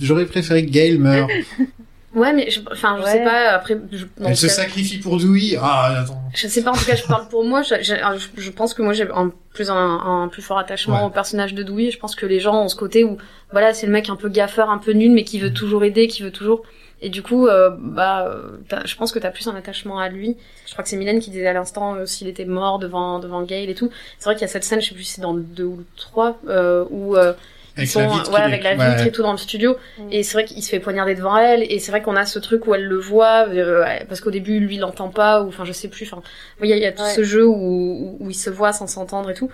J'aurais 0.00 0.26
préféré 0.26 0.64
que 0.64 0.70
Gail 0.70 0.98
meure. 0.98 1.28
Ouais, 2.14 2.32
mais 2.32 2.50
je- 2.50 2.60
enfin 2.72 2.96
je 2.98 3.04
Ouais. 3.04 3.12
sais 3.12 3.24
pas. 3.24 3.50
Après, 3.50 3.78
je, 3.92 4.04
Elle 4.24 4.36
se 4.36 4.46
cas- 4.46 4.52
sacrifie 4.52 4.98
pour 4.98 5.16
Dewey. 5.18 5.56
Ah, 5.60 6.00
attends. 6.02 6.20
Je 6.34 6.48
sais 6.48 6.62
pas, 6.64 6.70
en 6.72 6.74
tout 6.74 6.84
cas, 6.84 6.96
je 6.96 7.04
parle 7.04 7.28
pour 7.28 7.44
moi. 7.44 7.62
Je, 7.62 7.76
je, 7.82 7.94
je- 8.36 8.50
pense 8.50 8.74
que 8.74 8.82
moi, 8.82 8.92
j'ai 8.94 9.08
un 9.14 9.32
plus 9.54 9.70
un, 9.70 9.76
un 9.76 10.28
plus 10.28 10.42
fort 10.42 10.58
attachement 10.58 11.00
Ouais. 11.02 11.06
au 11.06 11.10
personnage 11.10 11.54
de 11.54 11.62
Dewey. 11.62 11.90
Je 11.92 11.98
pense 11.98 12.16
que 12.16 12.26
les 12.26 12.40
gens 12.40 12.64
ont 12.64 12.68
ce 12.68 12.74
côté 12.76 13.04
où, 13.04 13.16
voilà, 13.52 13.72
c'est 13.74 13.86
le 13.86 13.92
mec 13.92 14.08
un 14.08 14.16
peu 14.16 14.28
gaffeur, 14.28 14.70
un 14.70 14.78
peu 14.78 14.90
nul, 14.92 15.12
mais 15.12 15.22
qui 15.24 15.38
veut 15.38 15.52
toujours 15.52 15.84
aider, 15.84 16.08
qui 16.08 16.22
veut 16.24 16.32
toujours. 16.32 16.62
Et 17.02 17.08
du 17.08 17.22
coup, 17.22 17.46
euh, 17.46 17.70
bah, 17.78 18.36
je 18.84 18.94
pense 18.96 19.10
que 19.12 19.18
t'as 19.18 19.30
plus 19.30 19.46
un 19.48 19.54
attachement 19.54 19.98
à 20.00 20.08
lui. 20.08 20.36
Je 20.66 20.72
crois 20.72 20.82
que 20.82 20.90
c'est 20.90 20.96
Mylène 20.96 21.20
qui 21.20 21.30
disait 21.30 21.46
à 21.46 21.52
l'instant 21.54 21.94
euh, 21.94 22.04
s'il 22.06 22.26
était 22.28 22.44
mort 22.44 22.78
devant 22.78 23.20
devant 23.20 23.42
Gail 23.42 23.70
et 23.70 23.74
tout. 23.74 23.88
C'est 24.18 24.24
vrai 24.26 24.34
qu'il 24.34 24.42
y 24.42 24.44
a 24.44 24.48
cette 24.48 24.64
scène, 24.64 24.82
je 24.82 24.88
sais 24.88 24.94
plus 24.94 25.04
si 25.04 25.14
c'est 25.14 25.22
dans 25.22 25.32
le 25.32 25.40
2 25.42 25.64
ou 25.64 25.76
le 25.78 25.86
3, 25.96 26.38
euh, 26.48 26.84
où 26.90 27.16
euh, 27.16 27.32
ils 27.80 27.88
Avec 27.88 27.90
sont 27.90 28.00
la 28.00 28.06
vitre, 28.08 28.32
ouais, 28.32 28.40
avec 28.40 28.62
la 28.62 28.76
ouais. 28.76 28.90
vitre 28.90 29.06
et 29.06 29.12
tout 29.12 29.22
dans 29.22 29.32
le 29.32 29.38
studio 29.38 29.76
Mm. 29.98 30.08
et 30.12 30.22
c'est 30.22 30.34
vrai 30.34 30.44
qu'il 30.44 30.62
se 30.62 30.68
fait 30.70 30.80
poignarder 30.80 31.14
devant 31.14 31.36
elle 31.36 31.62
et 31.62 31.78
c'est 31.78 31.90
vrai 31.90 32.02
qu'on 32.02 32.16
a 32.16 32.26
ce 32.26 32.38
truc 32.38 32.66
où 32.66 32.74
elle 32.74 32.84
le 32.84 32.96
voit 32.98 33.46
euh, 33.48 33.84
parce 34.08 34.20
qu'au 34.20 34.30
début 34.30 34.60
lui 34.60 34.76
il 34.76 34.80
l'entend 34.80 35.08
pas 35.08 35.42
ou 35.42 35.48
enfin 35.48 35.64
je 35.64 35.72
sais 35.72 35.88
plus 35.88 36.06
enfin 36.12 36.22
il 36.62 36.68
y 36.68 36.72
a, 36.72 36.76
il 36.76 36.82
y 36.82 36.86
a 36.86 36.92
tout 36.92 37.02
Ouais. 37.02 37.14
ce 37.14 37.22
jeu 37.24 37.46
où, 37.46 37.54
où, 37.54 38.16
où 38.20 38.30
il 38.30 38.34
se 38.34 38.50
voit 38.50 38.72
sans 38.72 38.86
s'entendre 38.86 39.30
et 39.30 39.34
tout 39.34 39.50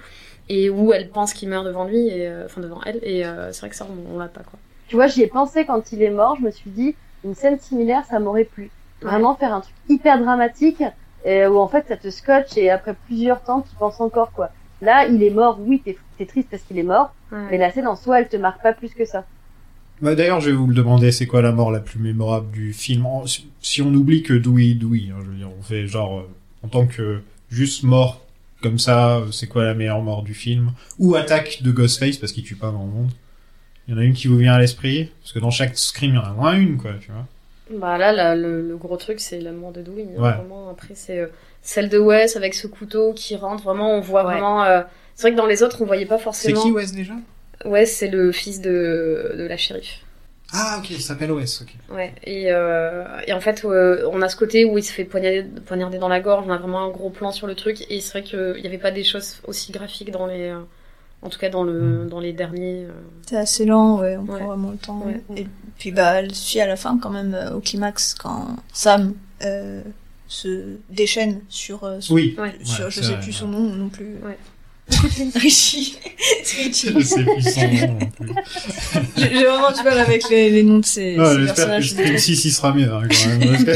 et 0.48 0.70
où 0.70 0.92
elle 0.92 1.08
pense 1.08 1.32
qu'il 1.32 1.48
meurt 1.48 1.64
devant 1.64 1.84
lui 1.84 2.08
et 2.08 2.28
euh, 2.28 2.44
enfin 2.46 2.60
devant 2.60 2.80
elle 2.86 3.00
et 3.02 3.24
euh, 3.26 3.52
c'est 3.52 3.60
vrai 3.60 3.70
que 3.70 3.76
ça 3.76 3.86
on, 3.88 4.14
on 4.14 4.18
l'a 4.18 4.28
pas 4.28 4.42
quoi 4.42 4.58
Tu 4.88 4.94
vois, 4.96 5.06
j'y 5.08 5.22
ai 5.22 5.26
pensé 5.26 5.64
quand 5.64 5.90
il 5.92 6.02
est 6.02 6.10
mort, 6.10 6.36
je 6.38 6.42
me 6.44 6.50
suis 6.52 6.70
dit, 6.70 6.94
une 7.24 7.34
scène 7.34 7.58
similaire, 7.58 8.04
ça 8.08 8.20
m'aurait 8.20 8.44
plu. 8.44 8.70
Vraiment 9.02 9.34
faire 9.34 9.52
un 9.52 9.60
truc 9.60 9.74
hyper 9.88 10.20
dramatique, 10.20 10.80
où 11.26 11.58
en 11.58 11.66
fait, 11.66 11.84
ça 11.88 11.96
te 11.96 12.08
scotche, 12.08 12.56
et 12.56 12.70
après 12.70 12.94
plusieurs 13.06 13.42
temps, 13.42 13.62
tu 13.62 13.74
penses 13.76 14.00
encore, 14.00 14.30
quoi. 14.30 14.50
Là, 14.80 15.06
il 15.06 15.22
est 15.24 15.30
mort, 15.30 15.58
oui, 15.60 15.82
t'es 15.84 15.96
t'es 16.18 16.26
triste 16.26 16.48
parce 16.50 16.62
qu'il 16.62 16.78
est 16.78 16.84
mort, 16.84 17.12
mais 17.32 17.58
la 17.58 17.70
scène 17.72 17.86
en 17.86 17.96
soi, 17.96 18.20
elle 18.20 18.28
te 18.28 18.36
marque 18.36 18.62
pas 18.62 18.72
plus 18.72 18.90
que 18.94 19.04
ça. 19.04 19.24
Bah, 20.00 20.14
D'ailleurs, 20.14 20.40
je 20.40 20.50
vais 20.50 20.56
vous 20.56 20.66
le 20.66 20.74
demander, 20.74 21.10
c'est 21.12 21.26
quoi 21.26 21.40
la 21.42 21.52
mort 21.52 21.70
la 21.70 21.80
plus 21.80 21.98
mémorable 21.98 22.50
du 22.52 22.72
film 22.72 23.06
si- 23.60 23.82
on 23.82 23.92
oublie 23.94 24.22
que 24.22 24.34
Dewey, 24.34 24.74
Dewey, 24.74 25.08
hein, 25.10 25.16
je 25.24 25.30
veux 25.30 25.36
dire, 25.36 25.48
on 25.58 25.62
fait 25.62 25.86
genre, 25.86 26.18
euh, 26.20 26.28
en 26.62 26.68
tant 26.68 26.86
que 26.86 27.20
juste 27.50 27.82
mort 27.82 28.20
comme 28.62 28.78
ça, 28.78 29.18
euh, 29.18 29.30
c'est 29.32 29.46
quoi 29.46 29.64
la 29.64 29.74
meilleure 29.74 30.02
mort 30.02 30.22
du 30.22 30.34
film? 30.34 30.72
Ou 30.98 31.14
attaque 31.14 31.62
de 31.62 31.70
Ghostface, 31.70 32.16
parce 32.18 32.32
qu'il 32.32 32.44
tue 32.44 32.56
pas 32.56 32.70
dans 32.70 32.84
le 32.84 32.90
monde. 32.90 33.10
Il 33.88 33.94
y 33.94 33.96
en 33.96 34.00
a 34.00 34.04
une 34.04 34.14
qui 34.14 34.26
vous 34.28 34.36
vient 34.36 34.54
à 34.54 34.58
l'esprit? 34.58 35.10
Parce 35.22 35.32
que 35.32 35.38
dans 35.38 35.50
chaque 35.50 35.76
scream, 35.78 36.12
il 36.12 36.14
y 36.16 36.18
en 36.18 36.24
a 36.24 36.30
au 36.32 36.34
moins 36.34 36.54
une, 36.54 36.76
quoi, 36.76 36.92
tu 37.00 37.10
vois. 37.12 37.26
bah 37.78 37.96
là, 37.98 38.12
là, 38.12 38.34
le, 38.36 38.66
le 38.68 38.76
gros 38.76 38.96
truc 38.96 39.18
c'est 39.20 39.40
l'amour 39.40 39.72
de 39.72 39.82
Dewey 39.82 40.06
hein, 40.16 40.22
Ouais. 40.22 40.32
vraiment 40.32 40.68
après 40.70 40.94
c'est 40.94 41.18
euh, 41.18 41.26
celle 41.62 41.88
de 41.88 41.98
Wes 41.98 42.36
avec 42.36 42.54
ce 42.54 42.66
couteau 42.68 43.12
qui 43.12 43.34
rentre 43.36 43.64
vraiment 43.64 43.90
on 43.92 44.00
voit 44.00 44.24
Ouais. 44.24 44.32
vraiment 44.34 44.62
euh, 44.64 44.82
c'est 45.16 45.22
vrai 45.22 45.32
que 45.32 45.36
dans 45.36 45.46
les 45.46 45.64
autres 45.64 45.82
on 45.82 45.86
voyait 45.86 46.06
pas 46.06 46.18
C'est 46.18 46.24
forcément 46.24 46.62
qui 46.62 46.70
Wes 46.70 46.92
déjà? 46.92 47.14
Wes 47.64 47.86
c'est 47.92 48.08
le 48.08 48.30
fils 48.30 48.60
de 48.60 49.34
de 49.36 49.44
la 49.44 49.56
shérif 49.56 50.00
Ah, 50.52 50.76
ok, 50.78 50.90
il 50.90 51.00
s'appelle 51.02 51.32
Wes, 51.32 51.60
ok. 51.62 51.74
Ouais, 51.92 52.12
et, 52.22 52.52
euh, 52.52 53.04
et 53.26 53.32
en 53.32 53.40
fait, 53.40 53.64
euh, 53.64 54.08
on 54.12 54.22
a 54.22 54.28
ce 54.28 54.36
côté 54.36 54.64
où 54.64 54.78
il 54.78 54.84
se 54.84 54.92
fait 54.92 55.04
poignarder, 55.04 55.42
poignarder 55.66 55.98
dans 55.98 56.08
la 56.08 56.20
gorge, 56.20 56.44
on 56.46 56.52
a 56.52 56.56
vraiment 56.58 56.84
un 56.84 56.90
gros 56.90 57.10
plan 57.10 57.32
sur 57.32 57.48
le 57.48 57.56
truc, 57.56 57.84
et 57.90 58.00
c'est 58.00 58.10
vrai 58.12 58.22
qu'il 58.22 58.60
n'y 58.62 58.66
avait 58.68 58.78
pas 58.78 58.92
des 58.92 59.02
choses 59.02 59.38
aussi 59.48 59.72
graphiques 59.72 60.12
dans 60.12 60.26
les. 60.28 60.50
euh, 60.50 60.60
en 61.22 61.30
tout 61.30 61.38
cas, 61.40 61.48
dans, 61.48 61.64
le, 61.64 62.06
dans 62.08 62.20
les 62.20 62.32
derniers. 62.32 62.84
euh. 62.84 62.90
C'est 63.26 63.36
assez 63.38 63.64
lent, 63.64 63.98
ouais, 64.00 64.16
on 64.16 64.20
Ouais. 64.20 64.38
prend 64.38 64.46
vraiment 64.48 64.70
le 64.70 64.76
temps. 64.76 65.00
Ouais. 65.00 65.20
Et 65.36 65.46
puis 65.78 65.90
bah, 65.90 66.20
elle 66.20 66.32
suit 66.32 66.60
à 66.60 66.66
la 66.68 66.76
fin 66.76 66.96
quand 67.02 67.10
même 67.10 67.34
euh, 67.34 67.54
au 67.56 67.60
climax 67.60 68.14
quand 68.14 68.54
Sam 68.72 69.14
euh, 69.42 69.82
se 70.28 70.76
déchaîne 70.90 71.40
sur, 71.48 71.82
euh, 71.82 72.00
son- 72.00 72.14
Oui. 72.14 72.36
Ouais. 72.38 72.54
sur 72.62 72.88
je 72.90 73.00
c'est 73.00 73.06
sais 73.06 73.12
vrai, 73.14 73.20
plus 73.22 73.32
son 73.32 73.48
nom 73.48 73.60
non 73.74 73.88
plus. 73.88 74.14
Richie. 75.34 75.98
C'est 76.44 76.62
Richie. 76.62 76.92
Je 76.94 77.00
sais 77.00 77.22
plus 77.24 77.42
son 77.42 77.60
nom 77.86 77.98
non 78.00 78.06
plus. 78.06 78.30
J'ai 79.16 79.44
vraiment 79.44 79.72
du 79.72 79.82
mal 79.82 79.98
avec 79.98 80.28
les, 80.30 80.50
les 80.50 80.62
noms 80.62 80.78
de 80.78 80.84
ces, 80.84 81.16
Ah, 81.18 81.32
ces 81.34 81.40
J'espère 81.42 81.76
que. 81.78 81.82
Scream 81.82 82.18
6 82.18 82.44
il 82.44 82.50
sera 82.52 82.72
mieux 82.72 82.92
hein, 82.92 83.02
quand 83.02 83.28
même. 83.46 83.64
que- 83.64 83.72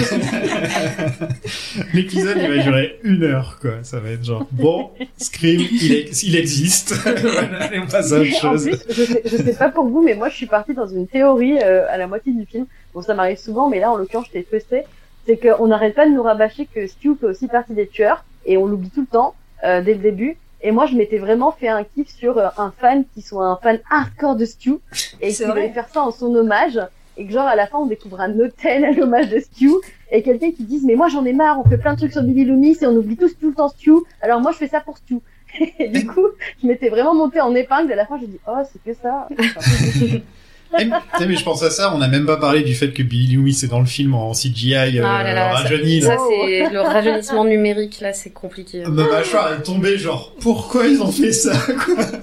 L'épisode 1.96 2.36
il 2.40 2.48
va 2.48 2.62
durer 2.62 2.98
une 3.02 3.24
heure 3.24 3.58
quoi. 3.60 3.72
Ça 3.82 3.98
va 4.00 4.10
être 4.10 4.24
genre 4.24 4.46
bon, 4.52 4.90
Scream 5.18 5.60
il, 5.72 5.92
ex- 5.92 6.22
il 6.22 6.36
existe. 6.36 6.94
voilà, 7.04 7.74
et 7.74 7.78
on 7.80 7.86
passe 7.86 8.12
à 8.12 8.20
autre 8.20 8.30
En 8.46 8.52
chose. 8.52 8.64
plus, 8.68 8.78
je 8.94 9.04
sais, 9.04 9.22
je 9.24 9.36
sais 9.36 9.54
pas 9.54 9.68
pour 9.68 9.86
vous, 9.86 10.02
mais 10.02 10.14
moi, 10.14 10.28
je 10.28 10.36
suis 10.36 10.46
partie 10.46 10.74
dans 10.74 10.86
une 10.86 11.06
théorie 11.08 11.58
euh, 11.62 11.86
à 11.90 11.96
la 11.96 12.06
moitié 12.06 12.32
du 12.32 12.46
film. 12.46 12.66
Bon, 12.94 13.02
ça 13.02 13.14
m'arrive 13.14 13.38
souvent, 13.38 13.68
mais 13.68 13.80
là, 13.80 13.90
en 13.90 13.96
l'occurrence, 13.96 14.26
j'étais 14.32 14.46
frustrée. 14.48 14.84
C'est 15.26 15.36
qu'on 15.38 15.66
n'arrête 15.66 15.94
pas 15.94 16.06
de 16.08 16.12
nous 16.12 16.22
rabâcher 16.22 16.66
que 16.72 16.86
Stu 16.86 17.10
fait 17.20 17.26
aussi 17.26 17.46
partie 17.48 17.74
des 17.74 17.86
tueurs, 17.88 18.24
et 18.46 18.56
on 18.56 18.66
l'oublie 18.66 18.90
tout 18.90 19.02
le 19.02 19.06
temps, 19.06 19.34
euh, 19.64 19.82
dès 19.82 19.92
le 19.94 20.00
début. 20.00 20.36
Et 20.62 20.72
moi, 20.72 20.86
je 20.86 20.94
m'étais 20.94 21.18
vraiment 21.18 21.52
fait 21.52 21.68
un 21.68 21.84
kiff 21.84 22.08
sur 22.08 22.38
euh, 22.38 22.48
un 22.58 22.72
fan 22.78 23.04
qui 23.14 23.22
soit 23.22 23.46
un 23.46 23.56
fan 23.56 23.78
hardcore 23.90 24.36
de 24.36 24.44
Stu, 24.44 24.74
et 25.20 25.32
qui 25.32 25.44
voulait 25.44 25.70
faire 25.70 25.88
ça 25.88 26.02
en 26.02 26.10
son 26.10 26.34
hommage, 26.34 26.78
et 27.16 27.26
que 27.26 27.32
genre, 27.32 27.46
à 27.46 27.56
la 27.56 27.66
fin, 27.66 27.78
on 27.78 27.86
découvre 27.86 28.20
un 28.20 28.38
hôtel 28.38 28.84
à 28.84 28.92
l'hommage 28.92 29.30
de 29.30 29.40
Stu, 29.40 29.70
et 30.10 30.22
quelqu'un 30.22 30.50
qui 30.50 30.64
dise, 30.64 30.84
mais 30.84 30.96
moi, 30.96 31.08
j'en 31.08 31.24
ai 31.24 31.32
marre, 31.32 31.60
on 31.64 31.68
fait 31.68 31.78
plein 31.78 31.94
de 31.94 31.98
trucs 31.98 32.12
sur 32.12 32.22
Billy 32.22 32.44
Loomis, 32.44 32.78
et 32.82 32.86
on 32.86 32.94
oublie 32.96 33.16
tous 33.16 33.36
tout 33.38 33.48
le 33.48 33.54
temps 33.54 33.68
Stu, 33.68 33.92
alors 34.20 34.40
moi, 34.40 34.52
je 34.52 34.58
fais 34.58 34.68
ça 34.68 34.80
pour 34.80 34.98
Stu. 34.98 35.18
Et 35.80 35.88
du 35.88 36.06
coup, 36.06 36.26
je 36.62 36.66
m'étais 36.68 36.90
vraiment 36.90 37.14
montée 37.14 37.40
en 37.40 37.54
épingle, 37.54 37.90
et 37.90 37.94
à 37.94 37.96
la 37.96 38.06
fin, 38.06 38.18
j'ai 38.20 38.28
dit, 38.28 38.38
oh, 38.46 38.60
c'est 38.70 38.82
que 38.84 38.96
ça. 38.96 39.28
Mais- 40.72 40.88
mais 41.26 41.36
je 41.36 41.44
pense 41.44 41.62
à 41.62 41.70
ça, 41.70 41.92
on 41.94 41.98
n'a 41.98 42.08
même 42.08 42.26
pas 42.26 42.36
parlé 42.36 42.62
du 42.62 42.74
fait 42.74 42.92
que 42.92 43.02
Billy 43.02 43.34
Lewis 43.36 43.60
est 43.64 43.68
dans 43.68 43.80
le 43.80 43.86
film 43.86 44.14
en 44.14 44.32
CGI 44.32 44.98
euh, 44.98 45.02
Ah 45.04 45.22
là 45.24 45.52
rajeuni. 45.54 46.02
ça, 46.02 46.16
c'est 46.28 46.70
le 46.70 46.80
rajeunissement 46.80 47.44
numérique 47.44 48.00
là, 48.00 48.12
c'est 48.12 48.30
compliqué. 48.30 48.82
Ma 48.86 49.04
mâchoire 49.08 49.52
est 49.52 49.62
tombée, 49.62 49.98
genre, 49.98 50.32
pourquoi 50.40 50.86
ils 50.86 51.02
ont 51.02 51.10
fait 51.12 51.32
ça 51.32 51.52
quoi 51.84 52.04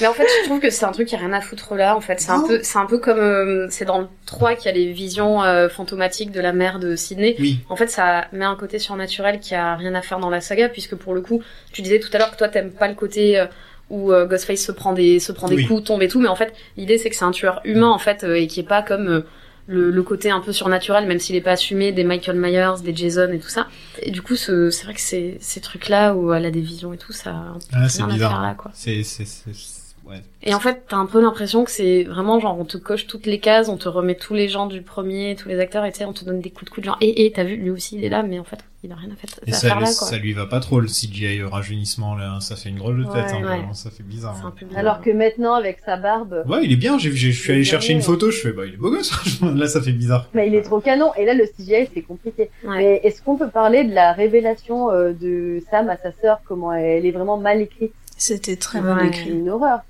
Mais 0.00 0.06
en 0.06 0.14
fait, 0.14 0.26
je 0.42 0.46
trouve 0.46 0.58
que 0.58 0.70
c'est 0.70 0.84
un 0.86 0.90
truc 0.90 1.06
qui 1.06 1.14
a 1.14 1.18
rien 1.18 1.32
à 1.34 1.40
foutre 1.42 1.74
là. 1.74 1.94
En 1.94 2.00
fait, 2.00 2.18
c'est 2.20 2.30
un 2.30 2.40
peu, 2.40 2.60
c'est 2.62 2.78
un 2.78 2.86
peu 2.86 2.98
comme, 2.98 3.18
euh, 3.18 3.66
c'est 3.70 3.84
dans 3.84 3.98
le 4.00 4.06
3 4.26 4.54
qu'il 4.54 4.66
y 4.66 4.68
a 4.68 4.72
les 4.76 4.90
visions 4.90 5.42
euh, 5.42 5.68
fantomatiques 5.68 6.32
de 6.32 6.40
la 6.40 6.52
mère 6.52 6.78
de 6.78 6.96
Sydney. 6.96 7.36
Oui. 7.38 7.60
En 7.68 7.76
fait, 7.76 7.88
ça 7.88 8.24
met 8.32 8.44
un 8.46 8.56
côté 8.56 8.78
surnaturel 8.78 9.38
qui 9.38 9.54
a 9.54 9.76
rien 9.76 9.94
à 9.94 10.00
faire 10.00 10.18
dans 10.18 10.30
la 10.30 10.40
saga, 10.40 10.70
puisque 10.70 10.94
pour 10.96 11.12
le 11.14 11.20
coup, 11.20 11.42
tu 11.72 11.82
disais 11.82 12.00
tout 12.00 12.08
à 12.14 12.18
l'heure 12.18 12.30
que 12.32 12.36
toi 12.36 12.48
t'aimes 12.48 12.70
pas 12.72 12.88
le 12.88 12.94
côté 12.94 13.38
euh, 13.38 13.44
où 13.92 14.12
euh, 14.12 14.26
Ghostface 14.26 14.60
se 14.60 14.72
prend 14.72 14.92
des, 14.92 15.20
se 15.20 15.30
prend 15.30 15.46
des 15.48 15.54
Oui. 15.56 15.66
coups, 15.66 15.84
tombe 15.84 16.02
et 16.02 16.08
tout, 16.08 16.20
mais 16.20 16.28
en 16.28 16.34
fait, 16.36 16.52
l'idée 16.76 16.98
c'est 16.98 17.10
que 17.10 17.14
c'est 17.16 17.24
un 17.24 17.30
tueur 17.30 17.60
humain 17.64 17.90
en 17.90 17.98
fait 17.98 18.24
euh, 18.24 18.34
et 18.34 18.46
qui 18.48 18.58
est 18.60 18.64
pas 18.68 18.82
comme 18.82 19.06
euh, 19.08 19.20
le, 19.68 19.90
le 19.92 20.02
côté 20.02 20.30
un 20.30 20.40
peu 20.40 20.52
surnaturel, 20.52 21.06
même 21.06 21.20
s'il 21.20 21.36
est 21.36 21.40
pas 21.40 21.52
assumé, 21.52 21.92
des 21.92 22.02
Michael 22.02 22.36
Myers, 22.36 22.82
des 22.82 22.94
Jason 22.96 23.30
et 23.32 23.38
tout 23.38 23.48
ça. 23.48 23.68
Et 24.02 24.10
du 24.10 24.20
coup, 24.20 24.34
ce- 24.34 24.70
c'est 24.70 24.84
vrai 24.84 24.94
que 24.94 25.00
c'est 25.00 25.36
ces 25.40 25.60
trucs-là 25.60 26.14
où 26.16 26.32
elle 26.34 26.44
a 26.46 26.50
des 26.50 26.60
visions 26.60 26.92
et 26.92 26.98
tout, 26.98 27.12
ça 27.12 27.54
Ah, 27.72 27.88
c'est 27.88 28.02
bizarre. 28.06 28.42
là, 28.42 28.54
quoi. 28.54 28.72
C'est, 28.74 29.02
c'est, 29.04 29.24
c'est, 29.24 29.54
c'est- 29.54 29.81
ouais. 30.08 30.20
Et 30.42 30.54
en 30.54 30.60
fait, 30.60 30.84
t'as 30.88 30.96
un 30.96 31.06
peu 31.06 31.20
l'impression 31.20 31.64
que 31.64 31.70
c'est 31.70 32.02
vraiment 32.04 32.40
genre 32.40 32.58
on 32.58 32.64
te 32.64 32.76
coche 32.78 33.06
toutes 33.06 33.26
les 33.26 33.38
cases, 33.38 33.68
on 33.68 33.76
te 33.76 33.88
remet 33.88 34.14
tous 34.16 34.34
les 34.34 34.48
gens 34.48 34.66
du 34.66 34.82
premier, 34.82 35.36
tous 35.36 35.48
les 35.48 35.58
acteurs, 35.60 35.84
et 35.84 35.92
tu 35.92 35.98
sais, 35.98 36.04
on 36.04 36.12
te 36.12 36.24
donne 36.24 36.40
des 36.40 36.50
coups 36.50 36.64
de 36.66 36.74
coude 36.74 36.84
genre 36.84 36.96
et 37.00 37.24
et 37.26 37.32
t'as 37.32 37.44
vu 37.44 37.56
lui 37.56 37.70
aussi 37.70 37.96
il 37.96 38.04
est 38.04 38.08
là, 38.08 38.22
mais 38.22 38.38
en 38.38 38.44
fait 38.44 38.58
il 38.84 38.90
a 38.90 38.96
rien 38.96 39.10
à, 39.12 39.14
fait, 39.14 39.28
Et 39.46 39.52
à 39.52 39.54
ça, 39.54 39.68
faire 39.68 39.76
lui- 39.78 39.84
là 39.84 39.92
quoi. 39.96 40.08
ça 40.08 40.18
lui 40.18 40.32
va 40.32 40.46
pas 40.46 40.58
trop 40.58 40.80
le 40.80 40.88
CGI 40.88 41.38
le 41.38 41.46
rajeunissement 41.46 42.16
là, 42.16 42.38
ça 42.40 42.56
fait 42.56 42.68
une 42.68 42.78
drôle 42.78 42.98
de 42.98 43.04
tête, 43.12 43.30
Ouais. 43.32 43.44
Ouais. 43.44 43.64
hein, 43.70 43.74
ça 43.74 43.90
fait 43.90 44.02
bizarre. 44.02 44.36
Hein. 44.44 44.52
peu 44.58 44.66
bizarre. 44.66 44.80
Alors 44.80 45.00
que 45.00 45.10
maintenant, 45.10 45.54
avec 45.54 45.78
sa 45.86 45.96
barbe, 45.96 46.42
Ouais, 46.48 46.62
il 46.64 46.72
est 46.72 46.76
bien, 46.76 46.98
j'ai, 46.98 47.12
j'ai- 47.12 47.30
je 47.30 47.40
suis 47.40 47.52
allé 47.52 47.62
chercher 47.62 47.88
bien, 47.88 47.96
une 47.98 48.00
ouais. 48.00 48.06
photo, 48.06 48.32
je 48.32 48.38
fais, 48.40 48.52
bah 48.52 48.66
il 48.66 48.74
est 48.74 48.76
beau 48.78 48.90
gosse, 48.90 49.12
là 49.42 49.68
ça 49.68 49.80
fait 49.80 49.92
bizarre. 49.92 50.28
bah, 50.34 50.44
il 50.44 50.54
est 50.56 50.62
trop 50.62 50.80
canon. 50.80 51.14
Et 51.16 51.24
là, 51.24 51.34
le 51.34 51.44
CGI, 51.46 51.88
c'est 51.94 52.02
compliqué. 52.02 52.50
Ouais. 52.64 52.76
Mais 52.76 53.00
est-ce 53.04 53.22
qu'on 53.22 53.36
peut 53.36 53.50
parler 53.50 53.84
de 53.84 53.94
la 53.94 54.12
révélation 54.12 54.90
euh, 54.90 55.12
de 55.12 55.62
Sam 55.70 55.88
à 55.88 55.96
sa 55.96 56.10
sœur, 56.20 56.40
comment 56.44 56.72
elle 56.72 57.06
est 57.06 57.10
vraiment 57.12 57.36
mal 57.36 57.60
écrite? 57.60 57.92
C'était 58.16 58.56
très 58.56 58.80
Ouais. 58.80 58.94
mal 58.94 59.06
écrit. 59.06 59.30
une 59.30 59.48
horreur. 59.48 59.80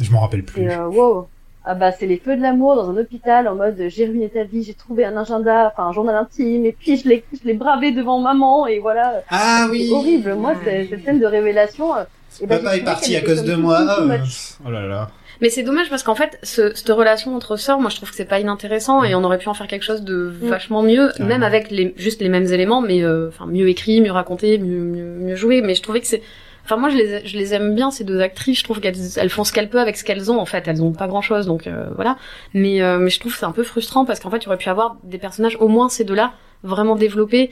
Je 0.00 0.10
m'en 0.10 0.20
rappelle 0.20 0.44
plus. 0.44 0.62
Et 0.62 0.70
euh, 0.72 0.88
wow. 0.88 1.28
Ah 1.64 1.74
bah 1.74 1.92
c'est 1.92 2.06
les 2.06 2.16
feux 2.16 2.36
de 2.36 2.42
l'amour 2.42 2.74
dans 2.74 2.90
un 2.90 2.96
hôpital 2.96 3.46
en 3.46 3.54
mode 3.54 3.76
j'ai 3.86 4.06
ruiné 4.06 4.28
ta 4.28 4.42
vie, 4.42 4.64
j'ai 4.64 4.74
trouvé 4.74 5.04
un 5.04 5.16
agenda, 5.16 5.72
enfin 5.72 5.88
un 5.88 5.92
journal 5.92 6.16
intime 6.16 6.66
et 6.66 6.72
puis 6.72 6.96
je 6.96 7.08
l'ai 7.08 7.22
je 7.32 7.46
l'ai 7.46 7.54
bravé 7.54 7.92
devant 7.92 8.18
maman 8.18 8.66
et 8.66 8.80
voilà. 8.80 9.22
Ah 9.30 9.66
C'est 9.66 9.70
oui 9.70 9.90
horrible. 9.92 10.34
Moi 10.34 10.54
c'est- 10.64 10.88
cette 10.90 11.04
scène 11.04 11.20
de 11.20 11.26
révélation. 11.26 11.94
euh, 11.94 12.02
eh 12.40 12.46
ben, 12.48 12.58
Papa 12.58 12.76
est 12.76 12.80
parti 12.84 13.14
à 13.14 13.20
cause 13.20 13.44
de 13.44 13.54
moi. 13.54 13.78
euh, 14.00 14.06
much. 14.18 14.54
Oh 14.66 14.70
là 14.72 14.86
là. 14.88 15.10
Mais 15.40 15.50
c'est 15.50 15.62
dommage 15.62 15.88
parce 15.90 16.02
qu'en 16.02 16.14
fait, 16.16 16.38
ce, 16.42 16.74
cette 16.74 16.88
relation 16.90 17.34
entre 17.36 17.56
sœurs, 17.56 17.78
moi 17.80 17.90
je 17.90 17.96
trouve 17.96 18.10
que 18.10 18.16
c'est 18.16 18.24
pas 18.24 18.40
inintéressant 18.40 19.04
et 19.04 19.14
on 19.14 19.22
aurait 19.22 19.38
pu 19.38 19.48
en 19.48 19.54
faire 19.54 19.66
quelque 19.68 19.84
chose 19.84 20.02
de 20.02 20.32
Mm. 20.42 20.48
vachement 20.48 20.82
mieux, 20.82 21.10
même 21.20 21.42
avec 21.44 21.70
les, 21.70 21.94
juste 21.96 22.20
les 22.22 22.28
mêmes 22.28 22.46
éléments, 22.46 22.80
mais 22.80 23.02
euh, 23.04 23.28
enfin 23.28 23.46
mieux 23.46 23.68
écrit, 23.68 24.00
mieux 24.00 24.10
raconté, 24.12 24.58
mieux, 24.58 24.80
mieux, 24.80 25.04
mieux 25.20 25.36
joué. 25.36 25.60
Mais 25.62 25.74
je 25.76 25.82
trouvais 25.82 26.00
que 26.00 26.06
c'est, 26.08 26.22
enfin 26.64 26.76
moi 26.76 26.88
je 26.88 26.96
les, 26.96 27.26
je 27.26 27.36
les 27.36 27.54
aime 27.54 27.74
bien 27.74 27.90
ces 27.90 28.04
deux 28.04 28.20
actrices. 28.20 28.58
Je 28.58 28.64
trouve 28.64 28.80
qu'elles 28.80 28.96
elles 29.16 29.30
font 29.30 29.44
ce 29.44 29.52
qu'elles 29.52 29.70
peuvent 29.70 29.82
avec 29.82 29.96
ce 29.96 30.04
qu'elles 30.04 30.30
ont. 30.30 30.38
En 30.38 30.46
fait, 30.46 30.66
elles 30.68 30.82
ont 30.82 30.92
pas 30.92 31.08
grand 31.08 31.22
chose, 31.22 31.46
donc 31.46 31.66
euh, 31.66 31.86
voilà. 31.96 32.16
Mais 32.54 32.82
euh, 32.82 32.98
mais 32.98 33.10
je 33.10 33.20
trouve 33.20 33.34
c'est 33.36 33.46
un 33.46 33.52
peu 33.52 33.62
frustrant 33.64 34.04
parce 34.04 34.20
qu'en 34.20 34.30
fait, 34.30 34.44
il 34.44 34.48
aurait 34.48 34.58
pu 34.58 34.68
avoir 34.68 34.96
des 35.04 35.18
personnages, 35.18 35.56
au 35.60 35.68
moins 35.68 35.88
ces 35.88 36.04
deux-là, 36.04 36.32
vraiment 36.62 36.96
développés. 36.96 37.50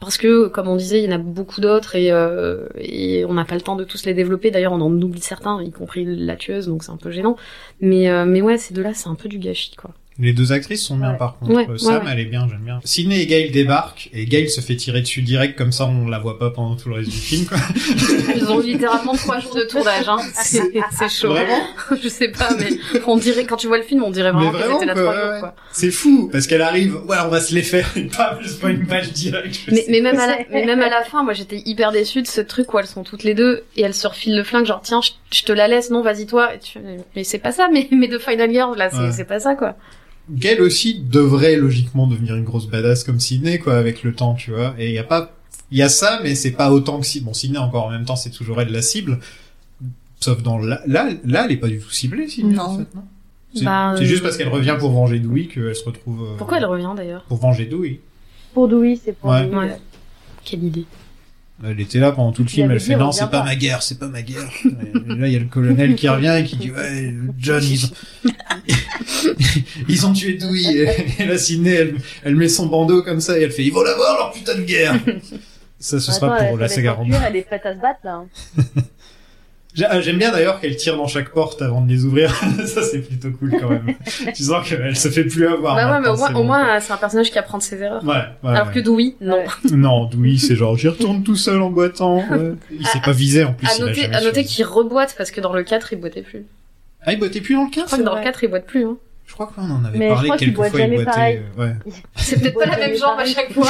Parce 0.00 0.16
que, 0.16 0.48
comme 0.48 0.66
on 0.66 0.76
disait, 0.76 1.02
il 1.02 1.04
y 1.04 1.12
en 1.12 1.14
a 1.14 1.18
beaucoup 1.18 1.60
d'autres 1.60 1.94
et, 1.94 2.10
euh, 2.10 2.66
et 2.78 3.26
on 3.26 3.34
n'a 3.34 3.44
pas 3.44 3.54
le 3.54 3.60
temps 3.60 3.76
de 3.76 3.84
tous 3.84 4.06
les 4.06 4.14
développer. 4.14 4.50
D'ailleurs, 4.50 4.72
on 4.72 4.80
en 4.80 4.90
oublie 5.02 5.20
certains, 5.20 5.62
y 5.62 5.70
compris 5.72 6.06
la 6.06 6.36
tueuse, 6.36 6.68
donc 6.68 6.82
c'est 6.82 6.90
un 6.90 6.96
peu 6.96 7.10
gênant. 7.10 7.36
Mais, 7.82 8.08
euh, 8.08 8.24
mais 8.24 8.40
ouais, 8.40 8.56
ces 8.56 8.72
deux-là, 8.72 8.94
c'est 8.94 9.08
un 9.08 9.14
peu 9.14 9.28
du 9.28 9.38
gâchis, 9.38 9.76
quoi. 9.76 9.90
Les 10.20 10.32
deux 10.32 10.52
actrices 10.52 10.82
sont 10.84 10.96
bien 10.96 11.12
Ouais. 11.12 11.16
par 11.18 11.38
contre. 11.38 11.52
Ouais, 11.52 11.64
Euh, 11.68 11.72
ouais, 11.72 11.78
Sam, 11.78 12.04
ouais. 12.04 12.10
elle 12.12 12.20
est 12.20 12.24
bien, 12.26 12.46
j'aime 12.48 12.60
bien. 12.64 12.78
Sidney 12.84 13.22
et 13.22 13.26
Gail 13.26 13.50
débarquent 13.50 14.10
et 14.12 14.26
Gail 14.26 14.48
se 14.50 14.60
fait 14.60 14.76
tirer 14.76 15.00
dessus 15.00 15.22
direct 15.22 15.56
comme 15.56 15.72
ça 15.72 15.86
on 15.86 16.06
la 16.08 16.18
voit 16.18 16.38
pas 16.38 16.50
pendant 16.50 16.76
tout 16.76 16.88
le 16.90 16.96
reste 16.96 17.10
du 17.10 17.16
film 17.16 17.46
quoi. 17.46 17.56
Ils 18.36 18.44
ont 18.50 18.60
littéralement 18.60 19.14
trois 19.14 19.40
jours 19.40 19.54
de 19.54 19.62
tournage, 19.62 20.08
hein. 20.08 20.18
C'est 20.34 20.70
c'est 20.92 21.08
chaud. 21.08 21.28
Vraiment? 21.30 21.62
Je 22.02 22.08
sais 22.08 22.28
pas, 22.28 22.50
mais 22.58 22.68
on 23.06 23.16
dirait, 23.16 23.44
quand 23.44 23.56
tu 23.56 23.66
vois 23.66 23.78
le 23.78 23.84
film, 23.84 24.02
on 24.02 24.10
dirait 24.10 24.30
vraiment 24.32 24.52
étaient 24.76 24.86
là 24.86 24.94
quoi, 24.94 25.02
trois 25.02 25.38
jours. 25.40 25.48
C'est 25.72 25.90
fou 25.90 26.28
parce 26.30 26.46
qu'elle 26.46 26.62
arrive, 26.62 26.96
ouais 27.08 27.16
on 27.24 27.28
va 27.28 27.40
se 27.40 27.54
les 27.54 27.62
faire 27.62 27.88
et 27.96 28.02
paf, 28.04 28.38
je 28.42 28.52
pas 28.54 28.70
une 28.70 28.86
page 28.86 29.12
directe. 29.12 29.58
je 29.68 29.74
Mais, 29.74 29.84
mais 29.88 30.00
même 30.00 30.18
à 30.18 30.26
la, 30.26 30.38
mais 30.50 30.64
même 30.66 30.80
à 30.80 30.88
la 30.90 31.02
fin, 31.02 31.22
moi 31.22 31.32
j'étais 31.32 31.62
hyper 31.64 31.92
déçue 31.92 32.22
de 32.22 32.26
ce 32.26 32.40
truc 32.40 32.72
où 32.74 32.78
elles 32.78 32.86
sont 32.86 33.04
toutes 33.04 33.24
les 33.24 33.34
deux 33.34 33.62
et 33.76 33.82
elles 33.82 33.94
se 33.94 34.06
refilent 34.06 34.36
le 34.36 34.44
flingue, 34.44 34.66
genre 34.66 34.80
tiens, 34.82 35.00
je, 35.32 35.42
te 35.42 35.52
la 35.52 35.66
laisse, 35.68 35.90
non, 35.90 36.02
vas-y 36.02 36.26
toi. 36.26 36.54
Et 36.54 36.58
tu 36.58 36.72
fais, 36.72 36.80
mais 37.16 37.24
c'est 37.24 37.38
pas 37.38 37.52
ça, 37.52 37.68
mais, 37.72 37.88
mais 37.90 38.08
de 38.08 38.18
Final 38.18 38.50
Girls, 38.52 38.76
là, 38.76 38.90
c'est 38.90 38.98
Ouais. 38.98 39.12
c'est 39.12 39.24
pas 39.24 39.40
ça, 39.40 39.54
quoi. 39.54 39.76
Gail 40.28 40.60
aussi 40.60 41.00
devrait 41.00 41.56
logiquement 41.56 42.06
devenir 42.06 42.36
une 42.36 42.44
grosse 42.44 42.66
badass 42.66 43.04
comme 43.04 43.18
Sidney 43.20 43.58
quoi 43.58 43.74
avec 43.76 44.02
le 44.02 44.12
temps 44.14 44.34
tu 44.34 44.50
vois 44.52 44.74
et 44.78 44.88
il 44.88 44.94
y 44.94 44.98
a 44.98 45.04
pas 45.04 45.32
il 45.72 45.78
y 45.78 45.82
a 45.82 45.88
ça 45.88 46.20
mais 46.22 46.34
c'est 46.34 46.50
pas 46.52 46.70
autant 46.72 47.00
que 47.00 47.06
si 47.06 47.20
bon 47.20 47.32
Sidney 47.34 47.58
encore 47.58 47.86
en 47.86 47.90
même 47.90 48.04
temps 48.04 48.16
c'est 48.16 48.30
toujours 48.30 48.60
elle 48.60 48.70
la 48.70 48.82
cible 48.82 49.18
sauf 50.20 50.42
dans 50.42 50.58
là 50.58 50.80
là, 50.86 51.08
là 51.24 51.44
elle 51.46 51.52
est 51.52 51.56
pas 51.56 51.68
du 51.68 51.78
tout 51.80 51.90
ciblée 51.90 52.28
Sidney 52.28 52.54
Non. 52.56 52.62
en 52.62 52.78
fait 52.78 52.94
non? 52.94 53.02
C'est 53.54 53.64
Bah, 53.64 53.94
euh, 53.94 54.02
juste 54.04 54.22
parce 54.22 54.36
qu'elle 54.36 54.48
revient 54.48 54.76
pour 54.78 54.92
venger 54.92 55.18
Dewey 55.18 55.46
qu'elle 55.46 55.74
se 55.74 55.84
retrouve 55.84 56.22
euh, 56.22 56.36
Pourquoi 56.38 56.58
elle 56.58 56.66
revient 56.66 56.92
d'ailleurs? 56.96 57.24
pour 57.24 57.38
venger 57.38 57.66
Dewey 57.66 58.00
Pour 58.54 58.68
Dewey, 58.68 58.96
c'est 59.02 59.12
pour 59.18 59.30
Ouais. 59.30 59.44
Dewey. 59.46 59.56
Ouais. 59.56 59.76
Quelle 60.44 60.62
idée. 60.62 60.84
Elle 61.62 61.80
était 61.80 61.98
là 61.98 62.10
pendant 62.12 62.32
tout 62.32 62.42
le 62.42 62.48
Il 62.48 62.52
film, 62.52 62.70
elle 62.70 62.80
fait 62.80 62.96
non, 62.96 63.12
c'est 63.12 63.20
pas 63.22 63.40
pas. 63.40 63.44
ma 63.44 63.54
guerre, 63.54 63.82
c'est 63.82 63.98
pas 63.98 64.06
ma 64.08 64.22
guerre. 64.22 64.48
Et 64.64 65.14
là, 65.14 65.26
il 65.26 65.32
y 65.32 65.36
a 65.36 65.38
le 65.40 65.44
colonel 65.44 65.94
qui 65.94 66.08
revient 66.08 66.36
et 66.40 66.44
qui 66.44 66.56
dit 66.56 66.70
ouais, 66.70 67.14
John, 67.38 67.62
ils 67.62 67.84
ont, 67.84 67.90
ils 69.88 70.06
ont 70.06 70.12
tué 70.12 70.34
Dewey. 70.38 71.14
Et 71.18 71.26
là, 71.26 71.36
Sidney, 71.36 71.70
elle, 71.74 71.94
elle 72.24 72.36
met 72.36 72.48
son 72.48 72.66
bandeau 72.66 73.02
comme 73.02 73.20
ça 73.20 73.38
et 73.38 73.42
elle 73.42 73.52
fait 73.52 73.64
ils 73.64 73.72
vont 73.72 73.82
l'avoir 73.82 74.16
leur 74.16 74.32
putain 74.32 74.54
de 74.56 74.62
guerre. 74.62 74.94
Ça, 75.82 75.98
ce 75.98 76.12
sera 76.12 76.36
pour 76.36 76.58
la 76.58 76.68
saga. 76.68 76.98
Elle 77.26 77.36
est 77.36 77.42
prête 77.42 77.64
à 77.64 77.74
se 77.74 77.80
battre 77.80 78.00
là. 78.04 78.22
hein. 78.22 78.26
Ah, 79.88 80.00
J'aime 80.00 80.18
bien 80.18 80.32
d'ailleurs 80.32 80.60
qu'elle 80.60 80.74
tire 80.76 80.96
dans 80.96 81.06
chaque 81.06 81.28
porte 81.30 81.62
avant 81.62 81.80
de 81.80 81.88
les 81.88 82.04
ouvrir. 82.04 82.34
ça, 82.66 82.82
c'est 82.82 82.98
plutôt 82.98 83.30
cool 83.30 83.52
quand 83.60 83.70
même. 83.70 83.94
tu 84.34 84.42
sens 84.42 84.68
qu'elle 84.68 84.96
se 84.96 85.08
fait 85.08 85.24
plus 85.24 85.46
avoir. 85.46 85.76
Bah 85.76 85.92
ouais, 85.92 86.00
mais 86.00 86.08
au 86.08 86.16
moins, 86.16 86.26
c'est 86.26 86.32
au 86.34 86.38
bon, 86.38 86.44
moins, 86.44 86.80
c'est 86.80 86.92
un 86.92 86.96
personnage 86.96 87.30
qui 87.30 87.38
apprend 87.38 87.58
de 87.58 87.62
ses 87.62 87.80
erreurs. 87.80 88.02
Ouais, 88.04 88.10
ouais, 88.42 88.50
Alors 88.56 88.66
ouais. 88.66 88.72
que 88.74 88.80
Dewey, 88.80 89.14
non. 89.20 89.44
Non, 89.72 90.06
Dewey, 90.06 90.38
c'est 90.38 90.56
genre 90.56 90.76
j'y 90.76 90.88
retourne 90.88 91.22
tout 91.22 91.36
seul 91.36 91.62
en 91.62 91.70
boitant. 91.70 92.16
ouais. 92.16 92.52
Il 92.72 92.86
s'est 92.86 93.00
pas 93.00 93.12
visé 93.12 93.44
en 93.44 93.52
plus. 93.52 93.68
À 93.68 93.70
il 93.78 93.82
a 93.82 93.86
noter, 94.20 94.40
à 94.40 94.42
qu'il 94.44 94.64
reboite 94.64 95.14
parce 95.16 95.30
que 95.30 95.40
dans 95.40 95.52
le 95.52 95.62
4, 95.62 95.92
il 95.92 96.00
boitait 96.00 96.22
plus. 96.22 96.44
Ah, 97.06 97.12
il 97.12 97.18
boitait 97.20 97.40
plus 97.40 97.54
dans 97.54 97.62
le 97.64 97.68
Je 97.70 97.76
15 97.76 97.84
crois 97.86 97.98
que 97.98 98.02
dans 98.02 98.10
le 98.12 98.16
vrai. 98.18 98.24
4, 98.24 98.44
il 98.44 98.50
boite 98.50 98.66
plus, 98.66 98.84
hein. 98.84 98.96
Je 99.26 99.34
crois 99.34 99.46
qu'on 99.54 99.70
en 99.70 99.84
avait 99.84 99.96
Mais 99.96 100.08
je 100.08 100.12
parlé 100.14 100.28
crois 100.28 100.36
qu'il 100.38 100.46
quelques 100.48 100.56
boite 100.56 100.70
fois, 100.72 100.80
il 100.80 100.82
jamais 100.82 100.96
boitait. 100.96 101.10
pareil. 101.12 101.40
euh, 101.58 101.62
ouais. 101.64 101.72
C'est 102.16 102.40
peut-être 102.40 102.58
pas 102.58 102.66
la 102.66 102.76
même 102.78 102.96
jambe 102.98 103.18
à 103.20 103.24
chaque 103.24 103.52
fois. 103.52 103.68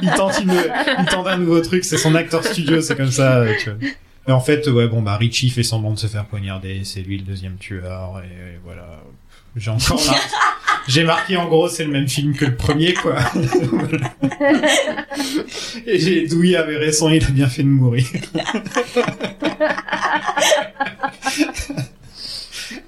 Il 0.00 0.10
tente, 0.12 0.40
une, 0.40 0.52
il 1.00 1.04
tente 1.06 1.26
un 1.26 1.36
nouveau 1.38 1.60
truc, 1.62 1.84
c'est 1.84 1.98
son 1.98 2.14
acteur 2.14 2.44
studio, 2.44 2.80
c'est 2.80 2.96
comme 2.96 3.10
ça. 3.10 3.38
euh, 3.40 3.52
Tu 3.58 3.70
vois. 3.70 3.78
Et 4.26 4.32
en 4.32 4.40
fait, 4.40 4.66
ouais, 4.68 4.88
bon, 4.88 5.02
bah, 5.02 5.16
Richie 5.16 5.50
fait 5.50 5.62
semblant 5.62 5.92
de 5.92 5.98
se 5.98 6.06
faire 6.06 6.24
poignarder, 6.24 6.80
c'est 6.84 7.00
lui 7.02 7.18
le 7.18 7.24
deuxième 7.24 7.56
tueur, 7.56 8.22
et, 8.24 8.26
et 8.28 8.58
voilà. 8.64 9.02
J'ai 9.56 9.70
encore 9.70 10.02
mar- 10.06 10.28
J'ai 10.88 11.04
marqué 11.04 11.36
en 11.36 11.46
gros, 11.48 11.68
c'est 11.68 11.84
le 11.84 11.90
même 11.90 12.08
film 12.08 12.34
que 12.34 12.44
le 12.46 12.56
premier, 12.56 12.94
quoi. 12.94 13.16
Et 15.86 15.98
j'ai 15.98 16.26
Dewey 16.26 16.56
avait 16.56 16.76
raison, 16.78 17.08
il 17.10 17.22
a 17.24 17.28
bien 17.28 17.46
fait 17.48 17.62
de 17.62 17.68
mourir. 17.68 18.04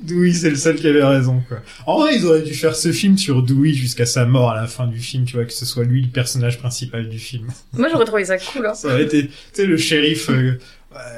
Dewey, 0.01 0.33
c'est 0.33 0.51
le 0.51 0.57
seul 0.57 0.77
qui 0.77 0.87
avait 0.87 1.05
raison, 1.05 1.43
quoi. 1.49 1.59
En 1.87 1.99
vrai, 2.01 2.17
ils 2.17 2.25
auraient 2.27 2.43
dû 2.43 2.55
faire 2.55 2.75
ce 2.77 2.93
film 2.93 3.19
sur 3.19 3.43
Dewey 3.43 3.73
jusqu'à 3.73 4.07
sa 4.07 4.25
mort 4.25 4.51
à 4.51 4.57
la 4.57 4.67
fin 4.67 4.87
du 4.87 4.99
film, 5.01 5.25
tu 5.25 5.35
vois, 5.37 5.45
que 5.45 5.53
ce 5.53 5.65
soit 5.67 5.85
lui 5.85 6.03
le 6.03 6.09
personnage 6.09 6.59
principal 6.59 7.09
du 7.09 7.19
film. 7.19 7.49
Moi, 7.73 7.89
j'aurais 7.91 8.05
trouvé 8.05 8.25
ça 8.25 8.39
cool, 8.39 8.67
hein. 8.67 8.75
Ça 8.75 8.89
aurait 8.89 9.03
été, 9.05 9.27
tu 9.27 9.33
sais, 9.53 9.67
le 9.67 9.77
shérif, 9.77 10.31
euh, 10.31 10.59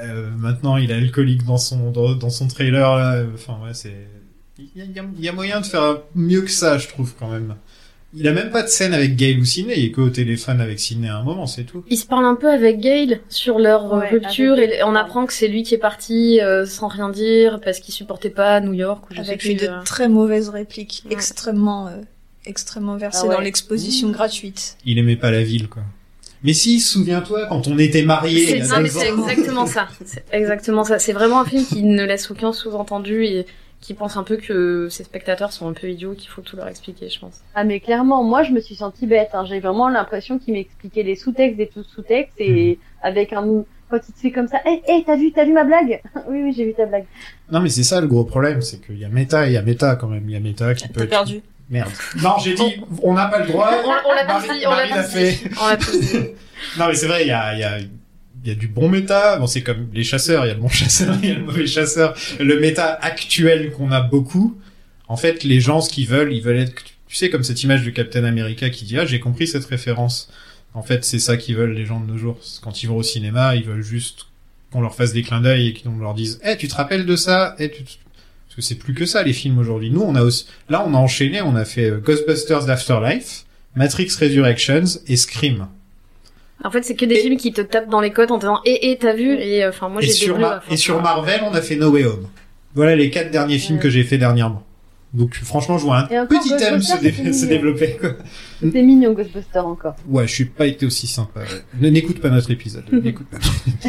euh, 0.04 0.30
maintenant 0.36 0.76
il 0.76 0.90
est 0.90 0.94
alcoolique 0.94 1.44
dans 1.44 1.58
son, 1.58 1.90
dans, 1.90 2.14
dans 2.14 2.30
son 2.30 2.48
trailer, 2.48 2.96
là. 2.96 3.22
Enfin, 3.34 3.58
ouais, 3.64 3.74
c'est, 3.74 3.94
il 4.58 4.66
y 4.76 4.80
a, 4.82 4.84
il 4.84 4.92
y 4.96 4.98
a- 4.98 5.04
il 5.18 5.24
y 5.24 5.28
a 5.28 5.32
moyen 5.32 5.60
de 5.60 5.66
faire 5.66 5.98
mieux 6.14 6.42
que 6.42 6.50
ça, 6.50 6.78
je 6.78 6.88
trouve, 6.88 7.14
quand 7.18 7.28
même. 7.28 7.54
Il 8.14 8.26
a 8.26 8.32
même 8.32 8.50
pas 8.50 8.62
de 8.62 8.68
scène 8.68 8.94
avec 8.94 9.16
Gail 9.16 9.38
ou 9.38 9.44
Sidney, 9.44 9.74
il 9.76 9.84
est 9.84 9.90
qu'au 9.92 10.08
téléphone 10.08 10.62
avec 10.62 10.80
Sidney 10.80 11.08
à 11.10 11.18
un 11.18 11.22
moment, 11.22 11.46
c'est 11.46 11.64
tout. 11.64 11.84
Ils 11.90 11.98
se 11.98 12.06
parlent 12.06 12.24
un 12.24 12.36
peu 12.36 12.50
avec 12.50 12.80
Gail 12.80 13.20
sur 13.28 13.58
leur 13.58 13.92
euh, 13.92 13.98
Ouais, 14.00 14.08
rupture 14.08 14.54
avec 14.54 14.70
et 14.70 14.82
on 14.82 14.94
apprend 14.94 15.26
que 15.26 15.32
c'est 15.34 15.46
lui 15.46 15.62
qui 15.62 15.74
est 15.74 15.78
parti 15.78 16.40
euh, 16.40 16.64
sans 16.64 16.88
rien 16.88 17.10
dire 17.10 17.60
parce 17.62 17.80
qu'il 17.80 17.92
supportait 17.92 18.30
pas 18.30 18.60
New 18.60 18.72
York 18.72 19.04
ou 19.10 19.14
je 19.14 19.20
Avec 19.20 19.42
sais 19.42 19.48
plus. 19.50 19.54
de 19.56 19.70
euh. 19.70 19.82
très 19.84 20.08
mauvaises 20.08 20.48
répliques, 20.48 21.02
Ouais. 21.04 21.12
extrêmement, 21.12 21.88
euh, 21.88 22.00
extrêmement 22.46 22.96
versées 22.96 23.20
Ah 23.24 23.28
ouais. 23.28 23.34
dans 23.34 23.40
l'exposition 23.42 24.08
gratuite. 24.10 24.78
Il 24.86 24.96
aimait 24.98 25.16
pas 25.16 25.30
la 25.30 25.42
ville, 25.42 25.68
quoi. 25.68 25.82
Mais 26.42 26.52
si, 26.52 26.80
souviens-toi, 26.80 27.46
quand 27.48 27.66
on 27.68 27.78
était 27.78 28.02
mariés 28.02 28.56
il 28.56 28.64
y 28.64 28.88
C'est 28.90 29.08
exactement 29.08 29.66
ça. 29.66 29.88
C'est 30.04 30.24
exactement 30.32 30.84
ça. 30.84 30.98
C'est 30.98 31.12
vraiment 31.12 31.40
un 31.40 31.44
film 31.44 31.64
qui 31.64 31.82
ne 31.82 32.04
laisse 32.04 32.30
aucun 32.30 32.52
sous-entendu 32.52 33.24
et 33.24 33.46
qui 33.80 33.94
pense 33.94 34.16
un 34.16 34.24
peu 34.24 34.36
que 34.36 34.88
ses 34.90 35.04
spectateurs 35.04 35.52
sont 35.52 35.68
un 35.68 35.72
peu 35.72 35.88
idiots, 35.88 36.14
qu'il 36.14 36.28
faut 36.28 36.42
tout 36.42 36.56
leur 36.56 36.68
expliquer, 36.68 37.08
je 37.08 37.20
pense. 37.20 37.40
Ah 37.54 37.62
mais 37.64 37.78
clairement, 37.80 38.24
moi 38.24 38.42
je 38.42 38.52
me 38.52 38.60
suis 38.60 38.74
sentie 38.74 39.06
bête. 39.06 39.30
Hein. 39.34 39.44
J'ai 39.48 39.60
vraiment 39.60 39.88
l'impression 39.88 40.38
qu'il 40.38 40.54
m'expliquait 40.54 41.04
les 41.04 41.14
sous-textes 41.14 41.56
des 41.56 41.68
tout 41.68 41.84
sous-textes 41.84 42.40
et 42.40 42.78
avec 43.02 43.32
un 43.32 43.64
quand 43.90 43.98
il 44.06 44.12
te 44.12 44.20
fait 44.20 44.30
comme 44.32 44.48
ça, 44.48 44.58
hé, 44.66 44.82
hey, 44.86 45.02
t'as 45.04 45.16
vu, 45.16 45.32
t'as 45.32 45.44
vu 45.44 45.52
ma 45.52 45.64
blague? 45.64 46.02
Oui, 46.28 46.42
oui, 46.42 46.52
j'ai 46.54 46.66
vu 46.66 46.74
ta 46.74 46.84
blague. 46.84 47.06
Non, 47.50 47.60
mais 47.60 47.70
c'est 47.70 47.82
ça 47.82 48.00
le 48.00 48.06
gros 48.06 48.24
problème, 48.24 48.60
c'est 48.60 48.84
qu'il 48.84 48.98
y 48.98 49.04
a 49.04 49.08
méta 49.08 49.46
et 49.46 49.50
il 49.50 49.54
y 49.54 49.56
a 49.56 49.62
méta 49.62 49.96
quand 49.96 50.08
même. 50.08 50.24
Il 50.26 50.32
y 50.32 50.36
a 50.36 50.40
méta 50.40 50.74
qui 50.74 50.88
peut. 50.88 50.94
T'as 50.94 51.04
être- 51.04 51.10
perdu. 51.10 51.40
Merde. 51.70 51.90
Non, 52.22 52.36
j'ai 52.42 52.54
dit, 52.54 52.80
on 53.02 53.14
n'a 53.14 53.26
pas 53.26 53.40
le 53.40 53.46
droit. 53.46 53.70
On, 53.84 54.10
on 54.10 54.14
l'a 54.14 54.24
tous 54.24 54.42
dit, 54.52 54.66
on 54.66 54.70
l'a 54.70 54.76
Marie 54.76 54.90
l'a 54.90 55.04
tous 55.04 55.12
fait. 55.12 55.38
On 55.60 55.68
l'a. 55.68 55.78
Non, 56.76 56.88
mais 56.88 56.94
c'est 56.94 57.06
vrai, 57.06 57.22
il 57.24 57.28
y 57.28 57.32
a, 57.32 57.54
il 57.54 57.60
y 57.60 57.62
a, 57.62 57.78
il 57.78 58.48
y 58.48 58.50
a 58.50 58.54
du 58.54 58.66
bon 58.68 58.88
méta. 58.88 59.38
Bon, 59.38 59.46
c'est 59.46 59.62
comme 59.62 59.88
les 59.92 60.02
chasseurs, 60.04 60.44
il 60.44 60.48
y 60.48 60.50
a 60.50 60.54
le 60.54 60.60
bon 60.60 60.68
chasseur, 60.68 61.16
il 61.22 61.28
y 61.28 61.32
a 61.32 61.36
le 61.36 61.44
mauvais 61.44 61.66
chasseur. 61.66 62.14
Le 62.40 62.58
méta 62.58 62.94
actuel 62.94 63.72
qu'on 63.72 63.92
a 63.92 64.00
beaucoup, 64.00 64.58
en 65.08 65.16
fait, 65.16 65.44
les 65.44 65.60
gens, 65.60 65.80
ce 65.80 65.90
qu'ils 65.90 66.06
veulent, 66.08 66.32
ils 66.32 66.42
veulent 66.42 66.58
être, 66.58 66.74
tu 67.06 67.16
sais, 67.16 67.30
comme 67.30 67.44
cette 67.44 67.62
image 67.62 67.84
de 67.84 67.90
Captain 67.90 68.24
America 68.24 68.70
qui 68.70 68.84
dit, 68.84 68.98
ah, 68.98 69.06
j'ai 69.06 69.20
compris 69.20 69.46
cette 69.46 69.66
référence. 69.66 70.30
En 70.74 70.82
fait, 70.82 71.04
c'est 71.04 71.18
ça 71.18 71.36
qu'ils 71.36 71.56
veulent, 71.56 71.72
les 71.72 71.86
gens 71.86 72.00
de 72.00 72.06
nos 72.06 72.18
jours. 72.18 72.38
Quand 72.62 72.82
ils 72.82 72.86
vont 72.86 72.96
au 72.96 73.02
cinéma, 73.02 73.54
ils 73.56 73.64
veulent 73.64 73.82
juste 73.82 74.26
qu'on 74.72 74.80
leur 74.80 74.94
fasse 74.94 75.12
des 75.12 75.22
clins 75.22 75.40
d'œil 75.40 75.68
et 75.68 75.74
qu'on 75.74 75.96
leur 75.98 76.14
dise, 76.14 76.40
eh, 76.44 76.56
tu 76.56 76.68
te 76.68 76.74
rappelles 76.74 77.06
de 77.06 77.16
ça? 77.16 77.56
Eh, 77.58 77.70
tu 77.70 77.84
que 78.58 78.64
c'est 78.64 78.74
plus 78.74 78.92
que 78.92 79.06
ça, 79.06 79.22
les 79.22 79.32
films 79.32 79.58
aujourd'hui. 79.58 79.90
Nous, 79.90 80.02
on 80.02 80.14
a 80.16 80.22
aussi, 80.22 80.46
là, 80.68 80.84
on 80.86 80.92
a 80.92 80.98
enchaîné, 80.98 81.40
on 81.40 81.54
a 81.54 81.64
fait 81.64 81.90
euh, 81.90 81.98
Ghostbusters 81.98 82.68
Afterlife, 82.68 83.44
Matrix 83.76 84.08
Resurrections 84.20 85.00
et 85.06 85.16
Scream. 85.16 85.68
En 86.64 86.70
fait, 86.72 86.82
c'est 86.82 86.96
que 86.96 87.04
des 87.04 87.20
films 87.20 87.36
qui 87.36 87.52
te 87.52 87.60
tapent 87.60 87.88
dans 87.88 88.00
les 88.00 88.12
côtes 88.12 88.32
en 88.32 88.36
te 88.36 88.40
disant, 88.40 88.60
eh, 88.64 88.90
eh, 88.90 88.98
t'as 88.98 89.14
vu? 89.14 89.34
Et, 89.38 89.62
euh, 89.62 89.68
enfin, 89.68 89.88
moi, 89.88 90.02
et, 90.02 90.06
j'ai 90.06 90.10
des 90.10 90.18
sur 90.18 90.34
bleus 90.34 90.42
Ma- 90.44 90.56
à 90.56 90.60
force. 90.60 90.74
et 90.74 90.76
sur 90.76 91.00
Marvel, 91.00 91.40
on 91.44 91.54
a 91.54 91.62
fait 91.62 91.76
No 91.76 91.90
Way 91.90 92.04
Home. 92.06 92.26
Voilà 92.74 92.96
les 92.96 93.10
quatre 93.10 93.30
derniers 93.30 93.58
films 93.58 93.78
que 93.78 93.88
j'ai 93.88 94.02
fait 94.02 94.18
dernièrement. 94.18 94.64
Donc 95.14 95.34
franchement, 95.36 95.78
je 95.78 95.84
vois 95.84 96.00
un 96.00 96.24
encore, 96.24 96.28
petit 96.28 96.50
thème 96.56 96.82
se, 96.82 97.00
dé- 97.00 97.32
se 97.32 97.46
développer. 97.46 97.96
C'était 98.60 98.82
mignon, 98.82 99.12
Ghostbuster, 99.14 99.60
encore. 99.60 99.94
Ouais, 100.06 100.26
je 100.26 100.34
suis 100.34 100.44
pas 100.44 100.66
été 100.66 100.84
aussi 100.84 101.06
sympa. 101.06 101.40
ouais. 101.80 101.90
N'écoute 101.90 102.20
pas 102.20 102.28
notre 102.28 102.50
épisode. 102.50 102.84
N'écoute 102.92 103.26
pas. 103.30 103.38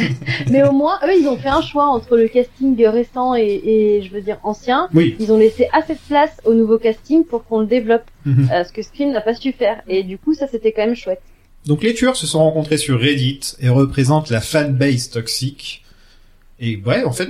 Mais 0.50 0.62
au 0.66 0.72
moins, 0.72 0.98
eux, 1.04 1.12
ils 1.20 1.26
ont 1.28 1.36
fait 1.36 1.48
un 1.50 1.60
choix 1.60 1.86
entre 1.88 2.16
le 2.16 2.26
casting 2.28 2.74
récent 2.86 3.34
et, 3.34 3.60
et 3.64 4.02
je 4.02 4.10
veux 4.10 4.22
dire, 4.22 4.38
ancien. 4.44 4.88
Oui. 4.94 5.16
Ils 5.20 5.30
ont 5.30 5.36
laissé 5.36 5.68
assez 5.74 5.92
de 5.94 6.00
place 6.08 6.30
au 6.46 6.54
nouveau 6.54 6.78
casting 6.78 7.24
pour 7.24 7.44
qu'on 7.44 7.60
le 7.60 7.66
développe. 7.66 8.04
Euh, 8.26 8.64
ce 8.64 8.72
que 8.72 8.80
Scream 8.82 9.12
n'a 9.12 9.20
pas 9.20 9.34
su 9.34 9.52
faire. 9.52 9.82
Et 9.88 10.02
du 10.02 10.16
coup, 10.16 10.32
ça, 10.34 10.46
c'était 10.48 10.72
quand 10.72 10.86
même 10.86 10.94
chouette. 10.96 11.20
Donc 11.66 11.82
les 11.82 11.92
tueurs 11.92 12.16
se 12.16 12.26
sont 12.26 12.38
rencontrés 12.38 12.78
sur 12.78 12.98
Reddit 12.98 13.40
et 13.60 13.68
représentent 13.68 14.30
la 14.30 14.40
fanbase 14.40 15.10
toxique. 15.10 15.84
Et 16.58 16.76
ouais, 16.86 17.04
en 17.04 17.12
fait, 17.12 17.28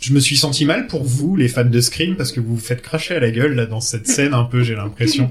je 0.00 0.12
me 0.12 0.20
suis 0.20 0.36
senti 0.36 0.64
mal 0.64 0.86
pour 0.86 1.04
vous, 1.04 1.36
les 1.36 1.48
fans 1.48 1.64
de 1.64 1.80
Scream, 1.80 2.16
parce 2.16 2.32
que 2.32 2.40
vous 2.40 2.54
vous 2.56 2.60
faites 2.60 2.82
cracher 2.82 3.14
à 3.16 3.20
la 3.20 3.30
gueule 3.30 3.54
là 3.54 3.66
dans 3.66 3.80
cette 3.80 4.06
scène 4.06 4.34
un 4.34 4.44
peu, 4.44 4.62
j'ai 4.62 4.74
l'impression. 4.74 5.30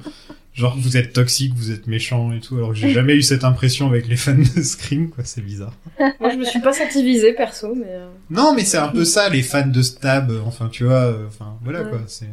Genre 0.53 0.77
vous 0.79 0.95
êtes 0.95 1.11
toxique, 1.11 1.53
vous 1.53 1.71
êtes 1.71 1.85
méchant 1.87 2.31
et 2.31 2.39
tout, 2.39 2.55
alors 2.55 2.69
que 2.69 2.75
j'ai 2.75 2.89
jamais 2.93 3.13
eu 3.15 3.21
cette 3.21 3.43
impression 3.43 3.87
avec 3.87 4.07
les 4.07 4.15
fans 4.15 4.33
de 4.37 4.61
Scream, 4.61 5.09
quoi, 5.09 5.23
c'est 5.25 5.41
bizarre. 5.41 5.73
Moi, 6.19 6.29
je 6.31 6.37
me 6.37 6.45
suis 6.45 6.61
pas 6.61 6.71
senti 6.73 7.03
visée, 7.03 7.33
perso, 7.33 7.75
mais... 7.75 7.87
euh, 7.89 8.07
Non, 8.29 8.53
mais 8.55 8.63
c'est 8.63 8.77
un 8.77 8.87
peu 8.87 9.03
ça, 9.05 9.27
les 9.29 9.43
fans 9.43 9.67
de 9.67 9.81
Stab, 9.81 10.31
euh, 10.31 10.39
enfin 10.45 10.69
tu 10.71 10.85
vois, 10.85 10.93
euh, 11.11 11.27
enfin 11.27 11.57
voilà 11.63 11.83
Ouais. 11.83 11.89
quoi, 11.89 12.01
c'est... 12.07 12.25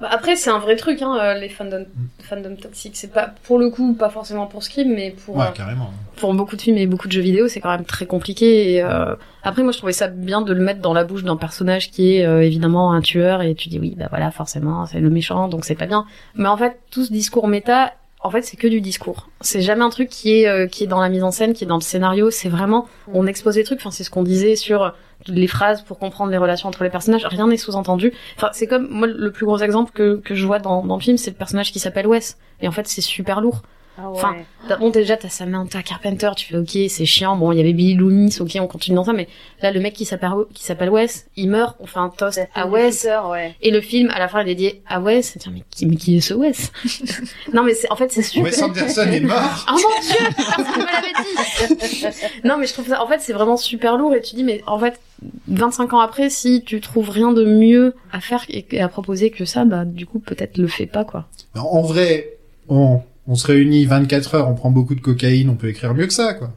Bah, 0.00 0.08
après, 0.10 0.36
c'est 0.36 0.50
un 0.50 0.58
vrai 0.58 0.76
truc, 0.76 1.00
hein, 1.00 1.16
euh, 1.18 1.34
les 1.38 1.48
fandoms, 1.48 1.86
fandoms 2.22 2.56
toxiques. 2.56 2.96
C'est 2.96 3.12
pas, 3.12 3.32
pour 3.44 3.58
le 3.58 3.70
coup, 3.70 3.94
pas 3.94 4.10
forcément 4.10 4.46
pour 4.46 4.62
Scream, 4.62 4.92
mais 4.94 5.10
pour, 5.24 5.36
Ouais, 5.36 5.46
euh, 5.46 5.50
carrément. 5.52 5.90
pour 6.16 6.34
beaucoup 6.34 6.54
de 6.56 6.60
films 6.60 6.76
et 6.76 6.86
beaucoup 6.86 7.06
de 7.08 7.12
jeux 7.12 7.22
vidéo, 7.22 7.48
c'est 7.48 7.60
quand 7.60 7.70
même 7.70 7.86
très 7.86 8.04
compliqué. 8.04 8.74
Et, 8.74 8.82
euh, 8.82 9.14
après, 9.42 9.62
moi, 9.62 9.72
je 9.72 9.78
trouvais 9.78 9.94
ça 9.94 10.08
bien 10.08 10.42
de 10.42 10.52
le 10.52 10.60
mettre 10.62 10.80
dans 10.80 10.92
la 10.92 11.04
bouche 11.04 11.24
d'un 11.24 11.36
personnage 11.36 11.90
qui 11.90 12.16
est 12.16 12.26
euh, 12.26 12.42
évidemment 12.42 12.92
un 12.92 13.00
tueur, 13.00 13.40
et 13.40 13.54
tu 13.54 13.70
dis 13.70 13.78
oui, 13.78 13.94
bah 13.96 14.06
voilà, 14.10 14.30
forcément, 14.30 14.84
c'est 14.84 15.00
le 15.00 15.08
méchant, 15.08 15.48
donc 15.48 15.64
c'est 15.64 15.74
pas 15.76 15.86
bien. 15.86 16.04
Mais 16.34 16.48
en 16.48 16.58
fait, 16.58 16.78
tout 16.90 17.02
ce 17.04 17.10
discours 17.12 17.48
méta, 17.48 17.94
en 18.26 18.30
fait, 18.30 18.42
c'est 18.42 18.56
que 18.56 18.66
du 18.66 18.80
discours. 18.80 19.28
C'est 19.40 19.62
jamais 19.62 19.84
un 19.84 19.90
truc 19.90 20.08
qui 20.08 20.40
est 20.40 20.48
euh, 20.48 20.66
qui 20.66 20.84
est 20.84 20.86
dans 20.88 21.00
la 21.00 21.08
mise 21.08 21.22
en 21.22 21.30
scène, 21.30 21.54
qui 21.54 21.62
est 21.62 21.66
dans 21.66 21.76
le 21.76 21.82
scénario. 21.82 22.30
C'est 22.30 22.48
vraiment, 22.48 22.88
on 23.12 23.26
expose 23.26 23.56
les 23.56 23.62
trucs. 23.62 23.78
Enfin, 23.78 23.92
c'est 23.92 24.02
ce 24.02 24.10
qu'on 24.10 24.24
disait 24.24 24.56
sur 24.56 24.94
les 25.28 25.46
phrases 25.46 25.82
pour 25.82 25.98
comprendre 25.98 26.32
les 26.32 26.38
relations 26.38 26.68
entre 26.68 26.82
les 26.82 26.90
personnages. 26.90 27.24
Rien 27.24 27.46
n'est 27.46 27.56
sous-entendu. 27.56 28.12
Enfin, 28.36 28.50
c'est 28.52 28.66
comme 28.66 28.88
moi 28.90 29.06
le 29.06 29.30
plus 29.30 29.46
gros 29.46 29.58
exemple 29.58 29.92
que 29.92 30.16
que 30.16 30.34
je 30.34 30.44
vois 30.44 30.58
dans 30.58 30.84
dans 30.84 30.96
le 30.96 31.00
film, 31.00 31.16
c'est 31.16 31.30
le 31.30 31.36
personnage 31.36 31.72
qui 31.72 31.78
s'appelle 31.78 32.08
Wes. 32.08 32.36
Et 32.60 32.66
en 32.66 32.72
fait, 32.72 32.88
c'est 32.88 33.00
super 33.00 33.40
lourd. 33.40 33.62
Ah 33.98 34.10
ouais. 34.10 34.16
Enfin, 34.16 34.36
t'as- 34.68 34.76
bon, 34.76 34.90
déjà, 34.90 35.16
t'as 35.16 35.28
Samantha 35.28 35.82
Carpenter, 35.82 36.30
tu 36.36 36.46
fais, 36.46 36.56
ok, 36.58 36.90
c'est 36.90 37.06
chiant, 37.06 37.36
bon, 37.36 37.52
il 37.52 37.56
y 37.58 37.60
avait 37.60 37.72
Billy 37.72 37.94
Loomis, 37.94 38.36
ok, 38.40 38.58
on 38.60 38.66
continue 38.66 38.96
dans 38.96 39.04
ça, 39.04 39.12
mais 39.12 39.26
là, 39.62 39.70
le 39.70 39.80
mec 39.80 39.94
qui 39.94 40.04
s'appelle, 40.04 40.30
qui 40.52 40.64
s'appelle 40.64 40.90
Wes, 40.90 41.26
il 41.36 41.48
meurt, 41.48 41.76
on 41.80 41.86
fait 41.86 41.98
un 41.98 42.10
toast 42.10 42.40
à 42.54 42.66
Wes, 42.66 43.06
ouais. 43.30 43.54
et 43.62 43.70
le 43.70 43.80
film, 43.80 44.10
à 44.10 44.18
la 44.18 44.28
fin, 44.28 44.40
il 44.42 44.48
est 44.48 44.54
dédié 44.54 44.82
à 44.86 45.00
Wes, 45.00 45.38
mais 45.52 45.62
qui, 45.70 45.86
mais 45.86 45.96
qui 45.96 46.16
est 46.16 46.20
ce 46.20 46.34
Wes? 46.34 46.72
non, 47.54 47.62
mais 47.62 47.74
c'est, 47.74 47.90
en 47.90 47.96
fait, 47.96 48.12
c'est 48.12 48.22
super. 48.22 48.44
Wes 48.52 48.62
Anderson 48.62 49.08
est 49.10 49.20
mort 49.20 49.66
Oh 49.68 49.72
mon 49.72 50.00
dieu! 50.00 50.26
Personne 50.36 50.82
me 50.82 50.86
l'avait 50.86 52.14
dit! 52.16 52.20
non, 52.44 52.58
mais 52.58 52.66
je 52.66 52.72
trouve 52.74 52.88
ça, 52.88 53.02
en 53.02 53.06
fait, 53.06 53.20
c'est 53.20 53.32
vraiment 53.32 53.56
super 53.56 53.96
lourd, 53.96 54.14
et 54.14 54.20
tu 54.20 54.34
dis, 54.36 54.44
mais 54.44 54.62
en 54.66 54.78
fait, 54.78 55.00
25 55.48 55.94
ans 55.94 56.00
après, 56.00 56.28
si 56.28 56.62
tu 56.62 56.80
trouves 56.82 57.08
rien 57.08 57.32
de 57.32 57.44
mieux 57.44 57.94
à 58.12 58.20
faire 58.20 58.44
et 58.50 58.66
et 58.72 58.80
à 58.82 58.88
proposer 58.88 59.30
que 59.30 59.46
ça, 59.46 59.64
bah, 59.64 59.84
du 59.86 60.04
coup, 60.04 60.18
peut-être 60.18 60.58
le 60.58 60.66
fais 60.66 60.84
pas, 60.86 61.04
quoi. 61.04 61.26
En 61.54 61.80
vrai, 61.80 62.36
on, 62.68 63.00
on 63.28 63.34
se 63.34 63.46
réunit 63.46 63.84
24 63.86 64.34
heures, 64.34 64.48
on 64.48 64.54
prend 64.54 64.70
beaucoup 64.70 64.94
de 64.94 65.00
cocaïne, 65.00 65.48
on 65.50 65.54
peut 65.54 65.68
écrire 65.68 65.94
mieux 65.94 66.06
que 66.06 66.12
ça, 66.12 66.34
quoi. 66.34 66.50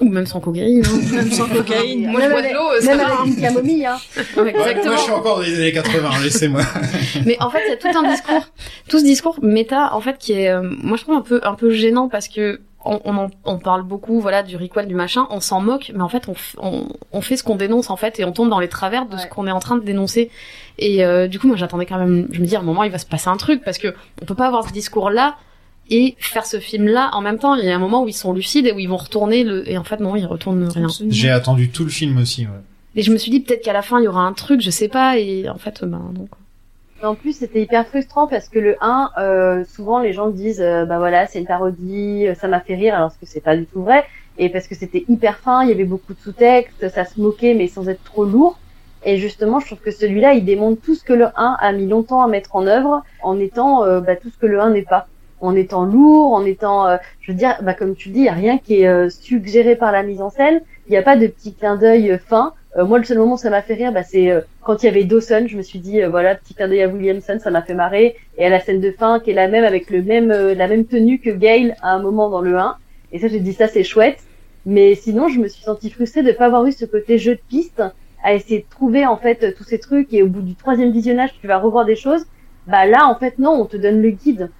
Ou 0.00 0.08
même 0.08 0.26
sans 0.26 0.40
cocaïne, 0.40 0.82
hein. 0.84 0.98
Même 1.14 1.30
sans 1.30 1.46
cocaïne. 1.48 2.08
Moi, 2.10 2.20
je 2.22 2.28
bois 2.28 2.42
de 2.42 2.52
l'eau, 2.52 2.80
ça 2.80 2.96
Même 2.96 3.06
va. 3.06 3.20
avec 3.20 3.26
une 3.36 3.40
camomille, 3.40 3.86
hein. 3.86 3.96
Ouais, 4.36 4.42
Ouais, 4.42 4.50
exactement. 4.50 4.84
moi, 4.86 4.96
je 4.96 5.00
suis 5.02 5.12
encore 5.12 5.36
dans 5.36 5.42
les 5.42 5.54
années 5.54 5.72
80, 5.72 6.10
laissez-moi. 6.24 6.62
Mais 7.26 7.36
en 7.40 7.48
fait, 7.48 7.60
il 7.66 7.70
y 7.70 7.72
a 7.72 7.76
tout 7.76 7.96
un 7.98 8.10
discours, 8.10 8.42
tout 8.88 8.98
ce 8.98 9.04
discours 9.04 9.38
méta, 9.42 9.94
en 9.94 10.00
fait, 10.00 10.18
qui 10.18 10.32
est, 10.32 10.48
euh, 10.50 10.62
moi, 10.82 10.96
je 10.96 11.04
trouve 11.04 11.14
un 11.14 11.20
peu, 11.20 11.40
un 11.44 11.54
peu 11.54 11.70
gênant 11.70 12.08
parce 12.08 12.26
que 12.26 12.60
on, 12.84 13.00
on, 13.04 13.16
en- 13.16 13.30
on 13.44 13.58
parle 13.58 13.84
beaucoup, 13.84 14.20
voilà, 14.20 14.42
du 14.42 14.56
requel, 14.56 14.88
du 14.88 14.96
machin, 14.96 15.28
on 15.30 15.38
s'en 15.40 15.60
moque, 15.60 15.92
mais 15.94 16.02
en 16.02 16.08
fait, 16.08 16.24
on, 16.28 16.34
on, 16.60 16.88
on 17.12 17.20
fait 17.20 17.36
ce 17.36 17.44
qu'on 17.44 17.54
dénonce, 17.56 17.88
en 17.88 17.96
fait, 17.96 18.18
et 18.18 18.24
on 18.24 18.32
tombe 18.32 18.50
dans 18.50 18.58
les 18.60 18.68
travers 18.68 19.06
de 19.06 19.16
ce 19.16 19.28
qu'on 19.28 19.46
est 19.46 19.52
en 19.52 19.60
train 19.60 19.76
de 19.76 19.84
dénoncer. 19.84 20.28
Et 20.78 21.04
euh, 21.04 21.28
du 21.28 21.38
coup, 21.38 21.46
moi, 21.46 21.56
j'attendais 21.56 21.86
quand 21.86 21.98
même, 21.98 22.26
je 22.32 22.40
me 22.40 22.46
dis, 22.46 22.56
à 22.56 22.58
un 22.58 22.62
moment, 22.62 22.82
il 22.82 22.90
va 22.90 22.98
se 22.98 23.06
passer 23.06 23.28
un 23.28 23.36
truc 23.36 23.62
parce 23.64 23.78
que 23.78 23.94
on 24.20 24.24
peut 24.24 24.34
pas 24.34 24.48
avoir 24.48 24.66
ce 24.68 24.72
discours-là 24.72 25.36
et 25.90 26.16
faire 26.18 26.46
ce 26.46 26.58
film-là 26.60 27.10
en 27.12 27.20
même 27.20 27.38
temps. 27.38 27.54
Il 27.54 27.64
y 27.64 27.70
a 27.70 27.74
un 27.74 27.78
moment 27.78 28.02
où 28.02 28.08
ils 28.08 28.12
sont 28.14 28.32
lucides 28.32 28.66
et 28.66 28.72
où 28.72 28.78
ils 28.78 28.88
vont 28.88 28.96
retourner 28.96 29.44
le, 29.44 29.68
et 29.68 29.76
en 29.78 29.84
fait, 29.84 30.00
non, 30.00 30.16
ils 30.16 30.26
retournent 30.26 30.68
rien. 30.68 30.88
J'ai 31.08 31.30
attendu 31.30 31.68
tout 31.70 31.84
le 31.84 31.90
film 31.90 32.18
aussi, 32.18 32.42
ouais. 32.42 32.52
Et 32.96 33.02
je 33.02 33.12
me 33.12 33.18
suis 33.18 33.30
dit 33.30 33.40
peut-être 33.40 33.62
qu'à 33.62 33.72
la 33.72 33.82
fin 33.82 33.98
il 33.98 34.04
y 34.04 34.08
aura 34.08 34.22
un 34.22 34.32
truc, 34.32 34.60
je 34.60 34.70
sais 34.70 34.88
pas, 34.88 35.18
et 35.18 35.48
en 35.48 35.58
fait, 35.58 35.84
ben 35.84 36.00
non. 36.14 36.26
quoi. 36.26 36.38
Mais 37.02 37.08
En 37.08 37.16
plus, 37.16 37.36
c'était 37.36 37.60
hyper 37.62 37.86
frustrant 37.88 38.28
parce 38.28 38.48
que 38.48 38.60
le 38.60 38.76
1, 38.80 39.10
euh, 39.18 39.64
souvent 39.74 39.98
les 39.98 40.12
gens 40.12 40.28
disent, 40.30 40.60
euh, 40.60 40.84
bah 40.84 40.98
voilà, 40.98 41.26
c'est 41.26 41.40
une 41.40 41.46
parodie, 41.46 42.28
euh, 42.28 42.34
ça 42.34 42.46
m'a 42.46 42.60
fait 42.60 42.76
rire, 42.76 42.94
alors 42.94 43.10
que 43.10 43.26
c'est 43.26 43.40
pas 43.42 43.56
du 43.56 43.66
tout 43.66 43.82
vrai. 43.82 44.04
Et 44.38 44.48
parce 44.48 44.68
que 44.68 44.74
c'était 44.74 45.04
hyper 45.08 45.38
fin, 45.38 45.64
il 45.64 45.68
y 45.68 45.72
avait 45.72 45.84
beaucoup 45.84 46.14
de 46.14 46.18
sous-texte, 46.20 46.88
ça 46.88 47.04
se 47.04 47.20
moquait, 47.20 47.54
mais 47.54 47.66
sans 47.68 47.88
être 47.88 48.02
trop 48.04 48.24
lourd. 48.24 48.58
Et 49.04 49.18
justement, 49.18 49.60
je 49.60 49.66
trouve 49.66 49.80
que 49.80 49.90
celui-là, 49.90 50.32
il 50.34 50.44
démontre 50.44 50.80
tout 50.80 50.94
ce 50.94 51.04
que 51.04 51.12
le 51.12 51.26
1 51.36 51.56
a 51.60 51.72
mis 51.72 51.86
longtemps 51.86 52.22
à 52.22 52.28
mettre 52.28 52.56
en 52.56 52.66
œuvre, 52.66 53.02
en 53.22 53.38
étant 53.38 53.84
euh, 53.84 54.00
bah, 54.00 54.16
tout 54.16 54.30
ce 54.30 54.38
que 54.38 54.46
le 54.46 54.60
1 54.60 54.70
n'est 54.70 54.82
pas. 54.82 55.08
En 55.44 55.54
étant 55.54 55.84
lourd, 55.84 56.32
en 56.32 56.44
étant, 56.46 56.88
euh, 56.88 56.96
je 57.20 57.30
veux 57.30 57.36
dire, 57.36 57.58
bah, 57.60 57.74
comme 57.74 57.94
tu 57.94 58.08
le 58.08 58.14
dis, 58.14 58.20
il 58.20 58.26
y 58.26 58.30
a 58.30 58.32
rien 58.32 58.56
qui 58.56 58.80
est 58.80 58.88
euh, 58.88 59.10
suggéré 59.10 59.76
par 59.76 59.92
la 59.92 60.02
mise 60.02 60.22
en 60.22 60.30
scène. 60.30 60.62
Il 60.86 60.90
n'y 60.90 60.96
a 60.96 61.02
pas 61.02 61.16
de 61.16 61.26
petit 61.26 61.54
clin 61.54 61.76
d'œil 61.76 62.12
euh, 62.12 62.18
fin. 62.18 62.52
Euh, 62.76 62.84
moi, 62.84 62.98
le 62.98 63.04
seul 63.04 63.18
moment 63.18 63.34
où 63.34 63.38
ça 63.38 63.50
m'a 63.50 63.62
fait 63.62 63.74
rire, 63.74 63.92
bah, 63.92 64.02
c'est 64.02 64.30
euh, 64.30 64.40
quand 64.62 64.82
il 64.82 64.86
y 64.86 64.88
avait 64.88 65.04
Dawson. 65.04 65.44
Je 65.46 65.56
me 65.56 65.62
suis 65.62 65.78
dit, 65.78 66.02
voilà, 66.02 66.34
petit 66.34 66.54
clin 66.54 66.68
d'œil 66.68 66.82
à 66.82 66.88
Williamson, 66.88 67.38
ça 67.38 67.50
m'a 67.50 67.62
fait 67.62 67.74
marrer. 67.74 68.16
Et 68.38 68.46
à 68.46 68.48
la 68.48 68.60
scène 68.60 68.80
de 68.80 68.90
fin, 68.90 69.20
qui 69.20 69.30
est 69.30 69.34
la 69.34 69.48
même 69.48 69.64
avec 69.64 69.90
le 69.90 70.02
même, 70.02 70.28
la 70.28 70.66
même 70.68 70.86
tenue 70.86 71.18
que 71.18 71.30
Gail 71.30 71.74
à 71.82 71.92
un 71.92 72.00
moment 72.00 72.30
dans 72.30 72.40
le 72.40 72.56
1. 72.56 72.76
Et 73.12 73.18
ça, 73.18 73.28
j'ai 73.28 73.40
dit, 73.40 73.52
ça, 73.52 73.68
c'est 73.68 73.84
chouette. 73.84 74.18
Mais 74.66 74.94
sinon, 74.94 75.28
je 75.28 75.40
me 75.40 75.48
suis 75.48 75.62
sentie 75.62 75.90
frustrée 75.90 76.22
de 76.22 76.32
pas 76.32 76.46
avoir 76.46 76.64
eu 76.64 76.72
ce 76.72 76.86
côté 76.86 77.18
jeu 77.18 77.34
de 77.34 77.40
piste, 77.48 77.82
à 78.22 78.32
essayer 78.32 78.60
de 78.60 78.66
trouver 78.70 79.04
en 79.04 79.18
fait 79.18 79.54
tous 79.54 79.64
ces 79.64 79.78
trucs. 79.78 80.12
Et 80.14 80.22
au 80.22 80.26
bout 80.26 80.40
du 80.40 80.54
troisième 80.54 80.90
visionnage, 80.90 81.30
tu 81.40 81.46
vas 81.46 81.58
revoir 81.58 81.84
des 81.84 81.96
choses. 81.96 82.24
Bah 82.66 82.86
là, 82.86 83.06
en 83.06 83.14
fait, 83.14 83.38
non, 83.38 83.52
on 83.52 83.66
te 83.66 83.76
donne 83.76 84.00
le 84.00 84.10
guide. 84.10 84.50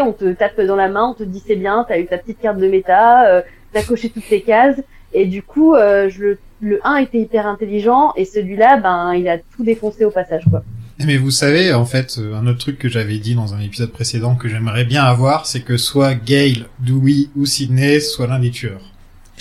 On 0.00 0.12
te 0.12 0.32
tape 0.32 0.60
dans 0.60 0.76
la 0.76 0.88
main, 0.88 1.08
on 1.10 1.14
te 1.14 1.22
dit 1.22 1.42
c'est 1.44 1.56
bien, 1.56 1.84
t'as 1.86 1.98
eu 1.98 2.06
ta 2.06 2.18
petite 2.18 2.40
carte 2.40 2.58
de 2.58 2.68
méta, 2.68 3.26
euh, 3.26 3.42
t'as 3.72 3.82
coché 3.82 4.08
toutes 4.08 4.28
tes 4.28 4.42
cases. 4.42 4.80
Et 5.12 5.26
du 5.26 5.42
coup, 5.42 5.74
euh, 5.74 6.08
le, 6.18 6.38
le 6.60 6.80
1 6.84 6.96
était 6.96 7.18
hyper 7.18 7.46
intelligent 7.46 8.12
et 8.16 8.24
celui-là, 8.24 8.78
ben, 8.78 9.14
il 9.14 9.28
a 9.28 9.38
tout 9.38 9.64
défoncé 9.64 10.04
au 10.04 10.10
passage, 10.10 10.44
quoi. 10.48 10.62
Mais 11.04 11.16
vous 11.16 11.30
savez, 11.30 11.72
en 11.72 11.84
fait, 11.84 12.16
euh, 12.18 12.34
un 12.34 12.46
autre 12.46 12.58
truc 12.58 12.78
que 12.78 12.88
j'avais 12.88 13.18
dit 13.18 13.34
dans 13.34 13.54
un 13.54 13.60
épisode 13.60 13.90
précédent 13.90 14.36
que 14.36 14.48
j'aimerais 14.48 14.84
bien 14.84 15.02
avoir, 15.02 15.46
c'est 15.46 15.62
que 15.62 15.76
soit 15.76 16.14
Gail, 16.14 16.66
Dewey 16.80 17.28
ou 17.36 17.44
Sydney 17.44 18.00
soit 18.00 18.26
l'un 18.26 18.38
des 18.38 18.50
tueurs. 18.50 18.91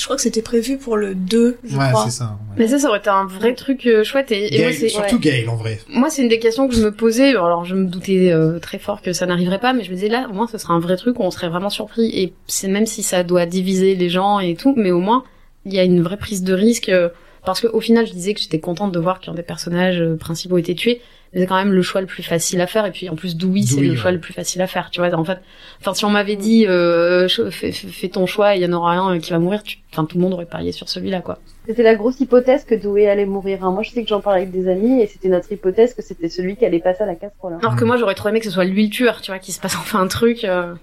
Je 0.02 0.06
crois 0.08 0.16
que 0.16 0.24
c'était 0.24 0.41
prévu 0.41 0.78
pour 0.80 0.97
le 0.97 1.14
2, 1.14 1.60
je 1.64 1.78
ouais, 1.78 1.89
crois. 1.91 2.06
c'est 2.06 2.10
ça. 2.18 2.24
ouais. 2.49 2.56
Mais 2.58 2.68
ça, 2.68 2.80
ça 2.80 2.88
aurait 2.89 2.97
été 2.97 3.12
un 3.12 3.26
vrai 3.28 3.54
truc 3.54 3.86
euh, 3.86 4.04
chouette. 4.04 4.32
Et, 4.32 4.56
et 4.60 4.64
moi, 4.64 4.72
surtout 4.89 5.20
Gail, 5.20 5.47
en 5.47 5.56
vrai. 5.56 5.80
Moi, 5.89 6.10
c'est 6.10 6.24
une 6.24 6.28
des 6.28 6.39
questions 6.39 6.68
que 6.68 6.74
je 6.74 6.82
me 6.84 6.91
posais. 6.91 7.30
Alors, 7.30 7.66
je 7.66 7.76
me 7.76 7.86
doutais 7.86 8.32
euh, 8.32 8.58
très 8.58 8.80
fort 8.80 9.04
que 9.04 9.14
ça 9.14 9.28
n'arriverait 9.28 9.60
pas, 9.60 9.74
mais 9.74 9.84
je 9.84 9.91
me 9.91 9.95
disais 9.95 10.08
là, 10.10 10.26
au 10.28 10.34
moins, 10.34 10.47
ce 10.47 10.58
serait 10.58 10.74
un 10.74 10.80
vrai 10.80 10.97
truc 10.97 11.20
où 11.20 11.22
on 11.24 11.30
serait 11.30 11.49
vraiment 11.49 11.70
surpris. 11.70 12.08
Et 12.20 12.34
c'est 12.47 12.68
même 12.68 12.88
si 12.88 13.04
ça 13.04 13.22
doit 13.24 13.45
diviser 13.45 13.93
les 13.93 14.10
gens 14.10 14.39
et 14.39 14.56
tout, 14.56 14.74
mais 14.76 14.89
au 14.89 14.99
moins, 14.99 15.24
il 15.66 15.74
y 15.76 15.78
a 15.80 15.84
une 15.84 16.02
vraie 16.02 16.18
prise 16.18 16.41
de 16.41 16.56
risque. 16.56 16.89
euh, 16.89 17.10
Parce 17.46 17.60
que 17.62 17.68
au 17.68 17.80
final, 17.80 18.06
je 18.06 18.14
disais 18.14 18.34
que 18.34 18.39
j'étais 18.39 18.60
contente 18.60 18.92
de 18.92 19.00
voir 19.00 19.20
qu'un 19.20 19.34
des 19.34 19.42
personnages 19.44 20.00
euh, 20.00 20.16
principaux 20.16 20.58
était 20.58 20.76
tué, 20.76 21.02
mais 21.34 21.39
c'est 21.42 21.48
quand 21.48 21.56
même 21.56 21.72
le 21.74 21.82
choix 21.82 22.02
le 22.02 22.08
plus 22.08 22.22
facile 22.24 22.62
à 22.62 22.68
faire. 22.68 22.86
Et 22.86 22.92
puis 22.92 23.10
en 23.10 23.16
plus, 23.16 23.36
Dewey, 23.36 23.62
c'est 23.64 23.82
le 23.82 23.92
ouais. 23.92 23.96
choix 23.96 24.12
le 24.12 24.20
plus 24.20 24.34
facile 24.34 24.62
à 24.62 24.68
faire. 24.68 24.89
Tu 24.92 25.00
vois, 25.00 25.12
en 25.16 25.24
fait, 25.24 25.39
enfin 25.80 25.94
si 25.94 26.06
on 26.06 26.10
m'avait 26.10 26.36
dit 26.36 26.68
euh, 26.68 27.28
fais, 27.50 28.10
ton 28.10 28.26
choix, 28.26 28.56
il 28.56 28.62
y 28.62 28.66
en 28.66 28.74
aura 28.74 28.94
un 28.96 29.16
euh, 29.16 29.20
qui 29.20 29.32
va 29.32 29.39
mourir, 29.39 29.64
tu... 29.64 29.78
enfin 29.92 30.06
tout 30.06 30.18
le 30.18 30.24
monde 30.24 30.34
aurait 30.34 30.46
parié 30.46 30.72
sur 30.72 30.88
celui-là, 30.89 31.22
quoi. 31.22 31.39
C'était 31.68 31.84
la 31.84 31.96
grosse 31.96 32.20
hypothèse 32.20 32.64
que 32.66 32.76
Dewey 32.76 33.08
allait 33.08 33.26
mourir. 33.26 33.64
hein. 33.64 33.72
Moi, 33.72 33.82
je 33.84 33.92
sais 33.92 34.04
que 34.04 34.10
j'en 34.10 34.20
parlais 34.22 34.42
avec 34.42 34.52
des 34.52 34.68
amis 34.68 35.02
et 35.02 35.08
c'était 35.08 35.30
notre 35.30 35.52
hypothèse 35.52 35.94
que 35.94 36.02
c'était 36.02 36.28
celui 36.30 36.56
qui 36.58 36.66
allait 36.66 36.80
passer 36.80 37.04
à 37.04 37.06
la 37.06 37.16
casserole. 37.16 37.54
hein. 37.54 37.60
Alors 37.62 37.76
que 37.76 37.86
moi, 37.86 37.98
j'aurais 37.98 38.16
trop 38.16 38.30
aimé 38.30 38.39
que 38.39 38.46
ce 38.46 38.52
soit 38.52 38.66
lui 38.66 38.84
le 38.84 38.89
tueur, 38.89 39.22
tu 39.22 39.32
vois, 39.32 39.39
qu'il 39.39 39.54
se 39.54 39.60
passe 39.60 39.76
enfin 39.80 40.00
un 40.02 40.08
truc. 40.08 40.44
euh. 40.44 40.74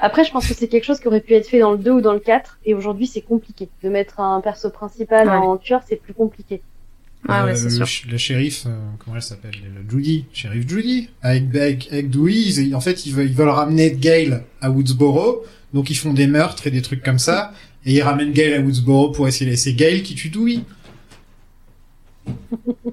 Après, 0.00 0.24
je 0.24 0.30
pense 0.30 0.46
que 0.46 0.54
c'est 0.54 0.68
quelque 0.68 0.84
chose 0.84 1.00
qui 1.00 1.08
aurait 1.08 1.20
pu 1.20 1.34
être 1.34 1.48
fait 1.48 1.58
dans 1.60 1.72
le 1.72 1.78
2 1.78 1.90
ou 1.90 2.00
dans 2.00 2.12
le 2.12 2.20
4 2.20 2.58
et 2.64 2.74
aujourd'hui, 2.74 3.06
c'est 3.06 3.20
compliqué. 3.20 3.68
De 3.82 3.88
mettre 3.88 4.20
un 4.20 4.40
perso 4.40 4.70
principal 4.70 5.28
Ouais. 5.28 5.34
en 5.34 5.56
tueur, 5.56 5.80
c'est 5.88 5.96
plus 5.96 6.14
compliqué. 6.14 6.62
Ah 7.28 7.44
ouais, 7.44 7.50
Euh, 7.50 7.54
c'est 7.56 7.64
le, 7.64 7.70
sûr. 7.70 7.86
ch- 7.86 8.06
le 8.08 8.16
shérif, 8.16 8.64
euh, 8.66 8.70
comment 8.98 9.16
elle 9.16 9.22
s'appelle 9.22 9.54
le 9.74 9.90
Judy, 9.90 10.24
shérif 10.32 10.68
Judy, 10.68 11.10
avec, 11.20 11.52
avec, 11.54 11.88
avec 11.92 12.10
Dewey, 12.10 12.32
ils- 12.34 12.74
en 12.76 12.80
fait, 12.80 13.06
ils 13.06 13.12
veulent, 13.14 13.26
ils 13.26 13.34
veulent 13.34 13.48
ramener 13.48 13.90
Gale 13.90 14.44
à 14.60 14.70
Woodsboro, 14.70 15.44
donc 15.74 15.90
ils 15.90 15.96
font 15.96 16.12
des 16.12 16.28
meurtres 16.28 16.68
et 16.68 16.70
des 16.70 16.80
trucs 16.82 17.02
comme 17.02 17.18
ça, 17.18 17.52
et 17.84 17.94
ils 17.94 18.02
ramènent 18.02 18.32
Gale 18.32 18.54
à 18.54 18.60
Woodsboro 18.60 19.10
pour 19.10 19.26
essayer, 19.26 19.56
c'est 19.56 19.72
Gale 19.74 20.02
qui 20.02 20.14
tue 20.14 20.28
Dewey. 20.28 20.60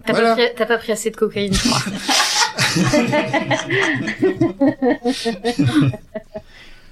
T'as 0.05 0.13
Voilà. 0.13 0.35
pas, 0.35 0.41
pris- 0.41 0.55
t'as 0.55 0.65
pas 0.65 0.77
pris 0.79 0.91
assez 0.91 1.11
de 1.11 1.15
cocaïne, 1.17 1.53
je 1.53 1.59
crois. 1.59 1.81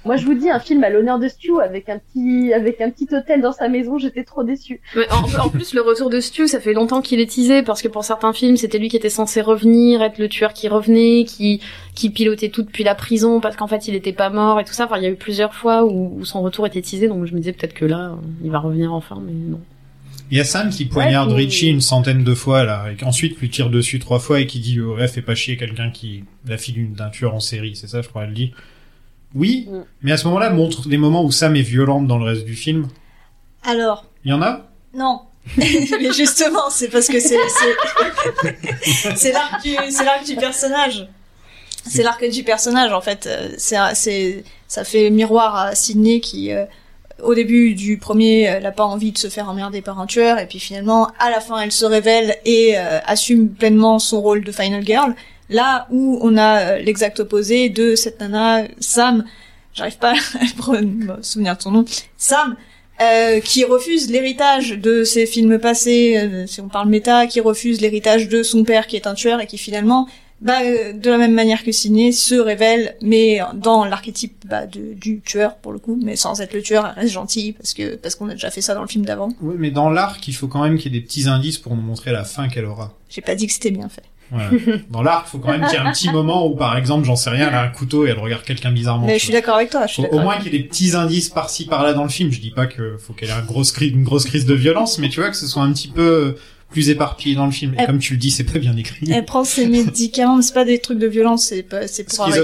Moi, 0.04 0.16
je 0.16 0.26
vous 0.26 0.34
dis, 0.34 0.50
un 0.50 0.58
film 0.60 0.84
à 0.84 0.90
l'honneur 0.90 1.18
de 1.18 1.28
Stu 1.28 1.52
avec 1.62 1.88
un 1.88 1.98
petit, 1.98 2.52
avec 2.52 2.80
un 2.82 2.90
petit 2.90 3.06
hôtel 3.14 3.40
dans 3.40 3.52
sa 3.52 3.68
maison, 3.68 3.98
j'étais 3.98 4.22
trop 4.24 4.44
déçue. 4.44 4.80
Mais 4.94 5.06
en, 5.10 5.44
en 5.46 5.48
plus, 5.48 5.72
le 5.72 5.80
retour 5.80 6.10
de 6.10 6.20
Stu, 6.20 6.46
ça 6.46 6.60
fait 6.60 6.74
longtemps 6.74 7.00
qu'il 7.00 7.20
est 7.20 7.30
teasé 7.34 7.62
parce 7.62 7.80
que 7.80 7.88
pour 7.88 8.04
certains 8.04 8.32
films, 8.34 8.56
c'était 8.58 8.78
lui 8.78 8.88
qui 8.90 8.96
était 8.96 9.08
censé 9.08 9.40
revenir, 9.40 10.02
être 10.02 10.18
le 10.18 10.28
tueur 10.28 10.52
qui 10.52 10.68
revenait, 10.68 11.24
qui 11.24 11.60
qui 11.94 12.10
pilotait 12.10 12.50
tout 12.50 12.62
depuis 12.62 12.84
la 12.84 12.94
prison 12.94 13.40
parce 13.40 13.56
qu'en 13.56 13.66
fait, 13.68 13.88
il 13.88 13.94
était 13.94 14.12
pas 14.12 14.28
mort 14.28 14.60
et 14.60 14.64
tout 14.64 14.74
ça. 14.74 14.84
Enfin, 14.84 14.98
il 14.98 15.04
y 15.04 15.06
a 15.06 15.10
eu 15.10 15.16
plusieurs 15.16 15.54
fois 15.54 15.84
où, 15.84 16.18
où 16.18 16.24
son 16.24 16.42
retour 16.42 16.66
était 16.66 16.82
teasé, 16.82 17.08
donc 17.08 17.24
je 17.24 17.32
me 17.32 17.38
disais 17.38 17.52
peut-être 17.52 17.74
que 17.74 17.84
là, 17.86 18.16
il 18.42 18.50
va 18.50 18.58
revenir 18.58 18.92
enfin, 18.92 19.22
mais 19.24 19.32
non. 19.32 19.60
Il 20.30 20.38
y 20.38 20.40
a 20.40 20.44
Sam 20.44 20.70
qui 20.70 20.86
poignarde 20.86 21.28
puis- 21.34 21.44
Richie 21.44 21.68
une 21.70 21.80
centaine 21.82 22.24
de 22.24 22.34
fois, 22.34 22.64
là, 22.64 22.86
et 22.90 23.04
ensuite 23.04 23.38
lui 23.38 23.48
tire 23.50 23.70
dessus 23.70 23.98
trois 24.00 24.18
fois 24.18 24.40
et 24.40 24.46
qui 24.46 24.58
dit, 24.58 24.80
oh, 24.80 24.96
ouais, 24.96 25.06
fais 25.06 25.22
pas 25.22 25.34
chier 25.34 25.56
quelqu'un 25.56 25.90
qui, 25.90 26.24
la 26.48 26.56
fille 26.58 26.88
d'un 26.96 27.10
tueur 27.10 27.34
en 27.34 27.40
série, 27.40 27.76
c'est 27.76 27.86
ça, 27.88 28.02
je 28.02 28.08
crois, 28.08 28.24
elle 28.24 28.32
dit. 28.34 28.52
Oui, 29.34 29.66
Mm. 29.70 29.82
mais 30.02 30.12
à 30.12 30.16
ce 30.16 30.26
moment-là, 30.28 30.50
montre 30.50 30.88
des 30.88 30.96
moments 30.98 31.24
où 31.24 31.30
Sam 31.32 31.56
est 31.56 31.62
violente 31.62 32.06
dans 32.06 32.18
le 32.18 32.24
reste 32.24 32.44
du 32.44 32.54
film. 32.54 32.88
Alors, 33.64 34.04
Il 34.24 34.30
y 34.30 34.34
en 34.34 34.42
a? 34.42 34.66
non. 34.94 35.20
Mais 35.58 36.10
justement, 36.16 36.70
c'est 36.70 36.88
parce 36.88 37.06
que 37.06 37.20
c'est 37.20 37.36
c'est 38.42 39.14
c'est 39.16 39.32
l'arc 39.32 39.62
du 39.62 39.76
c'est 39.90 40.04
l'arc 40.04 40.24
du 40.24 40.36
personnage. 40.36 41.06
C'est 41.86 42.02
l'arc 42.02 42.24
du 42.30 42.42
personnage 42.44 42.92
en 42.92 43.02
fait. 43.02 43.26
Euh, 43.26 43.50
C'est 43.58 43.76
c'est 43.94 44.42
ça 44.68 44.84
fait 44.84 45.10
miroir 45.10 45.54
à 45.54 45.74
Sydney 45.74 46.20
qui 46.20 46.50
euh, 46.50 46.64
au 47.22 47.34
début 47.34 47.74
du 47.74 47.98
premier, 47.98 48.42
elle 48.42 48.66
a 48.66 48.72
pas 48.72 48.84
envie 48.84 49.12
de 49.12 49.18
se 49.18 49.28
faire 49.28 49.48
emmerder 49.48 49.82
par 49.82 50.00
un 50.00 50.06
tueur 50.06 50.38
et 50.38 50.46
puis 50.46 50.58
finalement 50.58 51.08
à 51.18 51.30
la 51.30 51.40
fin 51.40 51.60
elle 51.60 51.72
se 51.72 51.84
révèle 51.84 52.36
et 52.44 52.74
euh, 52.76 52.98
assume 53.06 53.48
pleinement 53.50 53.98
son 53.98 54.20
rôle 54.20 54.44
de 54.44 54.52
final 54.52 54.84
girl. 54.84 55.14
Là 55.50 55.86
où 55.90 56.18
on 56.22 56.36
a 56.36 56.60
euh, 56.60 56.78
l'exact 56.78 57.20
opposé 57.20 57.68
de 57.68 57.94
cette 57.94 58.20
nana 58.20 58.66
Sam, 58.80 59.24
j'arrive 59.72 59.98
pas 59.98 60.14
à 60.72 60.80
me 60.80 61.22
souvenir 61.22 61.56
de 61.56 61.62
son 61.62 61.70
nom, 61.70 61.84
Sam 62.16 62.56
euh, 63.02 63.40
qui 63.40 63.64
refuse 63.64 64.08
l'héritage 64.08 64.70
de 64.78 65.02
ses 65.02 65.26
films 65.26 65.58
passés, 65.58 66.16
euh, 66.16 66.46
si 66.46 66.60
on 66.60 66.68
parle 66.68 66.88
méta, 66.88 67.26
qui 67.26 67.40
refuse 67.40 67.80
l'héritage 67.80 68.28
de 68.28 68.44
son 68.44 68.62
père 68.62 68.86
qui 68.86 68.94
est 68.94 69.08
un 69.08 69.14
tueur 69.14 69.40
et 69.40 69.48
qui 69.48 69.58
finalement, 69.58 70.08
bah, 70.44 70.60
euh, 70.62 70.92
de 70.92 71.10
la 71.10 71.18
même 71.18 71.34
manière 71.34 71.64
que 71.64 71.72
Sidney, 71.72 72.12
se 72.12 72.34
révèle, 72.34 72.96
mais 73.02 73.40
dans 73.54 73.84
l'archétype 73.84 74.44
bah, 74.48 74.66
de- 74.66 74.92
du 74.94 75.20
tueur 75.20 75.56
pour 75.56 75.72
le 75.72 75.78
coup, 75.78 75.98
mais 76.02 76.16
sans 76.16 76.40
être 76.40 76.54
le 76.54 76.62
tueur, 76.62 76.86
elle 76.94 77.02
reste 77.02 77.14
gentille 77.14 77.52
parce 77.52 77.74
que 77.74 77.96
parce 77.96 78.14
qu'on 78.14 78.28
a 78.28 78.34
déjà 78.34 78.50
fait 78.50 78.60
ça 78.60 78.74
dans 78.74 78.82
le 78.82 78.88
film 78.88 79.04
d'avant. 79.04 79.30
Oui, 79.40 79.56
mais 79.58 79.70
dans 79.70 79.90
l'arc, 79.90 80.26
il 80.28 80.34
faut 80.34 80.46
quand 80.46 80.62
même 80.62 80.76
qu'il 80.78 80.92
y 80.92 80.96
ait 80.96 81.00
des 81.00 81.04
petits 81.04 81.28
indices 81.28 81.58
pour 81.58 81.74
nous 81.74 81.82
montrer 81.82 82.12
la 82.12 82.24
fin 82.24 82.48
qu'elle 82.48 82.66
aura. 82.66 82.92
J'ai 83.08 83.22
pas 83.22 83.34
dit 83.34 83.46
que 83.46 83.52
c'était 83.52 83.70
bien 83.70 83.88
fait. 83.88 84.02
Voilà. 84.30 84.50
Dans 84.90 85.02
l'arc, 85.02 85.26
il 85.28 85.30
faut 85.30 85.38
quand 85.38 85.50
même 85.50 85.64
qu'il 85.66 85.72
y 85.78 85.82
ait 85.82 85.86
un 85.86 85.92
petit 85.92 86.10
moment 86.10 86.46
où, 86.46 86.56
par 86.56 86.76
exemple, 86.78 87.04
j'en 87.04 87.14
sais 87.14 87.30
rien, 87.30 87.48
elle 87.48 87.54
a 87.54 87.62
un 87.62 87.68
couteau 87.68 88.06
et 88.06 88.10
elle 88.10 88.18
regarde 88.18 88.42
quelqu'un 88.42 88.72
bizarrement. 88.72 89.06
Mais 89.06 89.18
je 89.18 89.24
suis 89.24 89.32
d'accord 89.32 89.56
avec 89.56 89.70
toi. 89.70 89.86
Je 89.86 89.92
suis 89.92 90.02
d'accord 90.02 90.18
au 90.18 90.22
moins 90.22 90.38
qu'il 90.38 90.52
y 90.52 90.56
ait 90.56 90.58
des 90.58 90.64
petits 90.64 90.96
indices 90.96 91.28
par-ci 91.28 91.66
par-là 91.66 91.92
dans 91.92 92.02
le 92.04 92.08
film. 92.08 92.32
Je 92.32 92.40
dis 92.40 92.50
pas 92.50 92.66
que 92.66 92.96
faut 92.96 93.12
qu'elle 93.12 93.28
ait 93.30 93.34
une 93.88 94.02
grosse 94.04 94.24
crise 94.24 94.46
de 94.46 94.54
violence, 94.54 94.98
mais 94.98 95.08
tu 95.08 95.20
vois 95.20 95.30
que 95.30 95.36
ce 95.36 95.46
soit 95.46 95.62
un 95.62 95.72
petit 95.72 95.88
peu 95.88 96.36
plus 96.74 96.90
éparpillé 96.90 97.34
dans 97.34 97.46
le 97.46 97.52
film. 97.52 97.72
Et 97.74 97.76
Elle- 97.78 97.86
comme 97.86 97.98
tu 97.98 98.12
le 98.14 98.18
dis, 98.18 98.30
c'est 98.30 98.44
pas 98.44 98.58
bien 98.58 98.76
écrit. 98.76 99.10
Elle 99.10 99.24
prend 99.24 99.44
ses 99.44 99.66
médicaments, 99.66 100.36
mais 100.36 100.42
c'est 100.42 100.52
pas 100.52 100.64
des 100.66 100.78
trucs 100.80 100.98
de 100.98 101.06
violence, 101.06 101.44
c'est 101.46 101.62
pour 101.62 101.78
arrêter. 101.78 101.88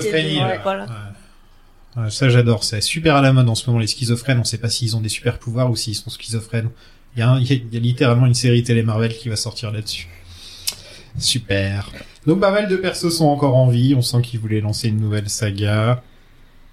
Schizophrénie. 0.00 0.36
de- 0.36 0.40
ouais, 0.40 0.60
voilà. 0.62 0.84
Ouais. 0.84 2.02
Ouais, 2.04 2.10
ça 2.10 2.28
j'adore, 2.30 2.62
c'est 2.64 2.80
super 2.80 3.16
à 3.16 3.20
la 3.20 3.32
mode 3.32 3.48
en 3.48 3.54
ce 3.56 3.66
moment 3.66 3.80
les 3.80 3.88
schizophrènes, 3.88 4.38
on 4.38 4.44
sait 4.44 4.58
pas 4.58 4.70
s'ils 4.70 4.96
ont 4.96 5.00
des 5.00 5.08
super 5.08 5.38
pouvoirs 5.40 5.68
ou 5.70 5.74
s'ils 5.76 5.96
sont 5.96 6.08
schizophrènes. 6.08 6.70
Il 7.16 7.18
y, 7.18 7.22
a 7.22 7.30
un- 7.30 7.40
il 7.40 7.50
y 7.72 7.76
a 7.76 7.80
littéralement 7.80 8.26
une 8.26 8.34
série 8.34 8.62
télé 8.62 8.84
Marvel 8.84 9.12
qui 9.16 9.28
va 9.28 9.34
sortir 9.36 9.72
là-dessus. 9.72 10.06
Super. 11.18 11.90
Donc 12.26 12.40
pas 12.40 12.52
mal 12.52 12.68
de 12.68 12.76
persos 12.76 13.10
sont 13.16 13.26
encore 13.26 13.56
en 13.56 13.68
vie, 13.68 13.94
on 13.96 14.02
sent 14.02 14.22
qu'ils 14.22 14.38
voulaient 14.38 14.60
lancer 14.60 14.88
une 14.88 15.00
nouvelle 15.00 15.28
saga. 15.28 16.02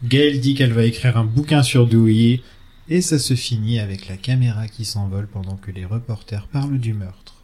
Gail 0.03 0.39
dit 0.39 0.53
qu'elle 0.53 0.73
va 0.73 0.83
écrire 0.83 1.17
un 1.17 1.23
bouquin 1.23 1.63
sur 1.63 1.87
Dewey, 1.87 2.41
et 2.87 3.01
ça 3.01 3.17
se 3.17 3.33
finit 3.33 3.79
avec 3.79 4.07
la 4.07 4.15
caméra 4.17 4.67
qui 4.67 4.85
s'envole 4.85 5.27
pendant 5.27 5.55
que 5.55 5.71
les 5.71 5.85
reporters 5.85 6.45
parlent 6.47 6.77
du 6.79 6.93
meurtre. 6.93 7.36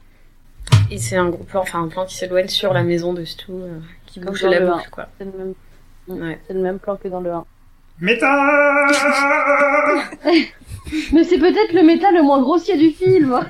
Et 0.92 0.98
c'est 0.98 1.16
un 1.18 1.30
gros 1.30 1.44
plan, 1.44 1.62
enfin 1.62 1.82
un 1.84 1.88
plan 1.88 2.06
qui 2.06 2.16
s'éloigne 2.16 2.48
sur 2.48 2.74
la 2.74 2.84
maison 2.84 3.14
de 3.14 3.26
Stu, 3.26 3.52
euh, 3.52 3.80
qui 4.06 4.20
Comme 4.20 4.30
bouge 4.32 4.42
dans 4.44 4.50
la 4.50 4.60
le 4.60 4.68
boucle, 4.68 4.86
1. 4.88 4.90
quoi. 4.92 5.08
C'est 5.18 5.26
le 5.26 5.32
même, 5.38 5.54
Ouais. 6.08 6.40
c'est 6.48 6.54
le 6.54 6.60
même 6.62 6.80
plan 6.80 6.96
que 6.98 7.08
dans 7.08 7.22
le 7.22 7.32
1. 7.32 7.46
Méta 8.02 8.28
Mais 11.14 11.24
c'est 11.24 11.38
peut-être 11.40 11.72
le 11.74 11.82
méta 11.84 12.12
le 12.12 12.22
moins 12.22 12.42
grossier 12.42 12.78
du 12.78 12.90
film. 12.92 13.40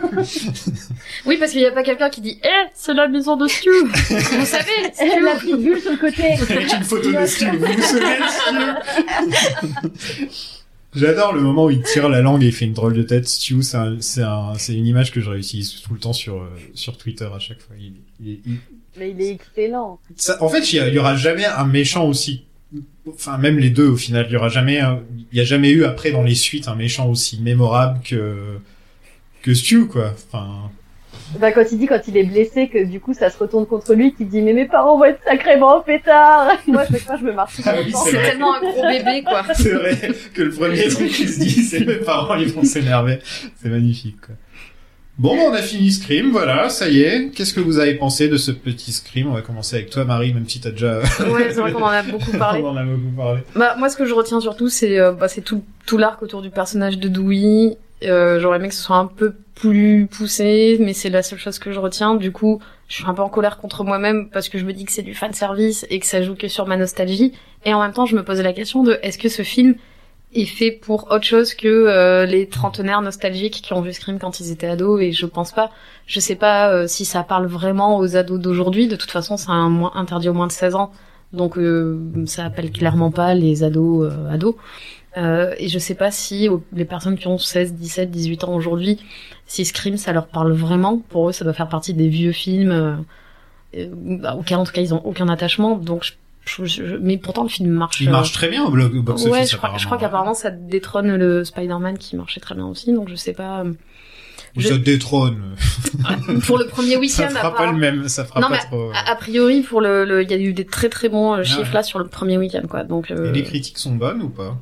Oui, 1.25 1.37
parce 1.37 1.51
qu'il 1.51 1.61
n'y 1.61 1.67
a 1.67 1.71
pas 1.71 1.83
quelqu'un 1.83 2.09
qui 2.09 2.19
dit 2.21 2.37
«Eh, 2.43 2.67
c'est 2.73 2.93
la 2.93 3.07
maison 3.07 3.37
de 3.37 3.47
Stu!» 3.47 3.69
Vous 3.85 4.45
savez, 4.45 4.91
Stu 4.93 5.21
la 5.21 5.35
petite 5.35 5.55
bulle 5.57 5.79
sur 5.79 5.91
le 5.91 5.97
côté. 5.97 6.33
Avec 6.33 6.73
une 6.73 6.83
photo 6.83 7.11
de 7.13 7.25
Stu, 7.25 7.45
vous 7.49 7.65
vous 7.65 7.81
souvenez 7.81 8.17
de 8.17 8.23
Stu? 10.29 10.62
J'adore 10.95 11.33
le 11.33 11.41
moment 11.41 11.65
où 11.65 11.69
il 11.71 11.81
tire 11.81 12.07
la 12.09 12.21
langue 12.21 12.43
et 12.43 12.47
il 12.47 12.51
fait 12.53 12.65
une 12.65 12.73
drôle 12.73 12.93
de 12.93 13.03
tête. 13.03 13.27
Stu, 13.27 13.61
c'est 13.63 13.77
un- 13.77 13.97
c'est 13.99 14.21
un, 14.23 14.53
c'est 14.57 14.73
une 14.75 14.85
image 14.85 15.11
que 15.11 15.21
je 15.21 15.29
réutilise 15.29 15.81
tout 15.81 15.93
le 15.93 15.99
temps 15.99 16.13
sur, 16.13 16.37
euh, 16.41 16.49
sur 16.75 16.97
Twitter 16.97 17.27
à 17.35 17.39
chaque 17.39 17.61
fois. 17.61 17.75
Il- 17.79 17.93
il- 18.23 18.39
il- 18.45 18.57
Mais 18.97 19.11
il 19.11 19.21
est 19.21 19.29
excellent. 19.31 19.99
ça- 20.15 20.41
en 20.43 20.49
fait, 20.49 20.71
il 20.71 20.93
y, 20.93 20.99
aura 20.99 21.15
jamais 21.15 21.45
un 21.45 21.65
méchant 21.65 22.05
aussi. 22.07 22.43
Enfin, 23.07 23.37
même 23.37 23.57
les 23.59 23.69
deux 23.69 23.87
au 23.87 23.97
final, 23.97 24.25
il 24.29 24.33
y 24.33 24.35
aura 24.37 24.49
jamais, 24.49 24.81
il 25.31 25.37
y 25.37 25.41
a 25.41 25.43
jamais 25.43 25.71
eu 25.71 25.83
après 25.83 26.11
dans 26.11 26.23
les 26.23 26.35
suites 26.35 26.67
un 26.67 26.75
méchant 26.75 27.09
aussi 27.09 27.39
mémorable 27.41 27.99
que 28.03 28.57
que 29.41 29.53
Stu 29.53 29.87
quoi. 29.87 30.13
Enfin, 30.31 30.71
Bah, 31.39 31.51
quand 31.51 31.63
il 31.71 31.77
dit 31.79 31.85
quand 31.87 31.99
il 32.07 32.17
est 32.17 32.23
blessé 32.23 32.67
que 32.69 32.83
du 32.83 32.99
coup 32.99 33.13
ça 33.13 33.29
se 33.29 33.37
retourne 33.37 33.65
contre 33.65 33.93
lui, 33.93 34.13
qu'il 34.13 34.27
dit 34.27 34.41
mais 34.41 34.53
mes 34.53 34.65
parents 34.65 34.97
vont 34.97 35.05
être 35.05 35.21
sacrément 35.25 35.81
pétards. 35.81 36.51
Moi 36.67 36.83
chaque 36.89 37.01
fois 37.01 37.17
je 37.19 37.23
me 37.25 37.33
marche 37.33 37.55
tout 37.57 37.61
Ah 37.65 37.75
le 37.75 37.83
oui, 37.83 37.91
temps. 37.91 37.99
c'est 38.05 38.21
tellement 38.21 38.53
un 38.55 38.59
gros 38.59 38.81
bébé, 38.87 39.23
quoi. 39.23 39.43
c'est 39.53 39.71
vrai 39.71 39.97
que 40.33 40.41
le 40.41 40.51
premier 40.51 40.87
truc 40.87 41.09
qui 41.09 41.27
se 41.27 41.39
dit, 41.39 41.49
c'est 41.63 41.85
mes 41.85 41.95
parents 41.95 42.35
ils 42.35 42.51
vont 42.53 42.63
s'énerver. 42.63 43.19
C'est 43.61 43.69
magnifique 43.69 44.17
quoi. 44.25 44.35
Bon, 45.19 45.35
bah, 45.35 45.43
on 45.51 45.53
a 45.53 45.61
fini 45.61 45.91
Scream, 45.91 46.31
voilà, 46.31 46.69
ça 46.69 46.89
y 46.89 47.01
est. 47.01 47.29
Qu'est-ce 47.29 47.53
que 47.53 47.59
vous 47.59 47.77
avez 47.77 47.93
pensé 47.93 48.27
de 48.29 48.37
ce 48.37 48.49
petit 48.51 48.91
Scream? 48.91 49.27
On 49.27 49.33
va 49.33 49.41
commencer 49.41 49.75
avec 49.75 49.91
toi, 49.91 50.05
Marie, 50.05 50.33
même 50.33 50.49
si 50.49 50.59
t'as 50.59 50.71
déjà... 50.71 50.99
Ouais, 51.29 51.51
c'est 51.51 51.61
vrai 51.61 51.71
qu'on 51.71 51.83
en 51.83 51.87
a 51.87 52.01
beaucoup 52.01 52.31
parlé. 52.31 52.61
on 52.63 52.69
en 52.69 52.77
a 52.77 52.83
beaucoup 52.83 53.15
parlé. 53.15 53.41
Bah, 53.55 53.75
moi, 53.77 53.89
ce 53.89 53.95
que 53.95 54.05
je 54.05 54.13
retiens 54.13 54.41
surtout, 54.41 54.69
c'est 54.69 54.99
euh, 54.99 55.11
bah, 55.11 55.27
c'est 55.27 55.41
tout, 55.41 55.63
tout 55.85 55.97
l'arc 55.99 56.21
autour 56.23 56.41
du 56.41 56.49
personnage 56.49 56.97
de 56.97 57.09
Dewey. 57.09 57.77
Euh, 58.03 58.39
J'aurais 58.39 58.57
aimé 58.57 58.69
que 58.69 58.73
ce 58.73 58.81
soit 58.81 58.97
un 58.97 59.05
peu 59.05 59.33
plus 59.53 60.07
poussé, 60.07 60.77
mais 60.79 60.93
c'est 60.93 61.11
la 61.11 61.21
seule 61.21 61.39
chose 61.39 61.59
que 61.59 61.71
je 61.71 61.79
retiens. 61.79 62.15
Du 62.15 62.31
coup, 62.31 62.59
je 62.87 62.95
suis 62.95 63.05
un 63.05 63.13
peu 63.13 63.21
en 63.21 63.29
colère 63.29 63.57
contre 63.57 63.83
moi-même 63.83 64.29
parce 64.29 64.49
que 64.49 64.57
je 64.57 64.65
me 64.65 64.73
dis 64.73 64.83
que 64.83 64.91
c'est 64.91 65.03
du 65.03 65.13
fan 65.13 65.31
service 65.31 65.85
et 65.91 65.99
que 65.99 66.07
ça 66.07 66.23
joue 66.23 66.35
que 66.35 66.47
sur 66.47 66.65
ma 66.65 66.75
nostalgie. 66.75 67.33
Et 67.65 67.73
en 67.73 67.81
même 67.81 67.93
temps, 67.93 68.07
je 68.07 68.15
me 68.15 68.23
posais 68.23 68.43
la 68.43 68.53
question 68.53 68.83
de 68.83 68.97
est-ce 69.03 69.19
que 69.19 69.29
ce 69.29 69.43
film 69.43 69.75
est 70.35 70.45
fait 70.45 70.71
pour 70.71 71.11
autre 71.11 71.23
chose 71.23 71.53
que 71.53 71.67
euh, 71.67 72.25
les 72.25 72.47
trentenaires 72.47 73.01
nostalgiques 73.01 73.61
qui 73.63 73.73
ont 73.73 73.81
vu 73.81 73.93
Scream 73.93 74.19
quand 74.19 74.39
ils 74.39 74.51
étaient 74.51 74.67
ados 74.67 75.01
et 75.01 75.11
je 75.11 75.25
pense 75.25 75.51
pas. 75.51 75.71
Je 76.05 76.19
sais 76.19 76.35
pas 76.35 76.69
euh, 76.69 76.87
si 76.87 77.05
ça 77.05 77.23
parle 77.23 77.45
vraiment 77.47 77.97
aux 77.97 78.15
ados 78.15 78.39
d'aujourd'hui. 78.39 78.87
De 78.87 78.95
toute 78.95 79.11
façon, 79.11 79.37
c'est 79.37 79.49
un 79.49 79.91
interdit 79.95 80.29
au 80.29 80.33
moins 80.33 80.47
de 80.47 80.51
16 80.51 80.75
ans. 80.75 80.91
Donc 81.33 81.57
euh, 81.57 81.99
ça 82.25 82.45
appelle 82.45 82.71
clairement 82.71 83.11
pas 83.11 83.33
les 83.33 83.63
ados 83.63 84.11
euh, 84.11 84.29
ados. 84.29 84.55
Euh, 85.17 85.53
et 85.57 85.67
je 85.67 85.79
sais 85.79 85.95
pas 85.95 86.11
si 86.11 86.49
les 86.71 86.85
personnes 86.85 87.17
qui 87.17 87.27
ont 87.27 87.37
16, 87.37 87.73
17, 87.73 88.09
18 88.09 88.45
ans 88.45 88.55
aujourd'hui, 88.55 88.99
si 89.45 89.65
Scream 89.65 89.97
ça 89.97 90.13
leur 90.13 90.27
parle 90.27 90.53
vraiment. 90.53 90.99
Pour 91.09 91.29
eux, 91.29 91.31
ça 91.31 91.43
doit 91.43 91.53
faire 91.53 91.69
partie 91.69 91.93
des 91.93 92.07
vieux 92.07 92.31
films 92.31 93.05
euh, 93.75 93.87
bah, 93.91 94.35
auxquels 94.35 94.57
en 94.57 94.63
tout 94.63 94.71
cas 94.71 94.81
ils 94.81 94.93
ont 94.93 95.01
aucun 95.05 95.27
attachement. 95.27 95.75
Donc 95.75 96.03
je 96.03 96.13
je- 96.45 96.65
je- 96.65 96.95
mais 96.97 97.17
pourtant 97.17 97.43
le 97.43 97.49
film 97.49 97.69
marche. 97.71 98.01
Il 98.01 98.09
euh, 98.09 98.11
marche 98.11 98.31
très 98.33 98.49
bien 98.49 98.63
au 98.65 98.69
blog- 98.71 98.97
box-office, 99.01 99.31
Ouais, 99.31 99.45
je 99.45 99.57
crois, 99.57 99.73
je 99.77 99.85
crois 99.85 99.97
qu'apparemment 99.97 100.33
ça 100.33 100.51
détrône 100.51 101.15
le 101.15 101.43
Spider-Man 101.45 101.97
qui 101.97 102.15
marchait 102.15 102.39
très 102.39 102.55
bien 102.55 102.65
aussi, 102.65 102.91
donc 102.93 103.09
je 103.09 103.15
sais 103.15 103.33
pas. 103.33 103.61
euh, 103.61 103.73
Ou 104.55 104.61
je- 104.61 104.67
ça 104.69 104.77
détrône. 104.77 105.55
pour 106.45 106.57
le 106.57 106.65
premier 106.67 106.97
week-end. 106.97 107.23
ça 107.23 107.29
fera 107.29 107.41
pas 107.41 107.47
apparemment. 107.49 107.71
le 107.73 107.77
même, 107.79 108.07
ça 108.09 108.25
fera 108.25 108.39
non, 108.41 108.47
pas 108.49 108.53
mais 108.55 108.59
trop. 108.59 108.91
a, 108.93 109.15
priori, 109.15 109.61
pour 109.61 109.81
le, 109.81 110.05
le- 110.05 110.21
il 110.23 110.29
y 110.29 110.33
a 110.33 110.37
eu 110.37 110.53
des 110.53 110.65
très 110.65 110.89
très 110.89 111.09
bons 111.09 111.33
euh, 111.33 111.37
Ah 111.39 111.43
chiffres 111.43 111.61
ouais. 111.69 111.73
là 111.73 111.83
sur 111.83 111.97
le 111.99 112.07
premier 112.07 112.37
week-end, 112.37 112.63
quoi. 112.69 112.83
Donc, 112.83 113.09
euh, 113.11 113.29
Et 113.29 113.31
les 113.31 113.43
critiques 113.43 113.77
sont 113.79 113.95
bonnes 113.95 114.21
ou 114.21 114.29
pas? 114.29 114.57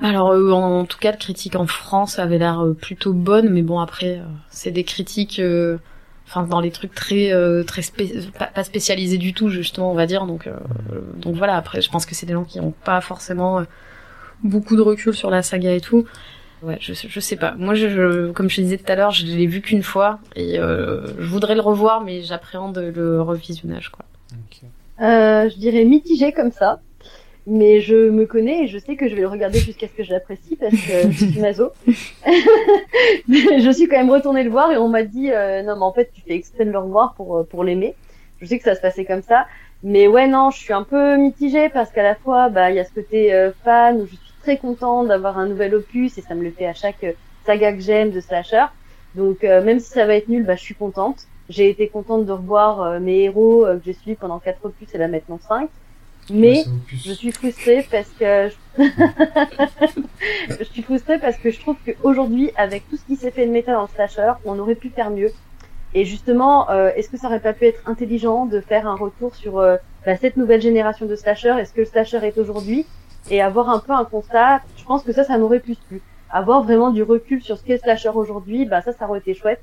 Alors 0.00 0.32
euh, 0.32 0.50
en, 0.50 0.80
en 0.80 0.84
tout 0.84 0.98
cas, 0.98 1.12
le 1.12 1.18
critique 1.18 1.54
en 1.56 1.66
France 1.66 2.18
avait 2.18 2.38
l'air 2.38 2.60
euh, 2.64 2.74
plutôt 2.74 3.12
bonne, 3.12 3.48
mais 3.48 3.62
bon 3.62 3.78
après, 3.78 4.18
euh, 4.18 4.24
c'est 4.50 4.72
des 4.72 4.84
critiques, 4.84 5.38
euh, 5.38 5.78
enfin 6.26 6.44
dans 6.44 6.60
les 6.60 6.70
trucs 6.70 6.94
très 6.94 7.32
euh, 7.32 7.62
très 7.64 7.82
spé- 7.82 8.14
pas, 8.38 8.46
pas 8.46 8.64
spécialisés 8.64 9.18
du 9.18 9.32
tout 9.34 9.48
justement, 9.48 9.90
on 9.90 9.94
va 9.94 10.06
dire. 10.06 10.26
Donc 10.26 10.46
euh, 10.46 10.52
donc 11.16 11.34
voilà. 11.36 11.56
Après, 11.56 11.80
je 11.80 11.90
pense 11.90 12.06
que 12.06 12.14
c'est 12.14 12.26
des 12.26 12.32
gens 12.32 12.44
qui 12.44 12.60
ont 12.60 12.72
pas 12.84 13.00
forcément 13.00 13.58
euh, 13.60 13.64
beaucoup 14.42 14.76
de 14.76 14.82
recul 14.82 15.14
sur 15.14 15.30
la 15.30 15.42
saga 15.42 15.72
et 15.72 15.80
tout. 15.80 16.04
Ouais, 16.62 16.78
je, 16.80 16.94
sais- 16.94 17.08
je 17.10 17.20
sais 17.20 17.36
pas. 17.36 17.54
Moi, 17.58 17.74
je, 17.74 17.88
je- 17.90 18.30
comme 18.32 18.48
je 18.48 18.56
te 18.56 18.60
disais 18.62 18.78
tout 18.78 18.90
à 18.90 18.94
l'heure, 18.94 19.10
je 19.10 19.26
l'ai 19.26 19.46
vu 19.46 19.60
qu'une 19.60 19.82
fois 19.82 20.18
et 20.34 20.58
euh, 20.58 21.06
je 21.18 21.26
voudrais 21.28 21.54
le 21.54 21.60
revoir, 21.60 22.02
mais 22.02 22.22
j'appréhende 22.22 22.78
le 22.78 23.20
revisionnage, 23.20 23.90
quoi. 23.90 24.04
Euh, 25.02 25.50
je 25.50 25.56
dirais 25.58 25.84
mitigé 25.84 26.32
comme 26.32 26.52
ça. 26.52 26.80
Mais 27.46 27.80
je 27.80 28.08
me 28.08 28.24
connais 28.24 28.64
et 28.64 28.66
je 28.68 28.78
sais 28.78 28.96
que 28.96 29.06
je 29.06 29.14
vais 29.14 29.20
le 29.20 29.28
regarder 29.28 29.58
jusqu'à 29.58 29.86
ce 29.86 29.92
que 29.92 30.02
je 30.02 30.12
l'apprécie 30.12 30.56
parce 30.56 30.72
que 30.72 31.10
je 31.10 31.26
suis 31.26 31.40
maso. 31.40 31.72
je 31.86 33.70
suis 33.70 33.86
quand 33.86 33.98
même 33.98 34.10
retournée 34.10 34.44
le 34.44 34.50
voir 34.50 34.72
et 34.72 34.78
on 34.78 34.88
m'a 34.88 35.02
dit 35.02 35.30
euh, 35.30 35.62
non 35.62 35.76
mais 35.76 35.82
en 35.82 35.92
fait 35.92 36.10
tu 36.14 36.22
fais 36.22 36.34
exprès 36.34 36.64
de 36.64 36.70
le 36.70 36.78
revoir 36.78 37.12
pour 37.14 37.36
euh, 37.36 37.42
pour 37.42 37.62
l'aimer. 37.62 37.96
Je 38.40 38.46
sais 38.46 38.56
que 38.56 38.64
ça 38.64 38.74
se 38.74 38.80
passait 38.80 39.04
comme 39.04 39.20
ça, 39.20 39.46
mais 39.82 40.06
ouais 40.06 40.26
non 40.26 40.50
je 40.50 40.58
suis 40.58 40.72
un 40.72 40.84
peu 40.84 41.18
mitigée 41.18 41.68
parce 41.68 41.90
qu'à 41.90 42.02
la 42.02 42.14
fois 42.14 42.48
bah 42.48 42.70
il 42.70 42.76
y 42.76 42.80
a 42.80 42.84
ce 42.84 42.92
côté 42.94 43.34
euh, 43.34 43.50
fan 43.62 44.00
où 44.00 44.06
je 44.06 44.14
suis 44.14 44.32
très 44.40 44.56
contente 44.56 45.08
d'avoir 45.08 45.38
un 45.38 45.46
nouvel 45.46 45.74
opus 45.74 46.16
et 46.16 46.22
ça 46.22 46.34
me 46.34 46.42
le 46.42 46.50
fait 46.50 46.66
à 46.66 46.72
chaque 46.72 47.04
euh, 47.04 47.12
saga 47.44 47.74
que 47.74 47.80
j'aime 47.80 48.10
de 48.10 48.20
slasher. 48.20 48.64
Donc 49.14 49.42
même 49.44 49.78
si 49.78 49.90
ça 49.90 50.06
va 50.06 50.16
être 50.16 50.28
nul 50.28 50.44
bah 50.44 50.56
je 50.56 50.62
suis 50.62 50.74
contente. 50.74 51.26
J'ai 51.48 51.68
été 51.68 51.86
contente 51.86 52.24
de 52.24 52.32
revoir 52.32 52.98
mes 52.98 53.24
héros 53.24 53.64
que 53.64 53.80
j'ai 53.84 53.92
suivis 53.92 54.16
pendant 54.16 54.40
quatre 54.40 54.64
opus 54.64 54.92
et 54.92 54.98
là 54.98 55.06
maintenant 55.06 55.38
cinq. 55.46 55.68
Mais 56.30 56.64
je 56.88 57.12
suis 57.12 57.32
frustrée 57.32 57.86
parce 57.90 58.08
que 58.08 58.48
je... 60.58 60.64
suis 60.64 60.82
frustrée 60.82 61.18
parce 61.18 61.36
que 61.36 61.50
je 61.50 61.60
trouve 61.60 61.76
qu'aujourd'hui, 61.84 62.50
avec 62.56 62.88
tout 62.88 62.96
ce 62.96 63.04
qui 63.04 63.16
s'est 63.16 63.30
fait 63.30 63.46
de 63.46 63.52
méta 63.52 63.72
dans 63.72 63.82
le 63.82 63.88
slasher, 63.88 64.32
on 64.44 64.58
aurait 64.58 64.74
pu 64.74 64.88
faire 64.88 65.10
mieux. 65.10 65.30
Et 65.92 66.04
justement, 66.04 66.68
euh, 66.70 66.90
est-ce 66.96 67.08
que 67.08 67.16
ça 67.16 67.28
aurait 67.28 67.40
pas 67.40 67.52
pu 67.52 67.66
être 67.66 67.88
intelligent 67.88 68.46
de 68.46 68.60
faire 68.60 68.88
un 68.88 68.96
retour 68.96 69.34
sur 69.36 69.58
euh, 69.58 69.76
bah, 70.04 70.16
cette 70.16 70.36
nouvelle 70.36 70.60
génération 70.60 71.06
de 71.06 71.14
slasher 71.14 71.54
Est-ce 71.60 71.72
que 71.72 71.80
le 71.80 71.86
slasher 71.86 72.18
est 72.24 72.36
aujourd'hui? 72.38 72.84
Et 73.30 73.40
avoir 73.40 73.70
un 73.70 73.78
peu 73.78 73.92
un 73.92 74.04
constat, 74.04 74.60
je 74.76 74.84
pense 74.84 75.04
que 75.04 75.12
ça, 75.12 75.24
ça 75.24 75.38
m'aurait 75.38 75.60
plus 75.60 75.76
plu. 75.76 76.02
Avoir 76.30 76.64
vraiment 76.64 76.90
du 76.90 77.02
recul 77.02 77.42
sur 77.42 77.56
ce 77.56 77.64
qu'est 77.64 77.74
le 77.74 77.78
slasher 77.78 78.10
aujourd'hui, 78.10 78.66
bah 78.66 78.82
ça, 78.82 78.92
ça 78.92 79.08
aurait 79.08 79.20
été 79.20 79.34
chouette. 79.34 79.62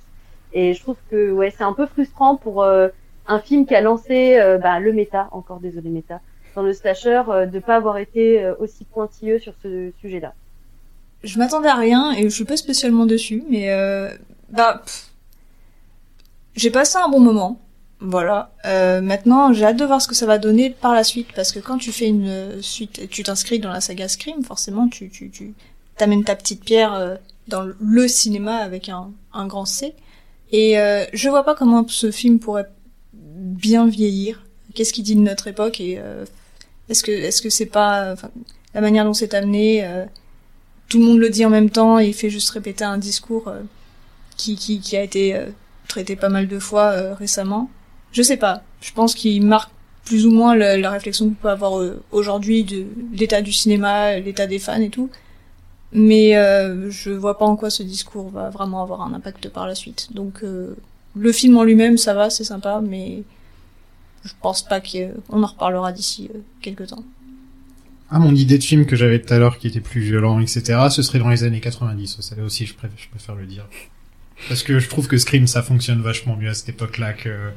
Et 0.53 0.73
je 0.73 0.81
trouve 0.81 0.95
que 1.09 1.31
ouais, 1.31 1.51
c'est 1.51 1.63
un 1.63 1.73
peu 1.73 1.85
frustrant 1.85 2.37
pour 2.37 2.63
euh, 2.63 2.87
un 3.27 3.39
film 3.39 3.65
qui 3.65 3.75
a 3.75 3.81
lancé 3.81 4.39
bah, 4.61 4.79
le 4.79 4.93
méta, 4.93 5.27
encore 5.31 5.59
désolé 5.59 5.89
méta, 5.89 6.21
dans 6.55 6.63
le 6.63 6.73
slasher, 6.73 7.23
euh, 7.29 7.45
de 7.45 7.59
pas 7.59 7.75
avoir 7.75 7.97
été 7.97 8.43
euh, 8.43 8.53
aussi 8.59 8.85
pointilleux 8.85 9.39
sur 9.39 9.53
ce 9.61 9.91
sujet-là. 10.01 10.33
Je 11.23 11.37
m'attendais 11.37 11.69
à 11.69 11.75
rien 11.75 12.11
et 12.13 12.23
je 12.23 12.29
suis 12.29 12.45
pas 12.45 12.57
spécialement 12.57 13.05
dessus, 13.05 13.43
mais 13.49 13.71
euh, 13.71 14.09
bah 14.49 14.81
j'ai 16.55 16.71
passé 16.71 16.97
un 16.97 17.09
bon 17.09 17.19
moment. 17.19 17.59
Voilà. 17.99 18.51
Euh, 18.65 18.99
maintenant, 18.99 19.53
j'ai 19.53 19.63
hâte 19.63 19.77
de 19.77 19.85
voir 19.85 20.01
ce 20.01 20.07
que 20.07 20.15
ça 20.15 20.25
va 20.25 20.39
donner 20.39 20.71
par 20.71 20.93
la 20.93 21.03
suite, 21.03 21.27
parce 21.35 21.51
que 21.51 21.59
quand 21.59 21.77
tu 21.77 21.91
fais 21.91 22.07
une 22.07 22.61
suite, 22.61 23.07
tu 23.09 23.21
t'inscris 23.21 23.59
dans 23.59 23.69
la 23.69 23.79
saga 23.79 24.07
Scream, 24.07 24.43
forcément, 24.43 24.87
tu 24.87 25.09
tu 25.09 25.29
tu 25.29 25.53
t'amènes 25.97 26.23
ta 26.23 26.35
petite 26.35 26.63
pierre 26.63 27.19
dans 27.47 27.69
le 27.79 28.07
cinéma 28.07 28.55
avec 28.55 28.89
un 28.89 29.11
un 29.33 29.45
grand 29.45 29.65
C. 29.65 29.93
Et 30.51 30.77
euh, 30.77 31.05
je 31.13 31.29
vois 31.29 31.43
pas 31.43 31.55
comment 31.55 31.87
ce 31.87 32.11
film 32.11 32.39
pourrait 32.39 32.69
bien 33.13 33.87
vieillir. 33.87 34.43
Qu'est-ce 34.75 34.93
qu'il 34.93 35.03
dit 35.03 35.15
de 35.15 35.21
notre 35.21 35.47
époque 35.47 35.79
et 35.79 35.97
euh, 35.99 36.25
est-ce 36.91 37.03
que 37.03 37.11
est-ce 37.11 37.41
que 37.41 37.49
c'est 37.49 37.65
pas 37.79 38.15
la 38.73 38.81
manière 38.81 39.05
dont 39.05 39.13
c'est 39.13 39.33
amené 39.33 39.83
euh, 39.85 40.05
tout 40.89 40.99
le 40.99 41.05
monde 41.05 41.19
le 41.19 41.29
dit 41.29 41.45
en 41.45 41.49
même 41.49 41.69
temps 41.69 41.99
et 41.99 42.07
il 42.07 42.13
fait 42.13 42.29
juste 42.29 42.49
répéter 42.51 42.83
un 42.83 42.97
discours 42.97 43.47
euh, 43.47 43.61
qui, 44.37 44.55
qui, 44.55 44.79
qui 44.79 44.95
a 44.97 45.03
été 45.03 45.35
euh, 45.35 45.45
traité 45.87 46.15
pas 46.15 46.29
mal 46.29 46.47
de 46.47 46.59
fois 46.59 46.87
euh, 46.91 47.13
récemment? 47.13 47.69
Je 48.11 48.21
sais 48.21 48.37
pas. 48.37 48.63
Je 48.81 48.91
pense 48.91 49.15
qu'il 49.15 49.45
marque 49.45 49.71
plus 50.05 50.25
ou 50.25 50.31
moins 50.31 50.53
le- 50.55 50.77
la 50.81 50.89
réflexion 50.89 51.25
qu'on 51.29 51.35
peut 51.35 51.49
avoir 51.49 51.73
aujourd'hui 52.11 52.63
de 52.63 52.85
l'état 53.13 53.41
du 53.41 53.53
cinéma, 53.53 54.19
l'état 54.19 54.47
des 54.47 54.59
fans 54.59 54.81
et 54.81 54.89
tout. 54.89 55.09
Mais 55.93 56.31
je 56.89 57.11
vois 57.11 57.37
pas 57.37 57.45
en 57.45 57.55
quoi 57.55 57.69
ce 57.69 57.83
discours 57.83 58.29
va 58.29 58.49
vraiment 58.49 58.81
avoir 58.81 59.01
un 59.01 59.13
impact 59.13 59.49
par 59.49 59.67
la 59.67 59.75
suite. 59.75 60.07
Donc 60.13 60.41
le 60.43 61.31
film 61.31 61.57
en 61.57 61.63
lui-même, 61.63 61.97
ça 61.97 62.13
va, 62.13 62.29
c'est 62.29 62.43
sympa, 62.45 62.81
mais 62.81 63.23
je 64.23 64.33
pense 64.41 64.63
pas 64.63 64.81
qu'on 64.81 65.43
en 65.43 65.47
reparlera 65.47 65.91
d'ici 65.91 66.29
euh, 66.33 66.39
quelques 66.61 66.87
temps. 66.87 67.03
Ah, 68.09 68.19
mon 68.19 68.35
idée 68.35 68.57
de 68.57 68.63
film 68.63 68.85
que 68.85 68.95
j'avais 68.95 69.21
tout 69.21 69.33
à 69.33 69.37
l'heure, 69.37 69.57
qui 69.57 69.67
était 69.67 69.79
plus 69.79 70.01
violent, 70.01 70.39
etc., 70.39 70.87
ce 70.89 71.01
serait 71.01 71.19
dans 71.19 71.29
les 71.29 71.43
années 71.43 71.61
90. 71.61 72.19
Ça 72.19 72.35
là 72.35 72.43
aussi, 72.43 72.65
je 72.65 72.73
préfère, 72.73 72.97
je 72.97 73.07
préfère 73.09 73.35
le 73.35 73.45
dire. 73.45 73.67
Parce 74.49 74.63
que 74.63 74.79
je 74.79 74.89
trouve 74.89 75.07
que 75.07 75.17
Scream, 75.17 75.47
ça 75.47 75.63
fonctionne 75.63 76.01
vachement 76.01 76.35
mieux 76.35 76.49
à 76.49 76.53
cette 76.53 76.69
époque-là 76.69 77.13
que, 77.13 77.51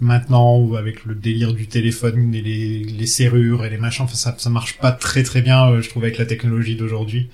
maintenant, 0.00 0.58
ou 0.58 0.76
avec 0.76 1.04
le 1.04 1.14
délire 1.14 1.52
du 1.52 1.66
téléphone 1.66 2.34
et 2.34 2.40
les, 2.40 2.84
les 2.84 3.06
serrures 3.06 3.64
et 3.66 3.70
les 3.70 3.76
machins. 3.76 4.04
Enfin, 4.04 4.14
ça, 4.14 4.34
ça 4.38 4.48
marche 4.48 4.78
pas 4.78 4.92
très 4.92 5.22
très 5.24 5.42
bien, 5.42 5.68
euh, 5.68 5.82
je 5.82 5.90
trouve, 5.90 6.04
avec 6.04 6.16
la 6.16 6.26
technologie 6.26 6.76
d'aujourd'hui. 6.76 7.28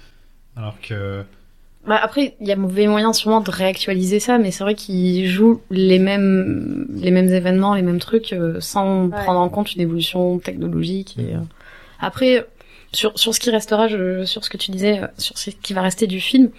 Alors 0.56 0.80
que, 0.80 1.24
Bah, 1.86 1.98
après, 2.02 2.36
il 2.40 2.46
y 2.46 2.52
a 2.52 2.56
mauvais 2.56 2.86
moyen 2.86 3.12
sûrement 3.12 3.40
de 3.40 3.50
réactualiser 3.50 4.20
ça, 4.20 4.38
mais 4.38 4.50
c'est 4.50 4.64
vrai 4.64 4.74
qu'ils 4.74 5.26
jouent 5.26 5.62
les 5.70 5.98
mêmes, 5.98 6.86
les 6.94 7.10
mêmes 7.10 7.28
événements, 7.32 7.74
les 7.74 7.82
mêmes 7.82 7.98
trucs, 7.98 8.32
euh, 8.32 8.60
sans 8.60 9.08
prendre 9.08 9.40
en 9.40 9.48
compte 9.48 9.74
une 9.74 9.80
évolution 9.80 10.38
technologique. 10.38 11.16
Et, 11.18 11.34
euh, 11.34 11.40
Après, 11.98 12.46
sur, 12.92 13.18
sur 13.18 13.34
ce 13.34 13.40
qui 13.40 13.50
restera, 13.50 13.88
je, 13.88 14.24
sur 14.24 14.44
ce 14.44 14.50
que 14.50 14.58
tu 14.58 14.70
disais, 14.70 15.00
euh, 15.00 15.06
sur 15.16 15.38
ce 15.38 15.50
qui 15.50 15.72
va 15.72 15.80
rester 15.80 16.06
du 16.06 16.20
film, 16.20 16.50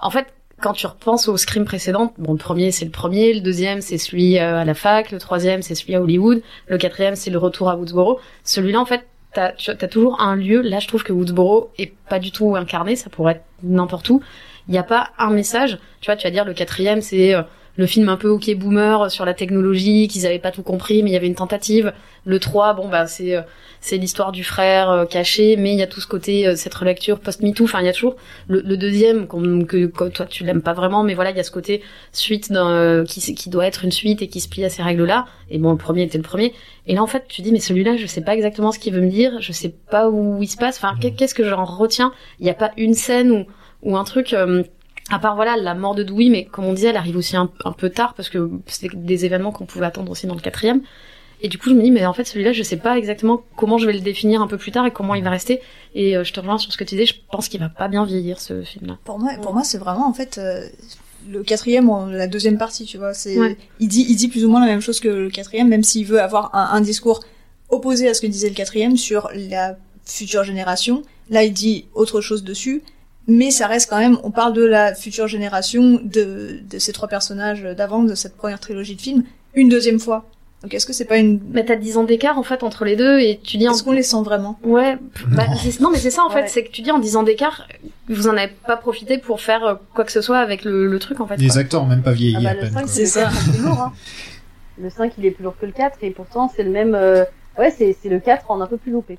en 0.00 0.10
fait, 0.10 0.26
quand 0.60 0.72
tu 0.72 0.86
repenses 0.86 1.28
aux 1.28 1.36
Scream 1.36 1.64
précédentes, 1.64 2.14
bon, 2.18 2.32
le 2.32 2.38
premier 2.38 2.70
c'est 2.70 2.84
le 2.84 2.90
premier, 2.90 3.34
le 3.34 3.40
deuxième 3.40 3.80
c'est 3.80 3.98
celui 3.98 4.38
euh, 4.38 4.60
à 4.60 4.64
la 4.64 4.74
fac, 4.74 5.10
le 5.10 5.18
troisième 5.18 5.62
c'est 5.62 5.74
celui 5.74 5.94
à 5.94 6.00
Hollywood, 6.00 6.42
le 6.68 6.78
quatrième 6.78 7.16
c'est 7.16 7.30
le 7.30 7.38
retour 7.38 7.68
à 7.68 7.76
Woodsboro. 7.76 8.18
Celui-là, 8.44 8.80
en 8.80 8.86
fait, 8.86 9.06
t'as, 9.34 9.52
as 9.68 9.88
toujours 9.88 10.20
un 10.20 10.36
lieu. 10.36 10.62
Là, 10.62 10.78
je 10.78 10.88
trouve 10.88 11.02
que 11.02 11.12
Woodsboro 11.12 11.70
est 11.78 11.92
pas 12.08 12.18
du 12.18 12.30
tout 12.30 12.56
incarné, 12.56 12.96
ça 12.96 13.10
pourrait 13.10 13.32
être 13.32 13.44
n'importe 13.62 14.08
où. 14.10 14.22
Il 14.68 14.72
n'y 14.72 14.78
a 14.78 14.82
pas 14.82 15.10
un 15.18 15.30
message. 15.30 15.78
Tu 16.00 16.06
vois, 16.10 16.16
tu 16.16 16.26
vas 16.26 16.30
dire 16.30 16.44
le 16.44 16.54
quatrième 16.54 17.00
c'est 17.02 17.34
euh, 17.34 17.42
le 17.76 17.86
film 17.86 18.08
un 18.08 18.16
peu 18.16 18.28
ok 18.28 18.54
boomer 18.54 19.10
sur 19.10 19.24
la 19.24 19.34
technologie, 19.34 20.06
qu'ils 20.08 20.26
avaient 20.26 20.38
pas 20.38 20.52
tout 20.52 20.62
compris, 20.62 21.02
mais 21.02 21.10
il 21.10 21.12
y 21.12 21.16
avait 21.16 21.26
une 21.26 21.34
tentative. 21.34 21.92
Le 22.24 22.38
3, 22.38 22.72
bon 22.74 22.88
bah 22.88 23.06
c'est 23.06 23.36
euh, 23.36 23.42
c'est 23.80 23.98
l'histoire 23.98 24.32
du 24.32 24.44
frère 24.44 24.90
euh, 24.90 25.04
caché, 25.04 25.56
mais 25.56 25.72
il 25.72 25.78
y 25.78 25.82
a 25.82 25.86
tout 25.86 26.00
ce 26.00 26.06
côté 26.06 26.46
euh, 26.46 26.56
cette 26.56 26.74
relecture 26.74 27.18
post-MeToo. 27.20 27.64
Enfin, 27.64 27.80
il 27.80 27.86
y 27.86 27.88
a 27.88 27.92
toujours 27.92 28.16
le, 28.48 28.60
le 28.64 28.76
deuxième 28.78 29.26
que, 29.26 29.86
que 29.86 30.08
toi 30.08 30.24
tu 30.24 30.44
l'aimes 30.44 30.62
pas 30.62 30.72
vraiment, 30.72 31.02
mais 31.02 31.14
voilà, 31.14 31.32
il 31.32 31.36
y 31.36 31.40
a 31.40 31.42
ce 31.42 31.50
côté 31.50 31.82
suite 32.12 32.50
d'un, 32.52 32.70
euh, 32.70 33.04
qui 33.04 33.20
qui 33.34 33.50
doit 33.50 33.66
être 33.66 33.84
une 33.84 33.92
suite 33.92 34.22
et 34.22 34.28
qui 34.28 34.40
se 34.40 34.48
plie 34.48 34.64
à 34.64 34.70
ces 34.70 34.82
règles-là. 34.82 35.26
Et 35.50 35.58
bon, 35.58 35.72
le 35.72 35.76
premier 35.76 36.02
était 36.02 36.16
le 36.18 36.24
premier. 36.24 36.54
Et 36.86 36.94
là, 36.94 37.02
en 37.02 37.06
fait, 37.06 37.24
tu 37.28 37.42
dis 37.42 37.52
mais 37.52 37.58
celui-là, 37.60 37.96
je 37.96 38.06
sais 38.06 38.22
pas 38.22 38.34
exactement 38.34 38.72
ce 38.72 38.78
qu'il 38.78 38.94
veut 38.94 39.00
me 39.02 39.10
dire, 39.10 39.40
je 39.40 39.52
sais 39.52 39.74
pas 39.90 40.08
où 40.08 40.42
il 40.42 40.48
se 40.48 40.56
passe. 40.56 40.76
Enfin, 40.78 40.94
qu'est- 41.00 41.10
qu'est-ce 41.12 41.34
que 41.34 41.44
j'en 41.48 41.64
retiens? 41.64 42.12
Il 42.40 42.46
y 42.46 42.50
a 42.50 42.54
pas 42.54 42.70
une 42.76 42.94
scène 42.94 43.30
ou 43.32 43.46
ou 43.84 43.96
un 43.96 44.04
truc. 44.04 44.32
euh, 44.32 44.62
à 45.10 45.18
part 45.18 45.36
voilà 45.36 45.56
la 45.58 45.74
mort 45.74 45.94
de 45.94 46.02
Dewey, 46.02 46.30
mais 46.30 46.46
comme 46.46 46.64
on 46.64 46.72
disait, 46.72 46.88
elle 46.88 46.96
arrive 46.96 47.18
aussi 47.18 47.36
un, 47.36 47.50
un 47.66 47.72
peu 47.72 47.90
tard 47.90 48.14
parce 48.14 48.30
que 48.30 48.50
c'est 48.66 48.88
des 48.94 49.26
événements 49.26 49.52
qu'on 49.52 49.66
pouvait 49.66 49.84
attendre 49.84 50.10
aussi 50.10 50.26
dans 50.26 50.34
le 50.34 50.40
quatrième. 50.40 50.80
Et 51.42 51.48
du 51.48 51.58
coup, 51.58 51.68
je 51.68 51.74
me 51.74 51.82
dis, 51.82 51.90
mais 51.90 52.06
en 52.06 52.14
fait, 52.14 52.24
celui-là, 52.24 52.52
je 52.54 52.62
sais 52.62 52.78
pas 52.78 52.96
exactement 52.96 53.42
comment 53.56 53.76
je 53.76 53.84
vais 53.86 53.92
le 53.92 54.00
définir 54.00 54.40
un 54.40 54.46
peu 54.46 54.56
plus 54.56 54.72
tard 54.72 54.86
et 54.86 54.90
comment 54.92 55.14
il 55.14 55.22
va 55.22 55.28
rester. 55.28 55.60
Et 55.94 56.16
euh, 56.16 56.24
je 56.24 56.32
te 56.32 56.40
rejoins 56.40 56.56
sur 56.56 56.72
ce 56.72 56.78
que 56.78 56.84
tu 56.84 56.94
disais, 56.94 57.04
je 57.04 57.14
pense 57.30 57.48
qu'il 57.48 57.60
va 57.60 57.68
pas 57.68 57.88
bien 57.88 58.06
vieillir 58.06 58.40
ce 58.40 58.62
film-là. 58.62 58.96
Pour 59.04 59.18
moi, 59.18 59.32
pour 59.42 59.52
moi, 59.52 59.62
c'est 59.62 59.76
vraiment 59.76 60.08
en 60.08 60.14
fait 60.14 60.38
euh, 60.38 60.66
le 61.28 61.42
quatrième 61.42 61.90
la 62.10 62.26
deuxième 62.26 62.56
partie, 62.56 62.86
tu 62.86 62.96
vois. 62.96 63.12
C'est, 63.12 63.38
Ouais. 63.38 63.58
il 63.80 63.88
dit, 63.88 64.06
il 64.08 64.16
dit 64.16 64.28
plus 64.28 64.46
ou 64.46 64.50
moins 64.50 64.60
la 64.60 64.66
même 64.72 64.80
chose 64.80 65.00
que 65.00 65.08
le 65.08 65.28
quatrième, 65.28 65.68
même 65.68 65.82
s'il 65.84 66.06
veut 66.06 66.22
avoir 66.22 66.54
un, 66.54 66.70
un 66.76 66.80
discours 66.80 67.20
opposé 67.68 68.08
à 68.08 68.14
ce 68.14 68.22
que 68.22 68.26
disait 68.26 68.48
le 68.48 68.54
quatrième 68.54 68.96
sur 68.96 69.28
la 69.34 69.76
future 70.06 70.44
génération. 70.44 71.02
Là, 71.28 71.42
il 71.44 71.52
dit 71.52 71.86
autre 71.94 72.22
chose 72.22 72.42
dessus, 72.42 72.82
mais 73.26 73.50
ça 73.50 73.66
reste 73.66 73.88
quand 73.90 73.98
même. 73.98 74.18
On 74.22 74.30
parle 74.30 74.52
de 74.52 74.64
la 74.64 74.94
future 74.94 75.26
génération 75.28 76.00
de 76.02 76.60
de 76.68 76.78
ces 76.78 76.92
trois 76.92 77.08
personnages 77.08 77.62
d'avant, 77.62 78.02
de 78.02 78.14
cette 78.14 78.36
première 78.36 78.60
trilogie 78.60 78.96
de 78.96 79.00
films, 79.00 79.24
une 79.54 79.68
deuxième 79.68 79.98
fois. 80.00 80.24
Donc, 80.62 80.72
est-ce 80.72 80.86
que 80.86 80.94
c'est 80.94 81.04
pas 81.04 81.18
une 81.18 81.40
Mais 81.52 81.62
t'as 81.62 81.76
10 81.76 81.98
ans 81.98 82.04
d'écart 82.04 82.38
en 82.38 82.42
fait 82.42 82.62
entre 82.62 82.86
les 82.86 82.96
deux 82.96 83.18
et 83.20 83.38
tu 83.44 83.58
dis. 83.58 83.66
Est-ce 83.66 83.82
qu'on 83.82 83.92
les 83.92 84.02
sent 84.02 84.22
vraiment? 84.24 84.58
Ouais. 84.62 84.96
Bah, 85.28 85.44
c'est- 85.62 85.78
non, 85.80 85.90
mais 85.90 85.98
c'est 85.98 86.10
ça 86.10 86.24
en 86.24 86.30
fait, 86.30 86.42
Ouais. 86.42 86.48
c'est 86.48 86.64
que 86.64 86.70
tu 86.70 86.80
dis 86.80 86.90
en 86.90 86.98
10 86.98 87.16
ans 87.16 87.22
d'écart, 87.22 87.68
vous 88.08 88.28
en 88.28 88.36
avez 88.36 88.50
pas 88.66 88.78
profité 88.78 89.18
pour 89.18 89.42
faire 89.42 89.62
euh, 89.64 89.74
quoi 89.94 90.04
que 90.04 90.12
ce 90.12 90.22
soit 90.22 90.38
avec 90.38 90.64
le, 90.64 90.86
le 90.86 90.98
truc 90.98 91.20
en 91.20 91.26
fait. 91.26 91.36
les 91.36 91.48
quoi. 91.48 91.58
acteurs 91.58 91.82
ont 91.82 91.86
même 91.86 92.02
pas 92.02 92.12
vieilli 92.12 92.36
Ah 92.38 92.42
bah, 92.44 92.50
à 92.50 92.54
le 92.54 92.60
peine. 92.60 92.72
5, 92.72 92.80
quoi. 92.80 92.88
c'est 92.88 93.02
le 93.02 93.24
4 93.26 93.50
plus 93.52 93.62
lourd. 93.62 93.80
Hein. 93.82 93.92
Le 94.80 94.88
5, 94.90 95.12
il 95.18 95.26
est 95.26 95.30
plus 95.32 95.44
lourd 95.44 95.54
que 95.60 95.66
le 95.66 95.72
4, 95.72 95.98
et 96.02 96.10
pourtant, 96.10 96.50
c'est 96.56 96.62
le 96.64 96.70
même, 96.70 96.94
euh, 96.94 97.24
ouais, 97.58 97.70
c'est 97.70 97.94
c'est 98.02 98.08
le 98.08 98.18
4 98.18 98.50
en 98.50 98.60
un 98.62 98.66
peu 98.66 98.78
plus 98.78 98.90
loupé. 98.90 99.18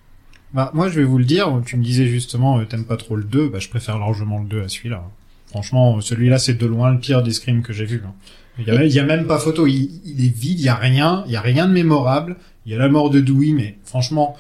Bah, 0.55 0.71
moi, 0.73 0.89
je 0.89 0.95
vais 0.99 1.03
vous 1.05 1.17
le 1.17 1.25
dire, 1.25 1.61
tu 1.65 1.75
me 1.77 1.83
disais 1.83 2.07
justement, 2.07 2.57
euh, 2.59 2.63
t'aimes 2.65 2.85
pas 2.85 2.97
trop 2.97 3.15
le 3.17 3.23
2, 3.23 3.49
bah, 3.49 3.59
je 3.59 3.67
préfère 3.69 3.99
largement 3.99 4.39
le 4.39 4.47
2 4.47 4.61
à 4.63 4.69
celui-là. 4.69 5.03
Franchement, 5.47 5.99
celui-là, 6.01 6.37
c'est 6.39 6.53
de 6.55 6.65
loin 6.65 6.91
le 6.91 6.99
pire 6.99 7.21
des 7.23 7.31
scrims 7.31 7.61
que 7.61 7.73
j'ai 7.73 7.85
vu. 7.85 8.01
hein. 8.05 8.13
Il 8.57 8.65
y, 8.65 8.71
a, 8.71 8.83
il 8.85 8.91
y 8.93 8.99
a 8.99 9.03
même 9.03 9.27
pas 9.27 9.37
photo, 9.37 9.67
il, 9.67 10.01
il 10.05 10.25
est 10.25 10.29
vide, 10.33 10.59
il 10.59 10.65
y 10.65 10.69
a 10.69 10.75
rien, 10.75 11.23
il 11.27 11.33
y 11.33 11.35
a 11.35 11.41
rien 11.41 11.67
de 11.67 11.73
mémorable. 11.73 12.37
Il 12.65 12.71
y 12.71 12.75
a 12.75 12.77
la 12.77 12.87
mort 12.87 13.09
de 13.09 13.19
Dewey, 13.19 13.51
mais 13.51 13.77
franchement, 13.83 14.37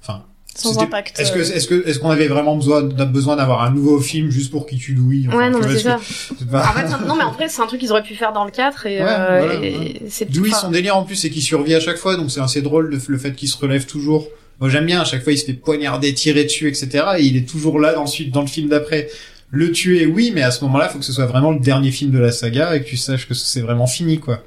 enfin, 0.00 0.22
Sans 0.54 0.78
impact, 0.80 1.18
Est-ce 1.18 1.32
que, 1.32 1.40
euh. 1.40 1.42
est-ce 1.42 1.66
que, 1.66 1.86
est-ce 1.88 1.98
qu'on 1.98 2.10
avait 2.10 2.28
vraiment 2.28 2.54
besoin, 2.56 2.82
besoin 2.82 3.34
d'avoir 3.34 3.62
un 3.64 3.70
nouveau 3.72 3.98
film 4.00 4.30
juste 4.30 4.52
pour 4.52 4.64
qu'il 4.66 4.78
tue 4.78 4.94
Dewey 4.94 5.24
enfin, 5.26 5.36
Ouais, 5.38 5.50
non, 5.50 5.58
tu 5.60 5.66
mais 5.66 5.70
c'est 5.72 5.74
est-ce 5.80 5.84
ça. 5.88 5.96
que- 5.96 6.36
c'est 6.38 6.48
pas- 6.50 6.60
En 6.68 6.72
fait, 6.72 6.86
c'est 6.86 6.94
un- 6.94 7.00
non, 7.06 7.16
mais 7.16 7.24
en 7.24 7.32
vrai, 7.32 7.48
c'est 7.48 7.60
un 7.60 7.66
truc 7.66 7.80
qu'ils 7.80 7.90
auraient 7.90 8.02
pu 8.04 8.14
faire 8.14 8.32
dans 8.32 8.44
le 8.44 8.52
4 8.52 8.86
et, 8.86 8.98
Ouais, 9.02 9.06
euh, 9.08 9.38
voilà, 9.44 9.54
et 9.54 9.70
voilà. 9.74 9.90
c'est 10.08 10.30
Dewey, 10.30 10.50
enfin, 10.50 10.58
son 10.60 10.70
délire 10.70 10.96
en 10.96 11.02
plus, 11.02 11.16
c'est 11.16 11.30
qu'il 11.30 11.42
survit 11.42 11.74
à 11.74 11.80
chaque 11.80 11.96
fois, 11.98 12.16
donc 12.16 12.30
c'est 12.30 12.40
assez 12.40 12.62
drôle 12.62 12.90
le, 12.90 13.00
le 13.08 13.18
fait 13.18 13.34
qu'il 13.34 13.48
se 13.48 13.56
relève 13.58 13.86
toujours. 13.86 14.28
Moi, 14.60 14.68
j'aime 14.70 14.86
bien, 14.86 15.00
à 15.00 15.04
chaque 15.04 15.22
fois, 15.22 15.32
il 15.32 15.38
se 15.38 15.44
fait 15.46 15.52
poignarder, 15.52 16.12
tirer 16.14 16.44
dessus, 16.44 16.68
etc. 16.68 17.04
Et 17.18 17.24
il 17.24 17.36
est 17.36 17.48
toujours 17.48 17.78
là 17.78 17.94
dans 17.94 18.04
le, 18.04 18.30
dans 18.30 18.40
le 18.40 18.46
film 18.48 18.68
d'après. 18.68 19.08
Le 19.50 19.72
tuer, 19.72 20.04
oui, 20.06 20.30
mais 20.34 20.42
à 20.42 20.50
ce 20.50 20.62
moment-là, 20.64 20.88
il 20.90 20.92
faut 20.92 20.98
que 20.98 21.04
ce 21.04 21.12
soit 21.12 21.26
vraiment 21.26 21.52
le 21.52 21.60
dernier 21.60 21.90
film 21.90 22.10
de 22.10 22.18
la 22.18 22.32
saga 22.32 22.74
et 22.76 22.82
que 22.82 22.88
tu 22.88 22.96
saches 22.96 23.26
que 23.28 23.34
c'est 23.34 23.60
vraiment 23.62 23.86
fini, 23.86 24.18
quoi. 24.18 24.42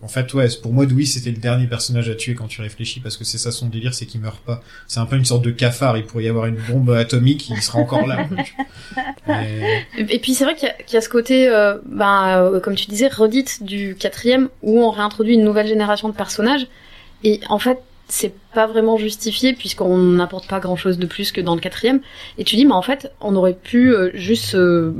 En 0.00 0.08
fait, 0.08 0.32
ouais, 0.34 0.48
pour 0.62 0.72
moi, 0.72 0.86
Dewey, 0.86 1.04
c'était 1.04 1.30
le 1.30 1.36
dernier 1.36 1.66
personnage 1.66 2.08
à 2.08 2.14
tuer 2.14 2.34
quand 2.34 2.48
tu 2.48 2.60
réfléchis, 2.60 2.98
parce 2.98 3.16
que 3.16 3.24
c'est 3.24 3.38
ça 3.38 3.52
son 3.52 3.66
délire, 3.68 3.94
c'est 3.94 4.06
qu'il 4.06 4.20
meurt 4.20 4.40
pas. 4.44 4.62
C'est 4.88 4.98
un 5.00 5.06
peu 5.06 5.16
une 5.16 5.24
sorte 5.24 5.44
de 5.44 5.50
cafard, 5.52 5.96
il 5.96 6.04
pourrait 6.04 6.24
y 6.24 6.28
avoir 6.28 6.46
une 6.46 6.56
bombe 6.68 6.90
atomique, 6.90 7.48
il 7.50 7.60
sera 7.62 7.78
encore 7.78 8.06
là. 8.06 8.26
Mais- 9.28 9.86
Et 9.98 10.18
puis 10.18 10.34
c'est 10.34 10.44
vrai 10.44 10.54
qu'il 10.54 10.68
y, 10.68 10.70
a- 10.70 10.74
qu'il 10.74 10.94
y 10.94 10.96
a 10.96 11.00
ce 11.00 11.08
côté, 11.08 11.48
euh, 11.48 11.78
ben, 11.86 12.38
euh, 12.54 12.60
comme 12.60 12.74
tu 12.74 12.86
disais, 12.86 13.08
redite 13.08 13.62
du 13.62 13.94
quatrième, 13.98 14.48
où 14.62 14.80
on 14.82 14.90
réintroduit 14.90 15.34
une 15.34 15.44
nouvelle 15.44 15.66
génération 15.68 16.08
de 16.08 16.14
personnages. 16.14 16.66
Et 17.24 17.40
en 17.48 17.58
fait, 17.58 17.78
c'est 18.14 18.34
pas 18.52 18.66
vraiment 18.66 18.98
justifié 18.98 19.54
puisqu'on 19.54 19.96
n'apporte 19.96 20.46
pas 20.46 20.60
grand 20.60 20.76
chose 20.76 20.98
de 20.98 21.06
plus 21.06 21.32
que 21.32 21.40
dans 21.40 21.54
le 21.54 21.62
quatrième. 21.62 22.00
Et 22.36 22.44
tu 22.44 22.56
dis, 22.56 22.66
mais 22.66 22.74
en 22.74 22.82
fait, 22.82 23.10
on 23.22 23.34
aurait 23.36 23.54
pu 23.54 23.90
euh, 23.94 24.10
juste 24.12 24.54
euh, 24.54 24.92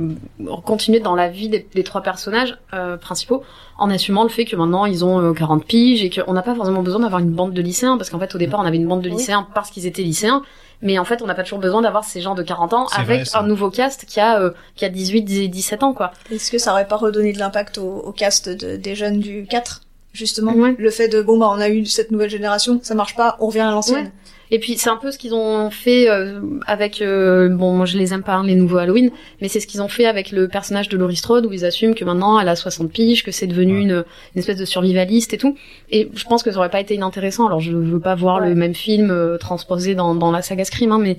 continuer 0.65 0.99
dans 0.99 1.13
la 1.13 1.29
vie 1.29 1.47
des, 1.47 1.67
des 1.75 1.83
trois 1.83 2.01
personnages 2.01 2.57
euh, 2.73 2.97
principaux 2.97 3.43
en 3.77 3.91
assumant 3.91 4.23
le 4.23 4.29
fait 4.29 4.45
que 4.45 4.55
maintenant 4.55 4.85
ils 4.87 5.05
ont 5.05 5.19
euh, 5.21 5.33
40 5.33 5.63
piges 5.65 6.03
et 6.03 6.09
qu'on 6.09 6.33
n'a 6.33 6.41
pas 6.41 6.55
forcément 6.55 6.81
besoin 6.81 7.01
d'avoir 7.01 7.21
une 7.21 7.31
bande 7.31 7.53
de 7.53 7.61
lycéens 7.61 7.97
parce 7.97 8.09
qu'en 8.09 8.17
fait 8.19 8.33
au 8.33 8.37
départ 8.39 8.59
on 8.59 8.63
avait 8.65 8.77
une 8.77 8.87
bande 8.87 9.01
de 9.03 9.09
lycéens 9.09 9.47
parce 9.53 9.69
qu'ils 9.69 9.85
étaient 9.85 10.01
lycéens. 10.03 10.41
Mais 10.81 10.99
en 10.99 11.05
fait, 11.05 11.21
on 11.21 11.27
n'a 11.27 11.35
pas 11.35 11.43
toujours 11.43 11.59
besoin 11.59 11.81
d'avoir 11.81 12.03
ces 12.03 12.19
gens 12.19 12.35
de 12.35 12.43
40 12.43 12.73
ans 12.73 12.87
avec 12.97 13.21
vrai, 13.21 13.39
un 13.39 13.43
nouveau 13.47 13.69
cast 13.69 14.05
qui 14.05 14.19
a, 14.19 14.41
euh, 14.41 14.51
qui 14.75 14.83
a 14.83 14.89
18 14.89 15.31
et 15.43 15.47
17 15.47 15.81
ans, 15.83 15.93
quoi. 15.93 16.11
Est-ce 16.29 16.51
que 16.51 16.57
ça 16.57 16.71
aurait 16.73 16.87
pas 16.89 16.97
redonné 16.97 17.31
de 17.31 17.39
l'impact 17.39 17.77
au, 17.77 17.99
au 17.99 18.11
cast 18.11 18.49
de- 18.49 18.75
des 18.75 18.93
jeunes 18.93 19.19
du 19.21 19.45
4 19.49 19.82
Justement, 20.13 20.53
Ouais. 20.53 20.75
le 20.77 20.89
fait 20.91 21.07
de 21.07 21.21
bon 21.21 21.37
bah 21.37 21.49
on 21.51 21.59
a 21.59 21.69
eu 21.69 21.85
cette 21.85 22.11
nouvelle 22.11 22.29
génération, 22.29 22.79
ça 22.83 22.93
marche 22.95 23.15
pas, 23.15 23.35
on 23.39 23.47
revient 23.47 23.61
à 23.61 23.71
l'ancienne. 23.71 24.05
Ouais. 24.05 24.11
Et 24.51 24.59
puis 24.59 24.77
c'est 24.77 24.89
un 24.91 24.97
peu 24.97 25.09
ce 25.09 25.17
qu'ils 25.17 25.33
ont 25.33 25.71
fait 25.71 26.07
euh, 26.07 26.39
avec 26.67 27.01
euh, 27.01 27.49
bon 27.49 27.73
moi 27.73 27.87
je 27.87 27.97
les 27.97 28.13
aime 28.13 28.21
pas 28.21 28.33
hein, 28.35 28.43
les 28.45 28.53
nouveaux 28.53 28.77
Halloween 28.77 29.09
mais 29.41 29.47
c'est 29.47 29.59
ce 29.59 29.65
qu'ils 29.65 29.81
ont 29.81 29.87
fait 29.87 30.05
avec 30.05 30.31
le 30.31 30.47
personnage 30.47 30.89
de 30.89 30.97
Laurie 30.97 31.15
Strode 31.15 31.47
où 31.47 31.53
ils 31.53 31.65
assument 31.65 31.95
que 31.95 32.05
maintenant 32.05 32.39
elle 32.39 32.47
a 32.49 32.55
60 32.55 32.91
piges 32.91 33.23
que 33.23 33.31
c'est 33.31 33.47
devenu 33.47 33.79
une, 33.79 34.03
une 34.35 34.39
espèce 34.39 34.57
de 34.57 34.65
survivaliste 34.65 35.33
et 35.33 35.39
tout 35.39 35.55
et 35.89 36.11
je 36.13 36.23
pense 36.25 36.43
que 36.43 36.51
ça 36.51 36.57
aurait 36.59 36.69
pas 36.69 36.81
été 36.81 36.93
inintéressant 36.93 37.47
alors 37.47 37.61
je 37.61 37.71
veux 37.71 37.99
pas 38.01 38.13
voir 38.13 38.41
Ouais. 38.41 38.49
le 38.49 38.53
même 38.55 38.75
film 38.75 39.09
euh, 39.09 39.39
transposé 39.39 39.95
dans, 39.95 40.13
dans 40.13 40.29
la 40.31 40.43
saga 40.43 40.65
Scream 40.65 40.91
hein, 40.91 40.99
mais 41.01 41.17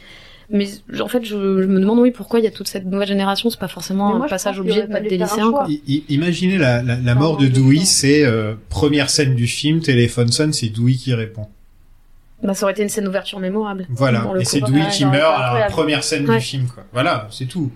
mais 0.51 0.67
en 1.01 1.09
fait 1.09 1.25
je, 1.25 1.31
je 1.63 1.67
me 1.67 1.81
demande 1.81 1.99
oui 2.01 2.11
pourquoi 2.11 2.39
il 2.41 2.45
y 2.45 2.47
a 2.47 2.51
toute 2.51 2.69
cette 2.69 2.85
nouvelle 2.85 3.09
génération 3.09 3.49
c'est 3.51 3.59
pas 3.59 3.69
forcément 3.69 4.15
moi, 4.17 4.27
un 4.27 4.29
passage 4.29 4.59
obligé 4.61 4.83
de 4.83 4.89
mettre 4.93 5.09
des 5.09 5.17
lycéens 5.19 5.51
quoi. 5.51 5.65
choix. 5.65 5.67
I- 5.69 5.83
i- 5.87 6.05
imaginez 6.11 6.59
la, 6.59 6.83
la, 6.83 6.97
la 6.97 7.15
mort 7.15 7.37
de 7.37 7.47
Dewey, 7.49 7.85
c'est 7.85 8.25
euh, 8.25 8.55
première 8.69 9.09
scène 9.11 9.35
du 9.35 9.47
film, 9.47 9.81
téléphone 9.81 10.29
sonne, 10.29 10.53
c'est 10.53 10.69
Dewey 10.69 10.95
qui 10.95 11.15
répond. 11.15 11.47
bah 12.43 12.53
ça 12.55 12.65
aurait 12.67 12.73
été 12.73 12.83
une 12.83 12.89
scène 12.91 13.05
d'ouverture 13.05 13.41
mémorable 13.41 13.87
Voilà, 13.91 14.27
et 14.39 14.45
c'est 14.45 14.61
Dewey 14.61 14.83
Ouais, 14.83 14.91
qui 14.91 15.05
meurt 15.07 15.35
à 15.39 15.59
la 15.61 15.67
première 15.67 16.05
scène 16.05 16.29
Ouais. 16.29 16.37
du 16.39 16.45
film, 16.45 16.67
quoi. 16.67 16.85
Voilà, 16.93 17.27
c'est 17.31 17.47
tout. 17.47 17.71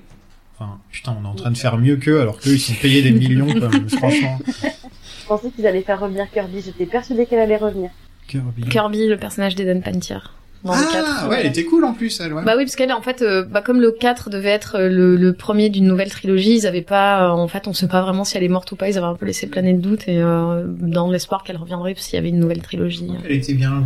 Enfin, 0.59 0.79
putain, 0.91 1.17
on 1.21 1.25
est 1.25 1.29
en 1.29 1.35
train 1.37 1.51
de 1.53 1.57
faire 1.57 1.79
mieux 1.79 1.97
qu'eux, 1.97 2.21
alors 2.21 2.39
qu'eux, 2.41 2.51
ils 2.55 2.59
sont 2.61 2.75
payés 2.75 3.01
des 3.01 3.13
millions, 3.13 3.47
quoi. 3.47 3.71
Franchement. 3.99 4.39
Je 4.51 5.27
pensais 5.27 5.51
qu'ils 5.51 5.67
allaient 5.67 5.83
faire 5.83 6.01
revenir 6.01 6.27
Kirby. 6.33 6.61
J'étais 6.63 6.87
persuadée 6.87 7.27
qu'elle 7.27 7.39
allait 7.39 7.57
revenir. 7.57 7.91
Kirby. 8.27 8.65
Kirby 8.69 9.07
le 9.07 9.17
personnage 9.17 9.55
d'Eden 9.55 9.83
Pantier 9.83 10.19
dans 10.65 10.75
le 10.75 10.93
4 10.93 11.21
Ah, 11.25 11.29
ouais, 11.29 11.37
elle 11.41 11.47
était 11.47 11.65
cool 11.65 11.85
en 11.85 11.93
plus, 11.93 12.21
elle, 12.21 12.33
ouais. 12.33 12.43
Bah 12.45 12.55
oui, 12.57 12.65
parce 12.65 12.77
qu'elle, 12.77 12.93
en 12.93 13.01
fait, 13.01 13.23
euh, 13.23 13.45
bah, 13.45 13.63
comme 13.63 13.81
le 13.81 13.93
4 13.93 14.29
devait 14.31 14.49
être 14.51 14.77
euh, 14.77 14.89
le, 14.89 15.17
le 15.17 15.33
premier 15.33 15.71
d'une 15.71 15.87
nouvelle 15.87 16.11
trilogie, 16.11 16.57
ils 16.57 16.67
avaient 16.67 16.83
pas, 16.83 17.27
euh, 17.27 17.31
en 17.31 17.49
fait, 17.49 17.69
on 17.69 17.73
sait 17.73 17.89
pas 17.89 18.03
vraiment 18.03 18.25
si 18.25 18.37
elle 18.37 18.43
est 18.45 18.49
morte 18.49 18.71
ou 18.73 18.77
pas, 18.77 18.89
ils 18.89 18.99
avaient 18.99 19.07
un 19.07 19.15
peu 19.15 19.27
laissé 19.27 19.47
planer 19.47 19.73
le 19.73 19.79
doute 19.79 20.09
et 20.09 20.19
euh, 20.21 20.65
dans 20.67 21.11
l'espoir 21.11 21.43
qu'elle 21.45 21.57
reviendrait 21.57 21.95
s'il 21.97 22.15
y 22.15 22.19
avait 22.19 22.31
une 22.31 22.41
nouvelle 22.41 22.63
trilogie. 22.63 23.09
Elle 23.25 23.33
était 23.37 23.55
bien. 23.55 23.85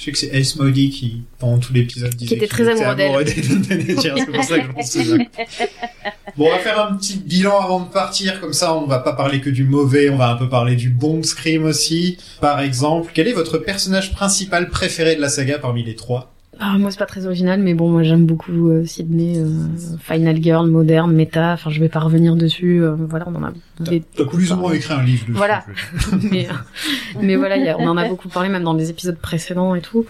Je 0.00 0.06
sais 0.06 0.12
que 0.12 0.18
c'est 0.18 0.34
Ace 0.34 0.56
Modi 0.56 0.88
qui, 0.88 1.24
pendant 1.38 1.58
tout 1.58 1.74
l'épisode, 1.74 2.14
disait 2.14 2.36
était 2.36 2.46
qu'il 2.46 2.64
très 2.64 2.68
amoureux 2.70 2.94
d'elle. 2.94 3.28
C'est 3.28 4.26
pour 4.32 4.44
ça 4.44 4.58
que 4.58 4.66
je 4.66 4.72
m'en 4.72 4.82
souviens. 4.82 5.26
Bon, 6.38 6.46
on 6.46 6.50
va 6.50 6.58
faire 6.58 6.80
un 6.80 6.96
petit 6.96 7.18
bilan 7.18 7.60
avant 7.60 7.80
de 7.80 7.90
partir, 7.90 8.40
comme 8.40 8.54
ça 8.54 8.74
on 8.74 8.86
va 8.86 9.00
pas 9.00 9.12
parler 9.12 9.42
que 9.42 9.50
du 9.50 9.64
mauvais, 9.64 10.08
on 10.08 10.16
va 10.16 10.30
un 10.30 10.36
peu 10.36 10.48
parler 10.48 10.74
du 10.74 10.88
bon 10.88 11.22
Scream 11.22 11.66
aussi. 11.66 12.16
Par 12.40 12.60
exemple, 12.60 13.10
quel 13.12 13.28
est 13.28 13.34
votre 13.34 13.58
personnage 13.58 14.12
principal 14.12 14.70
préféré 14.70 15.16
de 15.16 15.20
la 15.20 15.28
saga 15.28 15.58
parmi 15.58 15.84
les 15.84 15.96
trois? 15.96 16.32
Ah, 16.62 16.76
moi, 16.78 16.90
c'est 16.90 16.98
pas 16.98 17.06
très 17.06 17.24
original, 17.26 17.60
mais 17.60 17.72
bon, 17.74 17.88
moi, 17.88 18.02
j'aime 18.02 18.26
beaucoup 18.26 18.68
euh, 18.68 18.84
Sydney, 18.84 19.38
euh, 19.38 19.48
Final 20.00 20.42
Girl, 20.42 20.68
moderne, 20.68 21.10
méta, 21.12 21.52
enfin, 21.54 21.70
je 21.70 21.80
vais 21.80 21.88
pas 21.88 22.00
revenir 22.00 22.36
dessus, 22.36 22.82
euh, 22.82 22.94
voilà, 22.96 23.26
on 23.28 23.34
en 23.36 23.44
a... 23.44 23.52
T'as 24.16 24.24
plus 24.26 24.52
ou 24.52 24.56
moins 24.56 24.72
écrit 24.74 24.92
un 24.92 25.02
livre 25.02 25.22
dessus. 25.22 25.32
Voilà. 25.32 25.64
en 25.66 26.18
fait. 26.18 26.28
mais, 26.30 26.48
mais 27.22 27.36
voilà, 27.36 27.56
il 27.56 27.64
y 27.64 27.68
a- 27.70 27.78
on 27.78 27.88
en 27.88 27.96
a 27.96 28.06
beaucoup 28.08 28.28
parlé 28.28 28.50
même 28.50 28.62
dans 28.62 28.74
les 28.74 28.90
épisodes 28.90 29.16
précédents 29.18 29.74
et 29.74 29.80
tout. 29.80 30.04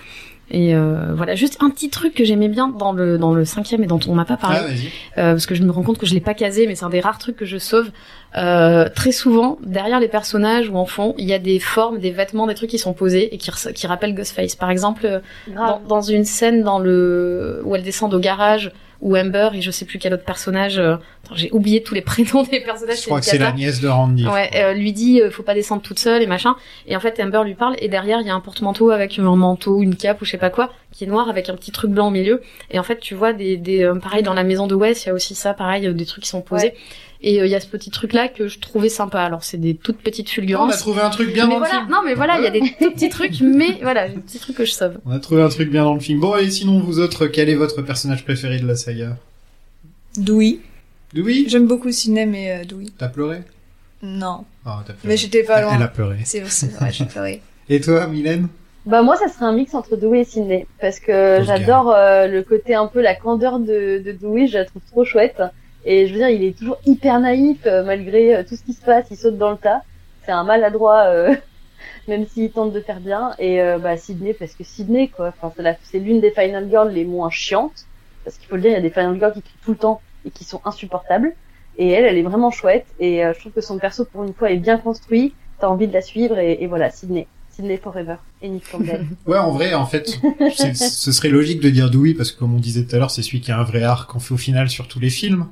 Et 0.52 0.74
euh, 0.74 1.12
voilà, 1.14 1.34
juste 1.36 1.58
un 1.60 1.70
petit 1.70 1.90
truc 1.90 2.14
que 2.14 2.24
j'aimais 2.24 2.48
bien 2.48 2.66
dans 2.68 2.92
le 2.92 3.18
dans 3.18 3.32
le 3.34 3.44
cinquième 3.44 3.84
et 3.84 3.86
dont 3.86 4.00
on 4.08 4.14
m'a 4.14 4.24
pas 4.24 4.36
parlé, 4.36 4.58
Ah, 4.60 4.66
vas-y. 4.66 4.86
euh, 5.18 5.32
parce 5.32 5.46
que 5.46 5.54
je 5.54 5.62
me 5.62 5.70
rends 5.70 5.82
compte 5.84 5.98
que 5.98 6.06
je 6.06 6.14
l'ai 6.14 6.20
pas 6.20 6.34
casé, 6.34 6.66
mais 6.66 6.74
c'est 6.74 6.84
un 6.84 6.90
des 6.90 7.00
rares 7.00 7.18
trucs 7.18 7.36
que 7.36 7.44
je 7.44 7.56
sauve. 7.58 7.90
Euh, 8.36 8.88
très 8.94 9.12
souvent, 9.12 9.58
derrière 9.64 10.00
les 10.00 10.08
personnages 10.08 10.68
ou 10.68 10.76
en 10.76 10.86
fond, 10.86 11.14
il 11.18 11.26
y 11.28 11.32
a 11.32 11.38
des 11.38 11.58
formes, 11.60 11.98
des 11.98 12.10
vêtements, 12.10 12.46
des 12.46 12.54
trucs 12.54 12.70
qui 12.70 12.78
sont 12.78 12.92
posés 12.94 13.34
et 13.34 13.38
qui, 13.38 13.50
qui 13.74 13.86
rappellent 13.86 14.14
Ghostface. 14.14 14.56
Par 14.56 14.70
exemple, 14.70 15.06
euh, 15.06 15.20
dans, 15.54 15.80
dans 15.88 16.00
une 16.02 16.24
scène 16.24 16.62
dans 16.62 16.78
le 16.78 17.60
où 17.64 17.74
elle 17.76 17.82
descend 17.82 18.12
au 18.12 18.18
garage 18.18 18.72
où 19.00 19.16
Amber 19.16 19.50
et 19.54 19.62
je 19.62 19.70
sais 19.70 19.84
plus 19.84 19.98
quel 19.98 20.14
autre 20.14 20.24
personnage, 20.24 20.78
euh, 20.78 20.96
j'ai 21.34 21.50
oublié 21.52 21.82
tous 21.82 21.94
les 21.94 22.00
prénoms 22.02 22.42
des 22.42 22.60
personnages. 22.60 23.00
Je 23.00 23.06
crois 23.06 23.20
que 23.20 23.26
c'est 23.26 23.38
la 23.38 23.52
nièce 23.52 23.80
de 23.80 23.88
Randy. 23.88 24.26
Ouais, 24.26 24.50
euh, 24.54 24.72
lui 24.74 24.92
dit 24.92 25.20
euh, 25.20 25.30
faut 25.30 25.42
pas 25.42 25.54
descendre 25.54 25.82
toute 25.82 25.98
seule 25.98 26.22
et 26.22 26.26
machin. 26.26 26.56
Et 26.86 26.96
en 26.96 27.00
fait 27.00 27.20
Amber 27.20 27.42
lui 27.44 27.54
parle 27.54 27.76
et 27.78 27.88
derrière 27.88 28.20
il 28.20 28.26
y 28.26 28.30
a 28.30 28.34
un 28.34 28.40
porte-manteau 28.40 28.90
avec 28.90 29.18
un 29.18 29.36
manteau, 29.36 29.82
une 29.82 29.96
cape 29.96 30.20
ou 30.20 30.24
je 30.24 30.32
sais 30.32 30.38
pas 30.38 30.50
quoi 30.50 30.70
qui 30.92 31.04
est 31.04 31.06
noir 31.06 31.28
avec 31.28 31.48
un 31.48 31.54
petit 31.54 31.70
truc 31.70 31.90
blanc 31.90 32.08
au 32.08 32.10
milieu. 32.10 32.42
Et 32.70 32.78
en 32.78 32.82
fait 32.82 32.98
tu 33.00 33.14
vois 33.14 33.32
des, 33.32 33.56
des 33.56 33.82
euh, 33.82 33.94
pareil 33.94 34.22
dans 34.22 34.34
la 34.34 34.44
maison 34.44 34.66
de 34.66 34.74
Wes 34.74 35.04
il 35.04 35.06
y 35.06 35.10
a 35.10 35.14
aussi 35.14 35.34
ça 35.34 35.54
pareil 35.54 35.86
euh, 35.86 35.92
des 35.92 36.06
trucs 36.06 36.24
qui 36.24 36.30
sont 36.30 36.42
posés. 36.42 36.74
Et 37.22 37.40
euh, 37.40 37.46
il 37.46 37.50
y 37.50 37.54
a 37.54 37.60
ce 37.60 37.66
petit 37.66 37.90
truc 37.90 38.12
là 38.14 38.28
que 38.28 38.48
je 38.48 38.58
trouvais 38.58 38.88
sympa. 38.88 39.20
Alors 39.20 39.44
c'est 39.44 39.58
des 39.58 39.74
toutes 39.74 39.98
petites 39.98 40.28
Oh, 40.28 40.30
on 40.30 40.34
fulgurances. 40.34 40.74
a 40.74 40.78
trouvé 40.78 41.00
un 41.02 41.10
truc 41.10 41.32
bien 41.32 41.46
mais 41.46 41.52
dans 41.54 41.58
voilà, 41.58 41.74
le 41.74 41.80
film. 41.80 41.90
non 41.92 41.98
mais 42.04 42.14
voilà, 42.14 42.38
il 42.38 42.44
y 42.44 42.46
a 42.46 42.50
des 42.50 42.60
tout 42.60 42.90
petits 42.92 43.08
trucs, 43.10 43.40
mais 43.42 43.78
voilà, 43.82 44.08
j'ai 44.08 44.14
des 44.14 44.20
petits 44.20 44.38
trucs 44.38 44.56
que 44.56 44.64
je 44.64 44.72
sauve. 44.72 44.98
On 45.04 45.10
a 45.12 45.18
trouvé 45.20 45.42
un 45.42 45.48
truc 45.50 45.70
bien 45.70 45.84
dans 45.84 45.94
le 45.94 46.00
film. 46.00 46.20
Bon, 46.20 46.36
et 46.36 46.50
sinon, 46.50 46.80
vous 46.80 46.98
autres, 46.98 47.26
quel 47.26 47.48
est 47.50 47.54
votre 47.56 47.82
personnage 47.82 48.24
préféré 48.24 48.58
de 48.58 48.66
la 48.66 48.74
saga? 48.76 49.16
Dewey. 50.16 50.58
Dewey? 51.14 51.44
J'aime 51.48 51.66
beaucoup 51.66 51.90
Sidney, 51.92 52.26
mais 52.26 52.50
euh, 52.52 52.64
Dewey. 52.64 52.86
T'as 52.98 53.08
pleuré? 53.08 53.42
Non. 54.02 54.44
Ah, 54.64 54.82
t'as 54.86 54.94
pleuré. 54.94 55.08
Mais 55.08 55.16
j'étais 55.16 55.42
pas 55.42 55.60
loin. 55.60 55.72
Elle 55.76 55.82
a 55.82 55.88
pleuré. 55.88 56.18
C'est 56.24 56.40
vrai, 56.40 56.90
j'ai 56.90 57.04
pleuré. 57.04 57.42
Et 57.68 57.80
toi, 57.80 58.06
Mylène? 58.06 58.48
Bah 58.86 59.02
moi 59.02 59.14
ça 59.16 59.28
serait 59.28 59.44
un 59.44 59.52
mix 59.52 59.74
entre 59.74 59.94
Dewey 59.96 60.20
et 60.20 60.24
Sydney 60.24 60.66
parce 60.80 61.00
que 61.00 61.40
j'adore 61.44 61.92
euh, 61.92 62.26
le 62.26 62.42
côté 62.42 62.74
un 62.74 62.86
peu 62.86 63.02
la 63.02 63.14
candeur 63.14 63.58
de, 63.58 64.02
de 64.02 64.12
Dewey, 64.12 64.46
je 64.46 64.56
la 64.56 64.64
trouve 64.64 64.80
trop 64.90 65.04
chouette 65.04 65.42
et 65.84 66.06
je 66.06 66.12
veux 66.12 66.18
dire 66.18 66.28
il 66.28 66.44
est 66.44 66.58
toujours 66.58 66.78
hyper 66.84 67.20
naïf 67.20 67.58
euh, 67.66 67.82
malgré 67.84 68.34
euh, 68.36 68.42
tout 68.46 68.56
ce 68.56 68.62
qui 68.62 68.72
se 68.72 68.84
passe, 68.84 69.06
il 69.10 69.16
saute 69.16 69.38
dans 69.38 69.50
le 69.50 69.56
tas, 69.56 69.82
c'est 70.24 70.32
un 70.32 70.44
maladroit 70.44 71.04
euh, 71.06 71.34
même 72.08 72.26
s'il 72.26 72.50
tente 72.50 72.72
de 72.72 72.80
faire 72.80 73.00
bien 73.00 73.32
et 73.38 73.60
euh, 73.60 73.78
bah 73.78 73.96
Sydney 73.96 74.34
parce 74.34 74.54
que 74.54 74.64
Sydney 74.64 75.08
quoi, 75.08 75.32
enfin 75.40 75.52
c'est 75.82 75.98
l'une 75.98 76.20
des 76.20 76.30
Final 76.30 76.68
Girls 76.68 76.92
les 76.92 77.04
moins 77.04 77.30
chiantes 77.30 77.86
parce 78.24 78.36
qu'il 78.36 78.48
faut 78.48 78.56
le 78.56 78.62
dire 78.62 78.70
il 78.70 78.74
y 78.74 78.76
a 78.76 78.80
des 78.80 78.90
Final 78.90 79.18
Girls 79.18 79.32
qui 79.32 79.42
crient 79.42 79.58
tout 79.64 79.72
le 79.72 79.78
temps 79.78 80.00
et 80.24 80.30
qui 80.30 80.44
sont 80.44 80.60
insupportables 80.64 81.34
et 81.78 81.88
elle 81.88 82.04
elle 82.04 82.18
est 82.18 82.22
vraiment 82.22 82.50
chouette 82.50 82.86
et 82.98 83.24
euh, 83.24 83.32
je 83.34 83.40
trouve 83.40 83.52
que 83.52 83.60
son 83.60 83.78
perso 83.78 84.04
pour 84.04 84.24
une 84.24 84.34
fois 84.34 84.50
est 84.50 84.56
bien 84.56 84.78
construit, 84.78 85.34
t'as 85.58 85.68
envie 85.68 85.88
de 85.88 85.92
la 85.92 86.02
suivre 86.02 86.38
et, 86.38 86.66
voilà 86.66 86.90
Sydney. 86.90 87.26
Sydney 87.50 87.78
Forever 87.78 88.16
et 88.42 88.48
Nick 88.48 88.70
Campbell. 88.70 89.04
Ouais, 89.26 89.36
en 89.36 89.50
vrai, 89.50 89.74
en 89.74 89.84
fait, 89.84 90.08
ce 90.08 91.12
serait 91.12 91.28
logique 91.28 91.60
de 91.60 91.68
dire 91.68 91.90
Dewey 91.90 92.14
parce 92.14 92.30
que, 92.30 92.38
comme 92.38 92.54
on 92.54 92.60
disait 92.60 92.84
tout 92.84 92.94
à 92.94 92.98
l'heure, 92.98 93.10
c'est 93.10 93.22
celui 93.22 93.40
qui 93.40 93.50
a 93.50 93.58
un 93.58 93.64
vrai 93.64 93.82
arc 93.82 94.14
en 94.14 94.20
fait 94.20 94.32
au 94.32 94.36
final 94.36 94.70
sur 94.70 94.86
tous 94.86 95.00
les 95.00 95.10
films. 95.10 95.46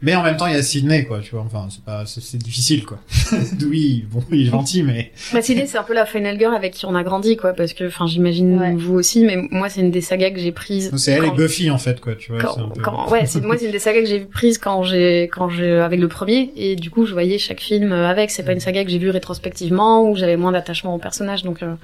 Mais 0.00 0.14
en 0.14 0.22
même 0.22 0.36
temps, 0.36 0.46
il 0.46 0.54
y 0.54 0.56
a 0.56 0.62
Sydney, 0.62 1.04
quoi, 1.06 1.18
tu 1.18 1.32
vois. 1.32 1.40
Enfin, 1.44 1.66
c'est 1.70 1.82
pas, 1.82 2.04
c'est 2.06 2.38
difficile, 2.38 2.84
quoi. 2.84 2.98
Dewey, 3.58 4.04
bon, 4.08 4.22
il 4.30 4.42
est 4.42 4.50
gentil, 4.50 4.84
mais 4.84 5.10
Bah, 5.32 5.42
Sydney, 5.42 5.66
c'est 5.66 5.76
un 5.76 5.82
peu 5.82 5.92
la 5.92 6.06
Final 6.06 6.38
Girl 6.38 6.54
avec 6.54 6.72
qui 6.74 6.86
on 6.86 6.94
a 6.94 7.02
grandi, 7.02 7.36
quoi, 7.36 7.52
parce 7.52 7.72
que, 7.72 7.88
enfin, 7.88 8.06
j'imagine 8.06 8.58
Ouais. 8.60 8.74
vous 8.74 8.94
aussi, 8.94 9.24
mais 9.24 9.36
moi, 9.50 9.68
c'est 9.68 9.80
une 9.80 9.90
des 9.90 10.00
sagas 10.00 10.30
que 10.30 10.38
j'ai 10.38 10.52
prises. 10.52 10.92
c'est 10.96 11.10
elle 11.12 11.22
quand- 11.24 11.34
et 11.34 11.36
Buffy, 11.36 11.68
en 11.70 11.78
fait, 11.78 12.00
quoi, 12.00 12.14
tu 12.14 12.30
vois. 12.30 12.40
quand, 12.40 12.54
c'est 12.54 12.60
un 12.60 12.68
peu- 12.68 12.80
quand- 12.80 13.10
ouais, 13.10 13.26
c'est 13.26 13.42
moi 13.42 13.56
c'est 13.58 13.66
une 13.66 13.72
des 13.72 13.78
sagas 13.80 14.00
que 14.02 14.06
j'ai 14.06 14.20
prises 14.20 14.58
quand 14.58 14.84
j'ai 14.84 15.28
quand 15.32 15.48
j'ai 15.48 15.72
avec 15.80 15.98
le 15.98 16.06
premier 16.08 16.52
et 16.56 16.76
du 16.76 16.90
coup 16.90 17.04
je 17.06 17.12
voyais 17.12 17.38
chaque 17.38 17.60
film 17.60 17.90
avec. 17.92 18.30
C'est 18.30 18.44
pas 18.44 18.52
une 18.52 18.60
saga 18.60 18.84
que 18.84 18.90
j'ai 18.90 18.98
vue 18.98 19.10
rétrospectivement 19.10 20.08
où 20.08 20.14
j'avais 20.14 20.36
moins 20.36 20.52
d'attachement 20.52 20.94
au 20.94 20.98
personnage 20.98 21.42
donc 21.42 21.62
euh, 21.64 21.74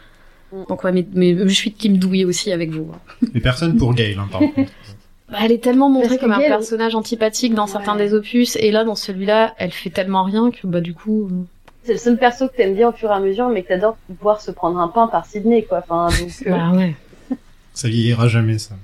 Donc 0.69 0.85
ouais, 0.85 0.93
mais, 0.93 1.05
mais 1.15 1.36
je 1.49 1.55
suis 1.55 1.73
Kim 1.73 1.99
Douillet 1.99 2.24
aussi 2.24 2.53
avec 2.53 2.70
vous. 2.70 2.89
hein. 2.95 3.27
Mais 3.35 3.41
personne 3.41 3.77
pour 3.77 3.93
Gail, 3.93 4.16
hein, 4.19 4.28
par 4.31 4.41
contre. 4.41 4.70
Bah, 5.31 5.39
elle 5.43 5.53
est 5.53 5.63
tellement 5.63 5.89
montrée 5.89 6.19
comme 6.19 6.33
un 6.33 6.39
personnage 6.39 6.95
antipathique 6.95 7.55
dans 7.55 7.67
certains 7.67 7.97
des 7.97 8.13
opus, 8.15 8.57
et 8.57 8.71
là 8.71 8.85
dans 8.85 8.95
celui-là, 8.95 9.55
elle 9.59 9.73
fait 9.73 9.91
tellement 9.91 10.23
rien 10.25 10.51
que 10.51 10.67
bah 10.67 10.81
du 10.81 10.93
coup. 10.95 11.29
euh, 11.33 11.45
C'est 11.85 11.93
le 11.95 11.99
seul 11.99 12.19
perso 12.19 12.49
que 12.49 12.57
t'aimes 12.57 12.75
bien 12.75 12.89
au 12.91 12.93
fur 12.93 13.11
et 13.11 13.15
à 13.15 13.21
mesure, 13.21 13.49
mais 13.49 13.63
que 13.63 13.69
t'adores 13.69 13.97
pouvoir 14.19 14.41
se 14.43 14.51
prendre 14.51 14.79
un 14.79 14.89
pain 14.89 15.07
par 15.07 15.25
Sydney, 15.27 15.63
quoi. 15.65 15.79
Enfin, 15.89 16.09
donc, 16.19 16.31
euh, 16.47 16.51
Bah 16.51 16.71
ouais. 16.77 16.95
Ça 17.75 17.89
vieillira 17.89 18.29
jamais, 18.29 18.59
ça. 18.59 18.75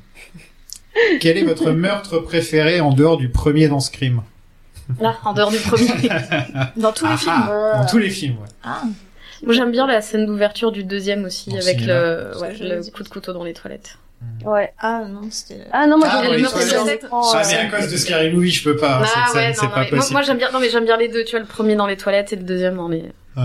Quel 1.21 1.37
est 1.39 1.45
votre 1.45 1.71
meurtre 1.71 2.19
préféré 2.19 2.81
en 2.81 2.93
dehors 2.93 3.17
du 3.17 3.29
premier 3.29 3.69
dans 3.69 3.81
Scream? 3.81 4.23
Là, 5.01 5.17
en 5.25 5.33
dehors 5.35 5.51
du 5.51 5.59
premier. 5.59 5.87
Dans 6.77 6.93
tous 6.93 7.05
les 7.07 7.13
Ah, 7.13 7.17
films. 7.17 7.33
ah, 7.49 7.79
Dans 7.79 7.87
tous 7.87 7.99
les 7.99 8.11
films, 8.11 8.37
ouais. 8.41 8.49
Ah. 8.65 8.83
Moi 9.45 9.55
j'aime 9.55 9.71
bien 9.71 9.87
la 9.87 10.01
scène 10.03 10.27
d'ouverture 10.27 10.73
du 10.73 10.85
deuxième 10.85 11.25
aussi, 11.25 11.51
avec 11.57 11.79
cinéma. 11.81 11.93
le, 11.95 12.33
ouais, 12.41 12.91
coup 12.93 13.03
de 13.03 13.09
couteau 13.09 13.33
dans 13.33 13.45
les 13.45 13.55
toilettes. 13.55 13.97
Ouais. 14.45 14.73
Ah 14.79 15.05
non, 15.09 15.23
c'était. 15.31 15.61
Ah 15.73 15.87
non, 15.87 15.99
moi, 15.99 16.09
Ah, 16.11 16.21
j'ai 16.23 16.31
ouais, 16.31 16.39
le 16.39 16.47
Ah, 16.47 17.43
mais 17.47 17.55
à 17.57 17.67
cause 17.81 17.91
de 17.93 17.97
Scary 17.97 18.33
Movie, 18.33 18.51
je 18.51 18.65
peux 18.65 18.77
pas. 18.77 19.01
ah 19.03 19.07
cette 19.27 19.35
ouais, 19.37 19.53
c'est 19.55 19.61
pas 19.69 19.81
mais 19.81 19.91
moi, 19.91 19.99
possible. 19.99 20.13
moi, 20.13 20.23
j'aime 20.23 20.37
bien, 20.39 20.51
non 20.53 20.61
mais 20.61 20.71
j'aime 20.71 20.85
bien 20.85 20.97
les 20.97 21.09
deux, 21.09 21.25
tu 21.25 21.33
vois, 21.33 21.41
le 21.41 21.47
premier 21.47 21.75
dans 21.77 21.87
les 21.87 21.97
toilettes 21.97 22.33
et 22.33 22.37
le 22.37 22.43
deuxième 22.43 22.77
dans 22.77 22.89
les, 22.89 23.05
Ouais. 23.37 23.45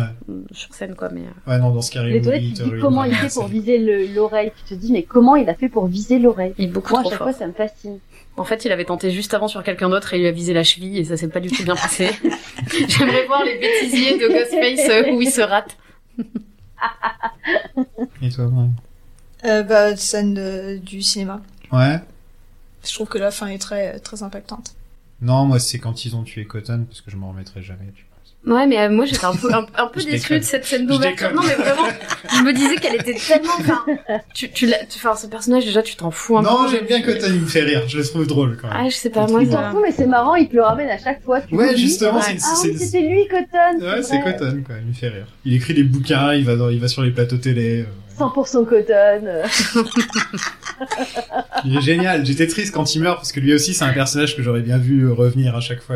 sur 0.52 0.74
scène 0.74 0.96
quoi, 0.96 1.10
mais. 1.12 1.22
euh, 1.22 1.52
Ouais, 1.52 1.60
non, 1.60 1.70
dans 1.70 1.82
Scary 1.82 2.08
Les 2.12 2.20
Movie, 2.20 2.24
toilettes, 2.26 2.44
tu 2.70 2.76
dis 2.76 2.82
comment 2.82 3.04
il 3.04 3.12
vraiment 3.12 3.30
fait 3.30 3.34
pour 3.36 3.48
viser 3.48 3.78
le- 3.78 4.08
l'oreille. 4.14 4.52
Tu 4.68 4.74
te 4.76 4.80
dis, 4.80 4.92
mais 4.92 5.04
comment 5.04 5.36
il 5.36 5.48
a 5.50 5.54
fait 5.54 5.70
pour 5.70 5.86
viser 5.88 6.18
l'oreille? 6.20 6.54
Il 6.58 6.66
est 6.66 6.68
beaucoup 6.68 6.92
Moi, 6.92 7.00
à 7.00 7.04
trop 7.04 7.10
chaque 7.12 7.20
fort. 7.20 7.30
fois, 7.30 7.38
ça 7.38 7.48
me 7.48 7.54
fascine. 7.54 8.00
En 8.38 8.44
fait, 8.44 8.66
il 8.66 8.72
avait 8.72 8.84
tenté 8.86 9.12
juste 9.12 9.34
avant 9.34 9.48
sur 9.48 9.64
quelqu'un 9.64 9.88
d'autre 9.90 10.14
et 10.14 10.18
il 10.18 10.22
lui 10.24 10.28
a 10.28 10.32
visé 10.32 10.54
la 10.54 10.64
cheville 10.64 10.98
et 10.98 11.06
ça 11.06 11.16
s'est 11.18 11.30
pas 11.30 11.40
du 11.40 11.50
tout 11.50 11.64
bien 11.64 11.76
passé. 11.76 12.10
J'aimerais 12.88 13.26
voir 13.28 13.46
les 13.46 13.58
bêtisiers 13.60 14.18
de 14.18 14.28
Ghostface 14.28 14.90
euh, 14.90 15.14
où 15.14 15.22
il 15.22 15.30
se 15.32 15.42
rate. 15.42 15.78
Et 18.22 18.30
toi, 18.30 18.46
ouais. 18.46 18.68
Euh, 19.46 19.64
bah, 19.64 19.96
scène 19.96 20.34
de- 20.34 20.78
du 20.78 21.02
cinéma. 21.02 21.42
Ouais. 21.72 22.00
Je 22.84 22.94
trouve 22.94 23.08
que 23.08 23.18
la 23.18 23.32
fin 23.32 23.48
est 23.48 23.58
très, 23.60 24.00
très 24.00 24.24
impactante. 24.24 24.76
Non, 25.22 25.46
moi, 25.46 25.60
c'est 25.60 25.80
quand 25.80 26.06
ils 26.06 26.16
ont 26.16 26.24
tué 26.24 26.46
Cotton, 26.46 26.86
parce 26.88 27.02
que 27.02 27.10
je 27.12 27.16
m'en 27.18 27.30
remettrai 27.30 27.62
jamais, 27.62 27.92
tu 27.96 28.06
vois. 28.10 28.15
Ouais, 28.46 28.68
mais 28.68 28.80
euh, 28.80 28.90
moi 28.90 29.06
j'étais 29.06 29.26
un 29.26 29.36
peu, 29.36 29.52
un, 29.54 29.66
un 29.76 29.88
peu 29.88 30.04
déçue 30.04 30.38
de 30.40 30.44
cette 30.44 30.66
scène 30.66 30.86
d'ouverture. 30.86 31.32
Non, 31.34 31.42
mais 31.42 31.56
vraiment, 31.56 31.88
je 32.38 32.44
me 32.44 32.54
disais 32.54 32.76
qu'elle 32.76 32.96
était 32.96 33.16
tellement. 33.16 33.54
Enfin, 33.60 33.84
tu, 34.36 34.52
tu 34.52 34.68
l'as, 34.68 34.86
tu- 34.86 34.98
enfin, 34.98 35.16
ce 35.16 35.26
personnage 35.28 35.66
déjà, 35.66 35.82
tu 35.82 35.96
t'en 35.96 36.12
fous 36.12 36.38
un 36.38 36.44
peu. 36.44 36.50
Non, 36.50 36.68
j'aime 36.70 36.86
bien 36.86 37.02
Cotton, 37.02 37.26
il 37.30 37.42
me 37.42 37.46
fait 37.48 37.62
rire, 37.64 37.84
je 37.88 37.98
le 37.98 38.04
trouve 38.06 38.28
drôle, 38.28 38.58
quand 38.62 38.68
même. 38.68 38.78
Ah, 38.80 38.90
je 38.90 38.96
sais 38.96 39.10
pas, 39.10 39.26
moi 39.28 39.42
Il 39.42 39.52
s'en 39.52 39.72
fout, 39.72 39.80
mais 39.84 39.92
c'est 39.92 40.06
marrant, 40.06 40.36
il 40.36 40.48
te 40.48 40.56
le 40.56 40.62
ramène 40.62 40.90
à 40.90 40.98
chaque 41.00 41.24
fois. 41.24 41.42
Tu 41.42 41.56
Ouais, 41.56 41.76
justement, 41.76 42.22
c'est- 42.22 42.38
Ah 42.44 42.56
oui, 42.64 42.78
c'était 42.78 43.02
lui, 43.02 43.28
Cotton. 43.28 43.84
Ouais, 43.84 44.04
c'est. 44.04 44.22
Cotton, 44.22 44.62
quoi, 44.66 44.76
il 44.82 44.88
me 44.90 44.94
fait 44.94 45.10
rire. 45.10 45.26
Il 45.44 45.54
écrit 45.56 45.74
des 45.74 45.84
bouquins, 45.84 46.34
il 46.34 46.46
va, 46.46 46.56
dans, 46.56 46.70
il 46.70 46.80
va 46.80 46.88
sur 46.88 47.02
les 47.02 47.12
plateaux 47.12 47.38
télé. 47.38 47.82
euh, 47.82 47.86
100% 48.20 48.64
Cotton. 48.66 48.94
euh. 49.26 49.44
Il 51.66 51.78
est 51.78 51.82
génial. 51.82 52.26
J'étais 52.26 52.48
triste 52.48 52.74
quand 52.74 52.96
il 52.96 53.02
meurt 53.02 53.18
parce 53.18 53.32
que 53.32 53.40
lui 53.40 53.54
aussi 53.54 53.74
c'est 53.74 53.84
un 53.86 53.94
personnage 53.94 54.36
que 54.36 54.44
j'aurais 54.44 54.62
bien 54.62 54.78
vu 54.78 55.04
euh, 55.08 55.14
revenir 55.14 55.56
à 55.56 55.62
chaque 55.62 55.82
fois. 55.82 55.96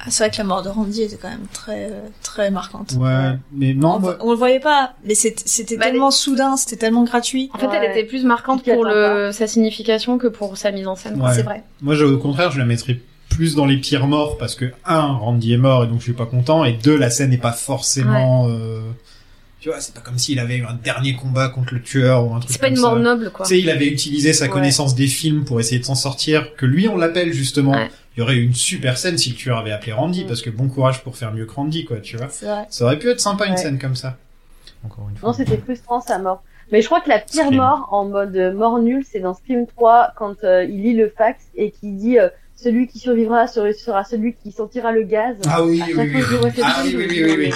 Ah, 0.00 0.04
c'est 0.10 0.22
vrai 0.24 0.30
que 0.30 0.38
la 0.38 0.44
mort 0.44 0.62
de 0.62 0.68
Randy 0.68 1.02
était 1.02 1.16
quand 1.16 1.28
même 1.28 1.46
très, 1.52 1.86
euh, 1.86 2.00
très 2.22 2.50
marquante. 2.52 2.92
Ouais, 2.98 3.32
mais 3.52 3.74
non, 3.74 3.96
On, 3.96 3.98
moi, 3.98 4.16
on 4.20 4.30
le 4.30 4.36
voyait 4.36 4.60
pas, 4.60 4.94
mais 5.04 5.14
c'était 5.16 5.76
Bah, 5.76 5.86
tellement 5.86 6.10
soudain, 6.12 6.56
c'était 6.56 6.76
tellement 6.76 7.02
gratuit. 7.04 7.50
En 7.52 7.58
fait, 7.58 7.66
elle 7.74 7.90
était 7.90 8.04
plus 8.04 8.24
marquante 8.24 8.62
pour 8.62 8.84
le, 8.84 9.30
sa 9.32 9.46
signification 9.48 10.16
que 10.18 10.28
pour 10.28 10.56
sa 10.56 10.70
mise 10.70 10.86
en 10.86 10.94
scène. 10.94 11.20
Ouais. 11.20 11.32
C'est 11.34 11.42
vrai. 11.42 11.64
moi 11.82 11.94
je- 11.96 12.04
au 12.04 12.18
contraire, 12.18 12.52
je 12.52 12.58
la 12.58 12.64
mettrais 12.64 13.00
plus 13.28 13.54
dans 13.56 13.66
les 13.66 13.76
pires 13.76 14.06
morts 14.06 14.38
parce 14.38 14.54
que 14.54 14.72
un, 14.86 15.00
Randy 15.14 15.52
est 15.52 15.58
mort 15.58 15.84
et 15.84 15.86
donc 15.88 15.98
je 15.98 16.04
suis 16.04 16.12
pas 16.12 16.26
content 16.26 16.64
et 16.64 16.72
deux, 16.74 16.96
la 16.96 17.10
scène 17.10 17.30
n'est 17.30 17.36
pas 17.38 17.52
forcément. 17.52 18.46
euh, 18.48 18.80
Tu 19.60 19.68
vois, 19.68 19.80
c'est 19.80 19.92
pas 19.94 20.00
comme 20.00 20.18
s'il 20.18 20.38
avait 20.38 20.58
eu 20.58 20.64
un 20.64 20.74
dernier 20.74 21.14
combat 21.14 21.48
contre 21.48 21.74
le 21.74 21.82
tueur 21.82 22.24
ou 22.24 22.32
un 22.34 22.38
truc 22.38 22.52
C'est 22.52 22.60
pas 22.60 22.68
une 22.68 22.78
mort 22.78 22.94
ça. 22.94 23.00
noble, 23.00 23.30
quoi. 23.32 23.44
Tu 23.44 23.54
sais, 23.56 23.60
il 23.60 23.68
avait 23.70 23.88
utilisé 23.88 24.32
sa 24.32 24.44
Ouais. 24.44 24.50
connaissance 24.50 24.94
des 24.94 25.08
films 25.08 25.44
pour 25.44 25.58
essayer 25.58 25.80
de 25.80 25.84
s'en 25.84 25.96
sortir. 25.96 26.54
Que 26.54 26.64
lui, 26.66 26.86
on 26.88 26.96
l'appelle 26.96 27.32
justement. 27.32 27.74
Il 28.18 28.22
y 28.22 28.24
aurait 28.24 28.34
eu 28.34 28.42
une 28.42 28.54
super 28.54 28.98
scène 28.98 29.16
si 29.16 29.30
le 29.30 29.36
tueur 29.36 29.58
avait 29.58 29.70
appelé 29.70 29.92
Randy, 29.92 30.24
Mm. 30.24 30.26
parce 30.26 30.42
que 30.42 30.50
bon 30.50 30.66
courage 30.68 31.04
pour 31.04 31.16
faire 31.16 31.32
mieux 31.32 31.46
que 31.46 31.52
Randy, 31.52 31.84
quoi, 31.84 31.98
tu 32.00 32.16
vois. 32.16 32.26
Vrai. 32.26 32.66
Ça 32.68 32.84
aurait 32.84 32.98
pu 32.98 33.08
être 33.08 33.20
sympa 33.20 33.46
une 33.46 33.56
scène 33.56 33.78
comme 33.78 33.94
ça. 33.94 34.16
Encore 34.84 35.08
une 35.08 35.16
fois. 35.16 35.28
Non, 35.28 35.32
c'était 35.32 35.56
frustrant 35.56 36.00
sa 36.00 36.18
mort. 36.18 36.42
Mais 36.72 36.82
je 36.82 36.86
crois 36.86 37.00
que 37.00 37.08
la 37.10 37.20
pire 37.20 37.44
Scream. 37.44 37.58
mort 37.58 37.88
en 37.92 38.06
mode 38.06 38.34
euh, 38.34 38.52
mort 38.52 38.80
nulle, 38.80 39.04
c'est 39.08 39.20
dans 39.20 39.34
Scream 39.34 39.68
3 39.68 40.14
quand 40.16 40.42
euh, 40.42 40.64
il 40.64 40.82
lit 40.82 40.94
le 40.94 41.10
fax 41.16 41.44
et 41.54 41.70
qui 41.70 41.92
dit 41.92 42.18
euh, 42.18 42.28
celui 42.56 42.88
qui 42.88 42.98
survivra 42.98 43.46
sera 43.46 44.02
celui 44.02 44.34
qui 44.34 44.50
sentira 44.50 44.90
le 44.90 45.04
gaz. 45.04 45.36
Ah 45.48 45.62
oui, 45.62 45.80
oui, 45.86 45.94
oui, 45.96 46.22
oui. 46.42 46.50
Ah 46.64 46.82
oui, 46.84 46.94
oui, 46.96 47.06
oui, 47.08 47.22
oui, 47.24 47.34
oui. 47.38 47.52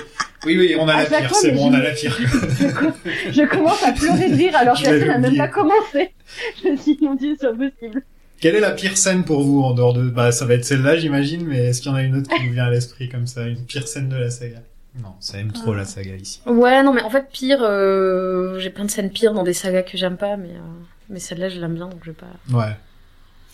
Oui, 0.47 0.59
oui, 0.59 0.77
on 0.79 0.87
a 0.87 0.95
À 0.95 1.09
la 1.09 1.19
pire, 1.23 1.35
c'est 1.35 1.51
bon, 1.51 1.71
on 1.71 1.75
a 1.75 1.81
la 1.81 1.91
pire. 1.91 2.17
Je 3.33 3.49
commence 3.49 3.83
à 3.83 3.91
pleurer 3.91 4.31
de 4.31 4.37
rire 4.37 4.57
alors 4.57 4.77
que 4.81 4.85
la 4.85 4.91
scène 4.91 5.09
n'a 5.09 5.19
même 5.19 5.37
pas 5.37 5.49
commencé. 5.49 6.15
Je 6.63 6.69
me 6.69 6.77
dis 6.77 6.99
mon 7.03 7.15
dieu, 7.17 7.37
c'est 7.41 7.49
impossible. 7.49 8.03
Quelle 8.43 8.57
est 8.57 8.61
la 8.61 8.73
pire 8.73 8.99
scène 8.99 9.25
pour 9.25 9.43
vous 9.43 9.63
en 9.63 9.73
dehors 9.73 9.95
de... 9.95 10.03
Bah, 10.11 10.33
ça 10.33 10.45
va 10.45 10.55
être 10.55 10.65
celle-là, 10.65 10.97
j'imagine, 10.99 11.47
mais 11.47 11.59
est-ce 11.69 11.81
qu'il 11.81 11.91
y 11.91 11.95
en 11.95 11.97
a 11.97 12.03
une 12.03 12.17
autre 12.17 12.29
qui 12.29 12.45
vous 12.47 12.53
vient 12.53 12.65
à 12.67 12.71
l'esprit 12.71 13.09
comme 13.09 13.27
ça 13.27 13.47
Une 13.47 13.65
pire 13.65 13.87
scène 13.89 14.09
de 14.09 14.17
la 14.17 14.31
saga? 14.31 14.59
Non, 15.01 15.15
ça 15.21 15.39
aime 15.39 15.53
trop 15.53 15.73
la 15.75 15.85
saga 15.87 16.15
ici. 16.17 16.41
Ouais, 16.45 16.83
non, 16.83 16.93
mais 16.93 17.03
en 17.03 17.09
fait, 17.09 17.27
pire, 17.33 17.61
euh, 17.63 18.59
j'ai 18.59 18.69
plein 18.71 18.85
de 18.85 18.91
scènes 18.91 19.11
pires 19.11 19.33
dans 19.33 19.45
des 19.45 19.55
sagas 19.55 19.83
que 19.83 19.97
j'aime 19.97 20.17
pas, 20.19 20.37
mais, 20.37 20.49
euh, 20.51 20.61
mais 21.09 21.19
celle-là, 21.21 21.49
je 21.49 21.61
l'aime 21.61 21.75
bien, 21.77 21.87
donc 21.89 22.01
je 22.05 22.11
vais 22.11 22.17
pas. 22.17 22.27
Ouais. 22.53 22.77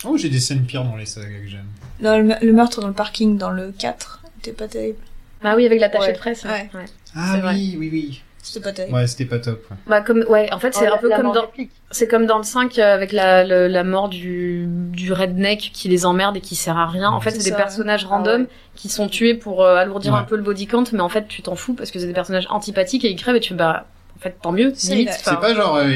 Oh, 0.04 0.16
j'ai 0.16 0.30
des 0.30 0.40
scènes 0.40 0.64
pires 0.64 0.84
dans 0.84 0.96
les 0.96 1.06
sagas 1.06 1.38
que 1.44 1.48
j'aime. 1.48 1.66
Non, 2.00 2.16
le, 2.18 2.24
me- 2.24 2.44
le 2.44 2.52
meurtre 2.52 2.80
dans 2.80 2.88
le 2.88 2.94
parking 2.94 3.36
dans 3.38 3.50
le 3.50 3.70
4 3.78 4.22
était 4.40 4.52
pas 4.52 4.68
terrible. 4.68 4.98
Bah 5.42 5.54
oui, 5.54 5.66
avec 5.66 5.80
l'attaché 5.80 6.06
Ouais. 6.06 6.12
de 6.14 6.18
presse. 6.18 6.44
Ouais. 6.44 6.70
ouais. 6.74 6.84
Ah 7.14 7.38
oui, 7.52 7.76
oui, 7.78 7.90
oui. 7.92 8.22
C'était 8.48 8.60
pas 8.64 8.72
terrible. 8.72 8.94
Ouais, 8.96 9.06
c'était 9.06 9.24
pas 9.26 9.38
top. 9.38 9.62
ouais. 9.70 9.76
Bah 9.86 10.00
comme, 10.00 10.24
ouais, 10.28 10.52
en 10.52 10.58
fait, 10.58 10.74
c'est 10.74 10.84
Oh, 10.84 10.88
un 10.88 10.90
la- 10.90 10.98
peu 10.98 11.08
la 11.08 11.16
comme 11.16 11.32
dans, 11.32 11.46
c'est 11.90 12.08
comme 12.08 12.26
dans 12.26 12.38
le 12.38 12.44
5 12.44 12.78
euh, 12.78 12.94
avec 12.94 13.12
la, 13.12 13.44
le- 13.44 13.68
la 13.68 13.84
mort 13.84 14.08
du, 14.08 14.64
du 14.68 15.12
redneck 15.12 15.70
qui 15.74 15.88
les 15.88 16.06
emmerde 16.06 16.36
et 16.36 16.40
qui 16.40 16.54
sert 16.56 16.76
à 16.76 16.86
rien. 16.86 17.10
En 17.10 17.20
fait, 17.20 17.30
c'est 17.32 17.38
des 17.44 17.50
ça, 17.50 17.56
personnages 17.56 18.04
Ah 18.06 18.14
random 18.14 18.42
ouais. 18.42 18.48
qui 18.74 18.88
sont 18.88 19.08
tués 19.08 19.34
pour 19.34 19.62
euh, 19.62 19.76
alourdir 19.76 20.12
Ouais. 20.14 20.18
un 20.20 20.24
peu 20.24 20.36
le 20.36 20.42
body 20.42 20.66
count, 20.66 20.84
mais 20.92 21.00
en 21.00 21.08
fait, 21.08 21.28
tu 21.28 21.42
t'en 21.42 21.54
fous 21.56 21.74
parce 21.74 21.90
que 21.90 21.98
c'est 21.98 22.06
des 22.06 22.12
personnages 22.12 22.46
antipathiques 22.50 23.04
et 23.04 23.10
ils 23.10 23.16
crèvent 23.16 23.36
et 23.36 23.40
tu 23.40 23.50
fais, 23.50 23.54
bah, 23.54 23.86
en 24.16 24.20
fait, 24.20 24.36
tant 24.42 24.52
mieux, 24.52 24.72
C'est 24.74 25.04
pas 25.40 25.54
genre... 25.54 25.76
euh, 25.76 25.90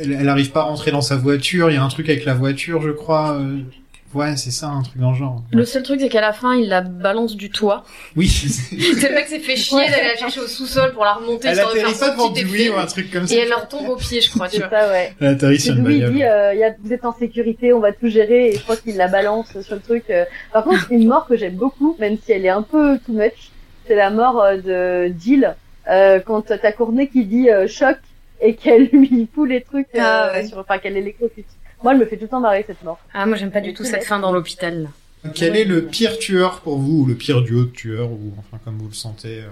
elle, 0.00 0.12
elle 0.12 0.28
arrive 0.28 0.50
pas 0.52 0.60
à 0.60 0.64
rentrer 0.64 0.90
dans 0.90 1.02
sa 1.02 1.16
voiture, 1.16 1.70
il 1.70 1.74
y 1.74 1.76
a 1.76 1.84
un 1.84 1.88
truc 1.88 2.08
avec 2.08 2.24
la 2.24 2.34
voiture, 2.34 2.80
je 2.82 2.90
crois. 2.90 3.38
Euh, 4.14 4.18
Ouais, 4.18 4.36
c'est 4.36 4.50
ça, 4.50 4.68
un 4.68 4.82
truc 4.82 4.98
dans 4.98 5.10
le 5.12 5.16
genre. 5.16 5.42
Le 5.52 5.64
seul 5.64 5.82
truc, 5.82 6.00
c'est 6.00 6.08
qu'à 6.08 6.20
la 6.20 6.32
fin, 6.32 6.54
il 6.54 6.68
la 6.68 6.80
balance 6.80 7.36
du 7.36 7.50
toit. 7.50 7.84
Oui. 8.16 8.28
le 8.72 9.14
mec 9.14 9.26
s'est 9.28 9.38
fait 9.40 9.56
chier 9.56 9.78
d'aller 9.88 10.08
la 10.08 10.16
chercher 10.16 10.40
au 10.40 10.46
sous-sol 10.46 10.92
pour 10.92 11.04
la 11.04 11.14
remonter. 11.14 11.48
elle 11.48 11.60
atterrit 11.60 11.94
pas 11.98 12.10
devant 12.10 12.34
effet. 12.34 12.68
ou 12.70 12.76
un 12.76 12.86
truc 12.86 13.10
comme 13.10 13.26
ça. 13.26 13.34
Et 13.34 13.38
elle 13.38 13.48
leur 13.48 13.68
tombe 13.68 13.88
aux 13.88 13.96
pieds, 13.96 14.20
je 14.20 14.30
crois, 14.30 14.48
tu 14.48 14.56
C'est 14.56 14.68
vois. 14.68 14.70
ça, 14.80 14.88
ouais. 14.90 15.12
Elle 15.20 15.26
atterrit 15.28 15.60
sur 15.60 15.72
C'est 15.74 15.78
une 15.78 15.84
bagnole. 15.84 16.12
dit 16.14 16.24
euh, 16.24 16.54
y 16.54 16.64
a, 16.64 16.74
vous 16.82 16.92
êtes 16.92 17.04
en 17.04 17.14
sécurité, 17.14 17.72
on 17.72 17.80
va 17.80 17.92
tout 17.92 18.08
gérer 18.08 18.48
et 18.48 18.56
je 18.56 18.62
crois 18.62 18.76
qu'il 18.76 18.96
la 18.96 19.08
balance 19.08 19.58
sur 19.60 19.74
le 19.74 19.80
truc. 19.80 20.04
euh. 20.10 20.24
Par 20.52 20.64
contre, 20.64 20.86
une 20.90 21.06
mort 21.06 21.26
que 21.26 21.36
j'aime 21.36 21.54
beaucoup, 21.56 21.96
même 21.98 22.16
si 22.24 22.32
elle 22.32 22.44
est 22.46 22.50
un 22.50 22.62
peu 22.62 22.98
too 23.06 23.12
much, 23.12 23.50
c'est 23.86 23.96
la 23.96 24.10
mort 24.10 24.40
euh, 24.42 24.56
de 25.08 25.14
Jill 25.18 25.54
euh, 25.90 26.20
quand 26.20 26.42
t'as 26.42 26.72
Courtney 26.72 27.08
qui 27.08 27.24
dit 27.24 27.50
euh, 27.50 27.66
choc 27.66 27.96
et 28.40 28.54
qu'elle 28.54 28.84
lui 28.92 29.28
fout 29.34 29.48
les 29.48 29.62
trucs, 29.62 29.88
euh, 29.94 30.00
Ah, 30.00 30.30
ouais. 30.34 30.46
sur, 30.46 30.58
enfin 30.58 30.78
qu'elle 30.78 30.96
électrocute. 30.96 31.46
Moi, 31.82 31.92
elle 31.92 31.98
me 31.98 32.06
fait 32.06 32.16
tout 32.16 32.22
le 32.24 32.28
temps 32.28 32.40
marrer 32.40 32.64
cette 32.66 32.82
mort. 32.84 32.98
Ah, 33.12 33.26
moi, 33.26 33.36
j'aime 33.36 33.50
pas 33.50 33.60
du 33.60 33.74
tout 33.74 33.84
cette 33.84 34.04
fin 34.04 34.18
dans 34.18 34.32
l'hôpital. 34.32 34.82
là. 34.84 35.30
Quel 35.34 35.56
est 35.56 35.64
le 35.64 35.82
pire 35.86 36.18
tueur 36.18 36.60
pour 36.60 36.78
vous, 36.78 37.02
ou 37.02 37.06
le 37.06 37.14
pire 37.14 37.42
duo 37.42 37.62
de 37.64 37.70
tueurs, 37.70 38.10
ou 38.10 38.32
enfin 38.38 38.58
comme 38.64 38.76
vous 38.78 38.88
le 38.88 38.94
sentez 38.94 39.40
euh, 39.40 39.48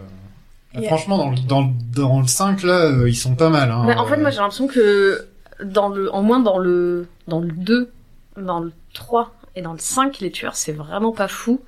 Yeah. 0.72 0.86
Franchement, 0.86 1.18
dans 1.18 1.30
le, 1.30 1.36
dans, 1.48 1.62
le- 1.62 1.72
dans 1.96 2.20
le 2.20 2.28
5, 2.28 2.62
là, 2.62 2.74
euh, 2.84 3.08
ils 3.08 3.16
sont 3.16 3.34
pas 3.34 3.48
mal. 3.50 3.72
Hein, 3.72 3.84
Bah, 3.88 3.98
en 3.98 4.06
fait, 4.06 4.14
euh, 4.14 4.20
moi, 4.20 4.30
j'ai 4.30 4.36
l'impression 4.38 4.68
que 4.68 5.26
dans 5.64 5.88
le, 5.88 6.14
en 6.14 6.22
moins 6.22 6.38
dans 6.38 6.58
le, 6.58 7.08
dans 7.26 7.40
le 7.40 7.48
2, 7.50 7.90
dans 8.36 8.60
le 8.60 8.70
3 8.94 9.34
et 9.56 9.62
dans 9.62 9.72
le 9.72 9.80
5, 9.80 10.20
les 10.20 10.30
tueurs, 10.30 10.54
c'est 10.54 10.70
vraiment 10.70 11.10
pas 11.10 11.26
fou. 11.26 11.60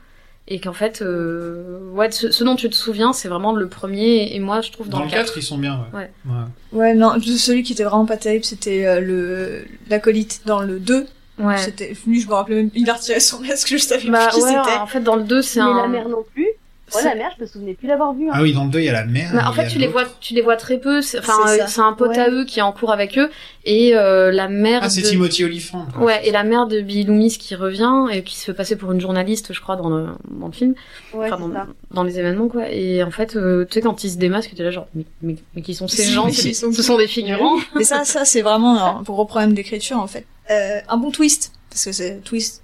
Et 0.49 0.59
qu'en 0.61 0.73
fait, 0.73 1.03
euh, 1.03 1.79
ouais, 1.93 2.11
ce, 2.11 2.31
ce 2.33 2.43
dont 2.43 2.57
tu 2.57 2.69
te 2.69 2.75
souviens, 2.75 3.13
c'est 3.13 3.29
vraiment 3.29 3.53
le 3.55 3.69
premier. 3.69 4.35
Et 4.35 4.41
moi, 4.41 4.61
je 4.61 4.73
trouve 4.73 4.89
dans, 4.89 4.99
Dans 4.99 5.05
le 5.05 5.11
4, 5.11 5.39
ils 5.39 5.43
sont 5.43 5.57
bien, 5.59 5.87
ouais. 5.95 6.01
Ouais. 6.01 6.11
Ouais. 6.27 6.81
Ouais, 6.81 6.95
non, 6.95 7.13
celui 7.21 7.63
qui 7.63 7.73
était 7.73 7.85
vraiment 7.85 8.07
pas 8.07 8.17
terrible, 8.17 8.45
c'était 8.45 8.85
euh, 8.87 9.01
le 9.01 9.65
l'acolyte 9.89 10.43
dans 10.45 10.61
le 10.61 10.81
2. 10.81 11.07
Ouais. 11.39 11.59
C'était, 11.59 11.97
lui, 12.07 12.21
je 12.21 12.29
me 12.29 12.35
rappelais 12.35 12.57
même, 12.57 12.71
il 12.75 12.91
a 12.91 12.95
retiré 12.95 13.21
son 13.21 13.41
masque 13.41 13.69
juste 13.69 13.93
avec 13.93 14.11
Bah 14.11 14.29
qui 14.33 14.41
ouais, 14.43 14.49
c'était. 14.49 14.77
en 14.79 14.87
fait, 14.87 15.01
dans 15.01 15.17
le 15.17 15.23
2, 15.23 15.43
c'est 15.43 15.61
Mais 15.61 15.67
un. 15.67 15.77
la 15.77 15.89
mère 15.89 16.09
non 16.09 16.25
plus. 16.35 16.49
Ouais, 16.95 17.01
C'est- 17.03 17.09
la 17.09 17.15
mère, 17.15 17.31
je 17.37 17.43
me 17.43 17.47
souvenais 17.49 17.75
plus 17.75 17.89
l'avoir 17.89 18.13
vue. 18.15 18.29
Hein. 18.29 18.33
Ah 18.35 18.43
oui, 18.43 18.53
dans 18.53 18.65
le 18.65 18.71
2, 18.71 18.79
il 18.81 18.85
y 18.85 18.89
a 18.89 18.93
la 18.93 19.05
mère. 19.05 19.31
Bah, 19.33 19.45
en 19.49 19.53
fait, 19.53 19.63
a 19.63 19.67
tu 19.67 19.79
les 19.79 19.87
vois, 19.87 20.05
tu 20.21 20.35
les 20.35 20.43
vois 20.43 20.57
très 20.57 20.79
peu. 20.79 21.01
C'est, 21.03 21.19
enfin, 21.19 21.33
C'est 21.47 21.63
euh, 21.63 21.65
c'est 21.67 21.81
un 21.81 21.93
pote 21.93 22.11
Ouais. 22.11 22.19
à 22.19 22.31
eux 22.31 22.45
qui 22.45 22.59
est 22.59 22.63
en 22.63 22.73
cours 22.73 22.93
avec 22.93 23.19
eux 23.19 23.31
et 23.65 23.95
euh, 23.97 24.31
la 24.31 24.49
mère. 24.49 24.81
Ah, 24.83 24.91
c'est 24.91 25.03
de... 25.03 25.07
Timothy 25.07 25.45
Olyphant. 25.45 25.87
quoi. 25.95 26.05
Ouais, 26.05 26.27
et 26.29 26.31
la 26.33 26.45
mère 26.45 26.67
de 26.67 26.81
Billy 26.81 27.05
Loomis 27.05 27.39
qui 27.39 27.55
revient 27.55 28.07
et 28.13 28.23
qui 28.23 28.37
se 28.37 28.45
fait 28.45 28.55
passer 28.55 28.77
pour 28.77 28.93
une 28.93 29.01
journaliste, 29.01 29.53
je 29.53 29.61
crois, 29.61 29.77
dans 29.77 29.89
le, 29.89 30.07
dans 30.31 30.47
le 30.47 30.53
film, 30.53 30.75
Ouais, 31.15 31.27
enfin, 31.33 31.39
dans, 31.39 31.53
ça. 31.53 31.67
dans 31.93 32.03
les 32.05 32.19
événements, 32.19 32.49
quoi. 32.49 32.69
Et 32.71 33.03
en 33.03 33.11
fait, 33.11 33.37
euh, 33.37 33.65
tu 33.65 33.75
sais, 33.75 33.81
quand 33.81 34.05
ils 34.05 34.11
se 34.11 34.17
démasquent, 34.19 34.55
t'es 34.55 34.63
là 34.63 34.71
genre, 34.71 34.87
mais, 34.95 35.05
mais, 35.23 35.37
mais 35.55 35.63
qui 35.63 35.75
sont 35.75 35.89
ces 35.89 36.05
gens? 36.05 36.27
Mais 36.27 36.33
c'est 36.33 36.43
qui 36.43 36.49
des- 36.49 36.55
sont 36.55 36.73
Ce 36.73 36.83
sont 36.83 36.99
des 36.99 37.07
figurants. 37.09 37.57
Mais 37.77 37.85
ça, 37.85 38.05
ça, 38.05 38.25
c'est 38.25 38.43
vraiment 38.43 38.99
un 38.99 39.03
gros 39.03 39.25
problème 39.25 39.55
d'écriture, 39.55 39.99
en 39.99 40.07
fait. 40.07 40.27
Euh, 40.51 40.81
un 40.89 40.97
bon 40.97 41.11
twist, 41.11 41.53
parce 41.71 41.85
que 41.85 41.93
c'est 41.93 42.21
twist, 42.25 42.62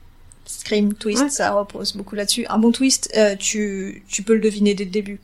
scream, 0.49 0.95
twist, 0.95 1.23
Ouais. 1.23 1.29
ça 1.31 1.53
repose 1.53 1.95
beaucoup 1.97 2.15
là-dessus. 2.17 2.47
Un 2.49 2.59
bon 2.59 2.73
twist, 2.73 3.11
euh, 3.17 3.37
tu, 3.37 4.03
tu 4.09 4.23
peux 4.23 4.35
le 4.35 4.41
deviner 4.41 4.75
dès 4.75 4.85
le 4.85 4.91
début. 4.91 5.21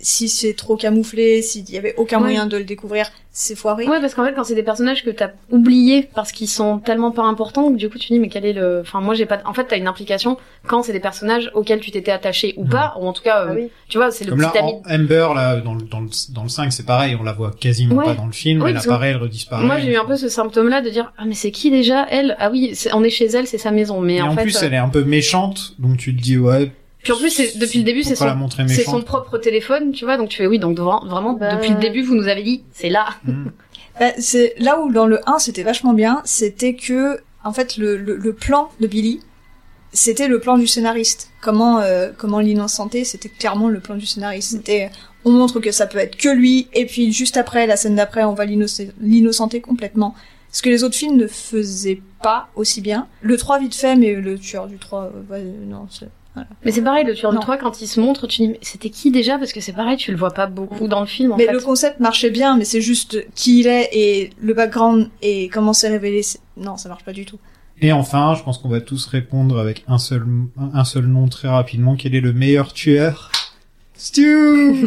Si 0.00 0.28
c'est 0.28 0.54
trop 0.54 0.76
camouflé, 0.76 1.42
s'il 1.42 1.68
y 1.70 1.76
avait 1.78 1.94
aucun 1.96 2.16
Ouais. 2.18 2.22
moyen 2.24 2.46
de 2.46 2.56
le 2.56 2.64
découvrir, 2.64 3.10
c'est 3.30 3.54
foiré. 3.56 3.86
Ouais, 3.88 4.00
parce 4.00 4.14
qu'en 4.14 4.24
fait, 4.24 4.32
quand 4.34 4.44
c'est 4.44 4.54
des 4.54 4.62
personnages 4.62 5.04
que 5.04 5.10
t'as 5.10 5.30
oubliés 5.50 6.08
parce 6.14 6.32
qu'ils 6.32 6.48
sont 6.48 6.78
tellement 6.78 7.10
pas 7.12 7.22
importants, 7.22 7.70
que 7.70 7.76
du 7.76 7.88
coup 7.88 7.98
tu 7.98 8.08
dis 8.12 8.18
mais 8.18 8.28
quel 8.28 8.44
est 8.44 8.52
le. 8.52 8.80
Enfin, 8.80 9.00
moi 9.00 9.14
j'ai 9.14 9.26
pas. 9.26 9.38
En 9.44 9.52
fait, 9.54 9.64
t'as 9.64 9.76
une 9.76 9.86
implication 9.86 10.36
quand 10.66 10.82
c'est 10.82 10.92
des 10.92 11.00
personnages 11.00 11.50
auxquels 11.54 11.80
tu 11.80 11.90
t'étais 11.90 12.10
attaché 12.10 12.54
ou 12.56 12.64
pas, 12.64 12.94
ou 13.00 13.06
en 13.06 13.12
tout 13.12 13.22
cas, 13.22 13.46
euh, 13.46 13.66
tu 13.88 13.98
vois, 13.98 14.10
c'est 14.10 14.24
le 14.24 14.30
Comme 14.30 14.40
là, 14.40 14.48
petit 14.50 14.58
ami. 14.58 14.72
en 14.72 14.94
Amber, 14.94 15.28
là, 15.34 15.56
dans 15.60 15.74
le, 15.74 15.82
dans 15.82 16.00
le, 16.00 16.08
dans 16.32 16.42
le 16.42 16.48
5, 16.48 16.72
c'est 16.72 16.86
pareil, 16.86 17.16
on 17.18 17.22
la 17.22 17.32
voit 17.32 17.52
quasiment 17.58 17.96
Ouais. 17.96 18.04
pas 18.04 18.14
dans 18.14 18.26
le 18.26 18.32
film, 18.32 18.62
Oui, 18.62 18.70
elle 18.70 18.76
apparaît, 18.76 19.10
elle 19.10 19.16
redisparaît. 19.16 19.64
Moi 19.64 19.78
j'ai 19.78 19.92
eu 19.92 19.96
un 19.96 20.04
peu 20.04 20.16
ce 20.16 20.28
symptôme-là 20.28 20.80
de 20.80 20.90
dire 20.90 21.12
ah 21.18 21.24
mais 21.26 21.34
c'est 21.34 21.50
qui 21.50 21.70
déjà 21.70 22.06
elle? 22.10 22.36
Ah 22.38 22.50
oui, 22.50 22.76
on 22.92 23.02
est 23.04 23.10
chez 23.10 23.26
elle, 23.26 23.46
c'est 23.46 23.58
sa 23.58 23.70
maison, 23.70 24.00
mais 24.00 24.16
Et 24.16 24.22
en, 24.22 24.28
en 24.28 24.34
fait. 24.36 24.42
plus, 24.42 24.56
euh, 24.56 24.66
elle 24.66 24.74
est 24.74 24.78
un 24.78 24.88
peu 24.88 25.04
méchante, 25.04 25.74
donc 25.78 25.96
tu 25.98 26.14
te 26.16 26.20
dis, 26.20 26.38
ouais, 26.38 26.70
Puis 27.08 27.16
en 27.16 27.20
plus, 27.20 27.30
c'est- 27.30 27.58
depuis 27.58 27.78
le 27.78 27.84
début, 27.84 28.02
c'est 28.02 28.16
son, 28.16 28.24
c'est 28.68 28.84
son 28.90 29.02
propre 29.02 29.38
téléphone, 29.38 29.92
tu 29.92 30.04
vois. 30.04 30.16
Donc 30.18 30.28
tu 30.28 30.36
fais 30.36 30.46
oui, 30.46 30.58
donc 30.58 30.76
vraiment 30.78 31.32
Bah, 31.32 31.54
depuis 31.56 31.70
le 31.70 31.76
début, 31.80 32.02
vous 32.02 32.14
nous 32.14 32.28
avez 32.28 32.42
dit 32.42 32.62
c'est 32.72 32.90
là. 32.90 33.06
Bah, 34.00 34.12
c'est 34.18 34.54
là 34.58 34.78
où 34.80 34.92
dans 34.92 35.06
le 35.06 35.18
1 35.28 35.38
c'était 35.40 35.64
vachement 35.64 35.92
bien, 35.92 36.20
c'était 36.24 36.74
que 36.74 37.18
en 37.42 37.52
fait 37.52 37.76
le, 37.78 37.96
le, 37.96 38.14
le 38.16 38.32
plan 38.32 38.68
de 38.80 38.86
Billy, 38.86 39.20
c'était 39.92 40.28
le 40.28 40.38
plan 40.38 40.56
du 40.58 40.68
scénariste. 40.68 41.30
Comment 41.40 41.80
euh, 41.80 42.10
comment 42.16 42.38
l'innocenté, 42.38 43.02
c'était 43.04 43.28
clairement 43.28 43.68
le 43.68 43.80
plan 43.80 43.96
du 43.96 44.06
scénariste. 44.06 44.50
C'était 44.52 44.90
on 45.24 45.30
montre 45.32 45.58
que 45.60 45.72
ça 45.72 45.86
peut 45.86 45.98
être 45.98 46.16
que 46.16 46.28
lui 46.28 46.68
et 46.74 46.86
puis 46.86 47.12
juste 47.12 47.36
après 47.36 47.66
la 47.66 47.76
scène 47.76 47.96
d'après 47.96 48.22
on 48.22 48.34
va 48.34 48.44
l'innocenter 48.44 49.60
complètement. 49.60 50.14
Ce 50.52 50.62
que 50.62 50.68
les 50.68 50.84
autres 50.84 50.94
films 50.96 51.16
ne 51.16 51.26
faisaient 51.26 52.00
pas 52.22 52.48
aussi 52.54 52.80
bien. 52.80 53.08
Le 53.22 53.36
3 53.36 53.58
vite 53.58 53.74
fait 53.74 53.96
mais 53.96 54.12
le 54.14 54.38
tueur 54.38 54.68
du 54.68 54.78
3 54.78 55.04
euh, 55.04 55.32
ouais, 55.32 55.42
non, 55.66 55.86
c'est 55.90 56.08
voilà. 56.38 56.48
Mais 56.64 56.72
c'est 56.72 56.82
pareil, 56.82 57.04
le 57.04 57.14
tueur 57.14 57.30
du 57.30 57.36
Non. 57.36 57.42
3, 57.42 57.56
quand 57.58 57.80
il 57.80 57.86
se 57.86 58.00
montre, 58.00 58.26
tu 58.26 58.42
dis 58.42 58.48
mais 58.48 58.58
c'était 58.62 58.90
qui 58.90 59.10
déjà? 59.10 59.38
Parce 59.38 59.52
que 59.52 59.60
c'est 59.60 59.72
pareil, 59.72 59.96
tu 59.96 60.10
le 60.10 60.16
vois 60.16 60.32
pas 60.32 60.46
beaucoup 60.46 60.88
dans 60.88 61.00
le 61.00 61.06
film 61.06 61.32
en 61.32 61.36
mais 61.36 61.46
fait. 61.46 61.52
le 61.52 61.60
concept 61.60 62.00
marchait 62.00 62.30
bien, 62.30 62.56
mais 62.56 62.64
c'est 62.64 62.80
juste 62.80 63.24
qui 63.34 63.60
il 63.60 63.66
est 63.66 63.88
et 63.92 64.30
le 64.40 64.54
background 64.54 65.08
et 65.22 65.48
comment 65.48 65.72
c'est 65.72 65.88
révélé. 65.88 66.22
Non, 66.56 66.76
ça 66.76 66.88
marche 66.88 67.04
pas 67.04 67.12
du 67.12 67.24
tout. 67.24 67.38
Et 67.80 67.92
enfin, 67.92 68.34
je 68.36 68.42
pense 68.42 68.58
qu'on 68.58 68.68
va 68.68 68.80
tous 68.80 69.06
répondre 69.06 69.58
avec 69.58 69.84
un 69.86 69.98
seul, 69.98 70.26
un 70.74 70.84
seul 70.84 71.06
nom 71.06 71.28
très 71.28 71.46
rapidement. 71.48 71.94
Quel 71.96 72.14
est 72.14 72.20
le 72.20 72.32
meilleur 72.32 72.72
tueur? 72.72 73.30
Stu 73.94 74.86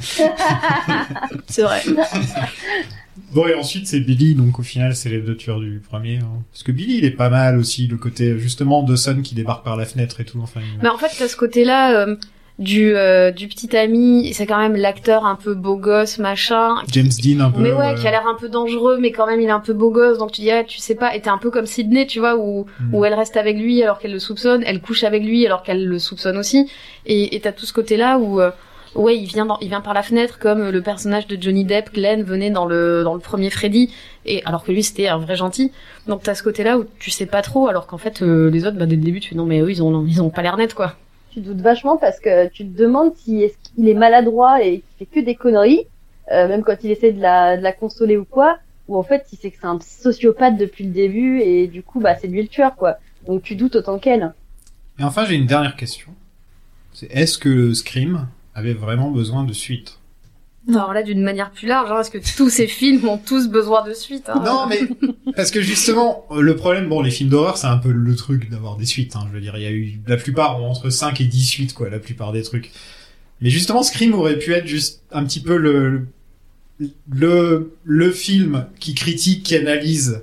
C'est 1.48 1.62
vrai. 1.62 1.82
Bon, 3.32 3.46
et 3.46 3.54
ensuite, 3.54 3.86
c'est 3.86 4.00
Billy, 4.00 4.34
donc 4.34 4.58
au 4.58 4.62
final, 4.62 4.94
c'est 4.94 5.08
les 5.08 5.20
deux 5.20 5.36
tueurs 5.36 5.60
du 5.60 5.80
premier. 5.86 6.18
hein. 6.18 6.42
Parce 6.52 6.62
que 6.62 6.72
Billy, 6.72 6.98
il 6.98 7.04
est 7.04 7.10
pas 7.10 7.28
mal 7.30 7.58
aussi, 7.58 7.86
le 7.86 7.96
côté, 7.96 8.38
justement, 8.38 8.82
Dawson 8.82 9.20
qui 9.22 9.34
débarque 9.34 9.64
par 9.64 9.76
la 9.76 9.84
fenêtre 9.86 10.20
et 10.20 10.24
tout. 10.24 10.38
Enfin, 10.42 10.60
il- 10.60 10.82
Mais 10.82 10.88
en 10.88 10.98
fait, 10.98 11.10
t'as 11.18 11.28
ce 11.28 11.36
côté-là 11.36 11.96
euh, 12.06 12.16
du 12.58 12.94
euh, 12.96 13.32
du 13.32 13.48
petit 13.48 13.76
ami, 13.76 14.32
c'est 14.32 14.46
quand 14.46 14.56
même 14.58 14.76
l'acteur 14.76 15.26
un 15.26 15.34
peu 15.36 15.54
beau 15.54 15.76
gosse, 15.76 16.18
machin. 16.18 16.76
James 16.90 17.10
Dean, 17.22 17.40
un 17.40 17.50
peu. 17.50 17.60
Mais 17.60 17.72
ouais, 17.72 17.90
euh, 17.92 17.94
qui 17.94 18.06
a 18.06 18.10
l'air 18.10 18.26
un 18.26 18.34
peu 18.34 18.48
dangereux, 18.48 18.96
mais 18.98 19.12
quand 19.12 19.26
même 19.26 19.40
il 19.42 19.46
est 19.48 19.50
un 19.50 19.60
peu 19.60 19.74
beau 19.74 19.90
gosse, 19.90 20.16
donc 20.16 20.32
tu 20.32 20.40
dis 20.40 20.50
ah 20.50 20.64
tu 20.64 20.78
sais 20.78 20.94
pas, 20.94 21.14
et 21.14 21.20
t'es 21.20 21.28
un 21.28 21.36
peu 21.36 21.50
comme 21.50 21.66
Sydney, 21.66 22.06
tu 22.06 22.18
vois, 22.18 22.36
où 22.36 22.64
Hmm. 22.80 22.94
où 22.94 23.04
elle 23.04 23.12
reste 23.14 23.36
avec 23.36 23.58
lui 23.58 23.82
alors 23.82 23.98
qu'elle 23.98 24.12
le 24.12 24.18
soupçonne, 24.18 24.62
elle 24.64 24.80
couche 24.80 25.04
avec 25.04 25.22
lui 25.22 25.44
alors 25.44 25.62
qu'elle 25.62 25.84
le 25.86 25.98
soupçonne 25.98 26.38
aussi, 26.38 26.66
et 27.04 27.36
et 27.36 27.40
t'as 27.40 27.52
tout 27.52 27.66
ce 27.66 27.74
côté-là 27.74 28.18
où 28.18 28.40
euh, 28.40 28.50
ouais 28.96 29.16
il 29.16 29.26
vient 29.26 29.46
dans, 29.46 29.58
il 29.60 29.68
vient 29.68 29.80
par 29.80 29.94
la 29.94 30.02
fenêtre 30.02 30.38
comme 30.38 30.70
le 30.70 30.82
personnage 30.82 31.26
de 31.26 31.40
Johnny 31.40 31.64
Depp, 31.64 31.92
Glenn 31.92 32.22
venait 32.22 32.50
dans 32.50 32.64
le 32.64 33.02
dans 33.04 33.14
le 33.14 33.20
premier 33.20 33.50
Freddy, 33.50 33.92
et 34.24 34.42
alors 34.44 34.64
que 34.64 34.72
lui 34.72 34.82
c'était 34.82 35.08
un 35.08 35.18
vrai 35.18 35.36
gentil, 35.36 35.72
donc 36.06 36.22
t'as 36.22 36.34
ce 36.34 36.42
côté-là 36.42 36.78
où 36.78 36.84
tu 36.98 37.10
sais 37.10 37.26
pas 37.26 37.42
trop, 37.42 37.68
alors 37.68 37.86
qu'en 37.86 37.98
fait 37.98 38.22
euh, 38.22 38.50
les 38.50 38.66
autres 38.66 38.76
bah 38.76 38.86
dès 38.86 38.96
le 38.96 39.02
début 39.02 39.20
tu 39.20 39.30
fais 39.30 39.34
non 39.36 39.46
mais 39.46 39.60
eux 39.60 39.70
ils 39.70 39.82
ont 39.82 40.04
ils 40.06 40.20
ont 40.22 40.30
pas 40.30 40.42
l'air 40.42 40.56
net 40.56 40.74
quoi. 40.74 40.96
tu 41.32 41.40
doutes 41.40 41.60
vachement 41.60 41.96
parce 41.96 42.18
que 42.20 42.48
tu 42.48 42.66
te 42.66 42.76
demandes 42.76 43.12
si 43.16 43.42
est-ce 43.42 43.56
qu'il 43.62 43.88
est 43.88 43.94
maladroit 43.94 44.62
et 44.62 44.82
qu'il 44.98 45.06
fait 45.06 45.20
que 45.20 45.24
des 45.24 45.34
conneries, 45.34 45.86
euh, 46.32 46.48
même 46.48 46.62
quand 46.62 46.76
il 46.82 46.90
essaie 46.90 47.12
de 47.12 47.20
la, 47.20 47.56
de 47.56 47.62
la 47.62 47.72
consoler 47.72 48.16
ou 48.16 48.24
quoi, 48.24 48.58
ou 48.88 48.96
en 48.96 49.02
fait 49.02 49.26
il 49.32 49.38
sait 49.38 49.50
que 49.50 49.58
c'est 49.60 49.66
un 49.66 49.78
sociopathe 49.80 50.56
depuis 50.56 50.84
le 50.84 50.90
début 50.90 51.40
et 51.40 51.66
du 51.66 51.82
coup 51.82 52.00
bah 52.00 52.16
c'est 52.16 52.28
lui 52.28 52.42
le 52.42 52.48
tueur 52.48 52.74
quoi. 52.76 52.96
Donc 53.26 53.42
tu 53.42 53.56
doutes 53.56 53.76
autant 53.76 53.98
qu'elle. 53.98 54.32
Et 54.98 55.04
enfin, 55.04 55.24
j'ai 55.26 55.34
une 55.34 55.46
dernière 55.46 55.76
question. 55.76 56.12
C'est 56.92 57.10
est-ce 57.14 57.36
que 57.36 57.74
Scream 57.74 58.28
avait 58.56 58.72
vraiment 58.72 59.10
besoin 59.10 59.44
de 59.44 59.52
suite 59.52 59.98
Alors 60.68 60.94
là 60.94 61.02
d'une 61.02 61.22
manière 61.22 61.50
plus 61.50 61.68
large, 61.68 61.90
hein, 61.90 61.96
parce 61.96 62.10
que 62.10 62.18
tous 62.36 62.48
ces 62.48 62.66
films 62.66 63.06
ont 63.06 63.18
tous 63.18 63.48
besoin 63.48 63.86
de 63.86 63.92
suite. 63.92 64.28
Hein. 64.28 64.42
Non, 64.44 64.66
mais 64.66 64.80
parce 65.36 65.50
que 65.50 65.60
justement, 65.60 66.24
le 66.34 66.56
problème, 66.56 66.88
bon, 66.88 67.02
les 67.02 67.10
films 67.10 67.28
d'horreur, 67.28 67.58
c'est 67.58 67.66
un 67.66 67.76
peu 67.76 67.92
le 67.92 68.16
truc 68.16 68.50
d'avoir 68.50 68.76
des 68.76 68.86
suites. 68.86 69.14
Hein, 69.14 69.26
je 69.28 69.34
veux 69.34 69.40
dire, 69.40 69.56
il 69.56 69.62
y 69.62 69.66
a 69.66 69.70
eu 69.70 70.00
la 70.06 70.16
plupart 70.16 70.60
ont 70.60 70.70
entre 70.70 70.88
5 70.88 71.20
et 71.20 71.24
10 71.24 71.44
suites, 71.44 71.74
quoi, 71.74 71.90
la 71.90 71.98
plupart 71.98 72.32
des 72.32 72.42
trucs. 72.42 72.72
Mais 73.42 73.50
justement, 73.50 73.82
Scream 73.82 74.14
aurait 74.14 74.38
pu 74.38 74.54
être 74.54 74.66
juste 74.66 75.02
un 75.12 75.24
petit 75.24 75.40
peu 75.40 75.56
le 75.56 76.06
le 77.10 77.74
le 77.84 78.10
film 78.10 78.66
qui 78.80 78.94
critique, 78.94 79.42
qui 79.42 79.54
analyse 79.54 80.22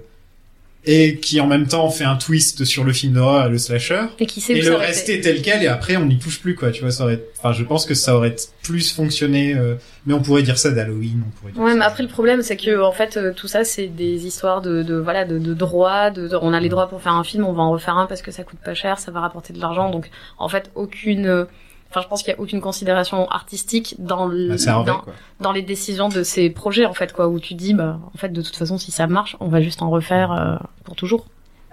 et 0.86 1.18
qui 1.18 1.40
en 1.40 1.48
même 1.48 1.66
temps 1.68 1.90
fait 1.90 2.04
un 2.04 2.16
twist 2.18 2.66
sur 2.66 2.84
le 2.84 2.92
film 2.92 3.14
d'horreur 3.14 3.48
et 3.48 3.50
le 3.50 3.58
slasher. 3.58 4.02
Et 4.20 4.26
qui 4.26 4.42
sait 4.42 4.54
et 4.54 4.62
le 4.62 4.76
rester 4.76 5.22
tel 5.22 5.42
quel 5.42 5.64
et 5.64 5.68
après 5.68 5.96
on 5.96 6.06
n'y 6.06 6.20
touche 6.20 6.42
plus 6.42 6.56
quoi 6.56 6.72
tu 6.72 6.82
vois 6.82 6.92
ça 6.92 7.06
aurait 7.06 7.22
enfin 7.40 7.54
je 7.54 7.64
pense 7.64 7.86
que 7.86 7.94
ça 7.94 8.16
aurait 8.18 8.36
plus 8.64 8.92
fonctionné 8.94 9.54
euh, 9.56 9.76
mais 10.06 10.14
on 10.14 10.22
pourrait 10.22 10.44
dire 10.44 10.58
ça 10.58 10.72
d'Halloween 10.72 11.24
on 11.26 11.40
pourrait 11.40 11.52
dire 11.54 11.62
Ouais, 11.62 11.74
mais 11.76 11.86
après 11.86 12.04
le 12.04 12.10
problème 12.10 12.42
c'est 12.42 12.58
que 12.58 12.82
en 12.82 12.92
fait 12.92 13.16
euh, 13.16 13.32
tout 13.34 13.48
ça 13.48 13.64
c'est 13.64 13.88
des 13.88 14.26
histoires 14.26 14.62
de, 14.62 14.84
de 14.84 14.96
voilà 14.96 15.24
de, 15.24 15.38
de 15.40 15.54
droits, 15.54 16.10
de, 16.10 16.28
de- 16.28 16.38
on 16.42 16.54
a 16.54 16.60
les 16.60 16.70
droits 16.70 16.90
pour 16.90 17.02
faire 17.02 17.14
un 17.14 17.24
film, 17.24 17.46
on 17.46 17.54
va 17.54 17.64
en 17.64 17.72
refaire 17.72 17.98
un 17.98 18.06
parce 18.06 18.22
que 18.22 18.32
ça 18.32 18.44
coûte 18.44 18.60
pas 18.64 18.74
cher, 18.74 19.00
ça 19.00 19.12
va 19.12 19.22
rapporter 19.22 19.54
de 19.54 19.60
l'argent, 19.62 19.90
donc 19.90 20.10
en 20.38 20.50
fait 20.50 20.70
aucune, 20.76 21.28
euh, 21.28 21.46
enfin 21.94 22.02
je 22.02 22.08
pense 22.08 22.24
qu'il 22.24 22.34
y 22.34 22.36
a 22.36 22.40
aucune 22.40 22.60
considération 22.60 23.30
artistique 23.30 23.96
dans 24.00 24.26
le, 24.26 24.56
Bah, 24.66 25.04
dans, 25.40 25.52
les 25.52 25.62
décisions 25.62 26.10
de 26.10 26.24
ces 26.24 26.50
projets 26.50 26.86
en 26.86 26.94
fait 26.94 27.14
quoi, 27.14 27.28
où 27.28 27.40
tu 27.40 27.54
dis 27.54 27.76
bah 27.76 28.00
en 28.14 28.18
fait 28.18 28.30
de 28.30 28.42
toute 28.42 28.56
façon 28.56 28.80
si 28.80 28.92
ça 28.92 29.06
marche, 29.06 29.38
on 29.40 29.48
va 29.48 29.62
juste 29.62 29.84
en 29.84 29.90
refaire 29.92 30.32
euh, 30.32 30.56
pour 30.84 30.96
toujours. 30.96 31.26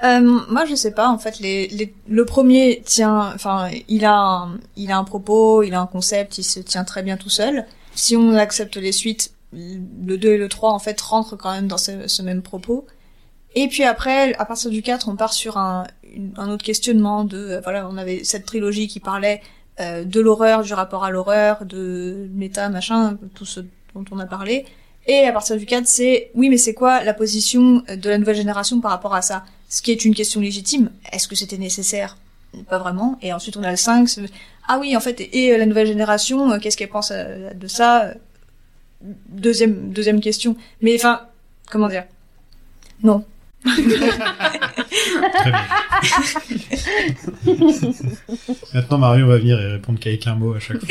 Euh, 0.02 0.20
moi, 0.48 0.64
je 0.64 0.74
sais 0.74 0.92
pas. 0.92 1.10
En 1.10 1.18
fait, 1.18 1.40
les, 1.40 1.68
les, 1.68 1.94
le 2.08 2.24
premier 2.24 2.82
tient, 2.86 3.32
enfin, 3.34 3.68
il 3.88 4.06
a, 4.06 4.16
un, 4.16 4.58
il 4.74 4.90
a 4.92 4.96
un 4.96 5.04
propos, 5.04 5.62
il 5.62 5.74
a 5.74 5.80
un 5.82 5.86
concept, 5.86 6.38
il 6.38 6.42
se 6.42 6.58
tient 6.58 6.84
très 6.84 7.02
bien 7.02 7.18
tout 7.18 7.28
seul. 7.28 7.66
Si 7.94 8.16
on 8.16 8.34
accepte 8.34 8.76
les 8.76 8.92
suites, 8.92 9.34
le 9.52 10.16
2 10.16 10.28
et 10.30 10.38
le 10.38 10.48
3, 10.48 10.72
en 10.72 10.78
fait, 10.78 10.98
rentrent 11.02 11.36
quand 11.36 11.52
même 11.52 11.68
dans 11.68 11.76
ce, 11.76 12.08
ce 12.08 12.22
même 12.22 12.40
propos. 12.40 12.86
Et 13.54 13.68
puis 13.68 13.84
après, 13.84 14.32
à 14.36 14.46
partir 14.46 14.70
du 14.70 14.80
4, 14.80 15.08
on 15.08 15.16
part 15.16 15.34
sur 15.34 15.58
un, 15.58 15.86
un 16.36 16.50
autre 16.50 16.64
questionnement 16.64 17.24
de, 17.24 17.36
euh, 17.36 17.60
voilà, 17.62 17.88
on 17.88 17.96
avait 17.96 18.24
cette 18.24 18.46
trilogie 18.46 18.88
qui 18.88 19.00
parlait 19.00 19.42
euh, 19.80 20.04
de 20.04 20.20
l'horreur, 20.20 20.62
du 20.62 20.72
rapport 20.74 21.04
à 21.04 21.10
l'horreur, 21.10 21.64
de 21.64 22.28
méta, 22.34 22.68
machin, 22.68 23.16
tout 23.34 23.44
ce 23.46 23.60
dont 23.94 24.04
on 24.10 24.18
a 24.18 24.26
parlé. 24.26 24.64
Et 25.06 25.24
à 25.24 25.32
partir 25.32 25.56
du 25.56 25.66
4, 25.66 25.86
c'est, 25.86 26.30
oui, 26.34 26.48
mais 26.50 26.58
c'est 26.58 26.74
quoi 26.74 27.02
la 27.02 27.14
position 27.14 27.82
de 27.88 28.08
la 28.08 28.18
nouvelle 28.18 28.36
génération 28.36 28.80
par 28.80 28.90
rapport 28.90 29.14
à 29.14 29.22
ça? 29.22 29.44
Ce 29.68 29.80
qui 29.82 29.90
est 29.92 30.04
une 30.04 30.14
question 30.14 30.40
légitime. 30.40 30.90
Est-ce 31.12 31.26
que 31.26 31.34
c'était 31.34 31.56
nécessaire? 31.58 32.16
Pas 32.68 32.78
vraiment. 32.78 33.18
Et 33.22 33.32
ensuite, 33.32 33.56
on 33.56 33.62
a 33.62 33.70
le 33.70 33.76
5. 33.76 34.08
c'est- 34.08 34.22
Ah 34.68 34.78
oui, 34.78 34.96
en 34.96 35.00
fait, 35.00 35.20
et, 35.20 35.46
et, 35.46 35.52
euh, 35.54 35.58
la 35.58 35.66
nouvelle 35.66 35.86
génération, 35.86 36.50
euh, 36.52 36.58
qu'est-ce 36.58 36.76
qu'elle 36.76 36.88
pense 36.90 37.10
de 37.12 37.66
ça? 37.66 38.12
Deuxième, 39.28 39.90
deuxième 39.92 40.20
question. 40.20 40.56
Mais 40.82 40.94
enfin, 40.96 41.22
comment 41.70 41.88
dire? 41.88 42.04
Non. 43.02 43.24
Maintenant 48.74 48.98
Mario 48.98 49.28
va 49.28 49.38
venir 49.38 49.58
et 49.60 49.72
répondre 49.72 49.98
qu'avec 49.98 50.26
un 50.26 50.34
mot 50.34 50.52
à 50.54 50.58
chaque 50.58 50.78
fois 50.78 50.88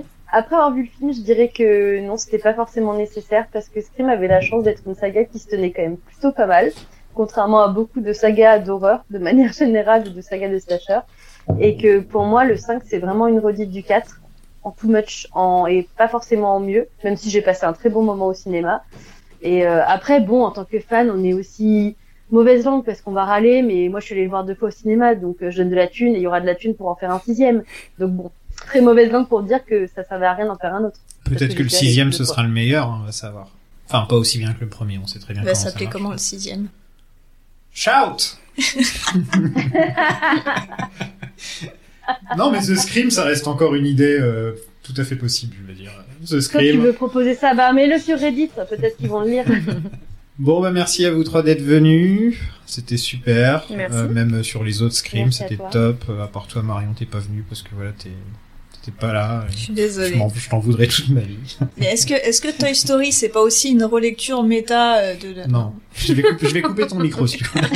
Après 0.32 0.54
avoir 0.54 0.72
vu 0.72 0.84
le 0.84 0.88
film, 0.88 1.12
je 1.12 1.22
dirais 1.22 1.48
que 1.48 1.98
non, 2.00 2.16
c'était 2.16 2.38
pas 2.38 2.54
forcément 2.54 2.94
nécessaire 2.94 3.46
parce 3.52 3.68
que 3.68 3.80
Scream 3.80 4.08
avait 4.08 4.28
la 4.28 4.40
chance 4.40 4.62
d'être 4.62 4.82
une 4.86 4.94
saga 4.94 5.24
qui 5.24 5.40
se 5.40 5.48
tenait 5.48 5.72
quand 5.72 5.82
même 5.82 5.96
plutôt 5.96 6.30
pas 6.30 6.46
mal, 6.46 6.70
contrairement 7.14 7.62
à 7.62 7.68
beaucoup 7.68 8.00
de 8.00 8.12
sagas 8.12 8.60
d'horreur 8.60 9.04
de 9.10 9.18
manière 9.18 9.52
générale 9.52 10.06
ou 10.06 10.10
de 10.10 10.20
sagas 10.20 10.48
de 10.48 10.60
slasher. 10.60 11.00
Et 11.58 11.76
que 11.76 11.98
pour 11.98 12.22
moi, 12.24 12.44
le 12.44 12.56
5, 12.56 12.82
c'est 12.86 12.98
vraiment 12.98 13.26
une 13.26 13.40
redite 13.40 13.70
du 13.70 13.82
4 13.82 14.20
en 14.62 14.70
too 14.70 14.88
much 14.88 15.26
en, 15.32 15.66
et 15.66 15.88
pas 15.96 16.06
forcément 16.06 16.54
en 16.54 16.60
mieux, 16.60 16.86
même 17.02 17.16
si 17.16 17.28
j'ai 17.30 17.42
passé 17.42 17.64
un 17.64 17.72
très 17.72 17.88
bon 17.88 18.02
moment 18.02 18.26
au 18.26 18.34
cinéma. 18.34 18.84
Et 19.42 19.66
euh, 19.66 19.84
après, 19.86 20.20
bon, 20.20 20.44
en 20.44 20.50
tant 20.50 20.64
que 20.64 20.80
fan, 20.80 21.10
on 21.10 21.22
est 21.24 21.32
aussi 21.32 21.96
mauvaise 22.30 22.64
langue 22.64 22.84
parce 22.84 23.00
qu'on 23.00 23.12
va 23.12 23.24
râler, 23.24 23.62
mais 23.62 23.88
moi 23.88 24.00
je 24.00 24.06
suis 24.06 24.14
allée 24.14 24.24
le 24.24 24.30
voir 24.30 24.44
deux 24.44 24.54
fois 24.54 24.68
au 24.68 24.70
cinéma, 24.70 25.16
donc 25.16 25.42
euh, 25.42 25.50
je 25.50 25.58
donne 25.58 25.70
de 25.70 25.74
la 25.74 25.88
thune 25.88 26.14
et 26.14 26.18
il 26.18 26.22
y 26.22 26.26
aura 26.26 26.40
de 26.40 26.46
la 26.46 26.54
thune 26.54 26.74
pour 26.74 26.88
en 26.88 26.94
faire 26.94 27.10
un 27.10 27.18
sixième. 27.18 27.64
Donc 27.98 28.12
bon, 28.12 28.30
très 28.66 28.80
mauvaise 28.80 29.10
langue 29.10 29.28
pour 29.28 29.42
dire 29.42 29.64
que 29.64 29.86
ça 29.86 30.04
servait 30.04 30.26
à 30.26 30.34
rien 30.34 30.46
d'en 30.46 30.56
faire 30.56 30.74
un 30.74 30.84
autre. 30.84 31.00
peut-être 31.24 31.54
que 31.54 31.62
le 31.62 31.68
sixième 31.68 32.12
ce 32.12 32.24
fois. 32.24 32.34
sera 32.34 32.42
le 32.44 32.50
meilleur 32.50 32.88
hein, 32.88 33.00
on 33.02 33.06
va 33.06 33.12
savoir 33.12 33.48
enfin 33.88 34.06
pas 34.06 34.16
aussi 34.16 34.38
bien 34.38 34.52
que 34.52 34.60
le 34.60 34.68
premier 34.68 34.98
on 34.98 35.06
sait 35.06 35.18
très 35.18 35.34
bien 35.34 35.42
Il 35.42 35.46
va 35.46 35.54
s'appeler 35.54 35.88
comment 35.90 36.12
le 36.12 36.18
sixième? 36.18 36.68
Shout 37.72 38.36
non 42.36 42.50
mais 42.50 42.60
The 42.60 42.76
Scream 42.76 43.10
ça 43.10 43.24
reste 43.24 43.48
encore 43.48 43.74
une 43.74 43.86
idée 43.86 44.18
euh, 44.20 44.52
tout 44.82 44.94
à 44.96 45.04
fait 45.04 45.16
possible 45.16 45.54
je 45.60 45.66
veux 45.66 45.74
dire 45.74 45.92
The 46.22 46.28
Toi, 46.28 46.38
tu 46.38 46.42
Scream 46.42 46.80
veux 46.80 46.92
proposer 46.92 47.34
ça 47.34 47.54
Bah, 47.54 47.72
mets-le 47.72 47.98
sur 47.98 48.18
Reddit, 48.18 48.50
peut-être 48.68 48.96
qu'ils 48.96 49.08
vont 49.08 49.20
le 49.20 49.30
lire. 49.30 49.44
Bon 50.38 50.62
bah 50.62 50.70
merci 50.70 51.04
à 51.04 51.10
vous 51.10 51.22
trois 51.22 51.42
d'être 51.42 51.60
venus, 51.60 52.38
c'était 52.64 52.96
super. 52.96 53.66
Merci. 53.76 53.98
Euh, 53.98 54.08
même 54.08 54.42
sur 54.42 54.64
les 54.64 54.80
autres 54.80 54.94
scrims, 54.94 55.32
c'était 55.32 55.58
top. 55.70 56.02
Euh, 56.08 56.24
à 56.24 56.28
part 56.28 56.46
toi 56.46 56.62
Marion, 56.62 56.94
t'es 56.98 57.04
pas 57.04 57.18
venu 57.18 57.44
parce 57.46 57.60
que 57.60 57.68
voilà 57.74 57.92
t'es 57.92 58.08
T'étais 58.82 58.96
pas 58.96 59.12
là. 59.12 59.44
Je 59.50 59.56
suis 59.56 59.72
désolée. 59.74 60.18
Je 60.34 60.48
t'en 60.48 60.58
voudrais 60.58 60.86
toute 60.86 61.10
ma 61.10 61.20
vie. 61.20 61.36
Mais 61.76 61.86
est-ce 61.92 62.06
que, 62.06 62.14
est-ce 62.14 62.40
que 62.40 62.48
Toy 62.58 62.74
Story, 62.74 63.12
c'est 63.12 63.28
pas 63.28 63.42
aussi 63.42 63.70
une 63.72 63.84
relecture 63.84 64.42
méta 64.42 64.96
euh, 64.96 65.16
de 65.16 65.34
la... 65.34 65.46
Non. 65.46 65.74
Je 65.94 66.14
vais 66.14 66.22
couper, 66.22 66.48
je 66.48 66.54
vais 66.54 66.62
couper 66.62 66.86
ton 66.86 66.98
micro, 66.98 67.26
si 67.26 67.36
tu 67.36 67.44
veux. 67.44 67.60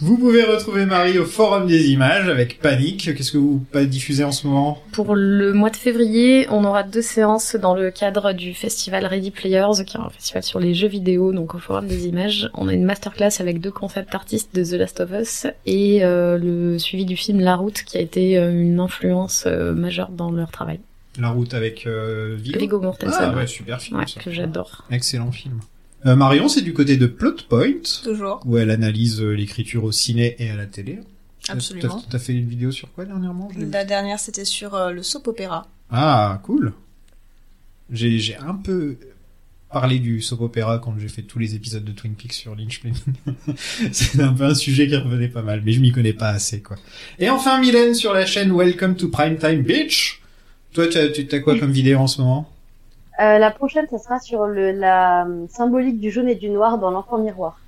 Vous 0.00 0.18
pouvez 0.18 0.42
retrouver 0.42 0.86
Marie 0.86 1.18
au 1.18 1.24
Forum 1.24 1.66
des 1.66 1.90
images 1.90 2.28
avec 2.28 2.60
Panique. 2.60 3.14
Qu'est-ce 3.14 3.32
que 3.32 3.38
vous 3.38 3.64
diffusez 3.86 4.24
en 4.24 4.32
ce 4.32 4.46
moment? 4.46 4.82
Pour 4.92 5.14
le 5.14 5.52
mois 5.52 5.70
de 5.70 5.76
février, 5.76 6.46
on 6.50 6.64
aura 6.64 6.82
deux 6.82 7.00
séances 7.02 7.54
dans 7.54 7.74
le 7.74 7.90
cadre 7.90 8.32
du 8.32 8.54
festival 8.54 9.06
Ready 9.06 9.30
Players, 9.30 9.84
qui 9.86 9.96
est 9.96 10.00
un 10.00 10.10
festival 10.10 10.42
sur 10.42 10.58
les 10.58 10.74
jeux 10.74 10.88
vidéo, 10.88 11.32
donc 11.32 11.54
au 11.54 11.58
Forum 11.58 11.86
des 11.86 12.06
images. 12.06 12.50
On 12.54 12.68
a 12.68 12.72
une 12.74 12.84
masterclass 12.84 13.40
avec 13.40 13.60
deux 13.60 13.70
concept 13.70 14.14
artistes 14.14 14.54
de 14.54 14.64
The 14.64 14.72
Last 14.72 15.00
of 15.00 15.10
Us 15.12 15.46
et 15.64 16.04
euh, 16.04 16.38
le 16.38 16.78
suivi 16.78 17.04
du 17.04 17.16
film 17.16 17.40
La 17.40 17.54
Route, 17.54 17.82
qui 17.84 17.96
a 17.96 18.00
été 18.00 18.36
euh, 18.36 18.50
une 18.50 18.80
influence 18.80 19.44
euh, 19.46 19.72
majeure 19.74 20.10
dans 20.10 20.30
leur 20.30 20.50
travail. 20.50 20.80
La 21.20 21.28
route 21.30 21.54
avec 21.54 21.86
euh, 21.86 22.34
Viggo. 22.36 22.58
Viggo 22.58 22.80
Mortensen. 22.80 23.30
Ah 23.32 23.36
ouais, 23.36 23.46
super 23.46 23.80
film. 23.80 24.00
Ouais, 24.00 24.06
ça. 24.08 24.20
que 24.20 24.32
j'adore. 24.32 24.82
Excellent 24.90 25.30
film. 25.30 25.60
Euh, 26.06 26.16
Marion, 26.16 26.48
c'est 26.48 26.60
du 26.62 26.74
côté 26.74 26.96
de 26.96 27.06
Plot 27.06 27.36
Point, 27.48 28.02
Toujours. 28.02 28.40
où 28.44 28.58
elle 28.58 28.70
analyse 28.70 29.20
euh, 29.22 29.30
l'écriture 29.32 29.84
au 29.84 29.92
ciné 29.92 30.36
et 30.38 30.50
à 30.50 30.56
la 30.56 30.66
télé. 30.66 30.98
Absolument. 31.48 32.02
T'as- 32.10 32.18
fait 32.18 32.32
une 32.34 32.48
vidéo 32.48 32.70
sur 32.70 32.90
quoi 32.92 33.04
dernièrement? 33.04 33.50
La 33.70 33.84
dernière, 33.84 34.18
c'était 34.18 34.44
sur 34.44 34.74
euh, 34.74 34.90
le 34.92 35.02
soap 35.02 35.28
opéra. 35.28 35.66
Ah, 35.90 36.40
cool. 36.44 36.72
J'ai 37.90 38.18
j'ai 38.18 38.36
un 38.36 38.54
peu 38.54 38.96
parlé 39.70 39.98
du 39.98 40.22
soap 40.22 40.40
opéra 40.40 40.78
quand 40.78 40.94
j'ai 40.98 41.08
fait 41.08 41.22
tous 41.22 41.38
les 41.38 41.54
épisodes 41.54 41.84
de 41.84 41.92
Twin 41.92 42.14
Peaks 42.14 42.32
sur 42.32 42.54
Lynch. 42.54 42.80
C'est 43.92 44.20
un 44.20 44.32
peu 44.32 44.44
un 44.44 44.54
sujet 44.54 44.88
qui 44.88 44.96
revenait 44.96 45.28
pas 45.28 45.42
mal, 45.42 45.62
mais 45.64 45.72
je 45.72 45.80
m'y 45.80 45.92
connais 45.92 46.12
pas 46.14 46.28
assez, 46.30 46.62
quoi. 46.62 46.76
Et 47.18 47.28
enfin, 47.28 47.60
Mylène 47.60 47.94
sur 47.94 48.12
la 48.14 48.24
chaîne 48.24 48.56
Welcome 48.56 48.96
to 48.96 49.08
Primetime 49.08 49.62
Bitch. 49.62 50.20
Toi, 50.72 50.86
tu 50.88 50.98
as, 50.98 51.08
tu 51.10 51.26
as 51.30 51.40
quoi 51.40 51.58
comme 51.58 51.72
vidéo 51.72 51.98
en 51.98 52.06
ce 52.06 52.20
moment? 52.20 52.50
Euh, 53.20 53.38
la 53.38 53.50
prochaine, 53.50 53.86
ça 53.90 53.98
sera 53.98 54.18
sur 54.20 54.46
le, 54.46 54.72
la 54.72 55.24
euh, 55.26 55.46
symbolique 55.48 56.00
du 56.00 56.10
jaune 56.10 56.28
et 56.28 56.34
du 56.34 56.48
noir 56.50 56.78
dans 56.78 56.90
l'enfant 56.90 57.18
miroir. 57.18 57.58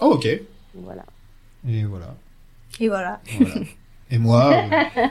Oh, 0.00 0.12
ok. 0.14 0.28
Voilà. 0.74 1.04
Et 1.68 1.84
voilà. 1.84 2.14
Et 2.78 2.88
voilà. 2.88 3.20
Voilà. 3.40 3.54
Et 4.10 4.18
moi, 4.18 4.52
euh, 4.54 5.06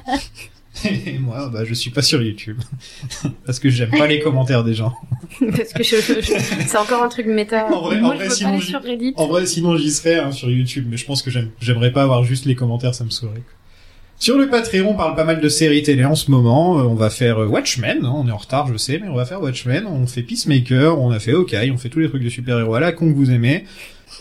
et 0.90 1.18
moi, 1.18 1.50
bah, 1.50 1.66
je 1.66 1.74
suis 1.74 1.90
pas 1.90 2.02
sur 2.02 2.22
YouTube 2.22 2.62
parce 3.46 3.60
que 3.60 3.68
j'aime 3.70 3.90
pas 3.92 4.08
les 4.08 4.20
commentaires 4.22 4.64
des 4.64 4.74
gens. 4.74 4.94
Parce 5.40 5.74
que 5.74 5.84
je, 5.84 5.96
je- 5.98 6.66
c'est 6.68 6.78
encore 6.78 7.04
un 7.04 7.10
truc 7.10 7.26
méta. 7.26 7.66
En 7.74 7.82
vrai, 7.82 8.00
Moi, 8.00 8.12
en 8.12 8.14
je 8.14 8.18
vrai, 8.20 8.30
sinon, 8.30 8.60
sur 8.62 8.82
Reddit. 8.82 9.14
En 9.18 9.28
vrai, 9.28 9.46
sinon 9.46 9.76
j'y 9.76 9.92
serais 9.92 10.20
hein, 10.20 10.32
sur 10.32 10.50
YouTube, 10.50 10.86
mais 10.90 10.96
je 10.98 11.06
pense 11.06 11.22
que 11.22 11.30
j'aime- 11.32 11.52
j'aimerais 11.60 11.92
pas 11.92 12.04
avoir 12.04 12.24
juste 12.24 12.46
les 12.46 12.56
commentaires, 12.56 12.96
ça 12.96 13.04
me 13.04 13.10
saourait. 13.10 13.42
Sur 14.18 14.38
le 14.38 14.50
Patreon, 14.50 14.92
on 14.92 14.96
parle 14.96 15.16
pas 15.16 15.26
mal 15.26 15.42
de 15.42 15.50
séries 15.50 15.84
télé 15.84 16.06
en 16.06 16.16
ce 16.16 16.32
moment. 16.32 16.80
Euh, 16.80 16.84
on 16.84 16.96
va 16.96 17.10
faire 17.10 17.40
euh, 17.40 17.48
Watchmen, 17.48 18.06
hein, 18.06 18.14
on 18.16 18.28
est 18.28 18.32
en 18.32 18.38
retard, 18.38 18.68
je 18.72 18.78
sais, 18.78 18.98
mais 19.00 19.10
on 19.10 19.16
va 19.16 19.26
faire 19.26 19.42
Watchmen. 19.42 19.86
On 19.86 20.08
fait 20.08 20.24
Peacemaker, 20.24 21.00
on 21.00 21.12
a 21.12 21.20
fait 21.20 21.34
Hawkeye, 21.34 21.70
on 21.72 21.78
fait 21.78 21.90
tous 21.90 22.00
les 22.00 22.10
trucs 22.10 22.24
de 22.24 22.30
super-héros 22.30 22.76
à 22.76 22.80
la 22.80 22.92
con 22.92 23.12
que 23.12 23.16
vous 23.16 23.30
aimez. 23.30 23.66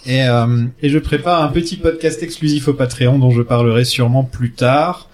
Et, 0.06 0.22
euh, 0.24 0.66
et 0.82 0.90
je 0.90 0.98
prépare 0.98 1.42
un 1.42 1.48
petit 1.48 1.76
podcast 1.76 2.22
exclusif 2.22 2.68
au 2.68 2.74
Patreon 2.74 3.18
dont 3.18 3.30
je 3.30 3.42
parlerai 3.42 3.84
sûrement 3.84 4.24
plus 4.24 4.52
tard. 4.52 5.08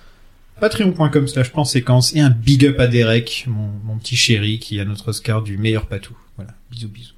Patreon.com 0.61 1.29
slash 1.29 1.53
plan 1.53 1.65
séquence 1.65 2.15
et 2.15 2.21
un 2.21 2.31
big 2.31 2.67
up 2.67 2.81
à 2.81 2.87
Derek, 2.87 3.47
mon, 3.49 3.71
mon 3.85 3.97
petit 3.99 4.17
chéri 4.17 4.59
qui 4.59 4.81
a 4.81 4.85
notre 4.85 5.09
Oscar 5.09 5.43
du 5.43 5.57
meilleur 5.59 5.87
patou. 5.87 6.17
Voilà, 6.37 6.53
bisous 6.71 6.89
bisous. 6.89 7.15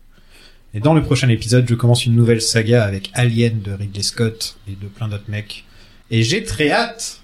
Et 0.75 0.81
dans 0.81 0.95
le 0.95 1.03
prochain 1.03 1.29
épisode, 1.29 1.67
je 1.69 1.75
commence 1.75 2.07
une 2.07 2.15
nouvelle 2.15 2.43
saga 2.43 2.85
avec 2.85 3.11
Alien 3.15 3.61
de 3.63 3.73
Ridley 3.73 4.03
Scott 4.03 4.57
et 4.69 4.73
de 4.73 4.89
plein 4.89 5.09
d'autres 5.09 5.29
mecs. 5.29 5.65
Et 6.11 6.23
j'ai 6.23 6.45
très 6.45 6.71
hâte. 6.71 7.22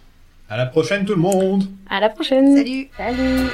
À 0.51 0.57
la 0.57 0.65
prochaine 0.65 1.05
tout 1.05 1.15
le 1.15 1.21
monde. 1.21 1.65
À 1.91 2.01
la 2.01 2.09
prochaine. 2.09 2.57
Salut. 2.57 2.89
Salut. 2.97 3.51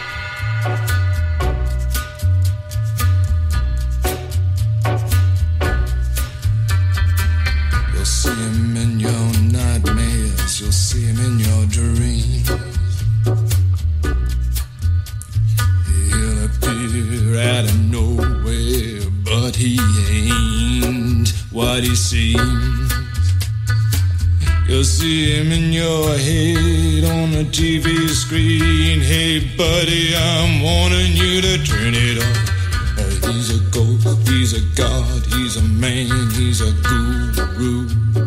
You'll 7.92 8.04
see 8.04 8.28
him 8.30 8.76
in 8.76 9.00
your 9.00 9.10
nightmares, 9.50 10.60
you'll 10.60 10.70
see 10.70 11.02
him 11.02 11.18
in 11.18 11.40
your 11.40 11.66
dreams. 11.66 12.48
He'll 16.10 16.44
appear 16.44 17.40
out 17.40 17.64
of 17.64 17.80
nowhere, 17.90 19.00
but 19.24 19.56
he 19.56 19.80
ain't 20.10 21.32
what 21.50 21.82
he 21.82 21.96
seems. 21.96 22.83
You'll 24.66 24.82
see 24.82 25.36
him 25.36 25.52
in 25.52 25.72
your 25.72 26.08
head 26.16 27.04
on 27.04 27.32
the 27.32 27.44
TV 27.52 28.08
screen. 28.08 29.00
Hey, 29.00 29.40
buddy, 29.56 30.14
I'm 30.16 30.62
warning 30.62 31.12
you 31.12 31.42
to 31.42 31.62
turn 31.64 31.92
it 31.94 32.18
off. 32.22 32.98
Uh, 32.98 33.30
he's 33.30 33.50
a 33.50 33.60
ghost, 33.70 34.26
he's 34.26 34.54
a 34.54 34.62
god, 34.74 35.26
he's 35.34 35.56
a 35.58 35.62
man, 35.62 36.30
he's 36.30 36.62
a 36.62 36.72
guru. 36.82 38.23